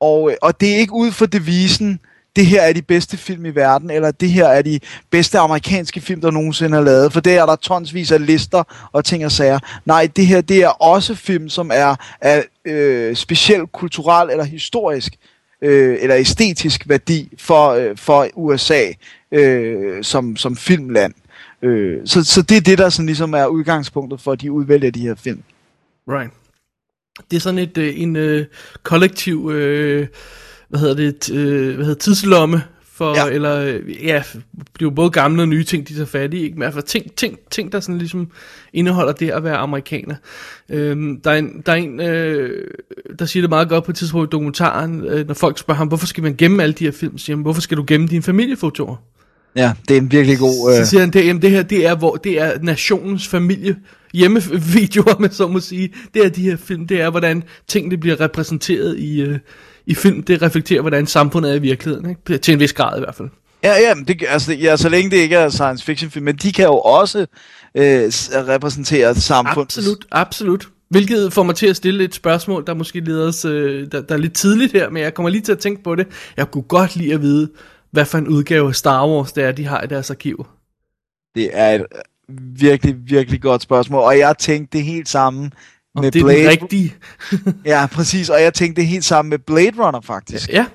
Og, 0.00 0.30
øh, 0.30 0.36
og 0.42 0.60
det 0.60 0.74
er 0.74 0.76
ikke 0.76 0.92
ud 0.92 1.12
for 1.12 1.26
devisen, 1.26 2.00
det 2.36 2.46
her 2.46 2.62
er 2.62 2.72
de 2.72 2.82
bedste 2.82 3.16
film 3.16 3.46
i 3.46 3.50
verden, 3.50 3.90
eller 3.90 4.10
det 4.10 4.30
her 4.30 4.46
er 4.46 4.62
de 4.62 4.80
bedste 5.10 5.38
amerikanske 5.38 6.00
film, 6.00 6.20
der 6.20 6.30
nogensinde 6.30 6.78
er 6.78 6.82
lavet, 6.82 7.12
for 7.12 7.20
der 7.20 7.42
er 7.42 7.46
der 7.46 7.56
tonsvis 7.56 8.12
af 8.12 8.26
lister 8.26 8.88
og 8.92 9.04
ting 9.04 9.24
og 9.24 9.32
sager. 9.32 9.58
Nej, 9.84 10.08
det 10.16 10.26
her 10.26 10.40
det 10.40 10.62
er 10.62 10.68
også 10.68 11.14
film, 11.14 11.48
som 11.48 11.70
er 11.74 11.96
er 12.20 12.42
øh, 12.64 13.16
speciel 13.16 13.66
kulturel 13.66 14.30
eller 14.30 14.44
historisk 14.44 15.16
øh, 15.62 15.98
eller 16.00 16.16
æstetisk 16.16 16.88
værdi 16.88 17.32
for, 17.38 17.70
øh, 17.70 17.96
for 17.96 18.28
USA 18.34 18.82
øh, 19.32 20.04
som, 20.04 20.36
som 20.36 20.56
filmland. 20.56 21.14
Øh, 21.62 22.00
så, 22.04 22.24
så 22.24 22.42
det 22.42 22.56
er 22.56 22.60
det, 22.60 22.78
der 22.78 22.88
sådan 22.88 23.06
ligesom 23.06 23.34
er 23.34 23.46
udgangspunktet 23.46 24.20
for, 24.20 24.32
at 24.32 24.40
de 24.40 24.52
udvælger 24.52 24.90
de 24.90 25.00
her 25.00 25.14
film. 25.14 25.42
Right. 26.08 26.32
Det 27.30 27.36
er 27.36 27.40
sådan 27.40 27.58
et, 27.58 27.78
øh, 27.78 28.00
en 28.00 28.16
øh, 28.16 28.46
kollektiv, 28.82 29.50
øh, 29.54 30.06
hvad 30.68 30.80
hedder 30.80 30.94
det, 30.94 31.30
øh, 31.30 31.74
hvad 31.74 31.84
hedder 31.84 31.98
tidslomme, 31.98 32.62
for, 32.96 33.16
ja. 33.16 33.34
eller 33.34 33.60
ja, 34.02 34.22
det 34.32 34.82
er 34.82 34.82
jo 34.82 34.90
både 34.90 35.10
gamle 35.10 35.42
og 35.42 35.48
nye 35.48 35.64
ting, 35.64 35.88
de 35.88 35.94
tager 35.94 36.06
fat 36.06 36.34
i, 36.34 36.42
ikke? 36.42 36.58
men 36.58 36.72
fald 36.72 36.84
ting, 36.84 37.12
ting, 37.12 37.38
ting, 37.50 37.72
der 37.72 37.80
sådan 37.80 37.98
ligesom 37.98 38.30
indeholder 38.72 39.12
det 39.12 39.30
at 39.30 39.44
være 39.44 39.56
amerikaner. 39.56 40.14
Øhm, 40.68 41.20
der 41.20 41.30
er 41.30 41.36
en, 41.36 41.62
der, 41.66 41.72
er 41.72 41.76
en 41.76 42.00
øh, 42.00 42.70
der 43.18 43.24
siger 43.24 43.42
det 43.42 43.50
meget 43.50 43.68
godt 43.68 43.84
på 43.84 43.90
et 43.90 43.96
tidspunkt 43.96 44.28
i 44.28 44.32
dokumentaren, 44.32 45.04
øh, 45.04 45.26
når 45.26 45.34
folk 45.34 45.58
spørger 45.58 45.78
ham, 45.78 45.88
hvorfor 45.88 46.06
skal 46.06 46.22
man 46.22 46.36
gemme 46.36 46.62
alle 46.62 46.72
de 46.72 46.84
her 46.84 46.92
film, 46.92 47.18
siger 47.18 47.36
han, 47.36 47.42
hvorfor 47.42 47.60
skal 47.60 47.76
du 47.76 47.84
gemme 47.86 48.06
dine 48.06 48.22
familiefotoer? 48.22 48.96
Ja, 49.56 49.72
det 49.88 49.96
er 49.96 50.00
en 50.00 50.12
virkelig 50.12 50.38
god... 50.38 50.74
Så 50.74 50.80
Øh, 50.80 50.86
siger 50.86 51.00
han, 51.00 51.10
det, 51.10 51.26
jamen, 51.26 51.42
det 51.42 51.50
her, 51.50 51.62
det 51.62 51.86
er, 51.86 51.94
hvor, 51.96 52.16
det 52.16 52.40
er 52.40 52.52
nationens 52.62 53.28
familie 53.28 53.76
hjemmevideoer, 54.14 55.18
med 55.20 55.30
så 55.30 55.48
må 55.48 55.60
sige. 55.60 55.92
Det 56.14 56.24
er 56.24 56.28
de 56.28 56.42
her 56.42 56.56
film, 56.56 56.86
det 56.86 57.00
er, 57.00 57.10
hvordan 57.10 57.42
tingene 57.68 57.96
bliver 57.96 58.20
repræsenteret 58.20 58.98
i, 58.98 59.20
øh, 59.20 59.38
i 59.86 59.94
film. 59.94 60.22
Det 60.22 60.42
reflekterer, 60.42 60.80
hvordan 60.80 61.06
samfundet 61.06 61.50
er 61.50 61.54
i 61.54 61.58
virkeligheden, 61.58 62.10
ikke? 62.10 62.38
til 62.38 62.54
en 62.54 62.60
vis 62.60 62.72
grad 62.72 62.96
i 62.96 63.00
hvert 63.00 63.14
fald. 63.14 63.28
ja, 63.64 63.72
ja, 63.88 63.94
men 63.94 64.04
det, 64.04 64.22
altså, 64.28 64.52
ja, 64.52 64.76
så 64.76 64.88
længe 64.88 65.10
det 65.10 65.16
ikke 65.16 65.36
er 65.36 65.48
science 65.48 65.84
fiction 65.84 66.10
film, 66.10 66.24
men 66.24 66.36
de 66.36 66.52
kan 66.52 66.64
jo 66.64 66.78
også 66.78 67.18
øh, 67.74 68.02
repræsentere 68.48 69.14
samfundet. 69.14 69.62
Absolut, 69.62 70.04
absolut. 70.12 70.68
Hvilket 70.90 71.32
får 71.32 71.42
mig 71.42 71.54
til 71.54 71.66
at 71.66 71.76
stille 71.76 72.04
et 72.04 72.14
spørgsmål, 72.14 72.64
der 72.66 72.74
måske 72.74 73.00
leder 73.00 73.28
os, 73.28 73.44
øh, 73.44 73.86
der, 73.92 74.02
der 74.02 74.14
er 74.14 74.18
lidt 74.18 74.32
tidligt 74.34 74.72
her, 74.72 74.90
men 74.90 75.02
jeg 75.02 75.14
kommer 75.14 75.30
lige 75.30 75.42
til 75.42 75.52
at 75.52 75.58
tænke 75.58 75.82
på 75.82 75.94
det. 75.94 76.06
Jeg 76.36 76.50
kunne 76.50 76.62
godt 76.62 76.96
lide 76.96 77.14
at 77.14 77.22
vide, 77.22 77.48
hvad 77.96 78.04
for 78.04 78.18
en 78.18 78.28
udgave 78.28 78.68
af 78.68 78.74
Star 78.74 79.08
Wars 79.08 79.32
det 79.32 79.44
er, 79.44 79.52
de 79.52 79.66
har 79.66 79.82
i 79.82 79.86
deres 79.86 80.10
arkiv. 80.10 80.46
Det 81.34 81.50
er 81.52 81.70
et 81.70 81.86
virkelig, 82.58 82.96
virkelig 83.04 83.42
godt 83.42 83.62
spørgsmål, 83.62 84.02
og 84.02 84.18
jeg 84.18 84.38
tænkte 84.38 84.78
det 84.78 84.86
helt 84.86 85.08
samme 85.08 85.50
Om 85.94 86.02
med 86.02 86.12
det 86.12 86.20
er 86.20 86.24
Blade. 86.24 86.42
den 86.42 86.48
rigtige. 86.48 86.94
ja, 87.72 87.86
præcis, 87.92 88.30
og 88.30 88.42
jeg 88.42 88.54
tænkte 88.54 88.80
det 88.80 88.88
helt 88.88 89.04
samme 89.04 89.28
med 89.28 89.38
Blade 89.38 89.72
Runner 89.78 90.00
faktisk. 90.00 90.48
Ja. 90.48 90.66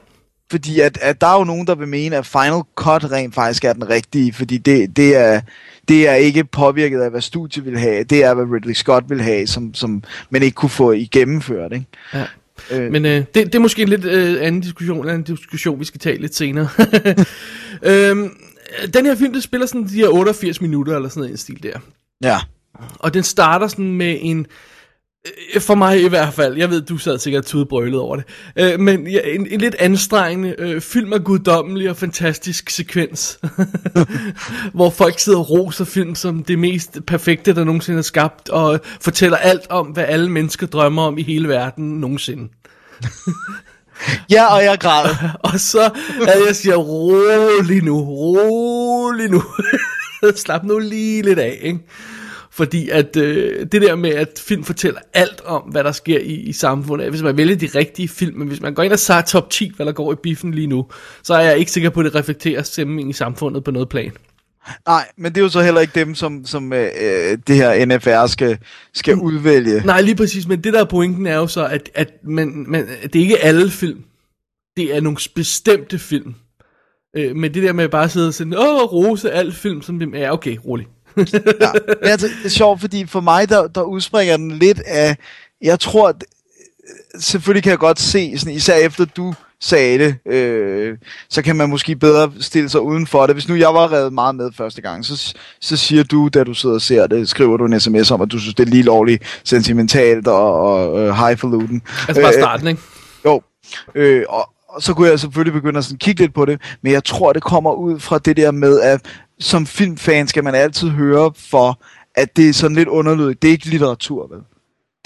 Fordi 0.52 0.80
at, 0.80 0.98
at 1.02 1.22
der 1.22 1.28
er 1.28 1.38
jo 1.38 1.44
nogen, 1.44 1.68
der 1.68 1.76
vil 1.76 1.88
mene, 1.88 2.18
at 2.18 2.26
Final 2.26 2.62
Cut 2.76 3.12
rent 3.12 3.36
faktisk 3.36 3.66
er 3.66 3.74
den 3.74 3.90
rigtige, 3.90 4.34
fordi 4.34 4.58
det, 4.58 4.98
det, 4.98 5.16
er, 5.16 5.42
det 5.88 6.10
er 6.10 6.14
ikke 6.14 6.44
påvirket 6.44 7.02
af, 7.02 7.10
hvad 7.10 7.22
studiet 7.22 7.66
vil 7.66 7.80
have. 7.80 8.04
Det 8.04 8.24
er, 8.24 8.34
hvad 8.34 8.46
Ridley 8.46 8.74
Scott 8.74 9.10
vil 9.10 9.22
have, 9.22 9.48
som, 9.48 9.74
som 9.74 10.04
man 10.30 10.44
ikke 10.44 10.56
kunne 10.56 10.70
få 10.70 10.92
i 10.92 11.06
gennemført. 11.06 11.74
Ikke? 11.74 11.86
Øh. 12.72 12.92
Men 12.92 13.06
øh, 13.06 13.12
det, 13.12 13.36
det 13.36 13.56
er 13.56 13.60
måske 13.60 13.82
en 13.82 13.90
lidt 13.90 14.06
øh, 14.06 14.38
anden 14.42 14.62
diskussion, 14.62 15.10
en 15.10 15.24
diskussion, 15.24 15.80
vi 15.80 15.86
skal 15.86 16.00
tage 16.00 16.22
lidt 16.22 16.36
senere. 16.36 16.70
øhm, 17.84 18.38
den 18.94 19.06
her 19.06 19.16
film, 19.16 19.34
det 19.34 19.44
spiller 19.44 19.68
sådan 19.68 19.88
de 19.88 19.96
her 19.96 20.08
88 20.08 20.62
minutter, 20.62 20.96
eller 20.96 21.10
sådan 21.10 21.30
en 21.30 21.38
stil 21.38 21.64
der. 21.64 21.80
Ja. 22.24 22.40
Og 23.00 23.14
den 23.14 23.24
starter 23.24 23.68
sådan 23.68 23.94
med 23.94 24.18
en, 24.22 24.46
øh, 25.56 25.62
for 25.62 25.76
mig 25.76 26.04
i 26.04 26.08
hvert 26.08 26.34
fald, 26.34 26.58
jeg 26.58 26.70
ved, 26.70 26.82
du 26.82 26.98
sad 26.98 27.20
sikkert 27.20 27.46
tudbrølet 27.46 28.00
over 28.00 28.16
det, 28.16 28.26
øh, 28.56 28.80
men 28.80 29.08
ja, 29.08 29.20
en, 29.26 29.48
en 29.48 29.62
lidt 29.62 29.76
anstrengende 29.80 30.56
øh, 30.58 30.82
film 30.82 31.14
af 31.14 31.24
guddommelig 31.24 31.90
og 31.90 31.98
fantastisk 31.98 32.70
sekvens, 32.70 33.40
hvor 34.74 34.90
folk 34.90 35.20
sidder 35.20 35.40
og 35.40 35.50
roser 35.50 35.86
film 35.86 36.16
som 36.16 36.44
det 36.44 36.60
mest 36.60 37.00
perfekte, 37.08 37.56
der 37.56 37.64
nogensinde 37.64 37.98
er 37.98 38.04
skabt, 38.04 38.50
og 38.50 38.80
fortæller 38.84 39.38
alt 39.38 39.68
om, 39.70 39.88
hvad 39.88 40.06
alle 40.08 40.30
mennesker 40.30 40.68
drømmer 40.68 41.02
om 41.02 41.18
i 41.18 41.24
hele 41.24 41.48
verden 41.48 42.00
nogensinde. 42.00 42.50
Ja, 44.32 44.56
og 44.56 44.64
jeg 44.64 44.78
græd. 44.80 45.16
og 45.54 45.60
så 45.60 45.86
at 46.28 46.48
jeg 46.48 46.56
siger, 46.56 46.76
rolig 46.76 47.84
nu, 47.84 48.02
rolig 48.02 49.30
nu. 49.30 49.44
Slap 50.36 50.64
nu 50.64 50.80
lige 50.80 51.22
lidt 51.22 51.40
af, 51.40 51.60
ikke? 51.62 51.80
Fordi 52.52 52.90
at 52.90 53.18
øh, 53.18 53.66
det 53.72 53.82
der 53.82 53.96
med, 53.96 54.10
at 54.10 54.44
film 54.48 54.64
fortæller 54.64 55.00
alt 55.14 55.42
om, 55.46 55.62
hvad 55.62 55.84
der 55.84 55.92
sker 55.92 56.20
i, 56.20 56.34
i 56.34 56.54
samfundet, 56.54 57.10
hvis 57.10 57.22
man 57.22 57.38
vælger 57.38 57.56
de 57.56 57.70
rigtige 57.76 58.08
film, 58.08 58.38
men 58.38 58.48
hvis 58.48 58.62
man 58.62 58.74
går 58.74 58.84
ind 58.84 58.94
og 58.94 59.00
siger 59.00 59.22
top 59.22 59.50
10, 59.50 59.72
hvad 59.76 59.86
der 59.86 59.92
går 59.92 60.14
i 60.14 60.16
biffen 60.16 60.54
lige 60.54 60.68
nu, 60.68 60.86
så 61.24 61.34
er 61.34 61.42
jeg 61.42 61.58
ikke 61.58 61.72
sikker 61.72 61.90
på, 61.90 62.00
at 62.00 62.06
det 62.06 62.16
reflekterer 62.16 62.64
stemningen 62.64 63.10
i 63.10 63.14
samfundet 63.14 63.64
på 63.64 63.72
noget 63.72 63.90
plan. 63.90 64.12
Nej, 64.88 65.08
men 65.18 65.32
det 65.32 65.42
er 65.42 65.44
jo 65.44 65.50
så 65.50 65.62
heller 65.62 65.82
ikke 65.82 66.00
dem, 66.00 66.16
som, 66.16 66.46
som 66.46 66.74
øh, 66.74 66.90
øh, 67.02 67.38
det 67.48 67.56
her 67.56 67.86
NFR 67.86 68.28
skal, 68.28 68.58
skal 68.94 69.16
udvælge. 69.16 69.82
Nej, 69.86 70.02
lige 70.02 70.16
præcis, 70.16 70.48
men 70.48 70.64
det 70.64 70.74
der 70.74 70.80
er 70.80 70.86
pointen 70.86 71.28
er 71.28 71.36
jo 71.36 71.48
så, 71.48 71.66
at, 71.66 71.90
at 71.94 72.12
man, 72.24 72.66
man, 72.68 72.88
det 73.04 73.16
er 73.16 73.24
ikke 73.24 73.40
alle 73.40 73.72
film. 73.72 74.04
Det 74.78 74.96
er 74.96 75.02
nogle 75.02 75.18
bestemte 75.36 76.00
film. 76.00 76.36
Øh, 77.16 77.36
men 77.36 77.54
det 77.54 77.64
der 77.64 77.74
med 77.74 77.84
at 77.84 77.92
bare 77.92 78.10
sidde 78.10 78.28
og 78.28 78.34
sige, 78.34 78.60
åh, 78.60 78.94
rose 78.94 79.32
al 79.32 79.54
film, 79.54 79.82
som 79.82 80.14
er, 80.16 80.32
okay, 80.32 80.58
rolig. 80.66 80.88
ja. 81.18 81.72
Men 82.02 82.10
altså, 82.10 82.28
det 82.28 82.46
er 82.46 82.50
sjovt, 82.50 82.80
fordi 82.80 83.06
for 83.06 83.20
mig, 83.22 83.50
der, 83.50 83.68
der 83.68 83.82
udspringer 83.82 84.38
den 84.38 84.52
lidt 84.52 84.80
af, 84.80 85.18
jeg 85.62 85.80
tror, 85.80 86.10
at, 86.10 86.24
selvfølgelig 87.20 87.64
kan 87.64 87.70
jeg 87.70 87.80
godt 87.80 88.00
se, 88.00 88.38
sådan, 88.38 88.54
især 88.54 88.76
efter 88.76 89.06
du 89.06 89.34
sagde 89.62 90.00
det, 90.00 90.34
øh, 90.34 90.98
så 91.30 91.42
kan 91.42 91.56
man 91.56 91.70
måske 91.70 91.96
bedre 91.96 92.32
stille 92.40 92.70
sig 92.70 92.82
uden 92.82 93.08
for 93.08 93.26
det. 93.26 93.36
Hvis 93.36 93.48
nu 93.48 93.56
jeg 93.56 93.74
var 93.74 93.94
revet 93.94 94.14
meget 94.14 94.36
med 94.36 94.52
første 94.58 94.82
gang, 94.82 95.06
så, 95.06 95.34
så 95.62 95.78
siger 95.78 96.04
du, 96.04 96.30
da 96.34 96.44
du 96.44 96.54
sidder 96.54 96.76
og 96.76 96.82
ser 96.82 97.08
det, 97.08 97.30
skriver 97.30 97.58
du 97.58 97.66
en 97.66 97.80
sms 97.80 98.12
om, 98.12 98.22
at 98.22 98.32
du 98.32 98.40
synes, 98.40 98.56
det 98.56 98.68
er 98.68 98.72
lige 98.72 98.84
lovligt 98.84 99.42
sentimentalt 99.44 100.28
og, 100.28 100.62
og 100.62 101.00
øh, 101.00 101.16
highfalutin. 101.16 101.82
Altså 102.08 102.22
bare 102.22 102.34
starten, 102.34 102.68
ikke? 102.68 102.82
Jo, 103.26 103.42
øh, 103.96 104.24
og, 104.30 104.50
og 104.70 104.82
så 104.82 104.94
kunne 104.94 105.10
jeg 105.10 105.20
selvfølgelig 105.20 105.54
begynde 105.54 105.78
at 105.78 105.86
sådan 105.86 105.98
kigge 105.98 106.22
lidt 106.22 106.34
på 106.34 106.46
det, 106.46 106.62
men 106.82 106.94
jeg 106.94 107.04
tror, 107.04 107.34
det 107.34 107.44
kommer 107.44 107.74
ud 107.74 108.00
fra 108.00 108.20
det 108.20 108.38
der 108.38 108.52
med, 108.52 108.82
at 108.82 109.02
som 109.40 109.66
filmfan 109.66 110.28
skal 110.28 110.44
man 110.44 110.56
altid 110.56 110.90
høre 110.90 111.32
for, 111.38 111.80
at 112.16 112.38
det 112.38 112.50
er 112.50 112.54
sådan 112.54 112.76
lidt 112.76 112.88
underlydigt. 112.88 113.42
Det 113.42 113.48
er 113.48 113.52
ikke 113.52 113.70
litteratur, 113.70 114.28
vel? 114.28 114.42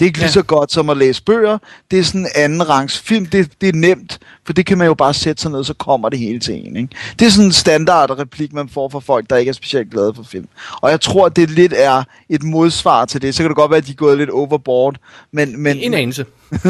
Det 0.00 0.04
er 0.04 0.06
ikke 0.06 0.18
lige 0.18 0.26
Ja. 0.26 0.32
så 0.32 0.42
godt 0.42 0.72
som 0.72 0.90
at 0.90 0.96
læse 0.96 1.22
bøger. 1.22 1.58
Det 1.90 1.98
er 1.98 2.02
sådan 2.02 2.20
en 2.20 2.26
anden 2.34 2.68
rangs 2.68 2.98
film. 2.98 3.26
Det, 3.26 3.52
det 3.60 3.68
er 3.68 3.72
nemt, 3.72 4.18
for 4.46 4.52
det 4.52 4.66
kan 4.66 4.78
man 4.78 4.86
jo 4.86 4.94
bare 4.94 5.14
sætte 5.14 5.42
sig 5.42 5.50
ned, 5.50 5.64
så 5.64 5.74
kommer 5.74 6.08
det 6.08 6.18
hele 6.18 6.40
til 6.40 6.54
en. 6.66 6.76
Ikke? 6.76 6.88
Det 7.18 7.26
er 7.26 7.30
sådan 7.30 7.44
en 7.46 7.52
standard 7.52 8.18
replik, 8.18 8.52
man 8.52 8.68
får 8.68 8.88
fra 8.88 9.00
folk, 9.00 9.30
der 9.30 9.36
ikke 9.36 9.48
er 9.48 9.52
specielt 9.52 9.90
glade 9.90 10.12
for 10.14 10.22
film. 10.22 10.48
Og 10.80 10.90
jeg 10.90 11.00
tror, 11.00 11.28
det 11.28 11.50
lidt 11.50 11.72
er 11.76 12.02
et 12.28 12.42
modsvar 12.42 13.04
til 13.04 13.22
det. 13.22 13.34
Så 13.34 13.42
kan 13.42 13.48
det 13.50 13.56
godt 13.56 13.70
være, 13.70 13.78
at 13.78 13.86
de 13.86 13.92
er 13.92 13.96
gået 13.96 14.18
lidt 14.18 14.30
overboard. 14.30 14.96
Men, 15.32 15.62
men, 15.62 15.76
En 15.76 15.94
anelse. 15.94 16.26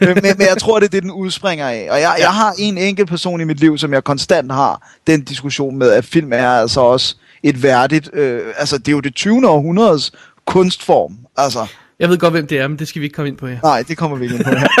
men, 0.00 0.14
men, 0.22 0.34
jeg 0.38 0.56
tror, 0.60 0.78
det 0.80 0.86
er 0.86 0.90
det, 0.90 1.02
den 1.02 1.10
udspringer 1.10 1.68
af. 1.68 1.88
Og 1.90 2.00
jeg, 2.00 2.16
jeg 2.18 2.30
har 2.30 2.54
en 2.58 2.78
enkelt 2.78 3.08
person 3.08 3.40
i 3.40 3.44
mit 3.44 3.60
liv, 3.60 3.78
som 3.78 3.92
jeg 3.92 4.04
konstant 4.04 4.52
har 4.52 4.88
den 5.06 5.24
diskussion 5.24 5.76
med, 5.78 5.90
at 5.90 6.04
film 6.04 6.32
er 6.32 6.48
altså 6.48 6.80
også 6.80 7.16
et 7.42 7.62
værdigt... 7.62 8.10
Øh, 8.12 8.40
altså, 8.56 8.78
det 8.78 8.88
er 8.88 8.92
jo 8.92 9.00
det 9.00 9.14
20. 9.14 9.48
århundredes 9.48 10.12
kunstform. 10.46 11.16
Altså, 11.36 11.66
Jeg 12.02 12.10
ved 12.10 12.18
godt, 12.18 12.32
hvem 12.32 12.46
det 12.46 12.58
er, 12.58 12.68
men 12.68 12.78
det 12.78 12.88
skal 12.88 13.00
vi 13.00 13.06
ikke 13.06 13.14
komme 13.14 13.28
ind 13.28 13.36
på 13.36 13.46
her. 13.46 13.58
nej, 13.62 13.82
det 13.88 13.96
kommer 13.96 14.16
vi 14.16 14.24
ikke 14.24 14.34
ind 14.36 14.44
på 14.44 14.50
her. 14.50 14.68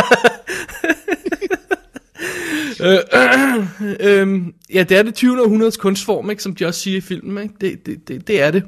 Øh, 2.82 2.98
øh, 3.14 3.66
øh, 4.10 4.42
ja, 4.74 4.82
det 4.82 4.96
er 4.98 5.02
det 5.02 5.14
20. 5.14 5.42
århundredes 5.42 5.76
kunstform, 5.76 6.30
ikke, 6.30 6.42
som 6.42 6.54
de 6.54 6.66
også 6.66 6.80
siger 6.80 6.96
i 6.96 7.00
filmen. 7.00 7.42
Ikke? 7.42 7.54
Det, 7.60 7.86
det, 7.86 8.08
det, 8.08 8.26
det 8.28 8.42
er 8.42 8.50
det. 8.50 8.62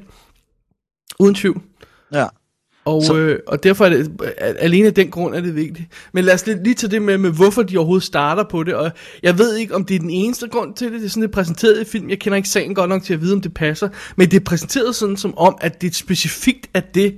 Uden 1.19 1.35
tvivl. 1.35 1.61
Ja. 2.13 2.25
Og, 2.85 3.03
Så- 3.03 3.15
øh, 3.17 3.39
og 3.47 3.63
derfor 3.63 3.85
er 3.85 3.89
det, 3.89 4.11
al- 4.37 4.55
alene 4.59 4.87
af 4.87 4.93
den 4.93 5.11
grund 5.11 5.35
er 5.35 5.41
det 5.41 5.55
vigtigt. 5.55 5.87
Men 6.13 6.23
lad 6.25 6.33
os 6.33 6.45
lige, 6.45 6.63
lige 6.63 6.73
tage 6.73 6.91
det 6.91 7.01
med, 7.01 7.17
med, 7.17 7.31
hvorfor 7.31 7.63
de 7.63 7.77
overhovedet 7.77 8.03
starter 8.03 8.43
på 8.43 8.63
det. 8.63 8.73
Og 8.73 8.91
jeg 9.23 9.37
ved 9.37 9.55
ikke, 9.55 9.75
om 9.75 9.85
det 9.85 9.95
er 9.95 9.99
den 9.99 10.09
eneste 10.09 10.47
grund 10.47 10.73
til 10.75 10.91
det. 10.91 10.99
Det 11.01 11.05
er 11.05 11.09
sådan, 11.09 11.23
det 11.23 11.27
er 11.29 11.33
præsenteret 11.33 11.81
i 11.81 11.85
film. 11.85 12.09
Jeg 12.09 12.19
kender 12.19 12.37
ikke 12.37 12.49
sagen 12.49 12.75
godt 12.75 12.89
nok 12.89 13.03
til 13.03 13.13
at 13.13 13.21
vide, 13.21 13.33
om 13.33 13.41
det 13.41 13.53
passer. 13.53 13.89
Men 14.15 14.31
det 14.31 14.37
er 14.39 14.43
præsenteret 14.45 14.95
sådan 14.95 15.17
som 15.17 15.37
om, 15.37 15.57
at 15.61 15.81
det 15.81 15.89
er 15.89 15.93
specifikt 15.93 16.69
af 16.73 16.83
det, 16.83 17.15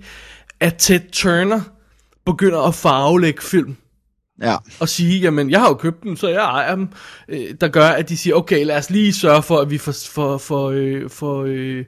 at 0.59 0.75
Ted 0.77 1.11
Turner 1.11 1.61
begynder 2.25 2.59
at 2.61 2.75
farvelægge 2.75 3.41
film 3.41 3.75
Ja. 4.41 4.55
og 4.79 4.89
sige, 4.89 5.19
jamen 5.19 5.49
jeg 5.49 5.59
har 5.59 5.67
jo 5.67 5.73
købt 5.73 6.03
dem, 6.03 6.15
så 6.15 6.27
jeg 6.27 6.43
ejer 6.43 6.75
dem, 6.75 6.87
øh, 7.29 7.55
der 7.61 7.67
gør, 7.67 7.87
at 7.87 8.09
de 8.09 8.17
siger, 8.17 8.35
okay, 8.35 8.65
lad 8.65 8.77
os 8.77 8.89
lige 8.89 9.13
sørge 9.13 9.43
for, 9.43 9.59
at 9.59 9.69
vi 9.69 9.77
får, 9.77 9.91
for, 10.11 10.37
for, 10.37 10.69
øh, 10.69 11.09
for 11.09 11.43
øh, 11.47 11.85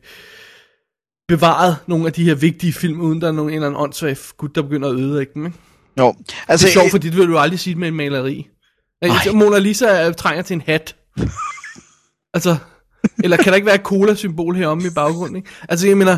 bevaret 1.28 1.78
nogle 1.88 2.07
af 2.07 2.13
de 2.13 2.24
her 2.24 2.36
vigtige 2.36 2.74
film, 2.74 3.01
uden 3.01 3.22
der 3.22 3.28
er 3.28 3.32
nogen 3.32 3.49
en 3.49 3.55
eller 3.55 3.67
anden 3.67 3.82
åndssvag 3.82 4.17
gut, 4.38 4.55
der 4.55 4.61
begynder 4.61 4.89
at 4.89 4.95
ødelægge 4.95 5.32
dem. 5.34 5.45
Ikke? 5.45 5.57
Jo. 5.99 6.15
Altså, 6.47 6.65
det 6.67 6.72
er 6.72 6.74
sjovt, 6.74 6.91
fordi 6.91 7.09
det 7.09 7.17
vil 7.17 7.28
du 7.28 7.38
aldrig 7.38 7.59
sige 7.59 7.76
med 7.76 7.88
en 7.88 7.95
maleri. 7.95 8.47
Altså, 9.01 9.32
Mona 9.32 9.59
Lisa 9.59 10.11
trænger 10.11 10.43
til 10.43 10.53
en 10.53 10.61
hat. 10.65 10.95
altså, 12.36 12.57
Eller 13.24 13.38
kan 13.38 13.45
der 13.45 13.55
ikke 13.55 13.65
være 13.65 13.76
et 13.76 13.82
cola-symbol 13.82 14.55
heromme 14.55 14.88
i 14.88 14.89
baggrunden? 14.89 15.36
Ikke? 15.36 15.49
Altså, 15.70 15.88
jeg 15.88 15.97
mener, 15.97 16.17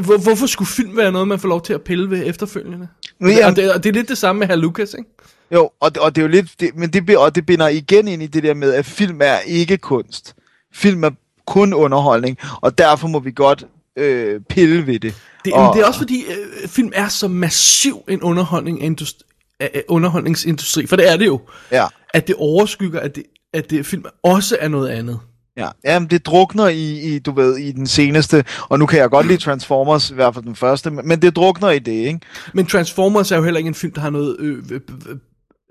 hvor, 0.00 0.16
hvorfor 0.18 0.46
skulle 0.46 0.68
film 0.68 0.96
være 0.96 1.12
noget, 1.12 1.28
man 1.28 1.38
får 1.38 1.48
lov 1.48 1.62
til 1.62 1.72
at 1.72 1.82
pille 1.82 2.10
ved 2.10 2.26
efterfølgende? 2.26 2.88
Ja. 3.20 3.46
Og, 3.46 3.56
det, 3.56 3.72
og 3.74 3.84
det 3.84 3.88
er 3.90 3.94
lidt 3.94 4.08
det 4.08 4.18
samme 4.18 4.38
med 4.38 4.46
herr 4.46 4.56
Lucas, 4.56 4.94
ikke? 4.98 5.10
Jo, 5.54 5.70
og, 5.80 5.94
det- 5.94 6.02
og 6.02 6.16
det 6.16 6.22
er 6.22 6.26
jo 6.26 6.30
lidt, 6.30 6.48
det, 6.60 6.70
men 6.76 6.90
det, 6.90 7.16
og 7.16 7.34
det 7.34 7.46
binder 7.46 7.68
igen 7.68 8.08
ind 8.08 8.22
i 8.22 8.26
det 8.26 8.42
der 8.42 8.54
med, 8.54 8.72
at 8.74 8.86
film 8.86 9.20
er 9.22 9.38
ikke 9.46 9.76
kunst. 9.76 10.34
Film 10.74 11.04
er 11.04 11.10
kun 11.46 11.74
underholdning, 11.74 12.38
og 12.60 12.78
derfor 12.78 13.08
må 13.08 13.18
vi 13.18 13.30
godt 13.30 13.66
øh, 13.96 14.40
pille 14.48 14.86
ved 14.86 15.00
det. 15.00 15.14
Det, 15.44 15.52
og, 15.52 15.64
men 15.64 15.72
det 15.76 15.82
er 15.82 15.86
også 15.86 16.00
fordi, 16.00 16.24
øh, 16.62 16.68
film 16.68 16.90
er 16.94 17.08
så 17.08 17.28
massiv 17.28 18.04
en 18.08 18.22
underholdning 18.22 18.82
industri, 18.82 19.24
øh, 19.62 19.68
underholdningsindustri, 19.88 20.86
for 20.86 20.96
det 20.96 21.12
er 21.12 21.16
det 21.16 21.26
jo. 21.26 21.40
Ja. 21.72 21.86
At 22.14 22.26
det 22.26 22.34
overskygger, 22.38 23.00
at, 23.00 23.16
det, 23.16 23.24
at 23.52 23.70
det, 23.70 23.86
film 23.86 24.04
også 24.22 24.56
er 24.60 24.68
noget 24.68 24.88
andet. 24.88 25.20
Ja, 25.58 25.68
jamen 25.84 26.10
det 26.10 26.26
drukner 26.26 26.68
i, 26.68 27.14
i, 27.14 27.18
du 27.18 27.32
ved, 27.32 27.56
i 27.56 27.72
den 27.72 27.86
seneste, 27.86 28.44
og 28.68 28.78
nu 28.78 28.86
kan 28.86 28.98
jeg 28.98 29.10
godt 29.10 29.26
lide 29.26 29.38
Transformers, 29.38 30.10
i 30.10 30.14
hvert 30.14 30.34
fald 30.34 30.44
den 30.44 30.56
første, 30.56 30.90
men 30.90 31.22
det 31.22 31.36
drukner 31.36 31.70
i 31.70 31.78
det, 31.78 31.92
ikke? 31.92 32.20
Men 32.54 32.66
Transformers 32.66 33.32
er 33.32 33.36
jo 33.36 33.42
heller 33.42 33.58
ikke 33.58 33.68
en 33.68 33.74
film, 33.74 33.92
der 33.92 34.00
har 34.00 34.10
noget 34.10 34.36
øh, 34.38 34.58
øh, 34.70 34.80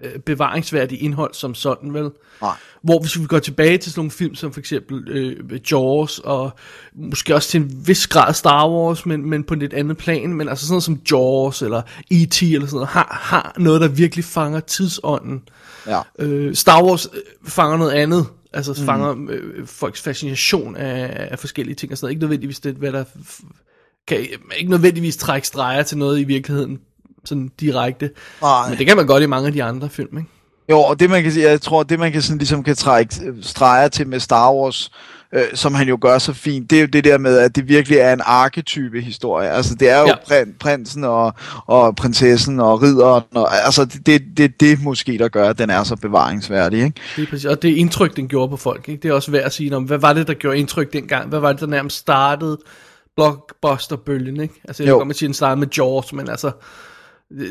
øh, 0.03 0.19
bevaringsværdigt 0.19 1.01
indhold 1.01 1.33
som 1.33 1.55
sådan, 1.55 1.93
vel? 1.93 2.09
Nej. 2.41 2.55
Hvor 2.83 2.99
hvis 2.99 3.19
vi 3.19 3.25
går 3.25 3.39
tilbage 3.39 3.77
til 3.77 3.91
sådan 3.91 3.99
nogle 3.99 4.11
film 4.11 4.35
som 4.35 4.53
for 4.53 4.59
eksempel 4.59 5.07
øh, 5.09 5.59
Jaws, 5.71 6.19
og 6.19 6.51
måske 6.95 7.35
også 7.35 7.49
til 7.49 7.61
en 7.61 7.87
vis 7.87 8.07
grad 8.07 8.33
Star 8.33 8.69
Wars, 8.69 9.05
men, 9.05 9.29
men 9.29 9.43
på 9.43 9.53
et 9.53 9.59
lidt 9.59 9.73
andet 9.73 9.97
plan, 9.97 10.33
men 10.33 10.49
altså 10.49 10.65
sådan 10.65 10.73
noget 10.73 10.83
som 10.83 11.01
Jaws 11.11 11.61
eller 11.61 11.81
E.T. 12.11 12.41
eller 12.41 12.67
sådan 12.67 12.75
noget, 12.75 12.87
har, 12.87 13.19
har 13.21 13.53
noget, 13.57 13.81
der 13.81 13.87
virkelig 13.87 14.25
fanger 14.25 14.59
tidsånden. 14.59 15.41
Ja. 15.87 16.01
Øh, 16.19 16.55
Star 16.55 16.83
Wars 16.83 17.07
øh, 17.13 17.21
fanger 17.47 17.77
noget 17.77 17.91
andet, 17.91 18.25
altså 18.53 18.75
mm. 18.79 18.85
fanger 18.85 19.15
øh, 19.29 19.67
folks 19.67 20.01
fascination 20.01 20.75
af, 20.75 21.27
af 21.31 21.39
forskellige 21.39 21.75
ting 21.75 21.91
og 21.91 21.97
sådan 21.97 22.05
noget. 22.05 22.11
Ikke 22.11 22.21
nødvendigvis 22.21 22.59
det, 22.59 22.75
hvad 22.75 22.91
der 22.91 23.03
kan 24.07 24.27
ikke 24.57 24.69
nødvendigvis 24.69 25.17
trække 25.17 25.47
streger 25.47 25.83
til 25.83 25.97
noget 25.97 26.19
i 26.19 26.23
virkeligheden, 26.23 26.79
sådan 27.25 27.51
direkte. 27.59 28.09
Nej. 28.41 28.69
Men 28.69 28.77
det 28.77 28.87
kan 28.87 28.97
man 28.97 29.07
godt 29.07 29.23
i 29.23 29.25
mange 29.25 29.47
af 29.47 29.53
de 29.53 29.63
andre 29.63 29.89
film, 29.89 30.17
ikke? 30.17 30.29
Jo, 30.69 30.79
og 30.79 30.99
det 30.99 31.09
man 31.09 31.23
kan 31.23 31.31
sige, 31.31 31.49
jeg 31.49 31.61
tror, 31.61 31.83
det 31.83 31.99
man 31.99 32.11
kan 32.11 32.21
sådan 32.21 32.37
ligesom 32.37 32.63
kan 32.63 32.75
trække 32.75 33.15
øh, 33.25 33.43
streger 33.43 33.87
til 33.87 34.07
med 34.07 34.19
Star 34.19 34.53
Wars, 34.53 34.85
øh, 34.85 35.16
som 35.53 35.73
han 35.75 35.87
jo 35.87 35.97
gør 36.01 36.17
så 36.17 36.33
fint, 36.33 36.69
det 36.69 36.75
er 36.77 36.81
jo 36.81 36.87
det 36.87 37.03
der 37.03 37.17
med, 37.17 37.37
at 37.37 37.55
det 37.55 37.67
virkelig 37.67 37.97
er 37.97 38.13
en 38.13 38.21
arketype 38.25 39.01
historie. 39.01 39.49
Altså 39.49 39.75
det 39.75 39.89
er 39.89 39.99
jo 39.99 40.07
Ja. 40.07 40.13
prin, 40.27 40.53
prinsen 40.59 41.03
og, 41.03 41.33
og 41.65 41.95
prinsessen 41.95 42.59
og 42.59 42.81
ridderen, 42.81 43.23
og, 43.35 43.65
altså 43.65 43.85
det 43.85 44.05
det, 44.07 44.21
det 44.37 44.59
det 44.59 44.83
måske, 44.83 45.17
der 45.17 45.27
gør, 45.27 45.49
at 45.49 45.57
den 45.57 45.69
er 45.69 45.83
så 45.83 45.95
bevaringsværdig, 45.95 46.83
ikke? 46.83 47.01
Det 47.15 47.21
er 47.23 47.27
præcis. 47.29 47.45
Og 47.45 47.61
det 47.61 47.69
indtryk, 47.69 48.15
den 48.15 48.27
gjorde 48.27 48.49
på 48.49 48.57
folk, 48.57 48.89
ikke? 48.89 49.01
Det 49.03 49.09
er 49.09 49.13
også 49.13 49.31
værd 49.31 49.43
at 49.43 49.53
sige, 49.53 49.75
om, 49.75 49.83
hvad 49.83 49.97
var 49.97 50.13
det, 50.13 50.27
der 50.27 50.33
gjorde 50.33 50.57
indtryk 50.57 50.93
dengang? 50.93 51.29
Hvad 51.29 51.39
var 51.39 51.51
det, 51.51 51.61
der 51.61 51.67
nærmest 51.67 51.97
startede 51.97 52.57
blockbuster-bølgen, 53.15 54.39
ikke? 54.41 54.53
Altså, 54.67 54.83
jeg 54.83 54.91
ved 54.91 54.97
godt, 54.99 55.07
man 55.07 55.15
siger, 55.15 55.27
den 55.27 55.33
startede 55.33 55.59
med 55.59 55.67
Jaws, 55.77 56.13
men 56.13 56.29
altså, 56.29 56.51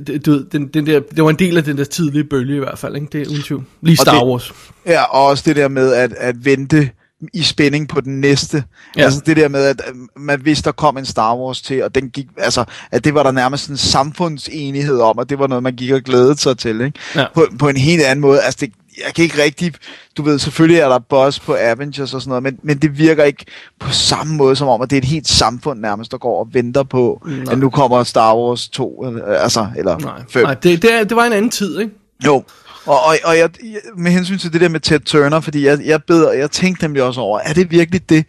det, 0.07 0.27
du 0.27 0.31
ved, 0.31 0.45
den, 0.53 0.69
den 0.69 0.87
der, 0.87 1.01
det 1.17 1.25
var 1.25 1.31
en 1.31 1.39
del 1.39 1.57
af 1.57 1.65
den 1.65 1.79
der 1.79 1.85
tidlige 1.85 2.25
bølge 2.25 2.57
i 2.57 2.59
hvert 2.59 2.79
fald, 2.79 2.95
ikke? 2.97 3.09
Det 3.13 3.23
er 3.23 3.31
uden 3.31 3.43
tvivl. 3.43 3.65
Lige 3.83 3.95
Og 3.95 3.99
Star 3.99 4.15
det- 4.21 4.29
Wars. 4.29 4.53
Ja, 4.87 5.03
og 5.03 5.25
også 5.27 5.43
det 5.47 5.57
der 5.57 5.69
med 5.69 5.93
at, 5.93 6.13
at 6.13 6.45
vente 6.45 6.91
i 7.35 7.43
spænding 7.43 7.89
på 7.89 8.01
den 8.01 8.21
næste. 8.21 8.65
Ja. 8.97 9.03
Altså 9.03 9.23
det 9.27 9.37
der 9.37 9.49
med, 9.49 9.65
at 9.65 9.83
man 10.17 10.45
vidste, 10.45 10.65
der 10.65 10.73
kom 10.73 10.99
en 10.99 11.07
Star 11.07 11.37
Wars 11.37 11.63
til, 11.63 11.85
og 11.85 11.95
den 11.95 12.11
gik, 12.11 12.27
altså, 12.37 12.65
at 12.91 13.05
det 13.05 13.15
var 13.15 13.23
der 13.23 13.31
nærmest 13.33 13.69
en 13.69 13.77
samfundsenighed 13.77 15.01
om, 15.01 15.19
og 15.19 15.31
det 15.31 15.39
var 15.39 15.47
noget, 15.47 15.63
man 15.63 15.77
gik 15.77 15.91
og 15.91 16.01
glædede 16.01 16.39
sig 16.39 16.59
til, 16.59 16.81
ikke? 16.81 16.99
Ja. 17.15 17.25
På, 17.35 17.47
på 17.59 17.69
en 17.69 17.77
helt 17.77 18.03
anden 18.03 18.21
måde. 18.21 18.41
Altså 18.41 18.59
det, 18.61 18.73
jeg 19.05 19.15
kan 19.15 19.23
ikke 19.25 19.43
rigtig, 19.43 19.75
du 20.17 20.23
ved, 20.23 20.39
selvfølgelig 20.39 20.81
er 20.81 20.89
der 20.89 20.99
buzz 20.99 21.41
på 21.41 21.57
Avengers 21.61 22.15
og 22.15 22.21
sådan 22.21 22.29
noget, 22.29 22.43
men, 22.43 22.59
men 22.63 22.79
det 22.79 22.99
virker 22.99 23.25
ikke 23.25 23.45
på 23.81 23.91
samme 23.91 24.35
måde 24.35 24.57
som 24.57 24.69
om, 24.69 24.83
at 24.83 24.91
det 24.91 24.97
er 24.97 25.01
et 25.01 25.09
helt 25.09 25.29
samfund 25.29 25.81
nærmest, 25.81 26.11
der 26.11 26.19
går 26.19 26.41
og 26.41 26.49
venter 26.53 26.83
på, 26.83 27.23
Nej. 27.27 27.53
at 27.53 27.59
nu 27.59 27.71
kommer 27.71 28.05
Star 28.05 28.37
Wars 28.37 28.69
2, 28.69 29.05
eller, 29.07 29.25
altså, 29.25 29.67
eller 29.77 29.99
Nej, 29.99 30.23
5. 30.31 30.43
Nej 30.43 30.55
det, 30.55 30.83
det, 30.83 30.91
det 31.09 31.17
var 31.17 31.25
en 31.25 31.33
anden 31.33 31.51
tid, 31.51 31.79
ikke? 31.81 31.93
Jo, 32.27 32.45
og, 32.87 33.05
og, 33.05 33.17
og 33.25 33.39
jeg, 33.39 33.51
jeg, 33.63 33.81
med 33.97 34.11
hensyn 34.11 34.39
til 34.39 34.53
det 34.53 34.61
der 34.61 34.69
med 34.69 34.81
Ted 34.81 35.01
Turner, 35.01 35.41
fordi 35.41 35.67
jeg, 35.67 35.79
jeg, 35.85 36.01
beder, 36.07 36.33
jeg 36.33 36.51
tænkte 36.51 36.85
nemlig 36.85 37.03
også 37.03 37.21
over, 37.21 37.39
er 37.39 37.53
det 37.53 37.71
virkelig 37.71 38.09
det? 38.09 38.25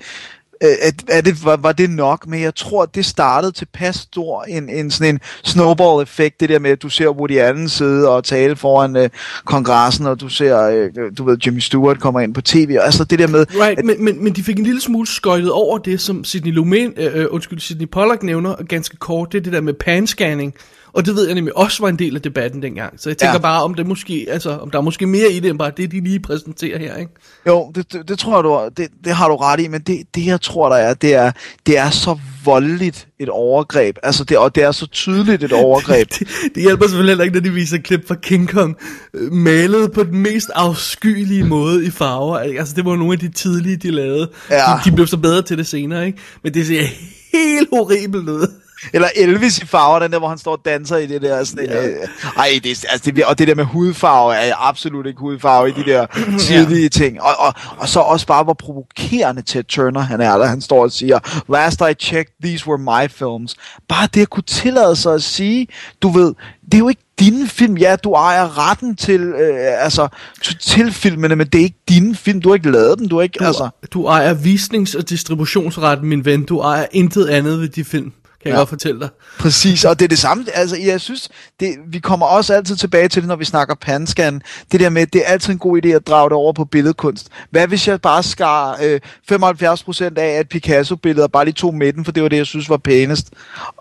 Øh, 0.63 0.69
Er, 0.81 0.91
er 1.09 1.21
det 1.21 1.45
var, 1.45 1.57
var 1.57 1.71
det 1.71 1.89
nok? 1.89 2.27
Men 2.27 2.41
jeg 2.41 2.55
tror, 2.55 2.83
at 2.83 2.95
det 2.95 3.05
startede 3.05 3.51
til 3.51 3.67
pas 3.73 3.95
stor 3.95 4.43
en, 4.43 4.69
en 4.69 4.91
sådan 4.91 5.15
en 5.15 5.19
snowball-effekt, 5.43 6.39
det 6.39 6.49
der 6.49 6.59
med, 6.59 6.71
at 6.71 6.81
du 6.81 6.89
ser 6.89 7.09
Woody 7.09 7.37
Allen 7.37 7.69
sidde 7.69 8.09
og 8.09 8.23
tale 8.23 8.55
foran 8.55 8.95
øh, 8.95 9.09
kongressen, 9.45 10.05
og 10.05 10.19
du 10.21 10.29
ser, 10.29 10.61
øh, 10.61 10.89
du 11.17 11.23
ved, 11.23 11.37
Jimmy 11.45 11.59
Stewart 11.59 11.99
kommer 11.99 12.19
ind 12.19 12.33
på 12.33 12.41
tv, 12.41 12.75
og 12.79 12.85
altså 12.85 13.03
det 13.03 13.19
der 13.19 13.27
med, 13.27 13.45
Right, 13.61 13.85
men, 13.85 14.03
men, 14.03 14.23
men 14.23 14.33
de 14.33 14.43
fik 14.43 14.57
en 14.57 14.63
lille 14.63 14.81
smule 14.81 15.07
skøjtet 15.07 15.51
over 15.51 15.77
det, 15.77 16.01
som 16.01 16.23
Sidney 16.23 16.51
Lumet, 16.51 16.93
øh, 16.97 17.11
øh, 17.15 17.25
undskyld, 17.29 17.59
Sidney 17.59 17.87
Pollack 17.87 18.23
nævner 18.23 18.55
ganske 18.69 18.97
kort, 18.97 19.31
det 19.31 19.37
er 19.37 19.43
det 19.43 19.53
der 19.53 19.61
med 19.61 19.73
panscanning. 19.73 20.53
Og 20.93 21.05
det 21.05 21.15
ved 21.15 21.25
jeg 21.25 21.35
nemlig 21.35 21.57
også 21.57 21.83
var 21.83 21.89
en 21.89 21.99
del 21.99 22.15
af 22.15 22.21
debatten 22.21 22.61
dengang. 22.61 22.99
Så 22.99 23.09
jeg 23.09 23.17
tænker 23.17 23.33
ja. 23.33 23.39
Bare, 23.39 23.63
om 23.63 23.73
det 23.73 23.87
måske, 23.87 24.27
altså, 24.29 24.57
om 24.57 24.71
der 24.71 24.77
er 24.77 24.81
måske 24.81 25.07
mere 25.07 25.31
i 25.31 25.39
det, 25.39 25.49
end 25.49 25.59
bare 25.59 25.71
det, 25.77 25.91
de 25.91 25.99
lige 25.99 26.19
præsenterer 26.19 26.79
her, 26.79 26.95
ikke? 26.95 27.11
Jo, 27.47 27.71
det, 27.75 27.93
det, 27.93 28.09
det 28.09 28.19
tror 28.19 28.35
jeg, 28.35 28.43
du, 28.43 28.81
det, 28.81 28.89
det 29.03 29.13
har 29.13 29.29
du 29.29 29.35
ret 29.35 29.59
i, 29.59 29.67
men 29.67 29.81
det, 29.81 30.03
det 30.15 30.25
jeg 30.25 30.41
tror, 30.41 30.69
der 30.69 30.75
er, 30.75 30.93
det 30.93 31.13
er, 31.13 31.31
det 31.65 31.77
er 31.77 31.89
så 31.89 32.17
voldeligt 32.45 33.07
et 33.19 33.29
overgreb. 33.29 33.97
Altså, 34.03 34.23
det, 34.23 34.37
og 34.37 34.55
det 34.55 34.63
er 34.63 34.71
så 34.71 34.87
tydeligt 34.87 35.43
et 35.43 35.53
overgreb. 35.53 36.07
det, 36.19 36.27
det 36.55 36.63
hjælper 36.63 36.85
selvfølgelig 36.85 37.11
heller 37.11 37.23
ikke, 37.23 37.35
når 37.35 37.43
de 37.43 37.53
viser 37.53 37.77
klip 37.77 38.07
fra 38.07 38.15
King 38.15 38.49
Kong, 38.49 38.75
øh, 39.13 39.31
malet 39.31 39.91
på 39.91 40.03
den 40.03 40.19
mest 40.19 40.49
afskyelige 40.55 41.43
måde 41.43 41.85
i 41.85 41.89
farver. 41.89 42.37
Altså, 42.37 42.73
det 42.75 42.85
var 42.85 42.95
nogle 42.95 43.13
af 43.13 43.19
de 43.19 43.31
tidlige, 43.31 43.77
de 43.77 43.91
lavede. 43.91 44.29
Ja. 44.49 44.55
De, 44.57 44.89
de 44.89 44.95
blev 44.95 45.07
så 45.07 45.17
bedre 45.17 45.41
til 45.41 45.57
det 45.57 45.67
senere, 45.67 46.05
ikke? 46.05 46.19
Men 46.43 46.53
det 46.53 46.67
ser 46.67 46.81
helt 47.33 47.69
horribelt 47.73 48.29
ud. 48.29 48.47
Eller 48.93 49.07
Elvis 49.15 49.57
i 49.59 49.65
farver, 49.65 49.99
den 49.99 50.11
der, 50.11 50.19
hvor 50.19 50.27
han 50.29 50.37
står 50.37 50.51
og 50.51 50.61
danser 50.65 50.97
i 50.97 51.07
det 51.07 51.21
der. 51.21 51.43
Sådan, 51.43 51.65
ja. 51.65 51.87
øh, 51.87 51.95
ej, 52.37 52.59
det, 52.63 52.71
er- 52.71 52.85
altså, 52.89 53.11
det, 53.11 53.25
og 53.25 53.39
det 53.39 53.47
der 53.47 53.55
med 53.55 53.63
hudfarve 53.63 54.35
er 54.35 54.67
absolut 54.67 55.05
ikke 55.05 55.19
hudfarve 55.19 55.69
i 55.69 55.71
de 55.71 55.83
der 55.85 56.05
tidlige 56.39 56.81
ja. 56.81 56.87
ting. 56.89 57.21
Og, 57.21 57.33
og, 57.39 57.53
og 57.77 57.89
så 57.89 57.99
også 57.99 58.27
bare, 58.27 58.43
hvor 58.43 58.53
provokerende 58.53 59.41
Ted 59.41 59.63
Turner 59.63 60.01
han 60.01 60.21
er, 60.21 60.37
da 60.37 60.45
han 60.45 60.61
står 60.61 60.83
og 60.83 60.91
siger, 60.91 61.19
last 61.51 61.81
I 61.81 61.93
checked, 62.05 62.33
these 62.43 62.67
were 62.67 62.77
my 62.77 63.09
films. 63.11 63.55
Bare 63.89 64.07
det 64.13 64.21
at 64.21 64.29
kunne 64.29 64.43
tillade 64.43 64.95
sig 64.95 65.13
at 65.13 65.23
sige, 65.23 65.67
du 66.01 66.09
ved, 66.09 66.33
det 66.65 66.73
er 66.73 66.77
jo 66.77 66.89
ikke 66.89 67.01
dine 67.19 67.47
film. 67.47 67.77
Ja, 67.77 67.95
du 67.95 68.13
ejer 68.13 68.69
retten 68.69 68.95
til, 68.95 69.21
øh, 69.21 69.83
altså, 69.83 70.07
til- 70.43 70.57
til 70.59 70.91
filmene, 70.93 71.35
men 71.35 71.47
det 71.47 71.59
er 71.59 71.63
ikke 71.63 71.79
dine 71.89 72.15
film. 72.15 72.41
Du 72.41 72.49
har 72.49 72.55
ikke 72.55 72.71
lavet 72.71 72.99
dem. 72.99 73.09
Du 73.09 73.15
har 73.15 73.23
ikke, 73.23 73.39
Du, 73.39 73.45
altså... 73.45 73.69
du 73.93 74.07
ejer 74.07 74.33
visnings- 74.33 74.97
og 74.97 75.09
distributionsretten, 75.09 76.09
min 76.09 76.25
ven. 76.25 76.43
Du 76.45 76.59
ejer 76.59 76.85
intet 76.91 77.27
andet 77.27 77.59
ved 77.61 77.69
de 77.69 77.83
film, 77.83 78.11
kan 78.47 78.53
jeg 78.53 78.55
Ja. 78.55 78.59
godt 78.59 78.69
fortælle 78.69 78.99
dig. 78.99 79.09
Præcis, 79.39 79.85
og 79.85 79.99
det 79.99 80.05
er 80.05 80.09
det 80.09 80.19
samme. 80.19 80.45
Altså, 80.53 80.77
jeg 80.77 81.01
synes, 81.01 81.29
det, 81.59 81.75
vi 81.87 81.99
kommer 81.99 82.25
også 82.25 82.53
altid 82.53 82.75
tilbage 82.75 83.07
til 83.07 83.21
det, 83.21 83.27
når 83.27 83.35
vi 83.35 83.45
snakker 83.45 83.75
panscan. 83.75 84.41
Det 84.71 84.79
der 84.79 84.89
med, 84.89 85.07
det 85.07 85.21
er 85.25 85.31
altid 85.31 85.53
en 85.53 85.59
god 85.59 85.79
idé 85.85 85.87
at 85.89 86.07
drage 86.07 86.29
det 86.29 86.33
over 86.33 86.53
på 86.53 86.65
billedkunst. 86.65 87.27
Hvad 87.51 87.67
hvis 87.67 87.87
jeg 87.87 88.01
bare 88.01 88.23
skar 88.23 88.77
øh, 88.83 88.99
75% 89.31 90.17
af 90.17 90.39
et 90.39 90.49
Picasso-billede 90.49 91.23
og 91.23 91.31
bare 91.31 91.45
lige 91.45 91.53
tog 91.53 91.75
midten, 91.75 92.05
for 92.05 92.11
det 92.11 92.23
var 92.23 92.29
det, 92.29 92.37
jeg 92.37 92.45
synes 92.45 92.69
var 92.69 92.77
pænest. 92.77 93.29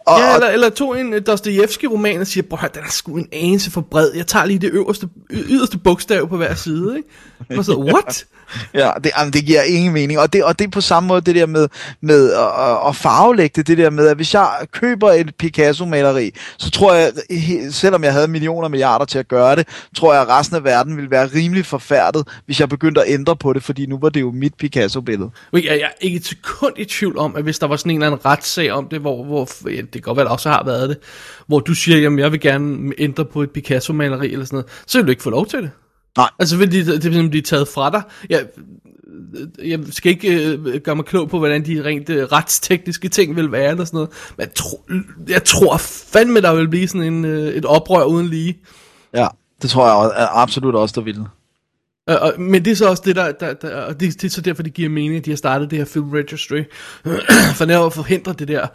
Og, 0.06 0.18
Ja, 0.20 0.34
eller, 0.34 0.48
eller 0.48 0.68
tog 0.70 1.00
en 1.00 1.14
Dostojevski-roman 1.26 2.20
og 2.20 2.26
siger, 2.26 2.44
bror, 2.50 2.56
den 2.74 2.82
er 2.86 2.90
sgu 2.90 3.16
en 3.16 3.28
anelse 3.32 3.70
for 3.70 3.80
bred. 3.80 4.10
Jeg 4.16 4.26
tager 4.26 4.44
lige 4.44 4.58
det 4.58 4.70
øverste, 4.72 5.08
yderste 5.32 5.78
bogstav 5.78 6.28
på 6.28 6.36
hver 6.36 6.54
side, 6.54 6.96
ikke? 6.96 7.58
Og 7.58 7.64
så, 7.64 7.76
what? 7.76 8.24
Ja, 8.74 8.90
det, 9.04 9.12
jamen, 9.18 9.32
det 9.32 9.44
giver 9.46 9.62
ingen 9.62 9.92
mening. 9.92 10.18
Og 10.18 10.32
det, 10.32 10.44
og 10.44 10.58
det 10.58 10.66
er 10.66 10.70
på 10.70 10.80
samme 10.80 11.06
måde 11.06 11.20
det 11.20 11.34
der 11.34 11.46
med, 11.46 11.68
med 12.00 12.32
at, 12.32 12.88
at- 12.88 12.96
farvelægge 12.96 13.52
det, 13.56 13.66
det 13.66 13.78
der 13.78 13.90
med, 13.90 14.06
at 14.08 14.16
hvis 14.16 14.34
jeg 14.34 14.48
køber 14.72 15.10
et 15.12 15.32
Picasso-maleri, 15.42 16.30
så 16.58 16.70
tror 16.70 16.94
jeg, 16.94 17.12
selvom 17.70 18.04
jeg 18.04 18.12
havde 18.12 18.28
millioner 18.28 18.64
og 18.64 18.70
milliarder 18.70 19.04
til 19.04 19.18
at 19.18 19.28
gøre 19.28 19.56
det, 19.56 19.68
tror 19.96 20.12
jeg, 20.12 20.22
at 20.22 20.28
resten 20.28 20.56
af 20.56 20.64
verden 20.64 20.96
ville 20.96 21.10
være 21.10 21.26
rimelig 21.34 21.66
forfærdet, 21.66 22.28
hvis 22.46 22.60
jeg 22.60 22.68
begyndte 22.68 23.00
at 23.02 23.06
ændre 23.12 23.36
på 23.36 23.52
det, 23.52 23.62
fordi 23.62 23.86
nu 23.86 23.98
var 23.98 24.08
det 24.08 24.20
jo 24.20 24.30
mit 24.30 24.54
Picasso-billede. 24.58 25.30
Men 25.52 25.64
Jeg, 25.64 25.70
jeg 25.70 25.80
er 25.80 25.90
ikke 26.00 26.16
et 26.16 26.26
sekund 26.26 26.72
i 26.76 26.84
tvivl 26.84 27.18
om, 27.18 27.36
at 27.36 27.42
hvis 27.42 27.58
der 27.58 27.66
var 27.66 27.76
sådan 27.76 27.90
en 27.90 27.96
eller 27.96 28.06
anden 28.06 28.26
retssag 28.26 28.72
om 28.72 28.88
det, 28.88 29.00
hvor, 29.00 29.24
hvor 29.24 29.48
ja, 29.70 29.76
det 29.76 29.90
kan 29.92 30.00
godt 30.02 30.16
være, 30.16 30.26
der 30.26 30.32
også 30.32 30.50
har 30.50 30.62
været 30.64 30.88
det, 30.88 30.98
hvor 31.46 31.58
du 31.60 31.74
siger, 31.74 31.98
jamen 31.98 32.18
jeg 32.18 32.32
vil 32.32 32.40
gerne 32.40 32.92
ændre 32.98 33.24
på 33.24 33.42
et 33.42 33.50
Picasso-maleri 33.50 34.32
eller 34.32 34.44
sådan 34.44 34.56
noget, 34.56 34.66
så 34.86 34.98
vil 34.98 35.06
du 35.06 35.10
ikke 35.10 35.22
få 35.22 35.30
lov 35.30 35.46
til 35.46 35.58
det. 35.62 35.70
Nej. 36.16 36.30
Altså 36.38 36.56
fordi 36.56 36.78
det, 36.78 36.86
det 36.86 36.96
er 36.96 37.00
simpelthen 37.00 37.30
blive 37.30 37.42
taget 37.42 37.68
fra 37.68 37.90
dig. 37.90 38.02
Jeg, 38.30 38.46
jeg 39.64 39.80
skal 39.90 40.10
ikke 40.12 40.46
øh, 40.46 40.80
gøre 40.80 40.96
mig 40.96 41.04
klog 41.04 41.28
på, 41.30 41.38
hvordan 41.38 41.66
de 41.66 41.84
rent 41.84 42.10
øh, 42.10 42.24
retstekniske 42.24 43.08
ting 43.08 43.36
vil 43.36 43.52
være 43.52 43.70
eller 43.70 43.84
sådan 43.84 43.96
noget, 43.96 44.10
men 44.36 44.44
jeg, 44.46 44.54
tro, 44.54 44.80
jeg 45.28 45.44
tror 45.44 45.76
fandme, 46.12 46.40
der 46.40 46.54
vil 46.54 46.68
blive 46.68 46.88
sådan 46.88 47.12
en, 47.12 47.24
øh, 47.24 47.48
et 47.48 47.64
oprør 47.64 48.04
uden 48.04 48.26
lige. 48.26 48.58
Ja, 49.14 49.26
det 49.62 49.70
tror 49.70 49.86
jeg 49.86 49.94
også- 49.94 50.14
absolut 50.30 50.74
også, 50.74 50.92
der 50.96 51.00
ville. 51.04 51.24
Øh, 52.10 52.16
og, 52.20 52.32
men 52.38 52.64
det 52.64 52.70
er 52.70 52.76
så 52.76 52.88
også 52.88 53.02
det, 53.06 53.16
der, 53.16 53.32
der, 53.32 53.54
der 53.54 53.76
og 53.76 54.00
det, 54.00 54.22
det 54.22 54.24
er 54.24 54.30
så 54.30 54.40
derfor, 54.40 54.62
det 54.62 54.74
giver 54.74 54.88
mening, 54.88 55.16
at 55.16 55.24
de 55.24 55.30
har 55.30 55.36
startet 55.36 55.70
det 55.70 55.78
her 55.78 55.84
Film 55.86 56.10
Registry, 56.10 56.62
for 57.58 57.86
at 57.86 57.92
forhindre 57.92 58.32
det 58.32 58.48
der 58.48 58.66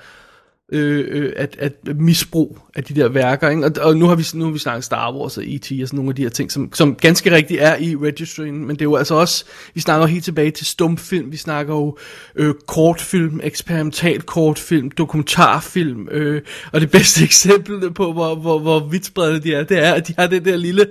øh, 0.71 1.05
øh, 1.09 1.33
at, 1.37 1.55
at 1.59 1.73
misbrug 1.95 2.59
af 2.75 2.83
de 2.83 2.93
der 2.93 3.09
værker. 3.09 3.49
Ikke? 3.49 3.65
Og, 3.65 3.71
og 3.81 3.97
nu 3.97 4.07
har 4.07 4.15
vi 4.15 4.25
nu 4.33 4.45
har 4.45 4.51
vi 4.51 4.59
snakket 4.59 4.83
Star 4.83 5.13
Wars 5.13 5.37
og 5.37 5.43
E.T. 5.45 5.71
og 5.81 5.87
sådan 5.87 5.97
nogle 5.97 6.09
af 6.09 6.15
de 6.15 6.21
her 6.21 6.29
ting, 6.29 6.51
som, 6.51 6.73
som 6.73 6.95
ganske 6.95 7.31
rigtigt 7.31 7.61
er 7.61 7.75
i 7.75 7.95
registering, 7.95 8.65
men 8.67 8.69
det 8.69 8.81
er 8.81 8.85
jo 8.85 8.95
altså 8.95 9.15
også, 9.15 9.45
vi 9.73 9.81
snakker 9.81 10.05
helt 10.05 10.23
tilbage 10.23 10.51
til 10.51 10.65
stumfilm, 10.65 11.31
vi 11.31 11.37
snakker 11.37 11.73
jo 11.73 11.97
øh, 12.35 12.53
kortfilm, 12.67 13.39
eksperimental 13.43 14.21
kortfilm, 14.21 14.91
dokumentarfilm, 14.91 16.07
øh, 16.11 16.41
og 16.71 16.81
det 16.81 16.91
bedste 16.91 17.23
eksempel 17.29 17.93
på, 17.93 18.13
hvor, 18.13 18.35
hvor, 18.35 18.59
hvor 18.59 18.87
vidtspredte 18.89 19.39
de 19.39 19.53
er, 19.53 19.63
det 19.63 19.77
er, 19.85 19.93
at 19.93 20.07
de 20.07 20.13
har 20.17 20.27
det 20.27 20.45
der 20.45 20.57
lille 20.57 20.85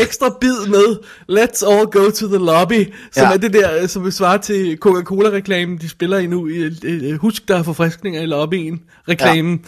ekstra 0.00 0.36
bid 0.40 0.66
med, 0.68 0.98
let's 1.30 1.72
all 1.72 1.86
go 1.86 2.10
to 2.10 2.26
the 2.28 2.38
lobby, 2.38 2.92
som 3.12 3.22
Ja. 3.22 3.32
er 3.32 3.36
det 3.36 3.52
der, 3.52 3.86
som 3.86 4.04
vil 4.04 4.12
svare 4.12 4.38
til 4.38 4.76
Coca-Cola-reklamen, 4.80 5.78
de 5.78 5.88
spiller 5.88 6.18
i 6.18 6.26
nu, 6.26 6.48
i, 6.48 6.70
øh, 6.84 7.18
husk 7.18 7.48
der 7.48 7.56
er 7.56 7.62
forfriskninger 7.62 8.22
i 8.22 8.26
lobbyen, 8.26 8.80
reklamen, 9.16 9.64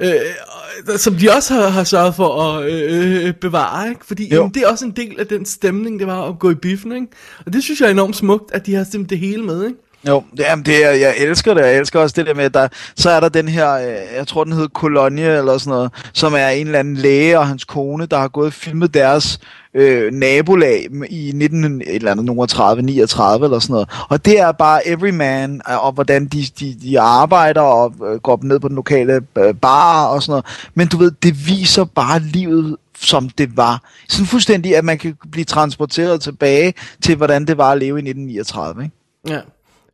ja. 0.00 0.14
øh, 0.14 0.98
som 0.98 1.14
de 1.14 1.30
også 1.36 1.54
har, 1.54 1.68
har 1.68 1.84
sørget 1.84 2.14
for 2.14 2.42
at 2.42 2.72
øh, 2.72 3.26
øh, 3.26 3.34
bevare, 3.34 3.88
ikke? 3.88 4.06
fordi 4.06 4.28
jamen, 4.34 4.54
det 4.54 4.62
er 4.62 4.68
også 4.68 4.84
en 4.84 4.90
del 4.90 5.20
af 5.20 5.26
den 5.26 5.44
stemning, 5.44 5.98
det 5.98 6.06
var 6.06 6.28
at 6.28 6.38
gå 6.38 6.50
i 6.50 6.54
biffen, 6.54 6.92
ikke? 6.92 7.06
og 7.46 7.52
det 7.52 7.62
synes 7.62 7.80
jeg 7.80 7.86
er 7.86 7.90
enormt 7.90 8.16
smukt, 8.16 8.52
at 8.52 8.66
de 8.66 8.74
har 8.74 8.84
stemt 8.84 9.10
det 9.10 9.18
hele 9.18 9.42
med, 9.42 9.64
ikke? 9.64 9.76
Jo, 10.08 10.24
det, 10.30 10.40
jamen 10.40 10.64
det 10.64 10.84
er, 10.84 10.90
jeg 10.90 11.14
elsker 11.18 11.54
det, 11.54 11.60
jeg 11.60 11.76
elsker 11.76 12.00
også 12.00 12.14
det 12.18 12.26
der 12.26 12.34
med, 12.34 12.44
at 12.44 12.54
der, 12.54 12.68
så 12.96 13.10
er 13.10 13.20
der 13.20 13.28
den 13.28 13.48
her, 13.48 13.72
øh, 13.72 14.16
jeg 14.16 14.26
tror 14.26 14.44
den 14.44 14.52
hedder 14.52 14.68
Kolonie 14.68 15.38
eller 15.38 15.58
sådan 15.58 15.70
noget, 15.70 15.92
som 16.12 16.34
er 16.34 16.48
en 16.48 16.66
eller 16.66 16.78
anden 16.78 16.96
læge 16.96 17.38
og 17.38 17.46
hans 17.46 17.64
kone, 17.64 18.06
der 18.06 18.18
har 18.18 18.28
gået 18.28 18.46
og 18.46 18.52
filmet 18.52 18.94
deres 18.94 19.40
øh, 19.74 20.12
nabolag 20.12 20.86
i 21.10 21.32
19, 21.34 21.80
et 21.80 21.94
eller 21.94 22.10
andet, 22.10 22.24
nogen 22.24 22.48
30, 22.48 22.82
39 22.82 23.44
eller 23.44 23.58
sådan 23.58 23.72
noget. 23.72 23.88
Og 24.08 24.24
det 24.24 24.40
er 24.40 24.52
bare 24.52 24.88
every 24.88 25.10
man, 25.10 25.60
øh, 25.70 25.84
og 25.84 25.92
hvordan 25.92 26.26
de, 26.26 26.44
de, 26.60 26.76
de 26.82 27.00
arbejder 27.00 27.60
og 27.60 27.94
øh, 28.06 28.20
går 28.20 28.40
ned 28.42 28.60
på 28.60 28.68
den 28.68 28.76
lokale 28.76 29.20
bar 29.60 30.06
og 30.06 30.22
sådan 30.22 30.32
noget. 30.32 30.70
Men 30.74 30.88
du 30.88 30.96
ved, 30.96 31.10
det 31.22 31.46
viser 31.46 31.84
bare 31.84 32.20
livet 32.20 32.76
som 33.02 33.28
det 33.28 33.56
var. 33.56 33.82
Sådan 34.08 34.26
fuldstændig, 34.26 34.76
at 34.76 34.84
man 34.84 34.98
kan 34.98 35.16
blive 35.32 35.44
transporteret 35.44 36.20
tilbage 36.20 36.74
til, 37.02 37.16
hvordan 37.16 37.44
det 37.44 37.58
var 37.58 37.72
at 37.72 37.78
leve 37.78 37.98
i 37.98 38.02
1939, 38.02 38.82
ikke? 38.82 38.94
Ja. 39.28 39.40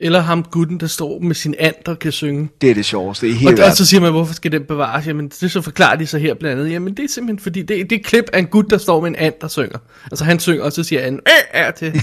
Eller 0.00 0.20
ham 0.20 0.42
gutten, 0.42 0.80
der 0.80 0.86
står 0.86 1.18
med 1.18 1.34
sin 1.34 1.54
and, 1.58 1.74
der 1.86 1.94
kan 1.94 2.12
synge. 2.12 2.48
Det 2.60 2.70
er 2.70 2.74
det 2.74 2.84
sjoveste 2.84 3.28
i 3.28 3.30
Og, 3.30 3.36
hele 3.36 3.64
og 3.64 3.72
så 3.72 3.86
siger 3.86 4.00
man, 4.00 4.12
hvorfor 4.12 4.34
skal 4.34 4.52
den 4.52 4.64
bevares? 4.64 5.06
Jamen, 5.06 5.28
det 5.40 5.50
så 5.50 5.60
forklarer 5.60 5.96
de 5.96 6.06
så 6.06 6.18
her 6.18 6.34
blandt 6.34 6.60
andet. 6.60 6.72
Jamen, 6.72 6.94
det 6.94 7.04
er 7.04 7.08
simpelthen 7.08 7.42
fordi, 7.42 7.62
det, 7.62 7.68
det 7.68 7.92
er 7.92 8.00
et 8.00 8.06
klip 8.06 8.24
af 8.32 8.38
en 8.38 8.46
gut, 8.46 8.70
der 8.70 8.78
står 8.78 9.00
med 9.00 9.08
en 9.08 9.16
and, 9.16 9.34
der 9.40 9.48
synger. 9.48 9.78
Altså, 10.04 10.24
han 10.24 10.38
synger, 10.38 10.64
og 10.64 10.72
så 10.72 10.82
siger 10.82 11.02
han, 11.02 11.14
øh, 11.14 11.32
er 11.50 11.70
til. 11.70 12.02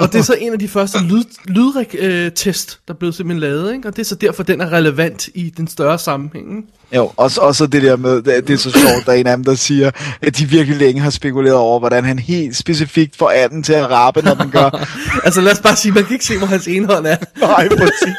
og 0.00 0.12
det 0.12 0.18
er 0.18 0.22
så 0.22 0.36
en 0.38 0.52
af 0.52 0.58
de 0.58 0.68
første 0.68 0.98
lyd, 1.04 1.24
lydtest, 1.44 2.80
der 2.88 2.94
blev 2.94 3.12
simpelthen 3.12 3.40
lavet, 3.40 3.74
ikke? 3.74 3.88
Og 3.88 3.96
det 3.96 4.02
er 4.02 4.06
så 4.06 4.14
derfor, 4.14 4.42
den 4.42 4.60
er 4.60 4.72
relevant 4.72 5.28
i 5.34 5.50
den 5.56 5.68
større 5.68 5.98
sammenhæng. 5.98 6.56
ikke? 6.56 6.68
Jo, 6.96 7.12
og, 7.16 7.30
og 7.38 7.54
så 7.54 7.66
det 7.66 7.82
der 7.82 7.96
med, 7.96 8.22
det, 8.22 8.48
det 8.48 8.54
er 8.54 8.58
så 8.58 8.70
sjovt, 8.70 9.06
der 9.06 9.12
er 9.12 9.16
en 9.16 9.26
af 9.26 9.36
dem, 9.36 9.44
der 9.44 9.54
siger, 9.54 9.90
at 10.22 10.38
de 10.38 10.44
virkelig 10.44 10.78
længe 10.78 11.00
har 11.00 11.10
spekuleret 11.10 11.56
over, 11.56 11.78
hvordan 11.78 12.04
han 12.04 12.18
helt 12.18 12.56
specifikt 12.56 13.16
får 13.16 13.30
anden 13.30 13.62
til 13.62 13.72
at 13.72 13.90
rappe, 13.90 14.22
når 14.22 14.34
den 14.34 14.50
gør. 14.50 14.86
altså, 15.24 15.40
lad 15.40 15.52
os 15.52 15.60
bare 15.60 15.76
sige, 15.76 15.92
man 15.92 16.04
kan 16.04 16.12
ikke 16.12 16.24
se, 16.24 16.38
hvor 16.38 16.46
hans 16.46 16.66
ene 16.66 16.86
hånd 16.86 17.06
er. 17.06 17.16
Nej, 17.40 17.68
præcis. 17.68 18.16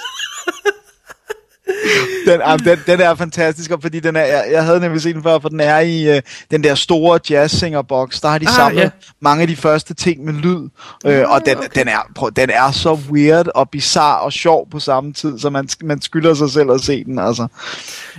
Den, 2.27 2.41
ah, 2.43 2.60
den, 2.60 2.80
den 2.88 3.01
er 3.01 3.15
fantastisk, 3.15 3.72
og 3.72 3.81
fordi 3.81 3.99
den 3.99 4.15
er, 4.15 4.26
jeg, 4.26 4.47
jeg 4.51 4.64
havde 4.65 4.80
nemlig 4.80 5.01
set 5.01 5.15
den 5.15 5.23
før, 5.23 5.39
for 5.39 5.49
den 5.49 5.60
er 5.60 5.80
i 5.80 6.15
øh, 6.15 6.22
den 6.51 6.64
der 6.64 6.76
store 6.76 7.19
jazzsinger-box. 7.30 8.22
Der 8.22 8.27
har 8.27 8.38
de 8.38 8.47
Ah, 8.47 8.55
samlet 8.55 8.81
ja. 8.81 8.89
mange 9.22 9.41
af 9.41 9.47
de 9.47 9.55
første 9.55 9.93
ting 9.93 10.26
med 10.26 10.34
lyd, 10.34 10.69
øh, 11.05 11.30
og 11.30 11.45
den, 11.45 11.57
den, 11.76 11.88
er, 11.88 12.11
prøv, 12.15 12.31
den 12.35 12.49
er 12.49 12.72
så 12.72 12.99
weird 13.11 13.47
og 13.55 13.69
bizarre 13.69 14.19
og 14.19 14.34
sjov 14.34 14.68
på 14.72 14.80
samme 14.80 15.14
tid, 15.14 15.39
så 15.39 15.49
man, 15.49 15.68
man 15.84 16.01
skylder 16.01 16.34
sig 16.34 16.49
selv 16.49 16.72
at 16.72 16.81
se 16.81 17.03
den, 17.03 17.19
altså. 17.19 17.47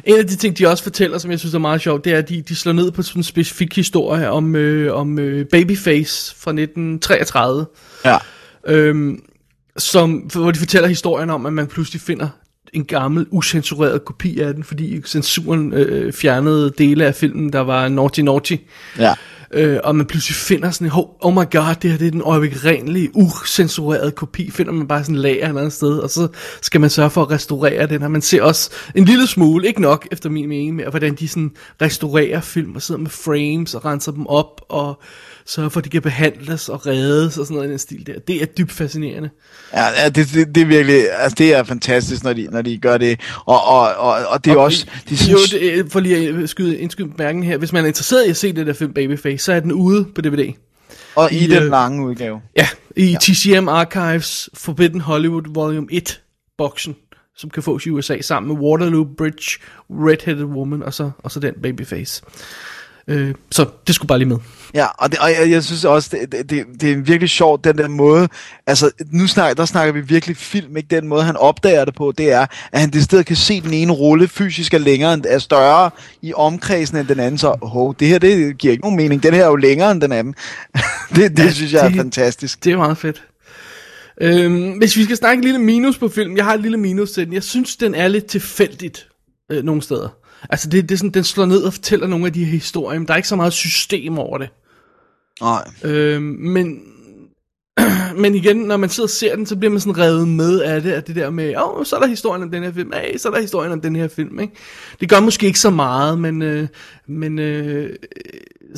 En 0.05 0.19
af 0.19 0.27
de 0.27 0.37
ting, 0.37 0.59
de 0.59 0.67
også 0.67 0.83
fortæller, 0.83 1.19
som 1.19 1.31
jeg 1.31 1.39
synes 1.39 1.55
er 1.55 1.59
meget 1.59 1.81
sjovt, 1.81 2.05
det 2.05 2.13
er, 2.13 2.19
at 2.19 2.29
de, 2.29 2.43
de 2.49 2.57
slår 2.57 2.73
ned 2.73 2.91
på 2.91 3.03
sådan 3.03 3.21
en 3.21 3.25
specifik 3.25 3.77
historie 3.77 4.31
om, 4.31 4.57
øh, 4.57 4.95
om 4.95 5.19
øh, 5.19 5.47
Babyface 5.47 6.35
fra 6.39 6.51
1933. 6.51 7.67
Ja. 8.05 8.19
Øhm, 8.67 9.19
som, 9.77 10.13
hvor 10.13 10.51
de 10.51 10.59
fortæller 10.59 10.89
historien 10.89 11.31
om, 11.31 11.47
at 11.47 11.53
man 11.53 11.67
pludselig 11.67 12.01
finder 12.01 12.29
en 12.75 12.85
gammel, 12.85 13.27
usensureret 13.31 14.05
kopi 14.05 14.41
af 14.41 14.55
den, 14.55 14.65
fordi 14.65 15.03
censuren 15.07 15.73
øh, 15.73 16.13
fjernede 16.13 16.73
dele 16.79 17.07
af 17.07 17.15
filmen, 17.15 17.53
der 17.53 17.61
var 17.61 17.89
naughty 17.89 18.21
naughty. 18.21 18.57
Ja. 18.99 19.15
Øh, 19.55 19.79
og 19.85 19.97
man 19.97 20.07
pludselig 20.07 20.37
finder 20.37 20.71
sådan 20.71 20.87
en, 20.87 20.93
oh, 20.93 21.09
oh 21.21 21.33
my 21.33 21.51
god, 21.51 21.75
det 21.83 21.91
her 21.91 21.99
det 21.99 22.07
er 22.07 22.11
den 22.11 22.23
oprindelige, 22.23 23.11
usensurerede 23.15 24.11
kopi, 24.11 24.51
finder 24.51 24.73
man 24.73 24.89
bare 24.89 25.05
sådan 25.05 25.17
lager 25.17 25.45
et 25.45 25.49
eller 25.49 25.61
andet 25.61 25.73
sted, 25.73 25.99
og 25.99 26.11
så 26.11 26.29
skal 26.63 26.81
man 26.81 26.91
sørge 26.91 27.11
for 27.11 27.23
at 27.23 27.31
restaurere 27.31 27.87
den, 27.87 28.03
og 28.03 28.11
man 28.11 28.23
ser 28.23 28.43
også 28.43 28.71
en 28.95 29.05
lille 29.05 29.27
smule, 29.27 29.67
ikke 29.67 29.81
nok 29.81 30.09
efter 30.13 30.31
min 30.31 30.49
mening, 30.49 30.77
med, 30.77 30.85
hvordan 30.85 31.15
de 31.15 31.29
sådan 31.29 31.51
restaurerer 31.83 32.41
film, 32.41 32.75
og 32.75 32.83
sidder 32.83 33.01
med 33.01 33.11
frames, 33.11 33.75
og 33.75 33.85
renser 33.85 34.13
dem 34.13 34.27
op, 34.27 34.61
og 34.69 35.03
sørger 35.47 35.69
for, 35.69 35.81
at 35.81 35.85
de 35.85 35.91
kan 35.91 36.03
behandles 36.03 36.69
og 36.69 36.87
reddes, 36.87 37.39
og 37.39 37.47
sådan 37.47 37.55
noget 37.55 37.69
i 37.69 37.71
den 37.71 37.79
stil 37.79 38.07
der. 38.07 38.19
Det 38.19 38.43
er 38.43 38.47
dybt 38.47 38.73
fascinerende. 38.73 39.31
Ja, 39.75 40.09
det, 40.09 40.15
det, 40.35 40.55
det 40.55 40.61
er 40.63 40.67
virkelig, 40.67 41.03
altså 41.19 41.35
det 41.39 41.55
er 41.55 41.65
fantastisk, 41.65 42.25
når 42.25 42.33
de, 42.33 42.49
når 42.51 42.63
de 42.63 42.79
gør 42.79 42.99
det, 42.99 43.21
og, 43.47 43.65
og, 43.65 43.95
og, 43.95 44.17
og 44.29 44.45
det 44.45 44.53
er 44.53 44.57
Og 44.57 44.63
også, 44.63 44.87
de 45.09 45.15
Jo, 45.15 45.17
synes, 45.17 45.51
det, 45.51 45.73
øh, 45.73 45.91
for 45.91 46.01
lige 46.01 46.29
at 46.29 46.49
skyde, 46.49 46.79
indskyde 46.79 47.09
bemærkningen 47.09 47.51
her, 47.51 47.59
hvis 47.59 47.73
man 47.73 47.85
er 47.85 47.89
interesseret 47.89 48.27
i 48.27 48.31
at 48.31 48.37
se 48.37 48.53
det 48.53 48.67
der 48.67 48.73
film 48.73 48.93
Babyface, 48.95 49.45
så 49.45 49.53
er 49.53 49.61
den 49.61 49.73
ude 49.73 50.05
på 50.15 50.21
DVD. 50.21 50.53
og 51.15 51.33
i, 51.33 51.37
i, 51.37 51.47
den 51.47 51.63
øh, 51.63 51.71
lange 51.71 52.07
udgave. 52.07 52.41
Ja, 52.57 52.69
i 52.97 53.11
ja. 53.11 53.19
TCM 53.21 53.69
Archives 53.69 54.49
Forbidden 54.55 55.01
Hollywood 55.01 55.55
Volume 55.55 55.87
1 55.91 56.21
boksen, 56.59 56.97
som 57.37 57.51
kan 57.51 57.63
fås 57.63 57.87
i 57.87 57.91
USA 57.91 58.21
sammen 58.21 58.53
med 58.53 58.63
Waterloo 58.63 59.07
Bridge, 59.19 59.59
Redheaded 59.91 60.45
Woman 60.45 60.83
og 60.83 60.95
så, 60.95 61.11
og 61.19 61.31
så 61.31 61.41
den 61.41 61.55
Babyface. 61.63 62.23
Øh, 63.09 63.35
så 63.51 63.67
det 63.87 63.95
skulle 63.95 64.09
bare 64.09 64.19
lige 64.19 64.29
med. 64.29 64.37
Ja, 64.75 64.87
og, 64.99 65.11
det, 65.13 65.19
og 65.19 65.31
jeg, 65.31 65.51
jeg 65.51 65.65
synes 65.65 65.85
også, 65.85 66.09
det, 66.13 66.33
det, 66.33 66.51
det, 66.51 66.67
det 66.81 66.93
er 66.93 66.97
virkelig 66.97 67.31
sjovt, 67.31 67.65
den 67.65 67.79
der 67.79 67.89
måde, 67.89 68.29
altså 68.67 68.91
nu 69.13 69.27
snakker, 69.27 69.55
der 69.55 69.65
snakker 69.65 69.93
vi 69.93 70.01
virkelig 70.01 70.37
film, 70.37 70.77
ikke 70.77 70.97
den 70.97 71.09
måde, 71.09 71.23
han 71.23 71.37
opdager 71.37 71.85
det 71.85 71.95
på, 71.95 72.13
det 72.19 72.33
er, 72.33 72.47
at 72.73 72.81
han 72.81 72.91
det 72.91 73.05
sted 73.05 73.25
kan 73.25 73.37
se 73.37 73.61
den 73.61 73.73
ene 73.73 73.93
rulle 73.93 74.29
fysisk 74.29 74.75
er 74.75 74.79
længere, 74.79 75.15
end, 75.15 75.25
er 75.29 75.39
større 75.39 75.91
i 76.23 76.33
omkredsen 76.35 76.97
end 76.97 77.07
den 77.09 77.21
anden, 77.21 77.39
så 77.39 77.55
oh, 77.61 77.95
det 78.01 78.09
her, 78.09 78.19
det 78.19 78.59
giver 78.59 78.73
ikke 78.73 78.83
nogen 78.85 78.97
mening, 78.97 79.23
den 79.23 79.35
her 79.35 79.43
er 79.45 79.49
jo 79.49 79.57
længere 79.57 79.91
end 79.93 80.01
den 80.01 80.13
anden. 80.13 80.35
det, 81.17 81.37
det 81.37 81.45
ja, 81.45 81.51
synes 81.53 81.73
jeg 81.73 81.85
er 81.85 81.89
det- 81.89 81.97
fantastisk. 81.97 82.65
Det 82.65 82.73
er 82.73 82.77
meget 82.77 82.99
fedt. 82.99 83.23
Øhm, 84.21 84.71
hvis 84.73 84.97
vi 84.97 85.05
skal 85.05 85.17
snakke 85.17 85.39
en 85.41 85.45
lille 85.45 85.59
minus 85.59 85.99
på 85.99 86.09
filmen, 86.09 86.37
jeg 86.37 86.45
har 86.45 86.55
et 86.55 86.61
lille 86.61 86.77
minus 86.77 87.11
til 87.11 87.25
den. 87.27 87.33
Jeg 87.35 87.43
synes, 87.43 87.77
den 87.77 87.95
er 87.95 88.09
lidt 88.09 88.27
tilfældigt 88.27 89.09
øh, 89.53 89.65
nogle 89.65 89.83
steder. 89.83 90.09
Altså, 90.51 90.69
det, 90.69 90.89
det 90.89 90.95
er 90.95 90.99
sådan, 90.99 91.11
den 91.11 91.25
slår 91.25 91.47
ned 91.47 91.63
og 91.63 91.73
fortæller 91.73 92.07
nogle 92.07 92.27
af 92.27 92.33
de 92.33 92.45
her 92.45 92.53
historier, 92.53 92.99
men 92.99 93.07
der 93.07 93.13
er 93.13 93.17
ikke 93.17 93.29
så 93.29 93.37
meget 93.37 93.53
system 93.53 94.19
over 94.19 94.39
det. 94.39 94.49
Nej. 95.41 95.71
Øhm, 95.85 96.23
men, 96.23 96.83
men 98.23 98.35
igen, 98.35 98.57
når 98.57 98.77
man 98.77 98.89
sidder 98.89 99.07
og 99.07 99.11
ser 99.11 99.37
den, 99.37 99.47
så 99.47 99.57
bliver 99.57 99.71
man 99.71 99.81
sådan 99.81 99.99
revet 99.99 100.29
med 100.29 100.61
af 100.61 100.83
det, 100.83 100.93
af 100.93 101.05
det 101.05 101.17
der 101.17 101.31
med, 101.31 101.57
åh, 101.57 101.79
oh, 101.79 101.85
så 101.85 101.97
er 101.97 102.01
der 102.01 102.07
historien 102.07 102.43
om 102.43 102.51
den 102.51 102.63
her 102.63 102.73
film, 102.73 102.93
hey, 102.93 103.17
så 103.17 103.29
er 103.29 103.33
der 103.33 103.41
historien 103.41 103.73
om 103.73 103.81
den 103.81 103.97
her 103.97 104.09
film, 104.09 104.41
ikke? 104.41 104.55
Det 105.01 105.09
gør 105.09 105.21
måske 105.21 105.47
ikke 105.47 105.61
så 105.61 105.71
meget, 105.71 106.19
men, 106.19 106.43
øh, 106.43 106.69
men 107.07 107.39
øh, 107.39 107.97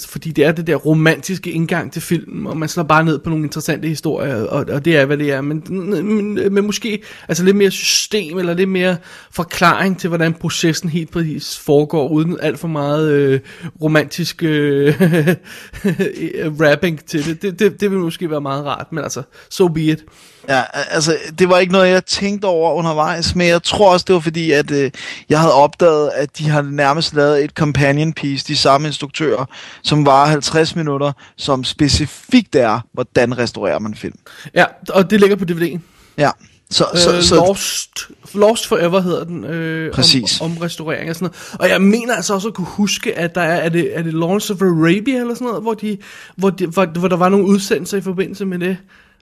fordi 0.07 0.31
det 0.31 0.45
er 0.45 0.53
det 0.53 0.67
der 0.67 0.77
romantiske 0.77 1.51
indgang 1.51 1.93
til 1.93 2.03
filmen, 2.03 2.47
og 2.47 2.57
man 2.57 2.69
slår 2.69 2.83
bare 2.83 3.05
ned 3.05 3.19
på 3.19 3.31
nogle 3.31 3.45
interessante 3.45 3.89
historier, 3.89 4.45
og, 4.45 4.67
og 4.69 4.85
det 4.85 4.97
er, 4.97 5.05
hvad 5.05 5.19
det 5.19 5.33
er, 5.33 5.41
men, 5.41 5.63
men, 5.69 6.55
men 6.55 6.67
måske 6.67 7.03
altså 7.29 7.45
lidt 7.45 7.57
mere 7.57 7.71
system, 7.71 8.39
eller 8.39 8.55
lidt 8.55 8.69
mere 8.69 8.97
forklaring 9.31 9.99
til, 9.99 10.09
hvordan 10.09 10.35
processen 10.35 10.89
helt 10.89 11.11
præcis 11.11 11.59
foregår, 11.59 12.09
uden 12.09 12.37
alt 12.43 12.59
for 12.59 12.69
meget 12.69 13.13
øh, 13.13 13.41
romantisk 13.83 14.43
øh, 14.43 14.95
rapping 16.61 17.05
til 17.05 17.27
det. 17.27 17.43
Det, 17.43 17.59
det. 17.59 17.81
det 17.81 17.91
vil 17.91 17.99
måske 17.99 18.31
være 18.31 18.41
meget 18.41 18.65
rart, 18.65 18.93
men 18.93 19.05
altså, 19.05 19.23
so 19.51 19.69
be 19.69 19.83
it. 19.83 20.05
Ja, 20.48 20.62
altså, 20.73 21.16
det 21.39 21.48
var 21.48 21.59
ikke 21.59 21.73
noget, 21.73 21.89
jeg 21.89 22.05
tænkte 22.05 22.44
over 22.44 22.73
undervejs, 22.73 23.35
men 23.35 23.47
jeg 23.48 23.62
tror 23.62 23.93
også, 23.93 24.05
det 24.06 24.14
var 24.14 24.20
fordi, 24.20 24.51
at 24.52 24.70
øh, 24.70 24.90
jeg 25.28 25.40
havde 25.40 25.55
opdaget, 25.55 26.10
at 26.14 26.39
de 26.39 26.48
har 26.48 26.62
nærmest 26.62 27.14
lavet 27.14 27.44
et 27.44 27.51
companion 27.51 28.12
piece, 28.12 28.44
de 28.48 28.56
samme 28.56 28.86
instruktører, 28.86 29.44
som 29.82 30.06
var 30.06 30.27
50 30.27 30.77
minutter, 30.77 31.12
som 31.36 31.64
specifikt 31.64 32.56
er, 32.56 32.81
hvordan 32.93 33.39
restaurerer 33.39 33.78
man 33.78 33.94
film. 33.94 34.18
Ja, 34.55 34.64
og 34.89 35.10
det 35.10 35.20
ligger 35.20 35.36
på 35.36 35.44
DVD'en. 35.51 35.78
Ja, 36.18 36.31
så, 36.70 36.85
Øh, 36.94 37.01
så, 37.01 37.23
så 37.23 37.35
Lost, 37.35 37.90
Lost 38.35 38.66
Forever 38.66 39.01
hedder 39.01 39.24
den, 39.24 39.44
øh, 39.44 39.93
Præcis. 39.93 40.40
om, 40.40 40.51
om 40.51 40.59
restaurering 40.59 41.10
og 41.10 41.16
sådan 41.16 41.27
noget. 41.27 41.60
Og 41.60 41.68
jeg 41.68 41.82
mener 41.82 42.14
altså 42.14 42.35
også 42.35 42.48
at 42.48 42.55
kunne 42.55 42.66
huske, 42.66 43.18
at 43.18 43.35
der 43.35 43.40
er, 43.40 43.56
er 43.56 43.68
det, 43.68 43.98
er 43.98 44.02
det 44.02 44.14
Lawrence 44.14 44.52
of 44.52 44.62
Arabia 44.62 45.20
eller 45.20 45.35
sådan 45.35 45.47
noget, 45.47 45.62
hvor, 45.62 45.74
de, 45.74 45.98
hvor, 46.36 46.51
de, 46.51 46.66
hvor, 46.66 46.86
hvor 46.98 47.09
der 47.09 47.16
var 47.16 47.28
nogle 47.28 47.47
udsendelser 47.47 47.98
i 47.98 48.01
forbindelse 48.01 48.44
med 48.44 48.59
det, 48.59 48.77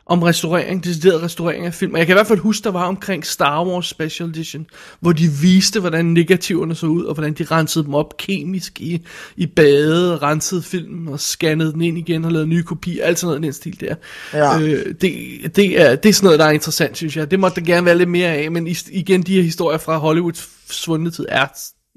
om 0.06 0.22
restaurering, 0.22 0.84
decideret 0.84 1.22
restaurering 1.22 1.66
af 1.66 1.74
film. 1.74 1.92
Og 1.92 1.98
jeg 1.98 2.06
kan 2.06 2.14
i 2.14 2.16
hvert 2.16 2.26
fald 2.26 2.38
huske, 2.38 2.64
der 2.64 2.70
var 2.70 2.84
omkring 2.84 3.26
Star 3.26 3.64
Wars 3.64 3.86
Special 3.86 4.28
Edition, 4.28 4.66
hvor 5.00 5.12
de 5.12 5.28
viste, 5.42 5.80
hvordan 5.80 6.04
negativerne 6.04 6.74
så 6.74 6.86
ud, 6.86 7.04
og 7.04 7.14
hvordan 7.14 7.32
de 7.32 7.44
rensede 7.44 7.84
dem 7.84 7.94
op 7.94 8.16
kemisk 8.16 8.80
i, 8.80 9.06
i 9.36 9.46
bade, 9.46 10.16
rensede 10.16 10.62
filmen 10.62 11.08
og 11.08 11.20
scannede 11.20 11.72
den 11.72 11.80
ind 11.80 11.98
igen 11.98 12.24
og 12.24 12.32
lavede 12.32 12.48
nye 12.48 12.62
kopier, 12.62 13.04
alt 13.04 13.18
sådan 13.18 13.28
noget 13.28 13.42
den 13.42 13.52
stil 13.52 13.80
der. 13.80 13.94
Ja. 14.32 14.60
Øh, 14.60 14.94
det, 15.00 15.56
det, 15.56 15.80
er, 15.80 15.96
det 15.96 16.08
er 16.08 16.12
sådan 16.12 16.26
noget, 16.26 16.38
der 16.38 16.46
er 16.46 16.50
interessant, 16.50 16.96
synes 16.96 17.16
jeg. 17.16 17.30
Det 17.30 17.40
måtte 17.40 17.60
der 17.60 17.66
gerne 17.66 17.86
være 17.86 17.98
lidt 17.98 18.10
mere 18.10 18.28
af, 18.28 18.50
men 18.50 18.76
igen, 18.90 19.22
de 19.22 19.34
her 19.34 19.42
historier 19.42 19.78
fra 19.78 19.96
Hollywoods 19.96 20.48
svundne 20.70 21.10
tid 21.10 21.26
er 21.28 21.46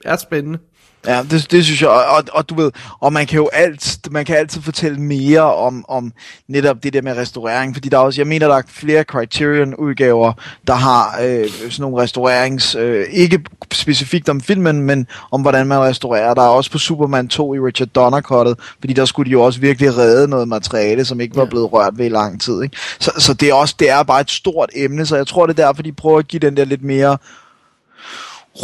er 0.05 0.15
spændende. 0.17 0.59
Ja, 1.06 1.24
det, 1.32 1.52
det 1.52 1.65
synes 1.65 1.82
jeg, 1.82 1.90
og, 1.90 2.03
og, 2.06 2.24
og 2.34 2.49
du 2.49 2.56
ved, 2.56 2.72
og 2.99 3.14
man 3.14 3.28
kan 3.28 3.38
jo 3.38 3.49
alt, 3.53 3.99
man 4.11 4.26
kan 4.26 4.36
altid 4.38 4.61
fortælle 4.61 5.02
mere 5.02 5.53
om, 5.56 5.86
om 5.88 6.14
netop 6.48 6.84
det 6.84 6.94
der 6.94 7.02
med 7.02 7.18
restaurering, 7.18 7.76
fordi 7.76 7.90
der 7.90 7.98
er 7.98 8.02
også, 8.02 8.22
jeg 8.22 8.28
mener, 8.28 8.48
der 8.48 8.56
er 8.56 8.61
flere 8.69 9.03
Criterion-udgaver, 9.03 10.34
der 10.68 10.74
har 10.74 11.19
øh, 11.22 11.49
sådan 11.49 11.72
nogle 11.80 12.03
restaurerings, 12.03 12.76
øh, 12.76 13.06
ikke 13.11 13.40
specifikt 13.72 14.30
om 14.30 14.41
filmen, 14.41 14.82
men 14.82 15.07
om 15.32 15.41
hvordan 15.41 15.68
man 15.68 15.80
restaurerer. 15.80 16.34
Der 16.34 16.41
er 16.41 16.48
også 16.48 16.72
på 16.72 16.78
Superman 16.78 17.28
2 17.28 17.53
i 17.53 17.60
Richard 17.60 17.90
Donner-kottet, 17.90 18.60
fordi 18.80 18.94
der 18.94 19.06
skulle 19.06 19.28
de 19.30 19.32
jo 19.32 19.41
også 19.41 19.60
virkelig 19.60 19.98
redde 19.98 20.28
noget 20.28 20.48
materiale, 20.48 21.06
som 21.06 21.22
ikke 21.22 21.36
var 21.36 21.45
blevet 21.45 21.74
rørt 21.74 21.98
ved 21.98 22.06
i 22.06 22.10
lang 22.10 22.41
tid. 22.41 22.64
Ikke? 22.64 22.78
Så, 22.99 23.11
så 23.18 23.34
det 23.34 23.49
er 23.49 23.53
også, 23.53 23.76
det 23.80 23.90
er 23.90 24.03
bare 24.03 24.22
et 24.22 24.32
stort 24.32 24.69
emne, 24.76 25.06
så 25.06 25.15
jeg 25.15 25.28
tror, 25.28 25.45
det 25.45 25.60
er 25.60 25.65
derfor, 25.65 25.84
de 25.84 25.91
prøver 25.91 26.19
at 26.19 26.28
give 26.28 26.40
den 26.40 26.57
der 26.57 26.65
lidt 26.65 26.84
mere 26.84 27.18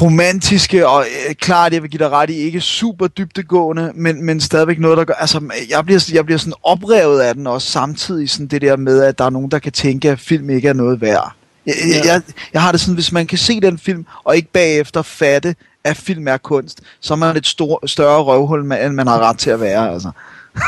romantiske, 0.02 0.88
og 0.88 1.06
øh, 1.30 1.36
klart, 1.36 1.74
jeg 1.74 1.82
vil 1.82 1.92
give 1.92 2.00
dig 2.00 2.10
ret 2.10 2.30
i, 2.30 2.34
ikke 2.34 2.62
super 2.62 3.08
dybtegående, 3.08 3.92
men, 3.96 4.26
men 4.26 4.42
stadigvæk 4.42 4.80
noget, 4.80 4.98
der 4.98 5.04
gør, 5.04 5.14
altså, 5.14 5.42
jeg 5.70 5.86
bliver, 5.86 6.10
jeg 6.14 6.26
bliver 6.26 6.38
sådan 6.38 6.54
oprevet 6.64 7.20
af 7.20 7.36
den 7.36 7.48
også, 7.48 7.72
samtidig 7.72 8.30
sådan 8.30 8.48
det 8.48 8.62
der 8.62 8.78
med, 8.78 9.04
at 9.04 9.18
der 9.18 9.26
er 9.26 9.30
nogen, 9.30 9.52
der 9.52 9.60
kan 9.60 9.72
tænke, 9.72 10.12
at 10.12 10.20
film 10.20 10.50
ikke 10.50 10.68
er 10.68 10.74
noget 10.74 11.02
værd. 11.02 11.34
Jeg, 11.66 11.76
ja. 11.88 12.14
jeg, 12.14 12.22
jeg, 12.54 12.62
har 12.62 12.72
det 12.72 12.82
sådan, 12.82 12.94
hvis 12.94 13.12
man 13.12 13.28
kan 13.28 13.38
se 13.38 13.62
den 13.62 13.80
film, 13.80 14.06
og 14.24 14.36
ikke 14.36 14.52
bagefter 14.52 15.02
fatte, 15.02 15.56
at 15.84 15.98
film 15.98 16.28
er 16.28 16.38
kunst, 16.38 16.82
så 17.00 17.14
er 17.14 17.18
man 17.18 17.38
et 17.38 17.48
stor, 17.48 17.88
større 17.88 18.24
røvhul, 18.24 18.60
end 18.60 18.94
man 18.94 19.08
har 19.08 19.20
ret 19.20 19.38
til 19.38 19.50
at 19.50 19.60
være, 19.60 19.94
altså. 19.94 20.12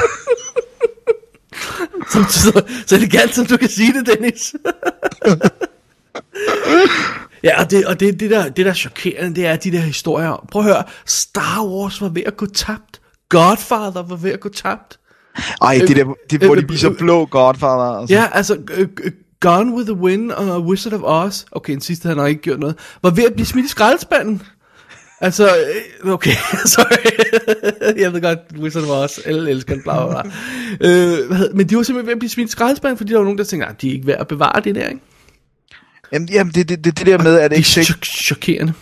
så, 2.12 2.26
så, 2.30 2.64
så 2.88 2.96
elegant, 2.96 3.36
som 3.36 3.46
du 3.46 3.58
kan 3.58 3.70
sige 3.70 3.94
det, 3.94 4.08
Dennis. 4.08 4.56
Ja, 7.44 7.62
og 7.62 7.72
det, 7.72 7.86
og 7.86 8.00
det, 8.00 8.20
det, 8.20 8.30
der, 8.30 8.50
det 8.50 8.66
der 8.66 8.72
er 8.72 8.76
chokerende, 8.76 9.36
det 9.36 9.46
er 9.46 9.56
de 9.56 9.72
der 9.72 9.80
historier. 9.80 10.46
Prøv 10.52 10.62
at 10.62 10.68
høre, 10.68 10.84
Star 11.06 11.66
Wars 11.66 12.02
var 12.02 12.10
ved 12.10 12.24
at 12.26 12.38
gå 12.38 12.46
tabt. 12.46 13.02
Godfather 13.30 14.04
var 14.04 14.16
ved 14.16 14.32
at 14.32 14.40
gå 14.40 14.50
tabt. 14.50 15.00
Ej, 15.62 15.82
det 15.88 15.96
der, 15.96 16.14
det, 16.30 16.46
hvor 16.46 16.56
de 16.56 16.68
viser 16.68 16.90
blå 16.90 17.26
Godfather. 17.26 18.00
Altså. 18.00 18.16
Ja, 18.16 18.28
altså, 18.34 18.58
Gone 19.40 19.76
with 19.76 19.88
the 19.88 19.96
Wind 19.96 20.32
og 20.32 20.66
Wizard 20.66 20.94
of 20.94 21.02
Oz, 21.04 21.46
okay, 21.52 21.74
den 21.74 21.82
sidste 21.82 22.06
havde 22.06 22.18
nok 22.18 22.30
ikke 22.30 22.42
gjort 22.42 22.60
noget, 22.60 22.76
var 23.04 23.10
ved 23.10 23.24
at 23.24 23.34
blive 23.34 23.46
smidt 23.46 23.66
i 23.66 23.70
skraldespanden. 23.70 24.42
Altså, 25.22 25.50
okay, 26.06 26.32
sorry. 26.66 27.98
jeg 27.98 28.14
ved 28.14 28.22
godt, 28.22 28.40
Wizard 28.60 28.84
of 28.84 28.90
Oz, 28.90 29.20
alle 29.26 29.50
elsker 29.50 29.74
den, 29.74 29.84
bla 29.84 30.08
bla 30.08 30.22
bla. 30.22 30.32
øh, 30.90 31.56
men 31.56 31.70
de 31.70 31.78
var 31.78 31.84
simpelthen 31.84 32.08
ved 32.08 32.14
at 32.14 32.20
blive 32.20 32.30
smidt 32.30 32.50
i 32.50 32.52
skraldespanden, 32.52 32.98
fordi 32.98 33.12
der 33.12 33.18
var 33.18 33.24
nogen, 33.24 33.38
der 33.38 33.44
tænkte, 33.44 33.68
at 33.68 33.82
de 33.82 33.90
er 33.90 33.94
ikke 33.94 34.08
værd 34.08 34.20
at 34.20 34.28
bevare 34.28 34.62
det 34.64 34.76
der, 34.76 34.88
ikke? 34.88 35.02
Jamen, 36.16 36.30
jamen 36.30 36.54
det, 36.54 36.70
det, 36.70 36.86
det, 36.86 37.00
det 37.00 37.08
der 37.08 37.24
med, 37.24 37.40
at 37.40 37.52
det 37.52 37.60
er 37.60 37.96
chokerende. 38.04 38.74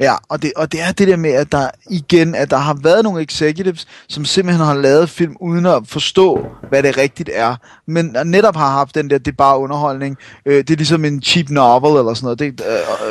Ja, 0.00 0.14
og 0.28 0.42
det, 0.42 0.52
og 0.56 0.72
det 0.72 0.82
er 0.82 0.92
det 0.92 1.08
der 1.08 1.16
med, 1.16 1.30
at 1.30 1.52
der 1.52 1.70
igen, 1.90 2.34
at 2.34 2.50
der 2.50 2.56
har 2.56 2.78
været 2.82 3.04
nogle 3.04 3.22
executives, 3.22 3.86
som 4.08 4.24
simpelthen 4.24 4.66
har 4.66 4.74
lavet 4.74 5.10
film 5.10 5.36
uden 5.40 5.66
at 5.66 5.82
forstå, 5.86 6.46
hvad 6.68 6.82
det 6.82 6.96
rigtigt 6.96 7.30
er. 7.32 7.56
Men 7.86 8.16
netop 8.24 8.56
har 8.56 8.70
haft 8.70 8.94
den 8.94 9.10
der, 9.10 9.18
det 9.18 9.28
er 9.28 9.36
bare 9.36 9.58
underholdning. 9.58 10.16
Øh, 10.46 10.56
det 10.56 10.70
er 10.70 10.76
ligesom 10.76 11.04
en 11.04 11.22
cheap 11.22 11.50
novel 11.50 11.98
eller 11.98 12.14
sådan 12.14 12.26
noget. 12.26 12.38
Det, 12.38 12.60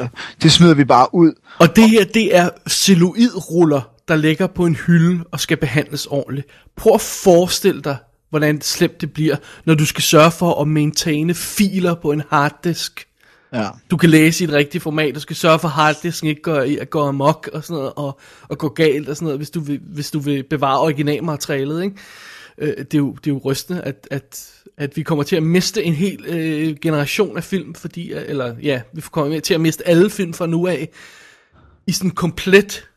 øh 0.02 0.08
det 0.44 0.52
smider 0.52 0.74
vi 0.74 0.84
bare 0.84 1.16
ud. 1.16 1.32
Og 1.60 1.76
det 1.76 1.90
her, 1.90 2.06
det 2.06 2.36
er 2.36 2.50
celluloidruller, 2.70 3.82
der 4.08 4.16
ligger 4.16 4.48
på 4.48 4.66
en 4.66 4.76
hylde 4.76 5.24
og 5.32 5.40
skal 5.40 5.58
behandles 5.58 6.06
ordentligt. 6.06 6.48
Prøv 6.78 6.94
at 6.94 7.02
forestille 7.02 7.82
dig, 7.82 7.98
hvordan 8.30 8.62
slemt 8.62 9.02
det 9.02 9.14
bliver, 9.14 9.36
når 9.66 9.76
du 9.76 9.86
skal 9.86 10.04
sørge 10.04 10.32
for 10.32 10.62
at 10.62 10.68
maintaine 10.68 11.34
filer 11.34 11.96
på 11.96 12.12
en 12.12 12.22
harddisk 12.30 13.05
Ja. 13.56 13.70
Du 13.92 13.98
kan 13.98 14.10
læse 14.10 14.44
i 14.44 14.48
et 14.48 14.54
rigtigt 14.54 14.84
format, 14.84 15.16
du 15.16 15.20
skal 15.20 15.36
sørge 15.36 15.60
for, 15.60 15.68
at 15.68 15.74
harddisken 15.74 16.30
ikke 16.30 16.42
går, 16.42 16.86
går 16.86 17.08
amok 17.08 17.50
og 17.54 17.64
sådan 17.64 17.76
noget, 17.76 17.94
og, 17.96 18.20
og 18.50 18.58
går 18.58 18.70
galt 18.70 19.10
og 19.10 19.16
sådan 19.16 19.26
noget, 19.26 19.40
hvis 19.40 19.50
du 19.50 19.60
vil, 19.60 19.80
hvis 19.84 20.12
du 20.12 20.20
vil 20.20 20.44
bevare 20.44 20.80
originalmaterialet, 20.80 21.84
ikke? 21.84 21.96
Øh, 22.58 22.78
det, 22.78 22.94
er 22.94 22.98
jo, 22.98 23.12
det 23.12 23.30
er 23.30 23.34
jo 23.34 23.42
rystende, 23.46 23.82
at, 23.82 24.08
at, 24.12 24.52
at 24.78 24.98
vi 24.98 25.04
kommer 25.04 25.24
til 25.24 25.36
at 25.36 25.44
miste 25.44 25.84
en 25.84 25.94
hel 25.94 26.26
øh, 26.28 26.76
generation 26.82 27.38
af 27.38 27.44
film, 27.44 27.74
fordi, 27.74 28.14
eller 28.14 28.56
ja, 28.62 28.82
vi 28.94 29.02
kommer 29.02 29.40
til 29.40 29.54
at 29.54 29.62
miste 29.62 29.88
alle 29.88 30.10
film 30.10 30.34
fra 30.34 30.48
nu 30.48 30.68
af, 30.68 30.90
i 31.88 31.92
sådan 31.92 32.10
en 32.10 32.16
komplet 32.16 32.88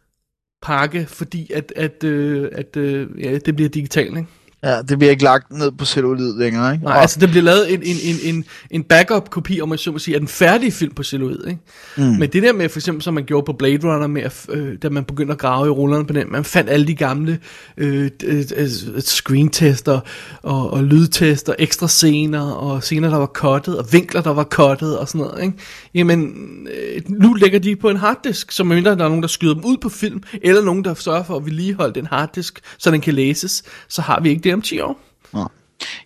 pakke, 0.62 1.06
fordi 1.06 1.52
at, 1.52 1.72
at, 1.76 2.04
øh, 2.04 2.48
at 2.52 2.76
øh, 2.76 3.08
ja, 3.24 3.38
det 3.38 3.56
bliver 3.56 3.68
digitalt, 3.68 4.16
ikke? 4.16 4.28
Ja, 4.62 4.82
det 4.82 4.98
bliver 4.98 5.10
ikke 5.10 5.22
lagt 5.22 5.52
ned 5.52 5.70
på 5.70 5.84
celluloid 5.84 6.38
længere, 6.38 6.72
ikke? 6.72 6.84
Nej, 6.84 6.94
og... 6.94 7.00
altså 7.00 7.20
der 7.20 7.26
bliver 7.26 7.42
lavet 7.42 7.74
en, 7.74 7.82
en, 7.82 7.96
en, 8.02 8.34
en, 8.34 8.44
en 8.70 8.84
backup-kopi, 8.84 9.60
om 9.60 9.68
man 9.68 9.78
så 9.78 9.92
må 9.92 9.98
sige, 9.98 10.14
af 10.14 10.20
den 10.20 10.28
færdige 10.28 10.72
film 10.72 10.94
på 10.94 11.02
celluloid, 11.02 11.46
ikke? 11.46 11.60
Mm. 11.96 12.04
Men 12.04 12.30
det 12.30 12.42
der 12.42 12.52
med, 12.52 12.68
for 12.68 12.78
eksempel, 12.78 13.02
som 13.02 13.14
man 13.14 13.24
gjorde 13.24 13.44
på 13.44 13.52
Blade 13.52 13.78
Runner, 13.84 14.06
med 14.06 14.22
at, 14.22 14.46
øh, 14.48 14.76
da 14.82 14.88
man 14.88 15.04
begyndte 15.04 15.32
at 15.32 15.38
grave 15.38 15.66
i 15.66 15.70
rullerne 15.70 16.06
på 16.06 16.12
den, 16.12 16.32
man 16.32 16.44
fandt 16.44 16.70
alle 16.70 16.86
de 16.86 16.94
gamle 16.94 17.38
øh, 17.76 18.10
øh, 18.24 18.44
øh, 18.56 18.68
screentester, 19.00 20.00
og, 20.42 20.70
og 20.70 20.84
lydtester, 20.84 21.54
ekstra 21.58 21.88
scener, 21.88 22.50
og 22.50 22.82
scener, 22.82 23.10
der 23.10 23.16
var 23.16 23.26
cuttet, 23.26 23.78
og 23.78 23.92
vinkler, 23.92 24.20
der 24.20 24.32
var 24.32 24.44
cuttet, 24.44 24.98
og 24.98 25.08
sådan 25.08 25.20
noget, 25.20 25.42
ikke? 25.42 25.58
Jamen, 25.94 26.34
øh, 26.66 27.02
nu 27.08 27.34
ligger 27.34 27.58
de 27.58 27.76
på 27.76 27.88
en 27.88 27.96
harddisk, 27.96 28.52
så 28.52 28.64
mindre 28.64 28.90
der 28.90 29.04
er 29.04 29.08
nogen, 29.08 29.22
der 29.22 29.28
skyder 29.28 29.54
dem 29.54 29.64
ud 29.64 29.76
på 29.76 29.88
film, 29.88 30.22
eller 30.42 30.62
nogen, 30.62 30.84
der 30.84 30.94
sørger 30.94 31.22
for 31.22 31.36
at 31.36 31.44
vedligeholde 31.44 31.94
den 31.94 32.06
harddisk, 32.06 32.60
så 32.78 32.90
den 32.90 33.00
kan 33.00 33.14
læses, 33.14 33.62
så 33.88 34.02
har 34.02 34.20
vi 34.20 34.28
ikke 34.28 34.47
det 34.48 34.54
om 34.54 34.62
10 34.62 34.80
år. 34.80 35.00
Ja. 35.34 35.44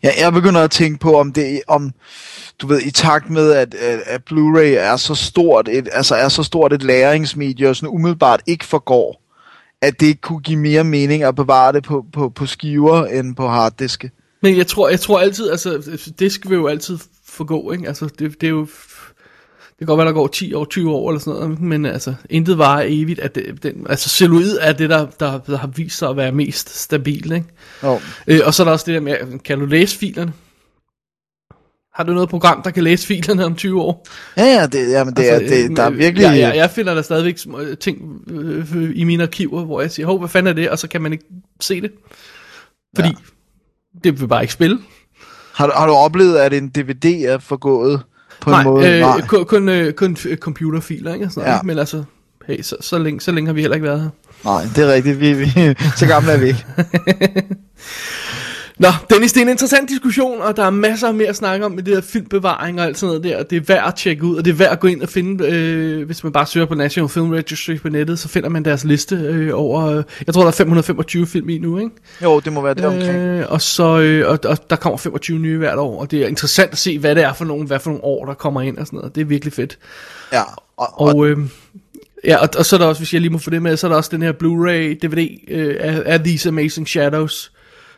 Ja, 0.02 0.10
jeg 0.20 0.32
begynder 0.32 0.60
at 0.60 0.70
tænke 0.70 0.98
på, 0.98 1.20
om 1.20 1.32
det 1.32 1.62
om 1.68 1.92
du 2.62 2.66
ved, 2.66 2.80
i 2.80 2.90
takt 2.90 3.30
med, 3.30 3.52
at, 3.52 3.74
at, 3.74 4.22
Blu-ray 4.30 4.60
er 4.60 4.96
så 4.96 5.14
stort 5.14 5.68
et, 5.68 5.88
altså 5.92 6.14
er 6.14 6.28
så 6.28 6.42
stort 6.42 6.72
et 6.72 6.82
læringsmedie, 6.82 7.68
og 7.68 7.76
sådan 7.76 7.88
umiddelbart 7.88 8.42
ikke 8.46 8.64
forgår, 8.64 9.22
at 9.82 10.00
det 10.00 10.06
ikke 10.06 10.20
kunne 10.20 10.40
give 10.40 10.58
mere 10.58 10.84
mening 10.84 11.22
at 11.22 11.34
bevare 11.34 11.72
det 11.72 11.84
på, 11.84 12.04
på, 12.12 12.28
på 12.28 12.46
skiver 12.46 13.06
end 13.06 13.36
på 13.36 13.48
harddiske. 13.48 14.10
Men 14.42 14.56
jeg 14.56 14.66
tror, 14.66 14.88
jeg 14.88 15.00
tror 15.00 15.20
altid, 15.20 15.50
altså 15.50 15.98
disk 16.18 16.48
vil 16.48 16.56
jo 16.56 16.66
altid 16.66 16.98
forgå, 17.26 17.72
ikke? 17.72 17.88
Altså 17.88 18.08
det, 18.18 18.40
det 18.40 18.46
er 18.46 18.50
jo 18.50 18.66
kan 19.82 19.86
godt 19.86 19.98
være, 19.98 20.06
der 20.06 20.12
går 20.12 20.26
10 20.26 20.54
år, 20.54 20.64
20 20.64 20.90
år 20.90 21.10
eller 21.10 21.20
sådan 21.20 21.40
noget, 21.40 21.60
men 21.60 21.86
altså, 21.86 22.14
intet 22.30 22.58
varer 22.58 22.84
evigt. 22.86 23.20
At 23.20 23.34
det, 23.34 23.62
den, 23.62 23.86
altså, 23.88 24.08
celluloid 24.08 24.58
er 24.60 24.72
det, 24.72 24.90
der, 24.90 25.06
der, 25.20 25.38
der 25.38 25.58
har 25.58 25.66
vist 25.66 25.98
sig 25.98 26.08
at 26.08 26.16
være 26.16 26.32
mest 26.32 26.82
stabil, 26.82 27.32
ikke? 27.32 27.46
Oh. 27.82 28.00
Øh, 28.26 28.40
og 28.44 28.54
så 28.54 28.62
er 28.62 28.64
der 28.64 28.72
også 28.72 28.84
det 28.86 28.94
der 28.94 29.00
med, 29.00 29.38
kan 29.38 29.58
du 29.58 29.66
læse 29.66 29.98
filerne? 29.98 30.32
Har 31.94 32.04
du 32.04 32.12
noget 32.12 32.28
program, 32.28 32.62
der 32.62 32.70
kan 32.70 32.84
læse 32.84 33.06
filerne 33.06 33.44
om 33.44 33.54
20 33.54 33.82
år? 33.82 34.06
Ja, 34.36 34.44
ja, 34.44 34.66
det, 34.66 34.90
jamen, 34.90 35.14
det 35.14 35.22
altså, 35.22 35.54
er, 35.54 35.68
det, 35.68 35.76
der 35.76 35.82
er 35.82 35.90
virkelig... 35.90 36.22
Ja, 36.22 36.32
ja, 36.32 36.56
jeg 36.56 36.70
finder 36.70 36.94
der 36.94 37.02
stadigvæk 37.02 37.36
ting 37.80 38.22
øh, 38.30 38.90
i 38.94 39.04
mine 39.04 39.22
arkiver, 39.22 39.64
hvor 39.64 39.80
jeg 39.80 39.90
siger, 39.90 40.06
hov, 40.06 40.18
hvad 40.18 40.28
fanden 40.28 40.50
er 40.50 40.52
det? 40.52 40.70
Og 40.70 40.78
så 40.78 40.88
kan 40.88 41.02
man 41.02 41.12
ikke 41.12 41.24
se 41.60 41.80
det. 41.80 41.92
Fordi 42.94 43.08
ja. 43.08 43.14
det 44.04 44.20
vil 44.20 44.28
bare 44.28 44.42
ikke 44.42 44.52
spille. 44.52 44.78
Har 45.54 45.66
du, 45.66 45.72
har 45.76 45.86
du 45.86 45.92
oplevet, 45.92 46.38
at 46.38 46.52
en 46.52 46.68
DVD 46.68 47.24
er 47.24 47.38
forgået? 47.38 48.02
På 48.42 48.50
Nej, 48.50 48.60
en 48.60 48.66
måde. 48.66 48.88
Øh, 48.88 49.00
Nej, 49.00 49.20
kun, 49.20 49.44
kun, 49.44 49.68
øh, 49.68 49.92
kun 49.92 50.16
computerfiler, 50.36 51.14
ikke? 51.14 51.28
Sådan, 51.30 51.50
ja. 51.50 51.62
Men 51.62 51.78
altså, 51.78 52.04
hey, 52.46 52.62
så, 52.62 52.76
så, 52.80 52.98
længe, 52.98 53.20
så 53.20 53.32
længe 53.32 53.48
har 53.48 53.54
vi 53.54 53.60
heller 53.60 53.74
ikke 53.74 53.86
været 53.86 54.00
her. 54.00 54.08
Nej, 54.44 54.62
det 54.76 54.84
er 54.84 54.92
rigtigt. 54.92 55.20
Vi, 55.20 55.32
vi, 55.32 55.46
så 55.98 56.06
gamle 56.06 56.32
er 56.32 56.38
vi 56.38 56.46
ikke. 56.46 56.64
Nå, 58.78 58.88
Dennis, 59.10 59.32
det 59.32 59.40
er 59.40 59.44
en 59.44 59.50
interessant 59.50 59.88
diskussion, 59.88 60.40
og 60.40 60.56
der 60.56 60.64
er 60.64 60.70
masser 60.70 61.12
mere 61.12 61.28
at 61.28 61.36
snakke 61.36 61.66
om 61.66 61.72
med 61.72 61.82
det 61.82 61.94
der 61.94 62.00
filmbevaring 62.00 62.80
og 62.80 62.86
alt 62.86 62.98
sådan 62.98 63.08
noget 63.08 63.24
der, 63.24 63.38
og 63.38 63.50
det 63.50 63.56
er 63.56 63.60
værd 63.60 63.88
at 63.88 63.94
tjekke 63.94 64.24
ud, 64.24 64.36
og 64.36 64.44
det 64.44 64.50
er 64.50 64.54
værd 64.54 64.72
at 64.72 64.80
gå 64.80 64.88
ind 64.88 65.02
og 65.02 65.08
finde, 65.08 65.46
øh, 65.46 66.06
hvis 66.06 66.24
man 66.24 66.32
bare 66.32 66.46
søger 66.46 66.66
på 66.66 66.74
National 66.74 67.08
Film 67.08 67.30
Registry 67.30 67.78
på 67.78 67.88
nettet, 67.88 68.18
så 68.18 68.28
finder 68.28 68.48
man 68.48 68.64
deres 68.64 68.84
liste 68.84 69.16
øh, 69.16 69.50
over, 69.54 69.84
øh, 69.84 70.04
jeg 70.26 70.34
tror 70.34 70.42
der 70.42 70.48
er 70.48 70.52
525 70.52 71.26
film 71.26 71.48
i 71.48 71.58
nu, 71.58 71.78
ikke? 71.78 71.90
Jo, 72.22 72.40
det 72.40 72.52
må 72.52 72.60
være 72.60 72.74
det 72.74 72.84
omkring. 72.84 73.18
Øh, 73.18 73.46
og, 73.48 73.62
så, 73.62 73.98
øh, 73.98 74.28
og, 74.30 74.38
og 74.44 74.70
der 74.70 74.76
kommer 74.76 74.96
25 74.96 75.38
nye 75.38 75.58
hvert 75.58 75.78
år, 75.78 76.00
og 76.00 76.10
det 76.10 76.22
er 76.22 76.26
interessant 76.26 76.72
at 76.72 76.78
se, 76.78 76.98
hvad 76.98 77.14
det 77.14 77.24
er 77.24 77.32
for 77.32 77.44
nogle, 77.44 77.66
hvad 77.66 77.78
for 77.78 77.90
nogle 77.90 78.04
år, 78.04 78.26
der 78.26 78.34
kommer 78.34 78.60
ind 78.60 78.78
og 78.78 78.86
sådan 78.86 78.96
noget, 78.96 79.14
det 79.14 79.20
er 79.20 79.24
virkelig 79.24 79.52
fedt. 79.52 79.78
Ja, 80.32 80.42
og, 80.76 81.00
og, 81.00 81.16
og 81.16 81.26
øh, 81.26 81.38
Ja, 82.24 82.36
og, 82.36 82.48
og 82.58 82.66
så 82.66 82.76
er 82.76 82.78
der 82.78 82.86
også, 82.86 83.00
hvis 83.00 83.12
jeg 83.12 83.20
lige 83.20 83.32
må 83.32 83.38
få 83.38 83.50
det 83.50 83.62
med, 83.62 83.76
så 83.76 83.86
er 83.86 83.88
der 83.88 83.96
også 83.96 84.10
den 84.12 84.22
her 84.22 84.32
Blu-ray 84.32 85.06
DVD 85.06 85.44
øh, 85.48 85.76
af, 85.80 86.02
af 86.06 86.20
These 86.20 86.48
Amazing 86.48 86.88
Shadows, 86.88 87.52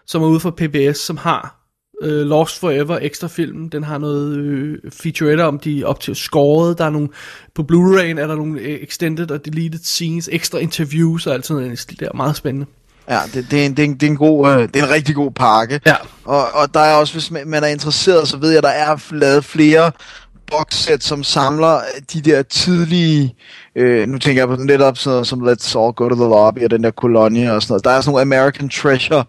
som 0.07 0.23
er 0.23 0.27
ude 0.27 0.41
fra 0.41 0.51
PBS, 0.51 0.99
som 0.99 1.17
har 1.17 1.65
øh, 2.03 2.27
Lost 2.27 2.61
Forever 2.61 2.99
ekstra 3.03 3.29
film. 3.29 3.71
Den 3.71 3.85
har 3.85 3.99
noget 3.99 4.37
øh, 4.37 4.79
featurette 4.93 5.45
om 5.45 5.59
de 5.59 5.85
op 5.85 6.01
til 6.01 6.17
skåret. 6.17 6.79
Der 6.79 6.85
er 6.85 6.91
nogle, 6.91 7.09
på 7.55 7.63
Blu-ray'en 7.63 8.21
er 8.21 8.27
der 8.27 8.35
nogle 8.35 8.61
øh, 8.61 8.79
extended 8.83 9.31
og 9.31 9.45
deleted 9.45 9.79
scenes, 9.79 10.29
ekstra 10.33 10.59
interviews 10.59 11.27
og 11.27 11.35
alt 11.35 11.47
sådan 11.47 11.63
noget. 11.63 11.87
Det 11.91 12.03
er 12.03 12.17
meget 12.17 12.37
spændende. 12.37 12.67
Ja, 13.09 13.19
det, 13.35 13.47
det, 13.51 13.63
er 13.63 13.67
en, 13.67 13.77
det, 13.77 13.83
er 13.83 13.85
en, 13.85 13.95
det, 13.95 14.03
er 14.03 14.11
en 14.11 14.17
god, 14.17 14.49
øh, 14.49 14.69
det 14.69 14.77
er 14.77 14.85
en 14.87 14.91
rigtig 14.91 15.15
god 15.15 15.31
pakke. 15.31 15.81
Ja. 15.87 15.97
Og, 16.25 16.53
og 16.55 16.75
der 16.75 16.81
er 16.81 16.95
også, 16.95 17.15
hvis 17.15 17.31
man, 17.31 17.65
er 17.65 17.67
interesseret, 17.67 18.29
så 18.29 18.37
ved 18.37 18.51
jeg, 18.51 18.63
der 18.63 18.69
er 18.69 19.15
lavet 19.15 19.45
flere 19.45 19.91
boxsæt, 20.47 21.05
som 21.05 21.25
samler 21.25 21.81
de 22.13 22.21
der 22.21 22.43
tidlige, 22.43 23.35
øh, 23.77 24.09
nu 24.09 24.19
tænker 24.19 24.41
jeg 24.43 24.49
på 24.49 24.57
netop 24.57 24.99
sådan 24.99 25.15
noget 25.15 25.27
som 25.27 25.49
Let's 25.49 25.79
All 25.79 25.93
Go 25.93 26.09
to 26.09 26.15
the 26.15 26.25
Lobby 26.25 26.65
og 26.65 26.71
den 26.71 26.85
der 26.85 26.91
kolonie 26.91 27.53
og 27.53 27.63
sådan 27.63 27.73
noget. 27.73 27.85
Der 27.85 27.91
er 27.91 28.01
sådan 28.01 28.13
nogle 28.13 28.37
American 28.37 28.69
Treasure 28.69 29.25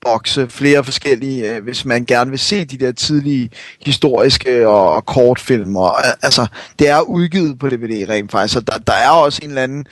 bokse, 0.00 0.48
flere 0.50 0.84
forskellige, 0.84 1.54
øh, 1.54 1.62
hvis 1.64 1.84
man 1.84 2.04
gerne 2.04 2.30
vil 2.30 2.38
se 2.38 2.64
de 2.64 2.78
der 2.78 2.92
tidlige 2.92 3.50
historiske 3.86 4.68
og, 4.68 4.92
og 4.92 5.06
kortfilm. 5.06 5.76
Og, 5.76 5.94
altså, 6.24 6.46
det 6.78 6.88
er 6.88 7.00
udgivet 7.00 7.58
på 7.58 7.68
DVD 7.68 8.08
rent 8.08 8.30
faktisk, 8.30 8.54
så 8.54 8.60
der, 8.60 8.78
der 8.78 8.92
er 8.92 9.10
også 9.10 9.40
en 9.42 9.48
eller 9.48 9.62
anden 9.62 9.86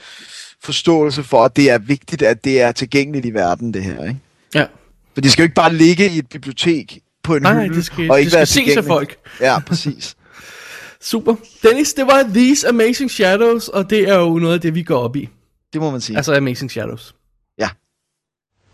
forståelse 0.63 1.23
for, 1.23 1.43
at 1.43 1.55
det 1.55 1.69
er 1.69 1.77
vigtigt, 1.77 2.21
at 2.21 2.43
det 2.43 2.61
er 2.61 2.71
tilgængeligt 2.71 3.25
i 3.25 3.33
verden, 3.33 3.73
det 3.73 3.83
her. 3.83 4.03
Ikke? 4.03 4.19
Ja. 4.55 4.65
For 5.13 5.21
det 5.21 5.31
skal 5.31 5.41
jo 5.41 5.45
ikke 5.45 5.55
bare 5.55 5.73
ligge 5.73 6.09
i 6.09 6.17
et 6.17 6.29
bibliotek 6.29 6.99
på 7.23 7.35
en 7.35 7.41
Nej, 7.41 7.53
nej, 7.53 7.63
hylde, 7.63 7.75
det 7.75 7.85
skal- 7.85 8.11
og 8.11 8.15
det 8.15 8.19
ikke 8.19 8.29
skal 8.29 8.37
være 8.37 8.45
ses 8.45 8.77
af 8.77 8.83
folk. 8.83 9.15
Ja, 9.41 9.59
præcis. 9.59 10.15
Super. 11.01 11.35
Dennis, 11.63 11.93
det 11.93 12.05
var 12.07 12.23
These 12.33 12.67
Amazing 12.67 13.11
Shadows, 13.11 13.67
og 13.67 13.89
det 13.89 14.09
er 14.09 14.15
jo 14.19 14.37
noget 14.39 14.53
af 14.53 14.61
det, 14.61 14.75
vi 14.75 14.83
går 14.83 14.99
op 14.99 15.15
i. 15.15 15.29
Det 15.73 15.81
må 15.81 15.91
man 15.91 16.01
sige. 16.01 16.17
Altså 16.17 16.35
Amazing 16.35 16.71
Shadows. 16.71 17.15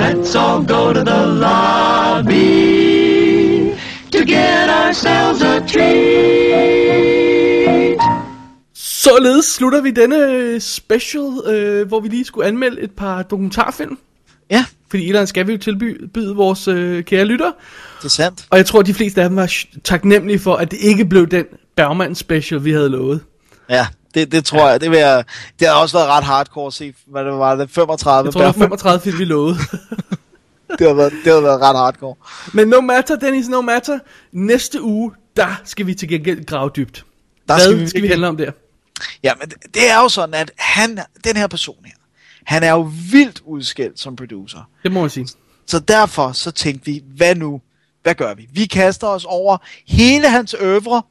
Let's 0.00 0.34
all 0.34 0.66
go 0.66 0.92
to 0.92 1.04
the 1.04 1.26
lobby 1.26 2.50
to 4.12 4.18
get 4.24 4.68
ourselves 4.70 5.42
a 5.42 5.60
treat. 5.66 6.70
Således 8.74 9.44
slutter 9.44 9.80
vi 9.80 9.90
denne 9.90 10.32
øh, 10.32 10.60
special, 10.60 11.22
øh, 11.46 11.88
hvor 11.88 12.00
vi 12.00 12.08
lige 12.08 12.24
skulle 12.24 12.46
anmelde 12.46 12.80
et 12.80 12.90
par 12.90 13.22
dokumentarfilm. 13.22 13.98
Ja. 14.50 14.64
Fordi 14.90 15.10
andet 15.10 15.28
skal 15.28 15.46
vi 15.46 15.52
jo 15.52 15.58
tilbyde 15.58 16.36
vores 16.36 16.68
øh, 16.68 17.04
kære 17.04 17.24
lytter. 17.24 17.52
Det 17.98 18.04
er 18.04 18.08
sandt. 18.08 18.46
Og 18.50 18.58
jeg 18.58 18.66
tror, 18.66 18.80
at 18.80 18.86
de 18.86 18.94
fleste 18.94 19.22
af 19.22 19.28
dem 19.28 19.36
var 19.36 19.54
taknemmelige 19.84 20.38
for, 20.38 20.54
at 20.54 20.70
det 20.70 20.78
ikke 20.80 21.04
blev 21.04 21.26
den 21.26 21.44
Bergman 21.76 22.14
special, 22.14 22.64
vi 22.64 22.72
havde 22.72 22.88
lovet. 22.88 23.20
Ja, 23.70 23.86
det, 24.14 24.32
det 24.32 24.44
tror 24.44 24.68
jeg. 24.68 24.80
Det, 24.80 24.90
vil 24.90 24.98
jeg. 24.98 25.24
det 25.60 25.68
har 25.68 25.74
også 25.74 25.98
været 25.98 26.08
ret 26.08 26.24
hardcore 26.24 26.66
at 26.66 26.72
se, 26.72 26.94
hvad 27.06 27.24
det 27.24 27.32
var, 27.32 27.54
det 27.54 27.70
35. 27.70 28.26
Jeg 28.26 28.32
tror, 28.32 28.40
det 28.40 28.46
var 28.46 28.52
35 28.52 29.00
film, 29.00 29.18
vi 29.18 29.24
lovede. 29.24 29.54
det, 30.78 30.86
har 30.86 30.94
været, 30.94 31.12
det 31.24 31.32
har 31.32 31.40
været 31.40 31.60
ret 31.60 31.76
hardcore. 31.76 32.14
Men 32.54 32.68
no 32.68 32.80
matter, 32.80 33.16
Dennis, 33.16 33.48
no 33.48 33.60
matter. 33.60 33.98
Næste 34.32 34.82
uge, 34.82 35.12
der 35.36 35.60
skal 35.64 35.86
vi 35.86 35.94
til 35.94 36.08
gengæld 36.08 36.44
grave 36.46 36.70
dybt. 36.76 37.04
Der 37.48 37.54
Hvad 37.54 37.64
skal 37.64 37.78
vi 37.80 37.88
skal 37.88 38.02
vi 38.02 38.08
handle 38.08 38.28
om 38.28 38.36
der? 38.36 38.50
Ja, 39.22 39.32
men 39.40 39.48
det- 39.74 39.90
er 39.90 40.02
jo 40.02 40.08
sådan, 40.08 40.34
at 40.34 40.50
han, 40.58 40.98
den 41.24 41.36
her 41.36 41.46
person 41.46 41.76
her, 41.84 41.92
han 42.44 42.62
er 42.62 42.70
jo 42.70 42.90
vildt 43.12 43.42
udskilt 43.44 44.00
som 44.00 44.16
producer. 44.16 44.68
Det 44.82 44.92
må 44.92 45.00
man 45.00 45.10
sige. 45.10 45.28
Så 45.66 45.78
derfor 45.78 46.32
så 46.32 46.50
tænkte 46.50 46.86
vi, 46.86 47.02
hvad 47.16 47.34
nu? 47.34 47.60
Hvad 48.02 48.14
gør 48.14 48.34
vi? 48.34 48.48
Vi 48.52 48.66
kaster 48.66 49.06
os 49.06 49.24
over 49.24 49.56
hele 49.88 50.28
hans 50.30 50.54
øvre. 50.60 51.02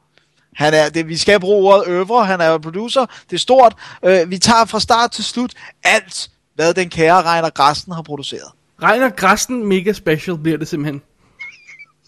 Han 0.60 0.74
er, 0.74 0.88
det, 0.88 1.08
vi 1.08 1.16
skal 1.16 1.40
bruge 1.40 1.72
ordet 1.72 1.88
øvre, 1.88 2.24
han 2.24 2.40
er 2.40 2.58
producer, 2.58 3.06
det 3.30 3.36
er 3.36 3.38
stort. 3.38 3.74
Øh, 4.04 4.30
vi 4.30 4.38
tager 4.38 4.64
fra 4.64 4.80
start 4.80 5.10
til 5.10 5.24
slut 5.24 5.52
alt, 5.84 6.30
hvad 6.54 6.74
den 6.74 6.90
kære 6.90 7.22
Reiner 7.22 7.50
Grasten 7.50 7.92
har 7.92 8.02
produceret. 8.02 8.52
Regner 8.82 9.08
Græsten 9.08 9.66
mega 9.66 9.92
special 9.92 10.38
bliver 10.38 10.58
det 10.58 10.68
simpelthen. 10.68 11.02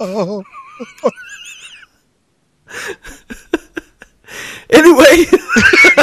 Oh. 0.01 0.43
Anyway, 4.71 5.17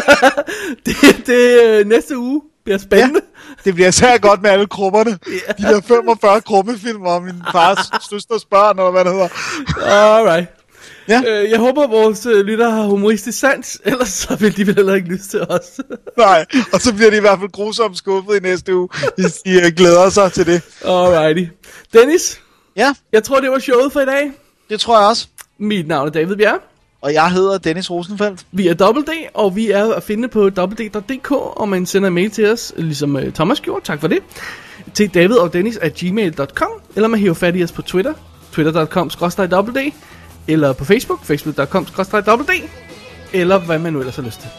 det, 0.86 1.28
det 1.28 1.64
øh, 1.64 1.88
næste 1.88 2.18
uge 2.18 2.42
bliver 2.64 2.78
spændende. 2.78 3.22
Det 3.66 3.76
bliver 3.76 3.92
så 3.92 4.18
godt 4.22 4.42
med 4.42 4.50
alle 4.50 4.68
krummerne. 4.68 5.12
Yeah. 5.28 5.58
De 5.58 5.64
der 5.64 5.82
45 5.82 6.42
krummefilm 6.42 7.06
om 7.06 7.24
min 7.24 7.42
fars 7.52 7.80
søsters 8.10 8.46
børn, 8.46 8.80
eller 8.80 8.92
hvad 8.92 9.06
det 9.06 9.12
hedder. 9.12 9.30
Alright. 9.86 10.59
Ja. 11.10 11.22
Øh, 11.27 11.49
jeg 11.49 11.60
håber, 11.60 11.88
vores 11.88 12.26
øh, 12.26 12.45
lytter 12.45 12.69
har 12.69 12.84
humoristisk 12.84 13.40
sans, 13.40 13.81
ellers 13.86 14.10
så 14.10 14.36
vil 14.36 14.57
de 14.57 14.68
vel 14.68 14.76
heller 14.76 14.94
ikke 14.94 15.10
lyst 15.10 15.30
til 15.30 15.41
os. 15.41 15.80
Nej, 16.18 16.45
og 16.73 16.81
så 16.81 16.94
bliver 16.94 17.10
de 17.10 17.18
i 17.18 17.19
hvert 17.19 17.40
fald 17.40 17.52
grusomt 17.52 17.98
skuffet 17.98 18.36
i 18.36 18.40
næste 18.40 18.76
uge, 18.76 18.90
hvis 19.18 19.34
de 19.34 19.52
øh, 19.52 19.72
glæder 19.77 20.10
sig 20.10 20.31
til 20.31 20.45
det. 20.45 20.61
Alrighty. 20.86 21.52
Dennis? 21.94 22.41
Ja? 22.76 22.94
Jeg 23.11 23.23
tror, 23.23 23.40
det 23.40 23.52
var 23.52 23.60
showet 23.60 23.94
for 23.94 23.99
i 23.99 24.06
dag. 24.06 24.31
Det 24.69 24.80
tror 24.80 24.99
jeg 24.99 25.07
også. 25.07 25.27
Mit 25.57 25.88
navn 25.88 26.07
er 26.07 26.11
David 26.11 26.36
Bjerg. 26.36 26.60
Og 27.02 27.14
jeg 27.14 27.31
hedder 27.31 27.57
Dennis 27.57 27.91
Rosenfeldt. 27.91 28.45
Vi 28.52 28.68
er 28.68 28.73
Double 28.73 29.03
D, 29.03 29.10
og 29.34 29.56
vi 29.56 29.72
er 29.72 29.94
at 29.94 30.03
finde 30.03 30.27
på 30.27 30.40
www.dk, 30.40 31.31
og 31.31 31.69
man 31.69 31.86
sender 31.86 32.07
en 32.07 32.14
mail 32.14 32.31
til 32.31 32.52
os, 32.52 32.73
ligesom 32.77 33.15
uh, 33.15 33.34
Thomas 33.34 33.61
gjorde, 33.61 33.86
tak 33.86 33.99
for 33.99 34.07
det, 34.07 34.19
til 34.94 35.14
david 35.14 35.36
og 35.36 35.53
dennis 35.53 35.77
at 35.77 35.94
gmail.com, 35.94 36.69
eller 36.95 37.07
man 37.07 37.19
hiver 37.19 37.34
fat 37.34 37.56
i 37.56 37.64
os 37.64 37.72
på 37.72 37.81
Twitter, 37.81 38.14
twitter.com 38.52 39.11
www 39.22 39.91
eller 40.50 40.74
på 40.74 40.86
Facebook, 40.86 41.24
facebook.com 41.24 41.88
www 41.98 42.54
eller 43.34 43.58
hvad 43.58 43.80
man 43.80 43.94
nu 43.94 44.00
ellers 44.00 44.16
har 44.16 44.24
lyst 44.24 44.40
til. 44.40 44.50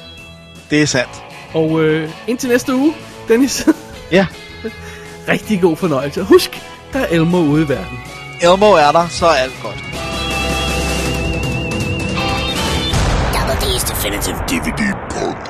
Det 0.71 0.83
er 0.83 0.87
sandt. 0.87 1.23
Og 1.55 1.81
øh, 1.81 2.11
indtil 2.27 2.49
næste 2.49 2.75
uge, 2.75 2.95
Dennis. 3.29 3.69
ja. 4.13 4.27
Rigtig 5.29 5.61
god 5.61 5.77
fornøjelse. 5.77 6.23
Husk, 6.23 6.63
der 6.93 6.99
er 6.99 7.07
Elmo 7.07 7.39
ude 7.39 7.63
i 7.63 7.69
verden. 7.69 7.99
Elmo 8.43 8.73
er 8.73 8.93
der, 8.93 9.09
så 9.09 9.27
er 9.27 9.35
alt 9.35 9.55
godt. 9.63 9.77
Double 13.35 13.55
D's 13.55 13.91
Definitive 13.91 14.37
DVD 14.49 14.95
Punk. 15.11 15.50